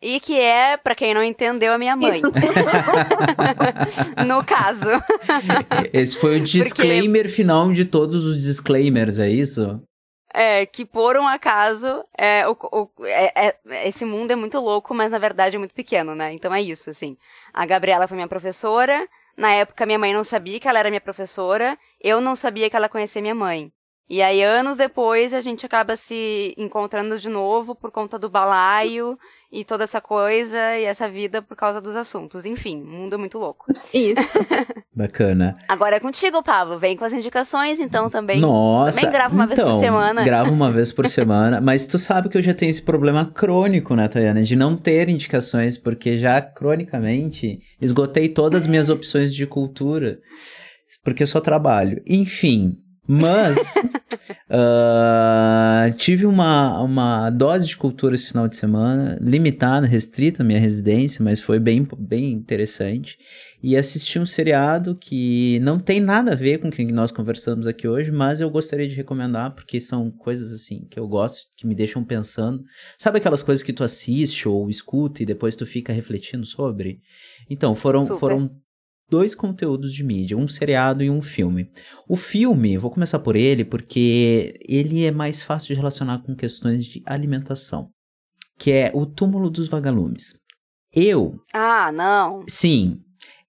E 0.00 0.20
que 0.20 0.38
é, 0.38 0.76
pra 0.76 0.94
quem 0.94 1.14
não 1.14 1.22
entendeu, 1.22 1.72
a 1.72 1.78
minha 1.78 1.96
mãe. 1.96 2.20
no 4.26 4.44
caso. 4.44 4.90
Esse 5.92 6.18
foi 6.18 6.36
o 6.36 6.40
disclaimer 6.40 7.30
final 7.30 7.72
de 7.72 7.86
todos 7.86 8.24
os 8.24 8.42
disclaimers, 8.42 9.18
é 9.18 9.28
isso? 9.28 9.82
É, 10.38 10.66
que 10.66 10.84
por 10.84 11.16
um 11.16 11.26
acaso, 11.26 12.04
é, 12.16 12.46
o, 12.46 12.52
o- 12.70 12.90
é- 13.06 13.32
é- 13.48 13.88
esse 13.88 14.04
mundo 14.04 14.32
é 14.32 14.36
muito 14.36 14.58
louco, 14.60 14.92
mas 14.94 15.10
na 15.10 15.18
verdade 15.18 15.56
é 15.56 15.58
muito 15.58 15.72
pequeno, 15.74 16.14
né? 16.14 16.30
Então 16.34 16.52
é 16.54 16.60
isso, 16.60 16.90
assim. 16.90 17.16
A 17.54 17.64
Gabriela 17.64 18.06
foi 18.06 18.16
minha 18.16 18.28
professora. 18.28 19.08
Na 19.36 19.50
época, 19.52 19.86
minha 19.86 19.98
mãe 19.98 20.12
não 20.12 20.22
sabia 20.24 20.60
que 20.60 20.68
ela 20.68 20.78
era 20.78 20.90
minha 20.90 21.00
professora. 21.00 21.78
Eu 22.00 22.20
não 22.20 22.36
sabia 22.36 22.68
que 22.68 22.76
ela 22.76 22.88
conhecia 22.88 23.22
minha 23.22 23.34
mãe. 23.34 23.72
E 24.08 24.22
aí, 24.22 24.40
anos 24.42 24.76
depois, 24.76 25.34
a 25.34 25.40
gente 25.40 25.66
acaba 25.66 25.96
se 25.96 26.54
encontrando 26.56 27.18
de 27.18 27.28
novo 27.28 27.74
por 27.74 27.90
conta 27.90 28.16
do 28.16 28.30
balaio 28.30 29.18
e 29.50 29.64
toda 29.64 29.82
essa 29.82 30.00
coisa 30.00 30.76
e 30.76 30.84
essa 30.84 31.08
vida 31.08 31.42
por 31.42 31.56
causa 31.56 31.80
dos 31.80 31.96
assuntos. 31.96 32.44
Enfim, 32.44 32.80
mundo 32.80 33.14
é 33.14 33.16
muito 33.16 33.36
louco. 33.36 33.66
Isso. 33.92 34.14
Bacana. 34.94 35.54
Agora 35.68 35.96
é 35.96 36.00
contigo, 36.00 36.40
Pablo. 36.40 36.78
Vem 36.78 36.96
com 36.96 37.04
as 37.04 37.12
indicações, 37.12 37.80
então 37.80 38.08
também. 38.08 38.40
Nossa. 38.40 39.00
Também 39.00 39.12
grava 39.12 39.34
uma 39.34 39.46
vez 39.46 39.60
por 39.60 39.68
então, 39.68 39.80
semana. 39.80 40.22
Gravo 40.22 40.52
uma 40.52 40.70
vez 40.70 40.92
por 40.92 41.06
semana, 41.10 41.60
mas 41.60 41.86
tu 41.86 41.98
sabe 41.98 42.28
que 42.28 42.38
eu 42.38 42.42
já 42.42 42.54
tenho 42.54 42.70
esse 42.70 42.82
problema 42.82 43.24
crônico, 43.24 43.96
né, 43.96 44.06
Tayana? 44.06 44.42
De 44.42 44.54
não 44.54 44.76
ter 44.76 45.08
indicações, 45.08 45.76
porque 45.76 46.16
já 46.16 46.40
cronicamente 46.40 47.58
esgotei 47.80 48.28
todas 48.28 48.62
as 48.62 48.66
minhas 48.68 48.88
opções 48.88 49.34
de 49.34 49.46
cultura, 49.48 50.20
porque 51.02 51.24
eu 51.24 51.26
só 51.26 51.40
trabalho. 51.40 52.00
Enfim. 52.06 52.85
Mas 53.06 53.74
ah, 54.50 55.90
tive 55.96 56.26
uma, 56.26 56.80
uma 56.80 57.30
dose 57.30 57.68
de 57.68 57.76
cultura 57.76 58.14
esse 58.14 58.26
final 58.26 58.48
de 58.48 58.56
semana, 58.56 59.18
limitada, 59.20 59.86
restrita 59.86 60.42
à 60.42 60.46
minha 60.46 60.58
residência, 60.58 61.22
mas 61.24 61.40
foi 61.40 61.58
bem, 61.58 61.86
bem 61.98 62.32
interessante. 62.32 63.18
E 63.62 63.76
assisti 63.76 64.18
um 64.18 64.26
seriado 64.26 64.94
que 64.94 65.58
não 65.60 65.78
tem 65.78 66.00
nada 66.00 66.32
a 66.32 66.36
ver 66.36 66.58
com 66.58 66.68
o 66.68 66.70
que 66.70 66.84
nós 66.92 67.10
conversamos 67.10 67.66
aqui 67.66 67.88
hoje, 67.88 68.12
mas 68.12 68.40
eu 68.40 68.50
gostaria 68.50 68.86
de 68.86 68.94
recomendar, 68.94 69.54
porque 69.54 69.80
são 69.80 70.10
coisas 70.10 70.52
assim 70.52 70.86
que 70.90 70.98
eu 70.98 71.08
gosto, 71.08 71.48
que 71.56 71.66
me 71.66 71.74
deixam 71.74 72.04
pensando. 72.04 72.62
Sabe 72.98 73.18
aquelas 73.18 73.42
coisas 73.42 73.62
que 73.62 73.72
tu 73.72 73.82
assiste 73.82 74.48
ou 74.48 74.68
escuta 74.68 75.22
e 75.22 75.26
depois 75.26 75.56
tu 75.56 75.64
fica 75.64 75.92
refletindo 75.92 76.44
sobre? 76.44 77.00
Então, 77.48 77.74
foram, 77.74 78.00
Super. 78.00 78.18
foram 78.20 78.50
dois 79.08 79.34
conteúdos 79.34 79.92
de 79.92 80.02
mídia, 80.04 80.36
um 80.36 80.48
seriado 80.48 81.02
e 81.02 81.10
um 81.10 81.22
filme. 81.22 81.70
O 82.08 82.16
filme, 82.16 82.76
vou 82.76 82.90
começar 82.90 83.18
por 83.20 83.36
ele, 83.36 83.64
porque 83.64 84.58
ele 84.68 85.04
é 85.04 85.10
mais 85.10 85.42
fácil 85.42 85.68
de 85.68 85.74
relacionar 85.74 86.18
com 86.22 86.34
questões 86.34 86.84
de 86.84 87.02
alimentação, 87.06 87.88
que 88.58 88.72
é 88.72 88.90
O 88.94 89.06
Túmulo 89.06 89.48
dos 89.50 89.68
Vagalumes. 89.68 90.34
Eu, 90.92 91.38
Ah, 91.52 91.92
não. 91.92 92.44
sim, 92.48 92.98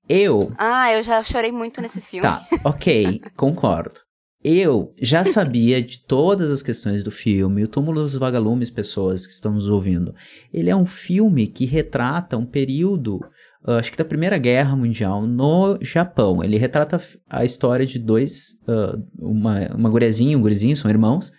eu 0.07 0.51
Ah, 0.57 0.91
eu 0.93 1.01
já 1.01 1.23
chorei 1.23 1.51
muito 1.51 1.81
nesse 1.81 2.01
filme. 2.01 2.27
Tá, 2.27 2.45
ok, 2.63 3.21
concordo. 3.37 4.01
Eu 4.43 4.93
já 5.01 5.25
sabia 5.25 5.81
de 5.81 6.05
todas 6.05 6.51
as 6.51 6.61
questões 6.61 7.03
do 7.03 7.09
filme, 7.09 7.63
O 7.63 7.67
Túmulo 7.67 8.01
dos 8.01 8.13
Vagalumes, 8.15 8.69
pessoas 8.69 9.25
que 9.25 9.33
estão 9.33 9.51
nos 9.53 9.67
ouvindo. 9.67 10.13
Ele 10.53 10.69
é 10.69 10.75
um 10.75 10.85
filme 10.85 11.47
que 11.47 11.65
retrata 11.65 12.37
um 12.37 12.45
período, 12.45 13.19
ah, 13.67 13.77
acho 13.77 13.91
que 13.91 13.97
da 13.97 14.05
Primeira 14.05 14.37
Guerra 14.37 14.75
Mundial, 14.75 15.21
no 15.23 15.77
Japão. 15.81 16.41
Ele 16.41 16.57
retrata 16.57 16.99
a 17.29 17.43
história 17.43 17.85
de 17.85 17.99
dois, 17.99 18.61
ah, 18.67 18.97
uma, 19.19 19.67
uma 19.75 19.89
guriazinha 19.89 20.31
e 20.31 20.35
um 20.35 20.41
gurizinho, 20.41 20.77
são 20.77 20.89
irmãos, 20.89 21.33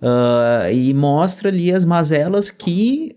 ah, 0.00 0.70
e 0.72 0.94
mostra 0.94 1.50
ali 1.50 1.70
as 1.70 1.84
mazelas 1.84 2.50
que... 2.50 3.14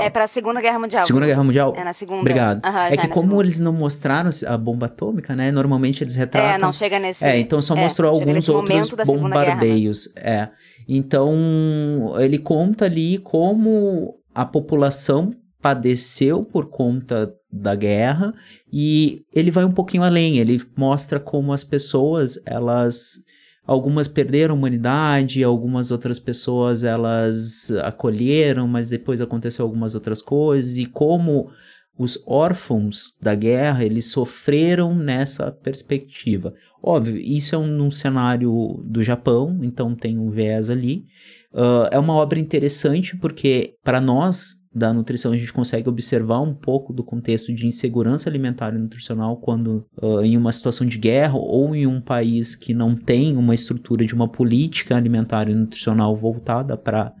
É 0.00 0.08
pra 0.08 0.26
Segunda 0.26 0.62
Guerra 0.62 0.78
Mundial. 0.78 1.02
Segunda 1.02 1.26
Guerra 1.26 1.44
Mundial? 1.44 1.74
É 1.76 1.84
na 1.84 1.92
Segunda. 1.92 2.20
Obrigado. 2.20 2.64
Aham, 2.64 2.86
é 2.86 2.96
que 2.96 3.06
como 3.08 3.26
segunda. 3.26 3.42
eles 3.44 3.60
não 3.60 3.72
mostraram 3.72 4.30
a 4.46 4.56
bomba 4.56 4.86
atômica, 4.86 5.36
né? 5.36 5.52
Normalmente 5.52 6.02
eles 6.02 6.16
retratam... 6.16 6.54
É, 6.54 6.58
não 6.58 6.72
chega 6.72 6.98
nesse. 6.98 7.22
É, 7.26 7.38
então 7.38 7.60
só 7.60 7.76
é, 7.76 7.82
mostrou 7.82 8.10
alguns 8.10 8.48
outros 8.48 8.86
Segunda 8.86 9.04
Guerra, 9.04 9.54
bombardeios. 9.54 10.08
É. 10.16 10.48
Então, 10.88 12.14
ele 12.18 12.38
conta 12.38 12.86
ali 12.86 13.18
como 13.18 14.14
a 14.34 14.46
população 14.46 15.30
padeceu 15.62 16.44
por 16.44 16.66
conta 16.66 17.32
da 17.50 17.74
guerra 17.74 18.34
e 18.70 19.24
ele 19.32 19.50
vai 19.50 19.64
um 19.64 19.72
pouquinho 19.72 20.02
além, 20.02 20.38
ele 20.38 20.60
mostra 20.76 21.20
como 21.20 21.52
as 21.52 21.62
pessoas, 21.62 22.38
elas 22.44 23.22
algumas 23.64 24.08
perderam 24.08 24.56
a 24.56 24.58
humanidade, 24.58 25.44
algumas 25.44 25.92
outras 25.92 26.18
pessoas 26.18 26.82
elas 26.82 27.70
acolheram, 27.84 28.66
mas 28.66 28.90
depois 28.90 29.20
aconteceu 29.20 29.64
algumas 29.64 29.94
outras 29.94 30.20
coisas 30.20 30.76
e 30.78 30.84
como 30.84 31.48
os 31.96 32.18
órfãos 32.26 33.14
da 33.20 33.34
guerra, 33.34 33.84
eles 33.84 34.06
sofreram 34.06 34.94
nessa 34.94 35.52
perspectiva. 35.52 36.54
Óbvio, 36.82 37.16
isso 37.18 37.54
é 37.54 37.58
um, 37.58 37.66
num 37.66 37.90
cenário 37.90 38.82
do 38.84 39.02
Japão, 39.02 39.60
então 39.62 39.94
tem 39.94 40.18
um 40.18 40.30
viés 40.30 40.70
ali. 40.70 41.04
Uh, 41.52 41.86
é 41.90 41.98
uma 41.98 42.14
obra 42.14 42.40
interessante 42.40 43.16
porque, 43.16 43.74
para 43.84 44.00
nós 44.00 44.61
da 44.74 44.92
nutrição, 44.92 45.32
a 45.32 45.36
gente 45.36 45.52
consegue 45.52 45.88
observar 45.88 46.40
um 46.40 46.54
pouco 46.54 46.92
do 46.92 47.04
contexto 47.04 47.52
de 47.52 47.66
insegurança 47.66 48.30
alimentar 48.30 48.74
e 48.74 48.78
nutricional 48.78 49.36
quando 49.36 49.86
uh, 50.00 50.22
em 50.22 50.36
uma 50.36 50.50
situação 50.50 50.86
de 50.86 50.98
guerra 50.98 51.36
ou 51.36 51.74
em 51.76 51.86
um 51.86 52.00
país 52.00 52.56
que 52.56 52.72
não 52.72 52.96
tem 52.96 53.36
uma 53.36 53.54
estrutura 53.54 54.04
de 54.04 54.14
uma 54.14 54.28
política 54.28 54.96
alimentar 54.96 55.48
e 55.48 55.54
nutricional 55.54 56.16
voltada 56.16 56.76
para 56.76 57.12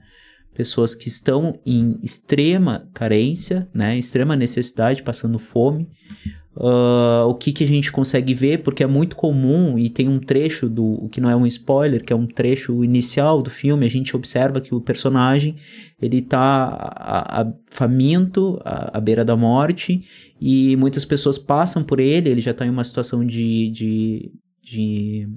pessoas 0.54 0.94
que 0.94 1.08
estão 1.08 1.58
em 1.64 1.98
extrema 2.02 2.88
carência, 2.94 3.68
né, 3.74 3.98
extrema 3.98 4.36
necessidade, 4.36 5.02
passando 5.02 5.38
fome. 5.38 5.88
Uh, 6.54 7.24
o 7.28 7.34
que, 7.34 7.50
que 7.50 7.64
a 7.64 7.66
gente 7.66 7.90
consegue 7.90 8.34
ver, 8.34 8.62
porque 8.62 8.84
é 8.84 8.86
muito 8.86 9.16
comum 9.16 9.78
e 9.78 9.88
tem 9.88 10.06
um 10.06 10.20
trecho 10.20 10.68
do 10.68 10.84
o 10.84 11.08
que 11.08 11.18
não 11.18 11.30
é 11.30 11.34
um 11.34 11.46
spoiler, 11.46 12.04
que 12.04 12.12
é 12.12 12.16
um 12.16 12.26
trecho 12.26 12.84
inicial 12.84 13.40
do 13.40 13.48
filme, 13.48 13.86
a 13.86 13.88
gente 13.88 14.14
observa 14.14 14.60
que 14.60 14.74
o 14.74 14.80
personagem 14.80 15.56
ele 16.00 16.20
tá 16.20 17.54
faminto, 17.70 18.60
à, 18.64 18.98
à 18.98 19.00
beira 19.00 19.24
da 19.24 19.34
morte, 19.34 20.02
e 20.38 20.76
muitas 20.76 21.06
pessoas 21.06 21.38
passam 21.38 21.82
por 21.82 21.98
ele, 21.98 22.28
ele 22.28 22.40
já 22.42 22.50
está 22.50 22.66
em 22.66 22.70
uma 22.70 22.84
situação 22.84 23.24
de, 23.24 23.70
de, 23.70 24.32
de 24.62 25.28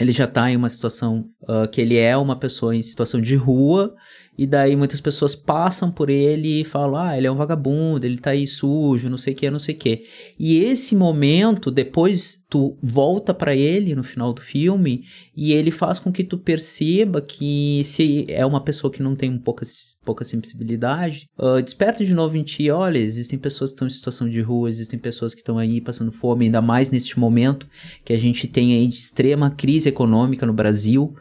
ele 0.00 0.10
já 0.10 0.24
está 0.24 0.50
em 0.50 0.56
uma 0.56 0.68
situação 0.68 1.26
uh, 1.42 1.68
que 1.70 1.80
ele 1.80 1.96
é 1.96 2.16
uma 2.16 2.36
pessoa 2.36 2.74
em 2.74 2.82
situação 2.82 3.20
de 3.20 3.36
rua 3.36 3.94
e 4.36 4.46
daí 4.46 4.74
muitas 4.74 5.00
pessoas 5.00 5.34
passam 5.34 5.90
por 5.90 6.10
ele 6.10 6.60
e 6.60 6.64
falam: 6.64 6.96
ah, 6.96 7.16
ele 7.16 7.26
é 7.26 7.30
um 7.30 7.36
vagabundo, 7.36 8.04
ele 8.04 8.18
tá 8.18 8.30
aí 8.30 8.46
sujo, 8.46 9.08
não 9.08 9.16
sei 9.16 9.32
o 9.32 9.36
que, 9.36 9.50
não 9.50 9.58
sei 9.58 9.74
o 9.74 9.78
que. 9.78 10.04
E 10.38 10.56
esse 10.56 10.96
momento, 10.96 11.70
depois 11.70 12.42
tu 12.48 12.76
volta 12.82 13.32
para 13.32 13.54
ele 13.54 13.94
no 13.94 14.02
final 14.02 14.32
do 14.32 14.40
filme 14.40 15.04
e 15.36 15.52
ele 15.52 15.70
faz 15.70 15.98
com 15.98 16.12
que 16.12 16.24
tu 16.24 16.36
perceba 16.36 17.20
que 17.20 17.82
se 17.84 18.26
é 18.28 18.44
uma 18.44 18.60
pessoa 18.60 18.92
que 18.92 19.02
não 19.02 19.14
tem 19.14 19.36
pouca, 19.38 19.64
pouca 20.04 20.24
sensibilidade, 20.24 21.28
uh, 21.38 21.62
desperta 21.62 22.04
de 22.04 22.12
novo 22.12 22.36
em 22.36 22.42
ti: 22.42 22.70
olha, 22.70 22.98
existem 22.98 23.38
pessoas 23.38 23.70
que 23.70 23.74
estão 23.74 23.86
em 23.86 23.90
situação 23.90 24.28
de 24.28 24.40
rua, 24.40 24.68
existem 24.68 24.98
pessoas 24.98 25.32
que 25.32 25.40
estão 25.40 25.58
aí 25.58 25.80
passando 25.80 26.10
fome, 26.10 26.46
ainda 26.46 26.60
mais 26.60 26.90
neste 26.90 27.18
momento 27.18 27.68
que 28.04 28.12
a 28.12 28.18
gente 28.18 28.48
tem 28.48 28.74
aí 28.74 28.88
de 28.88 28.98
extrema 28.98 29.50
crise 29.50 29.88
econômica 29.88 30.44
no 30.44 30.52
Brasil 30.52 31.14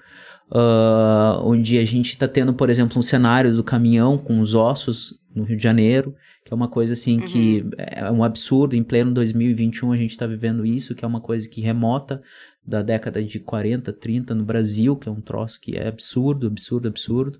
uh, 0.53 1.41
onde 1.43 1.79
a 1.79 1.85
gente 1.85 2.11
está 2.11 2.27
tendo, 2.27 2.53
por 2.53 2.69
exemplo, 2.69 2.99
um 2.99 3.01
cenário 3.01 3.53
do 3.53 3.63
caminhão 3.63 4.17
com 4.17 4.39
os 4.39 4.53
ossos 4.53 5.19
no 5.35 5.43
Rio 5.43 5.57
de 5.57 5.63
Janeiro, 5.63 6.15
que 6.45 6.53
é 6.53 6.55
uma 6.55 6.67
coisa 6.67 6.93
assim 6.93 7.19
uhum. 7.19 7.25
que 7.25 7.65
é 7.77 8.11
um 8.11 8.23
absurdo. 8.23 8.75
Em 8.75 8.83
pleno 8.83 9.11
2021 9.11 9.91
a 9.91 9.97
gente 9.97 10.11
está 10.11 10.27
vivendo 10.27 10.65
isso, 10.65 10.93
que 10.93 11.03
é 11.03 11.07
uma 11.07 11.21
coisa 11.21 11.49
que 11.49 11.59
remota 11.59 12.21
da 12.65 12.81
década 12.81 13.21
de 13.23 13.39
40, 13.39 13.91
30 13.91 14.35
no 14.35 14.45
Brasil, 14.45 14.95
que 14.95 15.09
é 15.09 15.11
um 15.11 15.19
troço 15.19 15.59
que 15.59 15.75
é 15.75 15.87
absurdo, 15.87 16.47
absurdo, 16.47 16.87
absurdo. 16.87 17.39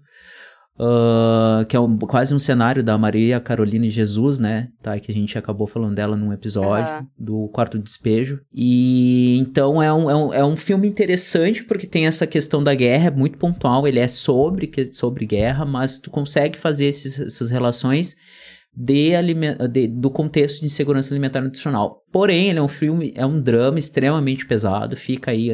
Uh, 0.76 1.64
que 1.68 1.76
é 1.76 1.80
um, 1.80 1.98
quase 2.00 2.34
um 2.34 2.40
cenário 2.40 2.84
da 2.84 2.98
Maria 2.98 3.40
Carolina 3.40 3.86
e 3.86 3.92
Jesus, 3.92 4.40
né? 4.40 4.70
Tá, 4.82 5.00
que 5.00 5.12
a 5.12 5.16
gente 5.16 5.38
acabou 5.38 5.68
falando 5.68 5.94
dela 5.94 6.18
num 6.18 6.34
episódio 6.34 6.92
uhum. 6.96 7.08
do 7.18 7.48
Quarto 7.50 7.78
Despejo. 7.78 8.42
E 8.52 9.38
então 9.38 9.82
é 9.82 9.94
um, 9.94 10.10
é, 10.10 10.16
um, 10.16 10.34
é 10.34 10.44
um 10.44 10.58
filme 10.58 10.88
interessante 10.88 11.64
porque 11.64 11.86
tem 11.86 12.08
essa 12.08 12.26
questão 12.26 12.64
da 12.64 12.74
guerra, 12.74 13.08
é 13.08 13.12
muito 13.12 13.38
pontual, 13.38 13.88
ele 13.88 14.00
é 14.00 14.08
sobre, 14.08 14.72
sobre 14.92 15.28
guerra, 15.28 15.64
mas 15.64 16.00
tu 16.00 16.10
consegue 16.10 16.58
fazer 16.58 16.86
esses, 16.86 17.20
essas 17.20 17.52
relações 17.52 18.16
de, 18.76 19.12
de, 19.72 19.88
do 19.88 20.10
contexto 20.10 20.62
de 20.62 20.70
segurança 20.70 21.14
alimentar 21.14 21.40
e 21.40 21.44
nutricional. 21.44 22.02
Porém, 22.12 22.50
ele 22.50 22.58
é 22.58 22.62
um 22.62 22.68
filme, 22.68 23.14
é 23.16 23.26
um 23.26 23.40
drama 23.40 23.78
extremamente 23.78 24.48
pesado, 24.48 24.98
fica 24.98 25.30
aí 25.30 25.52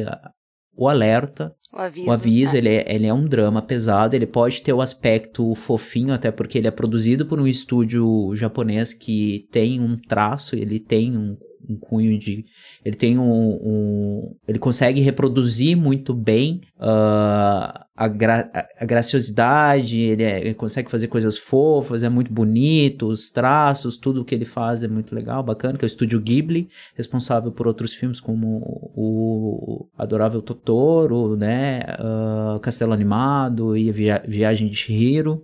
o 0.74 0.88
alerta. 0.88 1.54
O 1.72 1.78
aviso. 1.78 2.08
O 2.08 2.12
aviso, 2.12 2.56
é. 2.56 2.58
Ele, 2.58 2.68
é, 2.68 2.94
ele 2.94 3.06
é 3.06 3.14
um 3.14 3.24
drama 3.24 3.62
pesado, 3.62 4.14
ele 4.14 4.26
pode 4.26 4.60
ter 4.60 4.72
o 4.72 4.80
aspecto 4.80 5.54
fofinho, 5.54 6.12
até 6.12 6.30
porque 6.30 6.58
ele 6.58 6.66
é 6.66 6.70
produzido 6.70 7.24
por 7.24 7.40
um 7.40 7.46
estúdio 7.46 8.34
japonês 8.34 8.92
que 8.92 9.46
tem 9.52 9.80
um 9.80 9.96
traço, 9.96 10.56
ele 10.56 10.80
tem 10.80 11.16
um, 11.16 11.36
um 11.68 11.76
cunho 11.76 12.18
de. 12.18 12.44
Ele 12.84 12.96
tem 12.96 13.18
um. 13.18 13.58
um 13.62 14.36
ele 14.46 14.58
consegue 14.58 15.00
reproduzir 15.00 15.76
muito 15.76 16.14
bem 16.14 16.60
uh, 16.76 17.84
a, 18.00 18.08
gra, 18.08 18.50
a, 18.78 18.84
graciosidade, 18.84 19.98
ele, 20.00 20.22
é, 20.22 20.40
ele, 20.40 20.54
consegue 20.54 20.90
fazer 20.90 21.08
coisas 21.08 21.36
fofas, 21.36 22.02
é 22.02 22.08
muito 22.08 22.32
bonito, 22.32 23.08
os 23.08 23.30
traços, 23.30 23.98
tudo 23.98 24.24
que 24.24 24.34
ele 24.34 24.46
faz 24.46 24.82
é 24.82 24.88
muito 24.88 25.14
legal, 25.14 25.42
bacana, 25.42 25.76
que 25.76 25.84
é 25.84 25.86
o 25.86 25.88
estúdio 25.88 26.18
Ghibli, 26.18 26.68
responsável 26.94 27.52
por 27.52 27.66
outros 27.66 27.92
filmes 27.92 28.18
como 28.18 28.58
o 28.96 29.86
Adorável 29.98 30.40
Totoro, 30.40 31.36
né, 31.36 31.80
uh, 31.98 32.58
Castelo 32.60 32.94
Animado 32.94 33.76
e 33.76 33.92
Via 33.92 34.22
Viagem 34.26 34.68
de 34.68 34.76
Shihiro. 34.76 35.42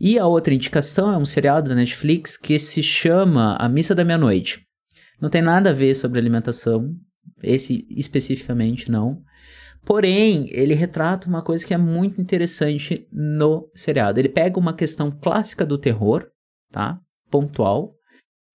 E 0.00 0.18
a 0.18 0.26
outra 0.26 0.54
indicação 0.54 1.12
é 1.12 1.16
um 1.16 1.26
seriado 1.26 1.68
da 1.68 1.74
Netflix 1.74 2.36
que 2.36 2.58
se 2.58 2.82
chama 2.82 3.56
A 3.56 3.68
Missa 3.68 3.94
da 3.94 4.04
Meia-Noite. 4.04 4.67
Não 5.20 5.28
tem 5.28 5.42
nada 5.42 5.70
a 5.70 5.72
ver 5.72 5.94
sobre 5.94 6.18
alimentação, 6.18 6.94
esse 7.42 7.86
especificamente 7.90 8.90
não. 8.90 9.22
Porém, 9.84 10.48
ele 10.50 10.74
retrata 10.74 11.28
uma 11.28 11.42
coisa 11.42 11.66
que 11.66 11.72
é 11.72 11.78
muito 11.78 12.20
interessante 12.20 13.08
no 13.12 13.70
seriado. 13.74 14.20
Ele 14.20 14.28
pega 14.28 14.58
uma 14.58 14.74
questão 14.74 15.10
clássica 15.10 15.64
do 15.64 15.78
terror, 15.78 16.28
tá? 16.70 17.00
Pontual, 17.30 17.94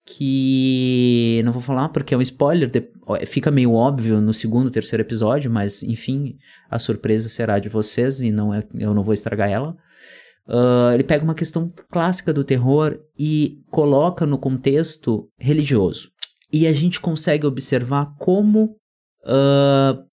que 0.06 1.41
não 1.45 1.52
vou 1.52 1.61
falar 1.61 1.90
porque 1.90 2.14
é 2.14 2.18
um 2.18 2.22
spoiler, 2.22 2.69
fica 3.26 3.49
meio 3.49 3.73
óbvio 3.73 4.19
no 4.19 4.34
segundo, 4.34 4.69
terceiro 4.69 5.02
episódio, 5.02 5.49
mas 5.49 5.81
enfim, 5.81 6.38
a 6.69 6.77
surpresa 6.77 7.30
será 7.30 7.57
de 7.60 7.69
vocês 7.69 8.22
e 8.22 8.31
não 8.31 8.53
é, 8.53 8.64
eu 8.76 8.94
não 8.94 9.03
vou 9.03 9.14
estragar 9.14 9.49
ela. 9.49 9.76
Uh, 10.45 10.91
ele 10.94 11.06
pega 11.06 11.23
uma 11.23 11.35
questão 11.35 11.72
clássica 11.90 12.34
do 12.34 12.44
terror 12.44 12.99
e 13.18 13.61
coloca 13.72 14.26
no 14.26 14.38
contexto 14.38 15.30
religioso. 15.40 16.10
E 16.54 16.68
a 16.68 16.72
gente 16.72 17.00
consegue 17.00 17.48
observar 17.48 18.14
como, 18.20 18.76
uh, 19.26 20.04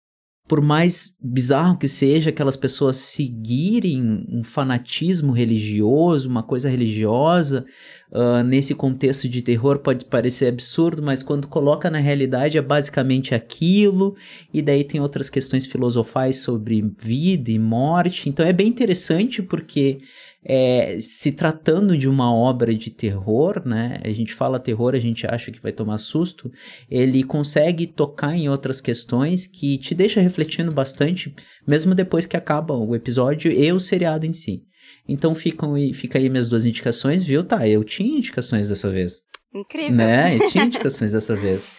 por 0.48 0.62
mais 0.62 1.14
bizarro 1.22 1.76
que 1.76 1.86
seja, 1.86 2.30
aquelas 2.30 2.56
pessoas 2.56 2.96
seguirem 2.96 4.26
um 4.26 4.42
fanatismo 4.42 5.32
religioso, 5.32 6.26
uma 6.30 6.42
coisa 6.42 6.70
religiosa, 6.70 7.66
uh, 8.10 8.42
nesse 8.42 8.74
contexto 8.74 9.28
de 9.28 9.42
terror 9.42 9.80
pode 9.80 10.06
parecer 10.06 10.46
absurdo, 10.46 11.02
mas 11.02 11.22
quando 11.22 11.46
coloca 11.46 11.90
na 11.90 11.98
realidade 11.98 12.56
é 12.56 12.62
basicamente 12.62 13.34
aquilo, 13.34 14.16
e 14.52 14.62
daí 14.62 14.82
tem 14.82 14.98
outras 14.98 15.28
questões 15.28 15.66
filosofais 15.66 16.38
sobre 16.38 16.82
vida 16.98 17.50
e 17.50 17.58
morte. 17.58 18.30
Então 18.30 18.46
é 18.46 18.52
bem 18.52 18.66
interessante 18.66 19.42
porque 19.42 19.98
é, 20.44 20.98
se 21.00 21.32
tratando 21.32 21.96
de 21.96 22.08
uma 22.08 22.34
obra 22.34 22.74
de 22.74 22.90
terror, 22.90 23.62
né? 23.64 23.98
A 24.02 24.10
gente 24.10 24.32
fala 24.32 24.58
terror, 24.58 24.94
a 24.94 24.98
gente 24.98 25.26
acha 25.26 25.50
que 25.50 25.60
vai 25.60 25.72
tomar 25.72 25.98
susto. 25.98 26.50
Ele 26.90 27.22
consegue 27.22 27.86
tocar 27.86 28.34
em 28.34 28.48
outras 28.48 28.80
questões 28.80 29.46
que 29.46 29.78
te 29.78 29.94
deixa 29.94 30.20
refletindo 30.20 30.72
bastante, 30.72 31.34
mesmo 31.66 31.94
depois 31.94 32.26
que 32.26 32.36
acaba 32.36 32.74
o 32.74 32.94
episódio 32.94 33.52
e 33.52 33.72
o 33.72 33.80
seriado 33.80 34.26
em 34.26 34.32
si. 34.32 34.62
Então 35.08 35.34
ficam 35.34 35.74
fica 35.92 36.18
aí 36.18 36.28
minhas 36.28 36.48
duas 36.48 36.64
indicações, 36.64 37.24
viu? 37.24 37.44
Tá, 37.44 37.68
eu 37.68 37.84
tinha 37.84 38.18
indicações 38.18 38.68
dessa 38.68 38.90
vez. 38.90 39.22
Incrível. 39.54 39.96
Né? 39.96 40.36
Eu 40.36 40.48
tinha 40.48 40.64
indicações 40.66 41.12
dessa 41.12 41.36
vez. 41.36 41.78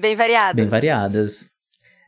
Bem 0.00 0.14
variadas. 0.14 0.54
Bem 0.54 0.66
variadas. 0.66 1.49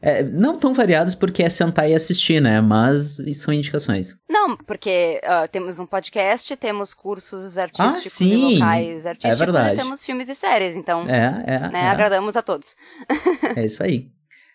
É, 0.04 0.24
não 0.24 0.58
tão 0.58 0.74
variadas 0.74 1.14
porque 1.14 1.44
é 1.44 1.48
sentar 1.48 1.88
e 1.88 1.94
assistir, 1.94 2.42
né? 2.42 2.60
Mas 2.60 3.18
são 3.36 3.54
indicações. 3.54 4.16
Não, 4.28 4.56
porque 4.56 5.20
uh, 5.22 5.48
temos 5.48 5.78
um 5.78 5.86
podcast, 5.86 6.56
temos 6.56 6.92
cursos 6.92 7.56
artísticos 7.56 8.06
ah, 8.06 8.10
sim. 8.10 8.54
e 8.54 8.54
locais 8.54 9.06
artísticos 9.06 9.40
é 9.40 9.44
verdade. 9.44 9.74
e 9.74 9.76
temos 9.76 10.04
filmes 10.04 10.28
e 10.28 10.34
séries, 10.34 10.76
então 10.76 11.08
é, 11.08 11.44
é, 11.46 11.58
né, 11.70 11.82
é. 11.84 11.88
agradamos 11.88 12.36
a 12.36 12.42
todos. 12.42 12.74
é 13.56 13.64
isso 13.64 13.80
aí. 13.82 14.10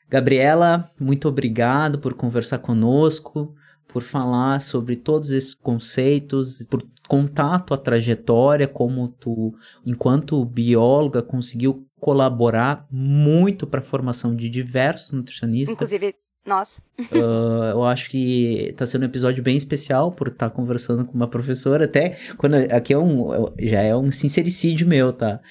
Gabriela, 0.09 0.89
muito 0.99 1.29
obrigado 1.29 1.99
por 1.99 2.13
conversar 2.13 2.59
conosco, 2.59 3.55
por 3.87 4.03
falar 4.03 4.59
sobre 4.59 4.97
todos 4.97 5.31
esses 5.31 5.53
conceitos, 5.53 6.65
por 6.69 6.85
contar 7.07 7.55
a 7.55 7.59
tua 7.59 7.77
trajetória, 7.77 8.67
como 8.67 9.07
tu, 9.07 9.53
enquanto 9.85 10.43
bióloga, 10.43 11.21
conseguiu 11.21 11.86
colaborar 11.99 12.85
muito 12.91 13.65
para 13.65 13.79
a 13.79 13.83
formação 13.83 14.35
de 14.35 14.49
diversos 14.49 15.11
nutricionistas. 15.11 15.75
Inclusive 15.75 16.15
nós. 16.47 16.81
uh, 17.11 17.71
eu 17.75 17.83
acho 17.83 18.09
que 18.09 18.69
está 18.69 18.85
sendo 18.85 19.03
um 19.03 19.05
episódio 19.05 19.43
bem 19.43 19.57
especial 19.57 20.11
por 20.11 20.29
estar 20.29 20.49
tá 20.49 20.55
conversando 20.55 21.05
com 21.05 21.13
uma 21.13 21.27
professora. 21.27 21.85
Até 21.85 22.17
quando. 22.37 22.55
Aqui 22.71 22.93
é 22.93 22.97
um. 22.97 23.51
Já 23.59 23.81
é 23.81 23.95
um 23.95 24.11
sincericídio 24.11 24.87
meu, 24.87 25.11
tá? 25.11 25.41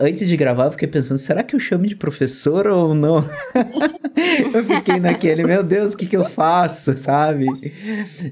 Antes 0.00 0.26
de 0.26 0.36
gravar, 0.36 0.64
eu 0.64 0.72
fiquei 0.72 0.88
pensando: 0.88 1.18
será 1.18 1.42
que 1.42 1.54
eu 1.54 1.60
chamo 1.60 1.86
de 1.86 1.94
professora 1.94 2.74
ou 2.74 2.94
não? 2.94 3.18
eu 4.54 4.64
fiquei 4.64 4.98
naquele, 4.98 5.44
meu 5.44 5.62
Deus, 5.62 5.92
o 5.92 5.96
que, 5.96 6.06
que 6.06 6.16
eu 6.16 6.24
faço, 6.24 6.96
sabe? 6.96 7.46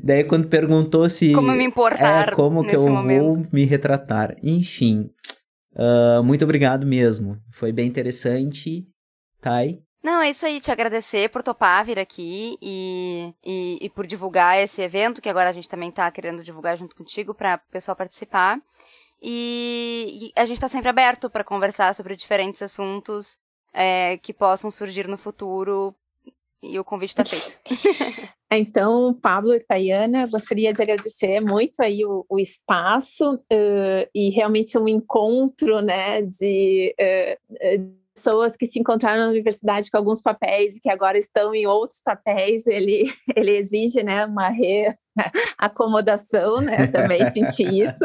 Daí, 0.02 0.24
quando 0.24 0.48
perguntou 0.48 1.08
se. 1.08 1.32
Como 1.32 1.52
me 1.52 1.64
importar? 1.64 2.30
É, 2.30 2.32
como 2.32 2.66
que 2.66 2.74
eu 2.74 2.88
momento. 2.88 3.24
vou 3.24 3.46
me 3.52 3.64
retratar? 3.64 4.36
Enfim. 4.42 5.10
Uh, 5.76 6.22
muito 6.24 6.42
obrigado 6.42 6.86
mesmo. 6.86 7.38
Foi 7.52 7.70
bem 7.70 7.86
interessante. 7.86 8.88
Thay. 9.40 9.82
Não, 10.02 10.22
é 10.22 10.30
isso 10.30 10.46
aí, 10.46 10.60
te 10.60 10.70
agradecer 10.70 11.28
por 11.30 11.42
topar 11.42 11.84
vir 11.84 11.98
aqui 11.98 12.56
e, 12.62 13.34
e, 13.44 13.78
e, 13.82 13.90
por 13.90 14.06
divulgar 14.06 14.56
esse 14.56 14.80
evento, 14.80 15.20
que 15.20 15.28
agora 15.28 15.50
a 15.50 15.52
gente 15.52 15.68
também 15.68 15.90
tá 15.90 16.08
querendo 16.10 16.42
divulgar 16.42 16.78
junto 16.78 16.94
contigo 16.94 17.34
para 17.34 17.56
o 17.56 17.72
pessoal 17.72 17.96
participar. 17.96 18.58
E, 19.20 20.30
e, 20.36 20.40
a 20.40 20.44
gente 20.44 20.60
tá 20.60 20.68
sempre 20.68 20.88
aberto 20.88 21.28
para 21.28 21.42
conversar 21.42 21.94
sobre 21.94 22.14
diferentes 22.14 22.62
assuntos 22.62 23.36
é, 23.72 24.16
que 24.18 24.32
possam 24.32 24.70
surgir 24.70 25.08
no 25.08 25.16
futuro 25.16 25.94
e 26.62 26.78
o 26.78 26.84
convite 26.84 27.10
está 27.10 27.24
feito. 27.24 27.56
Então, 28.48 29.12
Pablo 29.12 29.52
e 29.54 29.60
Tayana, 29.60 30.24
gostaria 30.28 30.72
de 30.72 30.80
agradecer 30.80 31.40
muito 31.40 31.80
aí 31.80 32.06
o, 32.06 32.24
o 32.28 32.38
espaço 32.38 33.34
uh, 33.34 34.08
e 34.14 34.30
realmente 34.30 34.78
um 34.78 34.86
encontro, 34.86 35.82
né, 35.82 36.22
de 36.22 36.94
uh, 36.94 37.90
pessoas 38.16 38.56
que 38.56 38.66
se 38.66 38.80
encontraram 38.80 39.24
na 39.24 39.30
universidade 39.30 39.90
com 39.90 39.98
alguns 39.98 40.22
papéis 40.22 40.76
e 40.76 40.80
que 40.80 40.88
agora 40.88 41.18
estão 41.18 41.54
em 41.54 41.66
outros 41.66 42.00
papéis, 42.00 42.66
ele, 42.66 43.12
ele 43.36 43.58
exige, 43.58 44.02
né, 44.02 44.24
uma 44.24 44.48
reacomodação, 45.58 46.60
né, 46.62 46.86
também 46.86 47.30
senti 47.30 47.64
isso, 47.64 48.04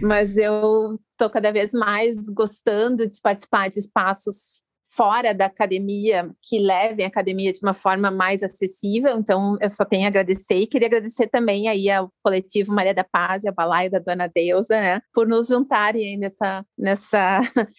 mas 0.00 0.36
eu 0.36 0.96
estou 1.12 1.28
cada 1.28 1.50
vez 1.50 1.72
mais 1.72 2.28
gostando 2.28 3.08
de 3.08 3.20
participar 3.20 3.68
de 3.68 3.80
espaços 3.80 4.58
fora 4.98 5.32
da 5.32 5.46
academia 5.46 6.28
que 6.42 6.58
levem 6.58 7.04
a 7.04 7.08
academia 7.08 7.52
de 7.52 7.60
uma 7.62 7.72
forma 7.72 8.10
mais 8.10 8.42
acessível. 8.42 9.16
Então, 9.16 9.56
eu 9.60 9.70
só 9.70 9.84
tenho 9.84 10.06
a 10.06 10.08
agradecer 10.08 10.56
e 10.56 10.66
queria 10.66 10.88
agradecer 10.88 11.28
também 11.28 11.68
aí 11.68 11.88
ao 11.88 12.10
coletivo 12.20 12.72
Maria 12.72 12.92
da 12.92 13.04
Paz 13.04 13.44
e 13.44 13.48
a 13.48 13.52
Balaio 13.52 13.92
da 13.92 14.00
Dona 14.00 14.26
Deusa, 14.26 14.74
né, 14.74 15.00
por 15.14 15.28
nos 15.28 15.46
juntarem 15.46 16.18
nessa 16.18 16.66
nessa 16.76 17.40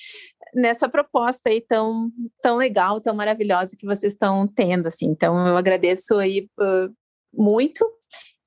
nessa 0.55 0.87
proposta 0.87 1.49
aí 1.49 1.59
tão 1.59 2.09
tão 2.41 2.55
legal, 2.55 3.01
tão 3.01 3.13
maravilhosa 3.13 3.75
que 3.77 3.85
vocês 3.85 4.13
estão 4.13 4.47
tendo, 4.47 4.87
assim. 4.87 5.07
Então, 5.07 5.45
eu 5.45 5.57
agradeço 5.57 6.17
aí 6.17 6.47
uh, 6.57 6.89
muito 7.33 7.85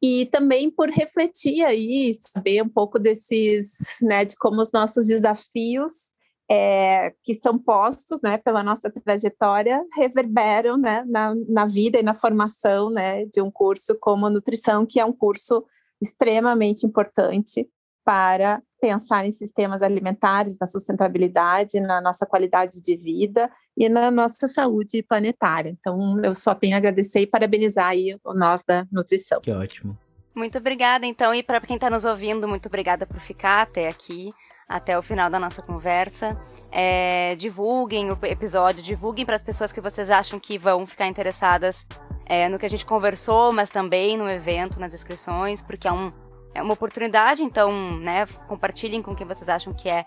e 0.03 0.27
também 0.33 0.71
por 0.71 0.89
refletir 0.89 1.63
aí, 1.63 2.11
saber 2.15 2.63
um 2.63 2.69
pouco 2.71 2.99
desses, 2.99 3.99
né, 4.01 4.25
de 4.25 4.35
como 4.37 4.63
os 4.63 4.73
nossos 4.73 5.09
desafios 5.09 6.11
é, 6.55 7.15
que 7.25 7.33
são 7.33 7.59
postos 7.59 8.21
né, 8.21 8.37
pela 8.37 8.63
nossa 8.63 8.91
trajetória 8.91 9.83
reverberam 9.97 10.77
né, 10.77 11.03
na, 11.09 11.35
na 11.49 11.65
vida 11.65 11.99
e 11.99 12.03
na 12.03 12.13
formação 12.13 12.91
né, 12.91 13.25
de 13.25 13.41
um 13.41 13.51
curso 13.51 13.97
como 13.99 14.29
nutrição, 14.29 14.85
que 14.85 15.01
é 15.01 15.05
um 15.05 15.15
curso 15.15 15.65
extremamente 15.99 16.87
importante 16.87 17.67
para 18.05 18.61
pensar 18.79 19.25
em 19.25 19.33
sistemas 19.33 19.81
alimentares, 19.81 20.59
na 20.61 20.67
sustentabilidade, 20.67 21.81
na 21.81 22.03
nossa 22.03 22.27
qualidade 22.27 22.83
de 22.83 22.97
vida 22.97 23.51
e 23.75 23.89
na 23.89 24.11
nossa 24.11 24.47
saúde 24.47 25.03
planetária. 25.03 25.71
Então, 25.71 26.21
eu 26.23 26.35
só 26.35 26.55
tenho 26.55 26.75
a 26.75 26.79
agradecer 26.79 27.21
e 27.21 27.27
parabenizar 27.27 27.87
aí 27.87 28.19
o 28.23 28.35
nós 28.35 28.63
da 28.63 28.87
nutrição. 28.93 29.41
Que 29.41 29.53
ótimo. 29.53 29.97
Muito 30.35 30.59
obrigada, 30.59 31.05
então, 31.07 31.35
e 31.35 31.43
para 31.43 31.61
quem 31.61 31.77
está 31.77 31.91
nos 31.91 32.05
ouvindo, 32.05 32.49
muito 32.49 32.67
obrigada 32.67 33.07
por 33.07 33.21
ficar 33.21 33.63
até 33.63 33.89
aqui 33.89 34.31
até 34.73 34.99
o 34.99 35.03
final 35.03 35.29
da 35.29 35.39
nossa 35.39 35.61
conversa. 35.61 36.41
É, 36.71 37.35
divulguem 37.37 38.11
o 38.11 38.19
episódio, 38.23 38.83
divulguem 38.83 39.27
para 39.27 39.37
as 39.37 39.43
pessoas 39.43 39.71
que 39.71 39.81
vocês 39.81 40.11
acham 40.11 40.41
que 40.41 40.57
vão 40.57 40.87
ficar 40.87 41.07
interessadas 41.07 41.87
é, 42.25 42.49
no 42.49 42.59
que 42.59 42.65
a 42.65 42.71
gente 42.71 42.87
conversou, 42.87 43.53
mas 43.53 43.71
também 43.71 44.17
no 44.17 44.29
evento, 44.29 44.81
nas 44.81 44.95
inscrições, 44.95 45.61
porque 45.61 45.87
é, 45.87 45.93
um, 45.93 46.11
é 46.55 46.63
uma 46.63 46.73
oportunidade, 46.73 47.43
então, 47.43 47.99
né, 47.99 48.25
compartilhem 48.49 49.03
com 49.03 49.15
quem 49.15 49.27
vocês 49.27 49.49
acham 49.49 49.73
que 49.73 49.89
é 49.89 50.07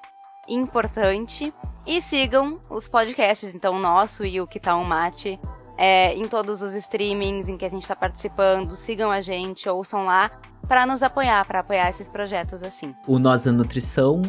importante. 0.49 1.53
E 1.85 2.01
sigam 2.01 2.59
os 2.67 2.87
podcasts, 2.87 3.53
então, 3.53 3.75
o 3.75 3.79
nosso 3.79 4.25
e 4.25 4.41
o 4.41 4.47
Que 4.47 4.59
Tá 4.59 4.75
Um 4.75 4.83
Mate, 4.83 5.39
é, 5.77 6.13
em 6.13 6.27
todos 6.27 6.61
os 6.61 6.73
streamings 6.73 7.49
em 7.49 7.57
que 7.57 7.65
a 7.65 7.69
gente 7.69 7.83
está 7.83 7.95
participando. 7.95 8.75
Sigam 8.75 9.11
a 9.11 9.21
gente, 9.21 9.69
ouçam 9.69 10.03
lá 10.03 10.31
para 10.67 10.85
nos 10.85 11.01
apoiar, 11.03 11.45
para 11.45 11.59
apoiar 11.59 11.89
esses 11.89 12.09
projetos 12.09 12.63
assim. 12.63 12.95
O 13.07 13.19
Nós 13.19 13.43
da 13.43 13.51
Nutrição, 13.51 14.21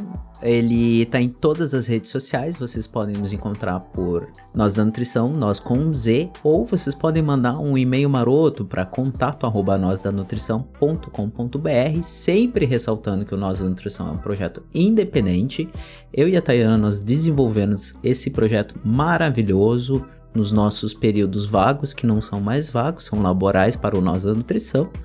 ele 0.42 1.06
tá 1.06 1.18
em 1.20 1.28
todas 1.28 1.72
as 1.74 1.86
redes 1.86 2.10
sociais, 2.10 2.58
vocês 2.58 2.86
podem 2.86 3.16
nos 3.16 3.32
encontrar 3.32 3.80
por 3.80 4.26
Nós 4.54 4.74
da 4.74 4.84
Nutrição, 4.84 5.30
nós 5.30 5.58
com 5.58 5.78
um 5.78 5.94
Z, 5.94 6.30
ou 6.44 6.66
vocês 6.66 6.94
podem 6.94 7.22
mandar 7.22 7.56
um 7.58 7.78
e-mail 7.78 8.10
maroto 8.10 8.64
para 8.64 8.84
contato 8.84 9.46
arroba 9.46 9.78
nosdanutrição.com.br, 9.78 12.02
sempre 12.02 12.66
ressaltando 12.66 13.24
que 13.24 13.34
o 13.34 13.38
Nós 13.38 13.60
da 13.60 13.68
Nutrição 13.68 14.08
é 14.08 14.12
um 14.12 14.18
projeto 14.18 14.62
independente. 14.74 15.68
Eu 16.12 16.28
e 16.28 16.36
a 16.36 16.42
Tayana 16.42 16.76
nós 16.76 17.00
desenvolvemos 17.00 17.94
esse 18.02 18.30
projeto 18.30 18.78
maravilhoso 18.84 20.04
nos 20.36 20.52
nossos 20.52 20.94
períodos 20.94 21.46
vagos, 21.46 21.92
que 21.92 22.06
não 22.06 22.20
são 22.20 22.40
mais 22.40 22.70
vagos, 22.70 23.04
são 23.04 23.20
laborais 23.22 23.74
para 23.76 23.98
o 23.98 24.00
Nós 24.00 24.24
da 24.24 24.32
Nutrição. 24.32 24.90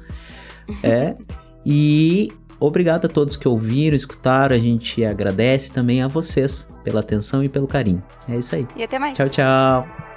É. 0.84 1.16
E 1.66 2.32
obrigado 2.58 3.06
a 3.06 3.10
todos 3.10 3.36
que 3.36 3.45
ouviram, 3.45 3.94
escutaram. 3.94 4.56
A 4.56 4.60
gente 4.60 5.03
agradece 5.03 5.74
também 5.74 6.02
a 6.02 6.08
vocês 6.08 6.72
pela 6.82 7.02
atenção 7.02 7.44
e 7.44 7.49
pelo 7.49 7.68
carinho. 7.68 8.02
É 8.30 8.36
isso 8.36 8.56
aí. 8.56 8.66
E 8.78 8.84
até 8.84 8.98
mais. 8.98 9.18
Tchau, 9.18 9.28
tchau. 9.28 10.10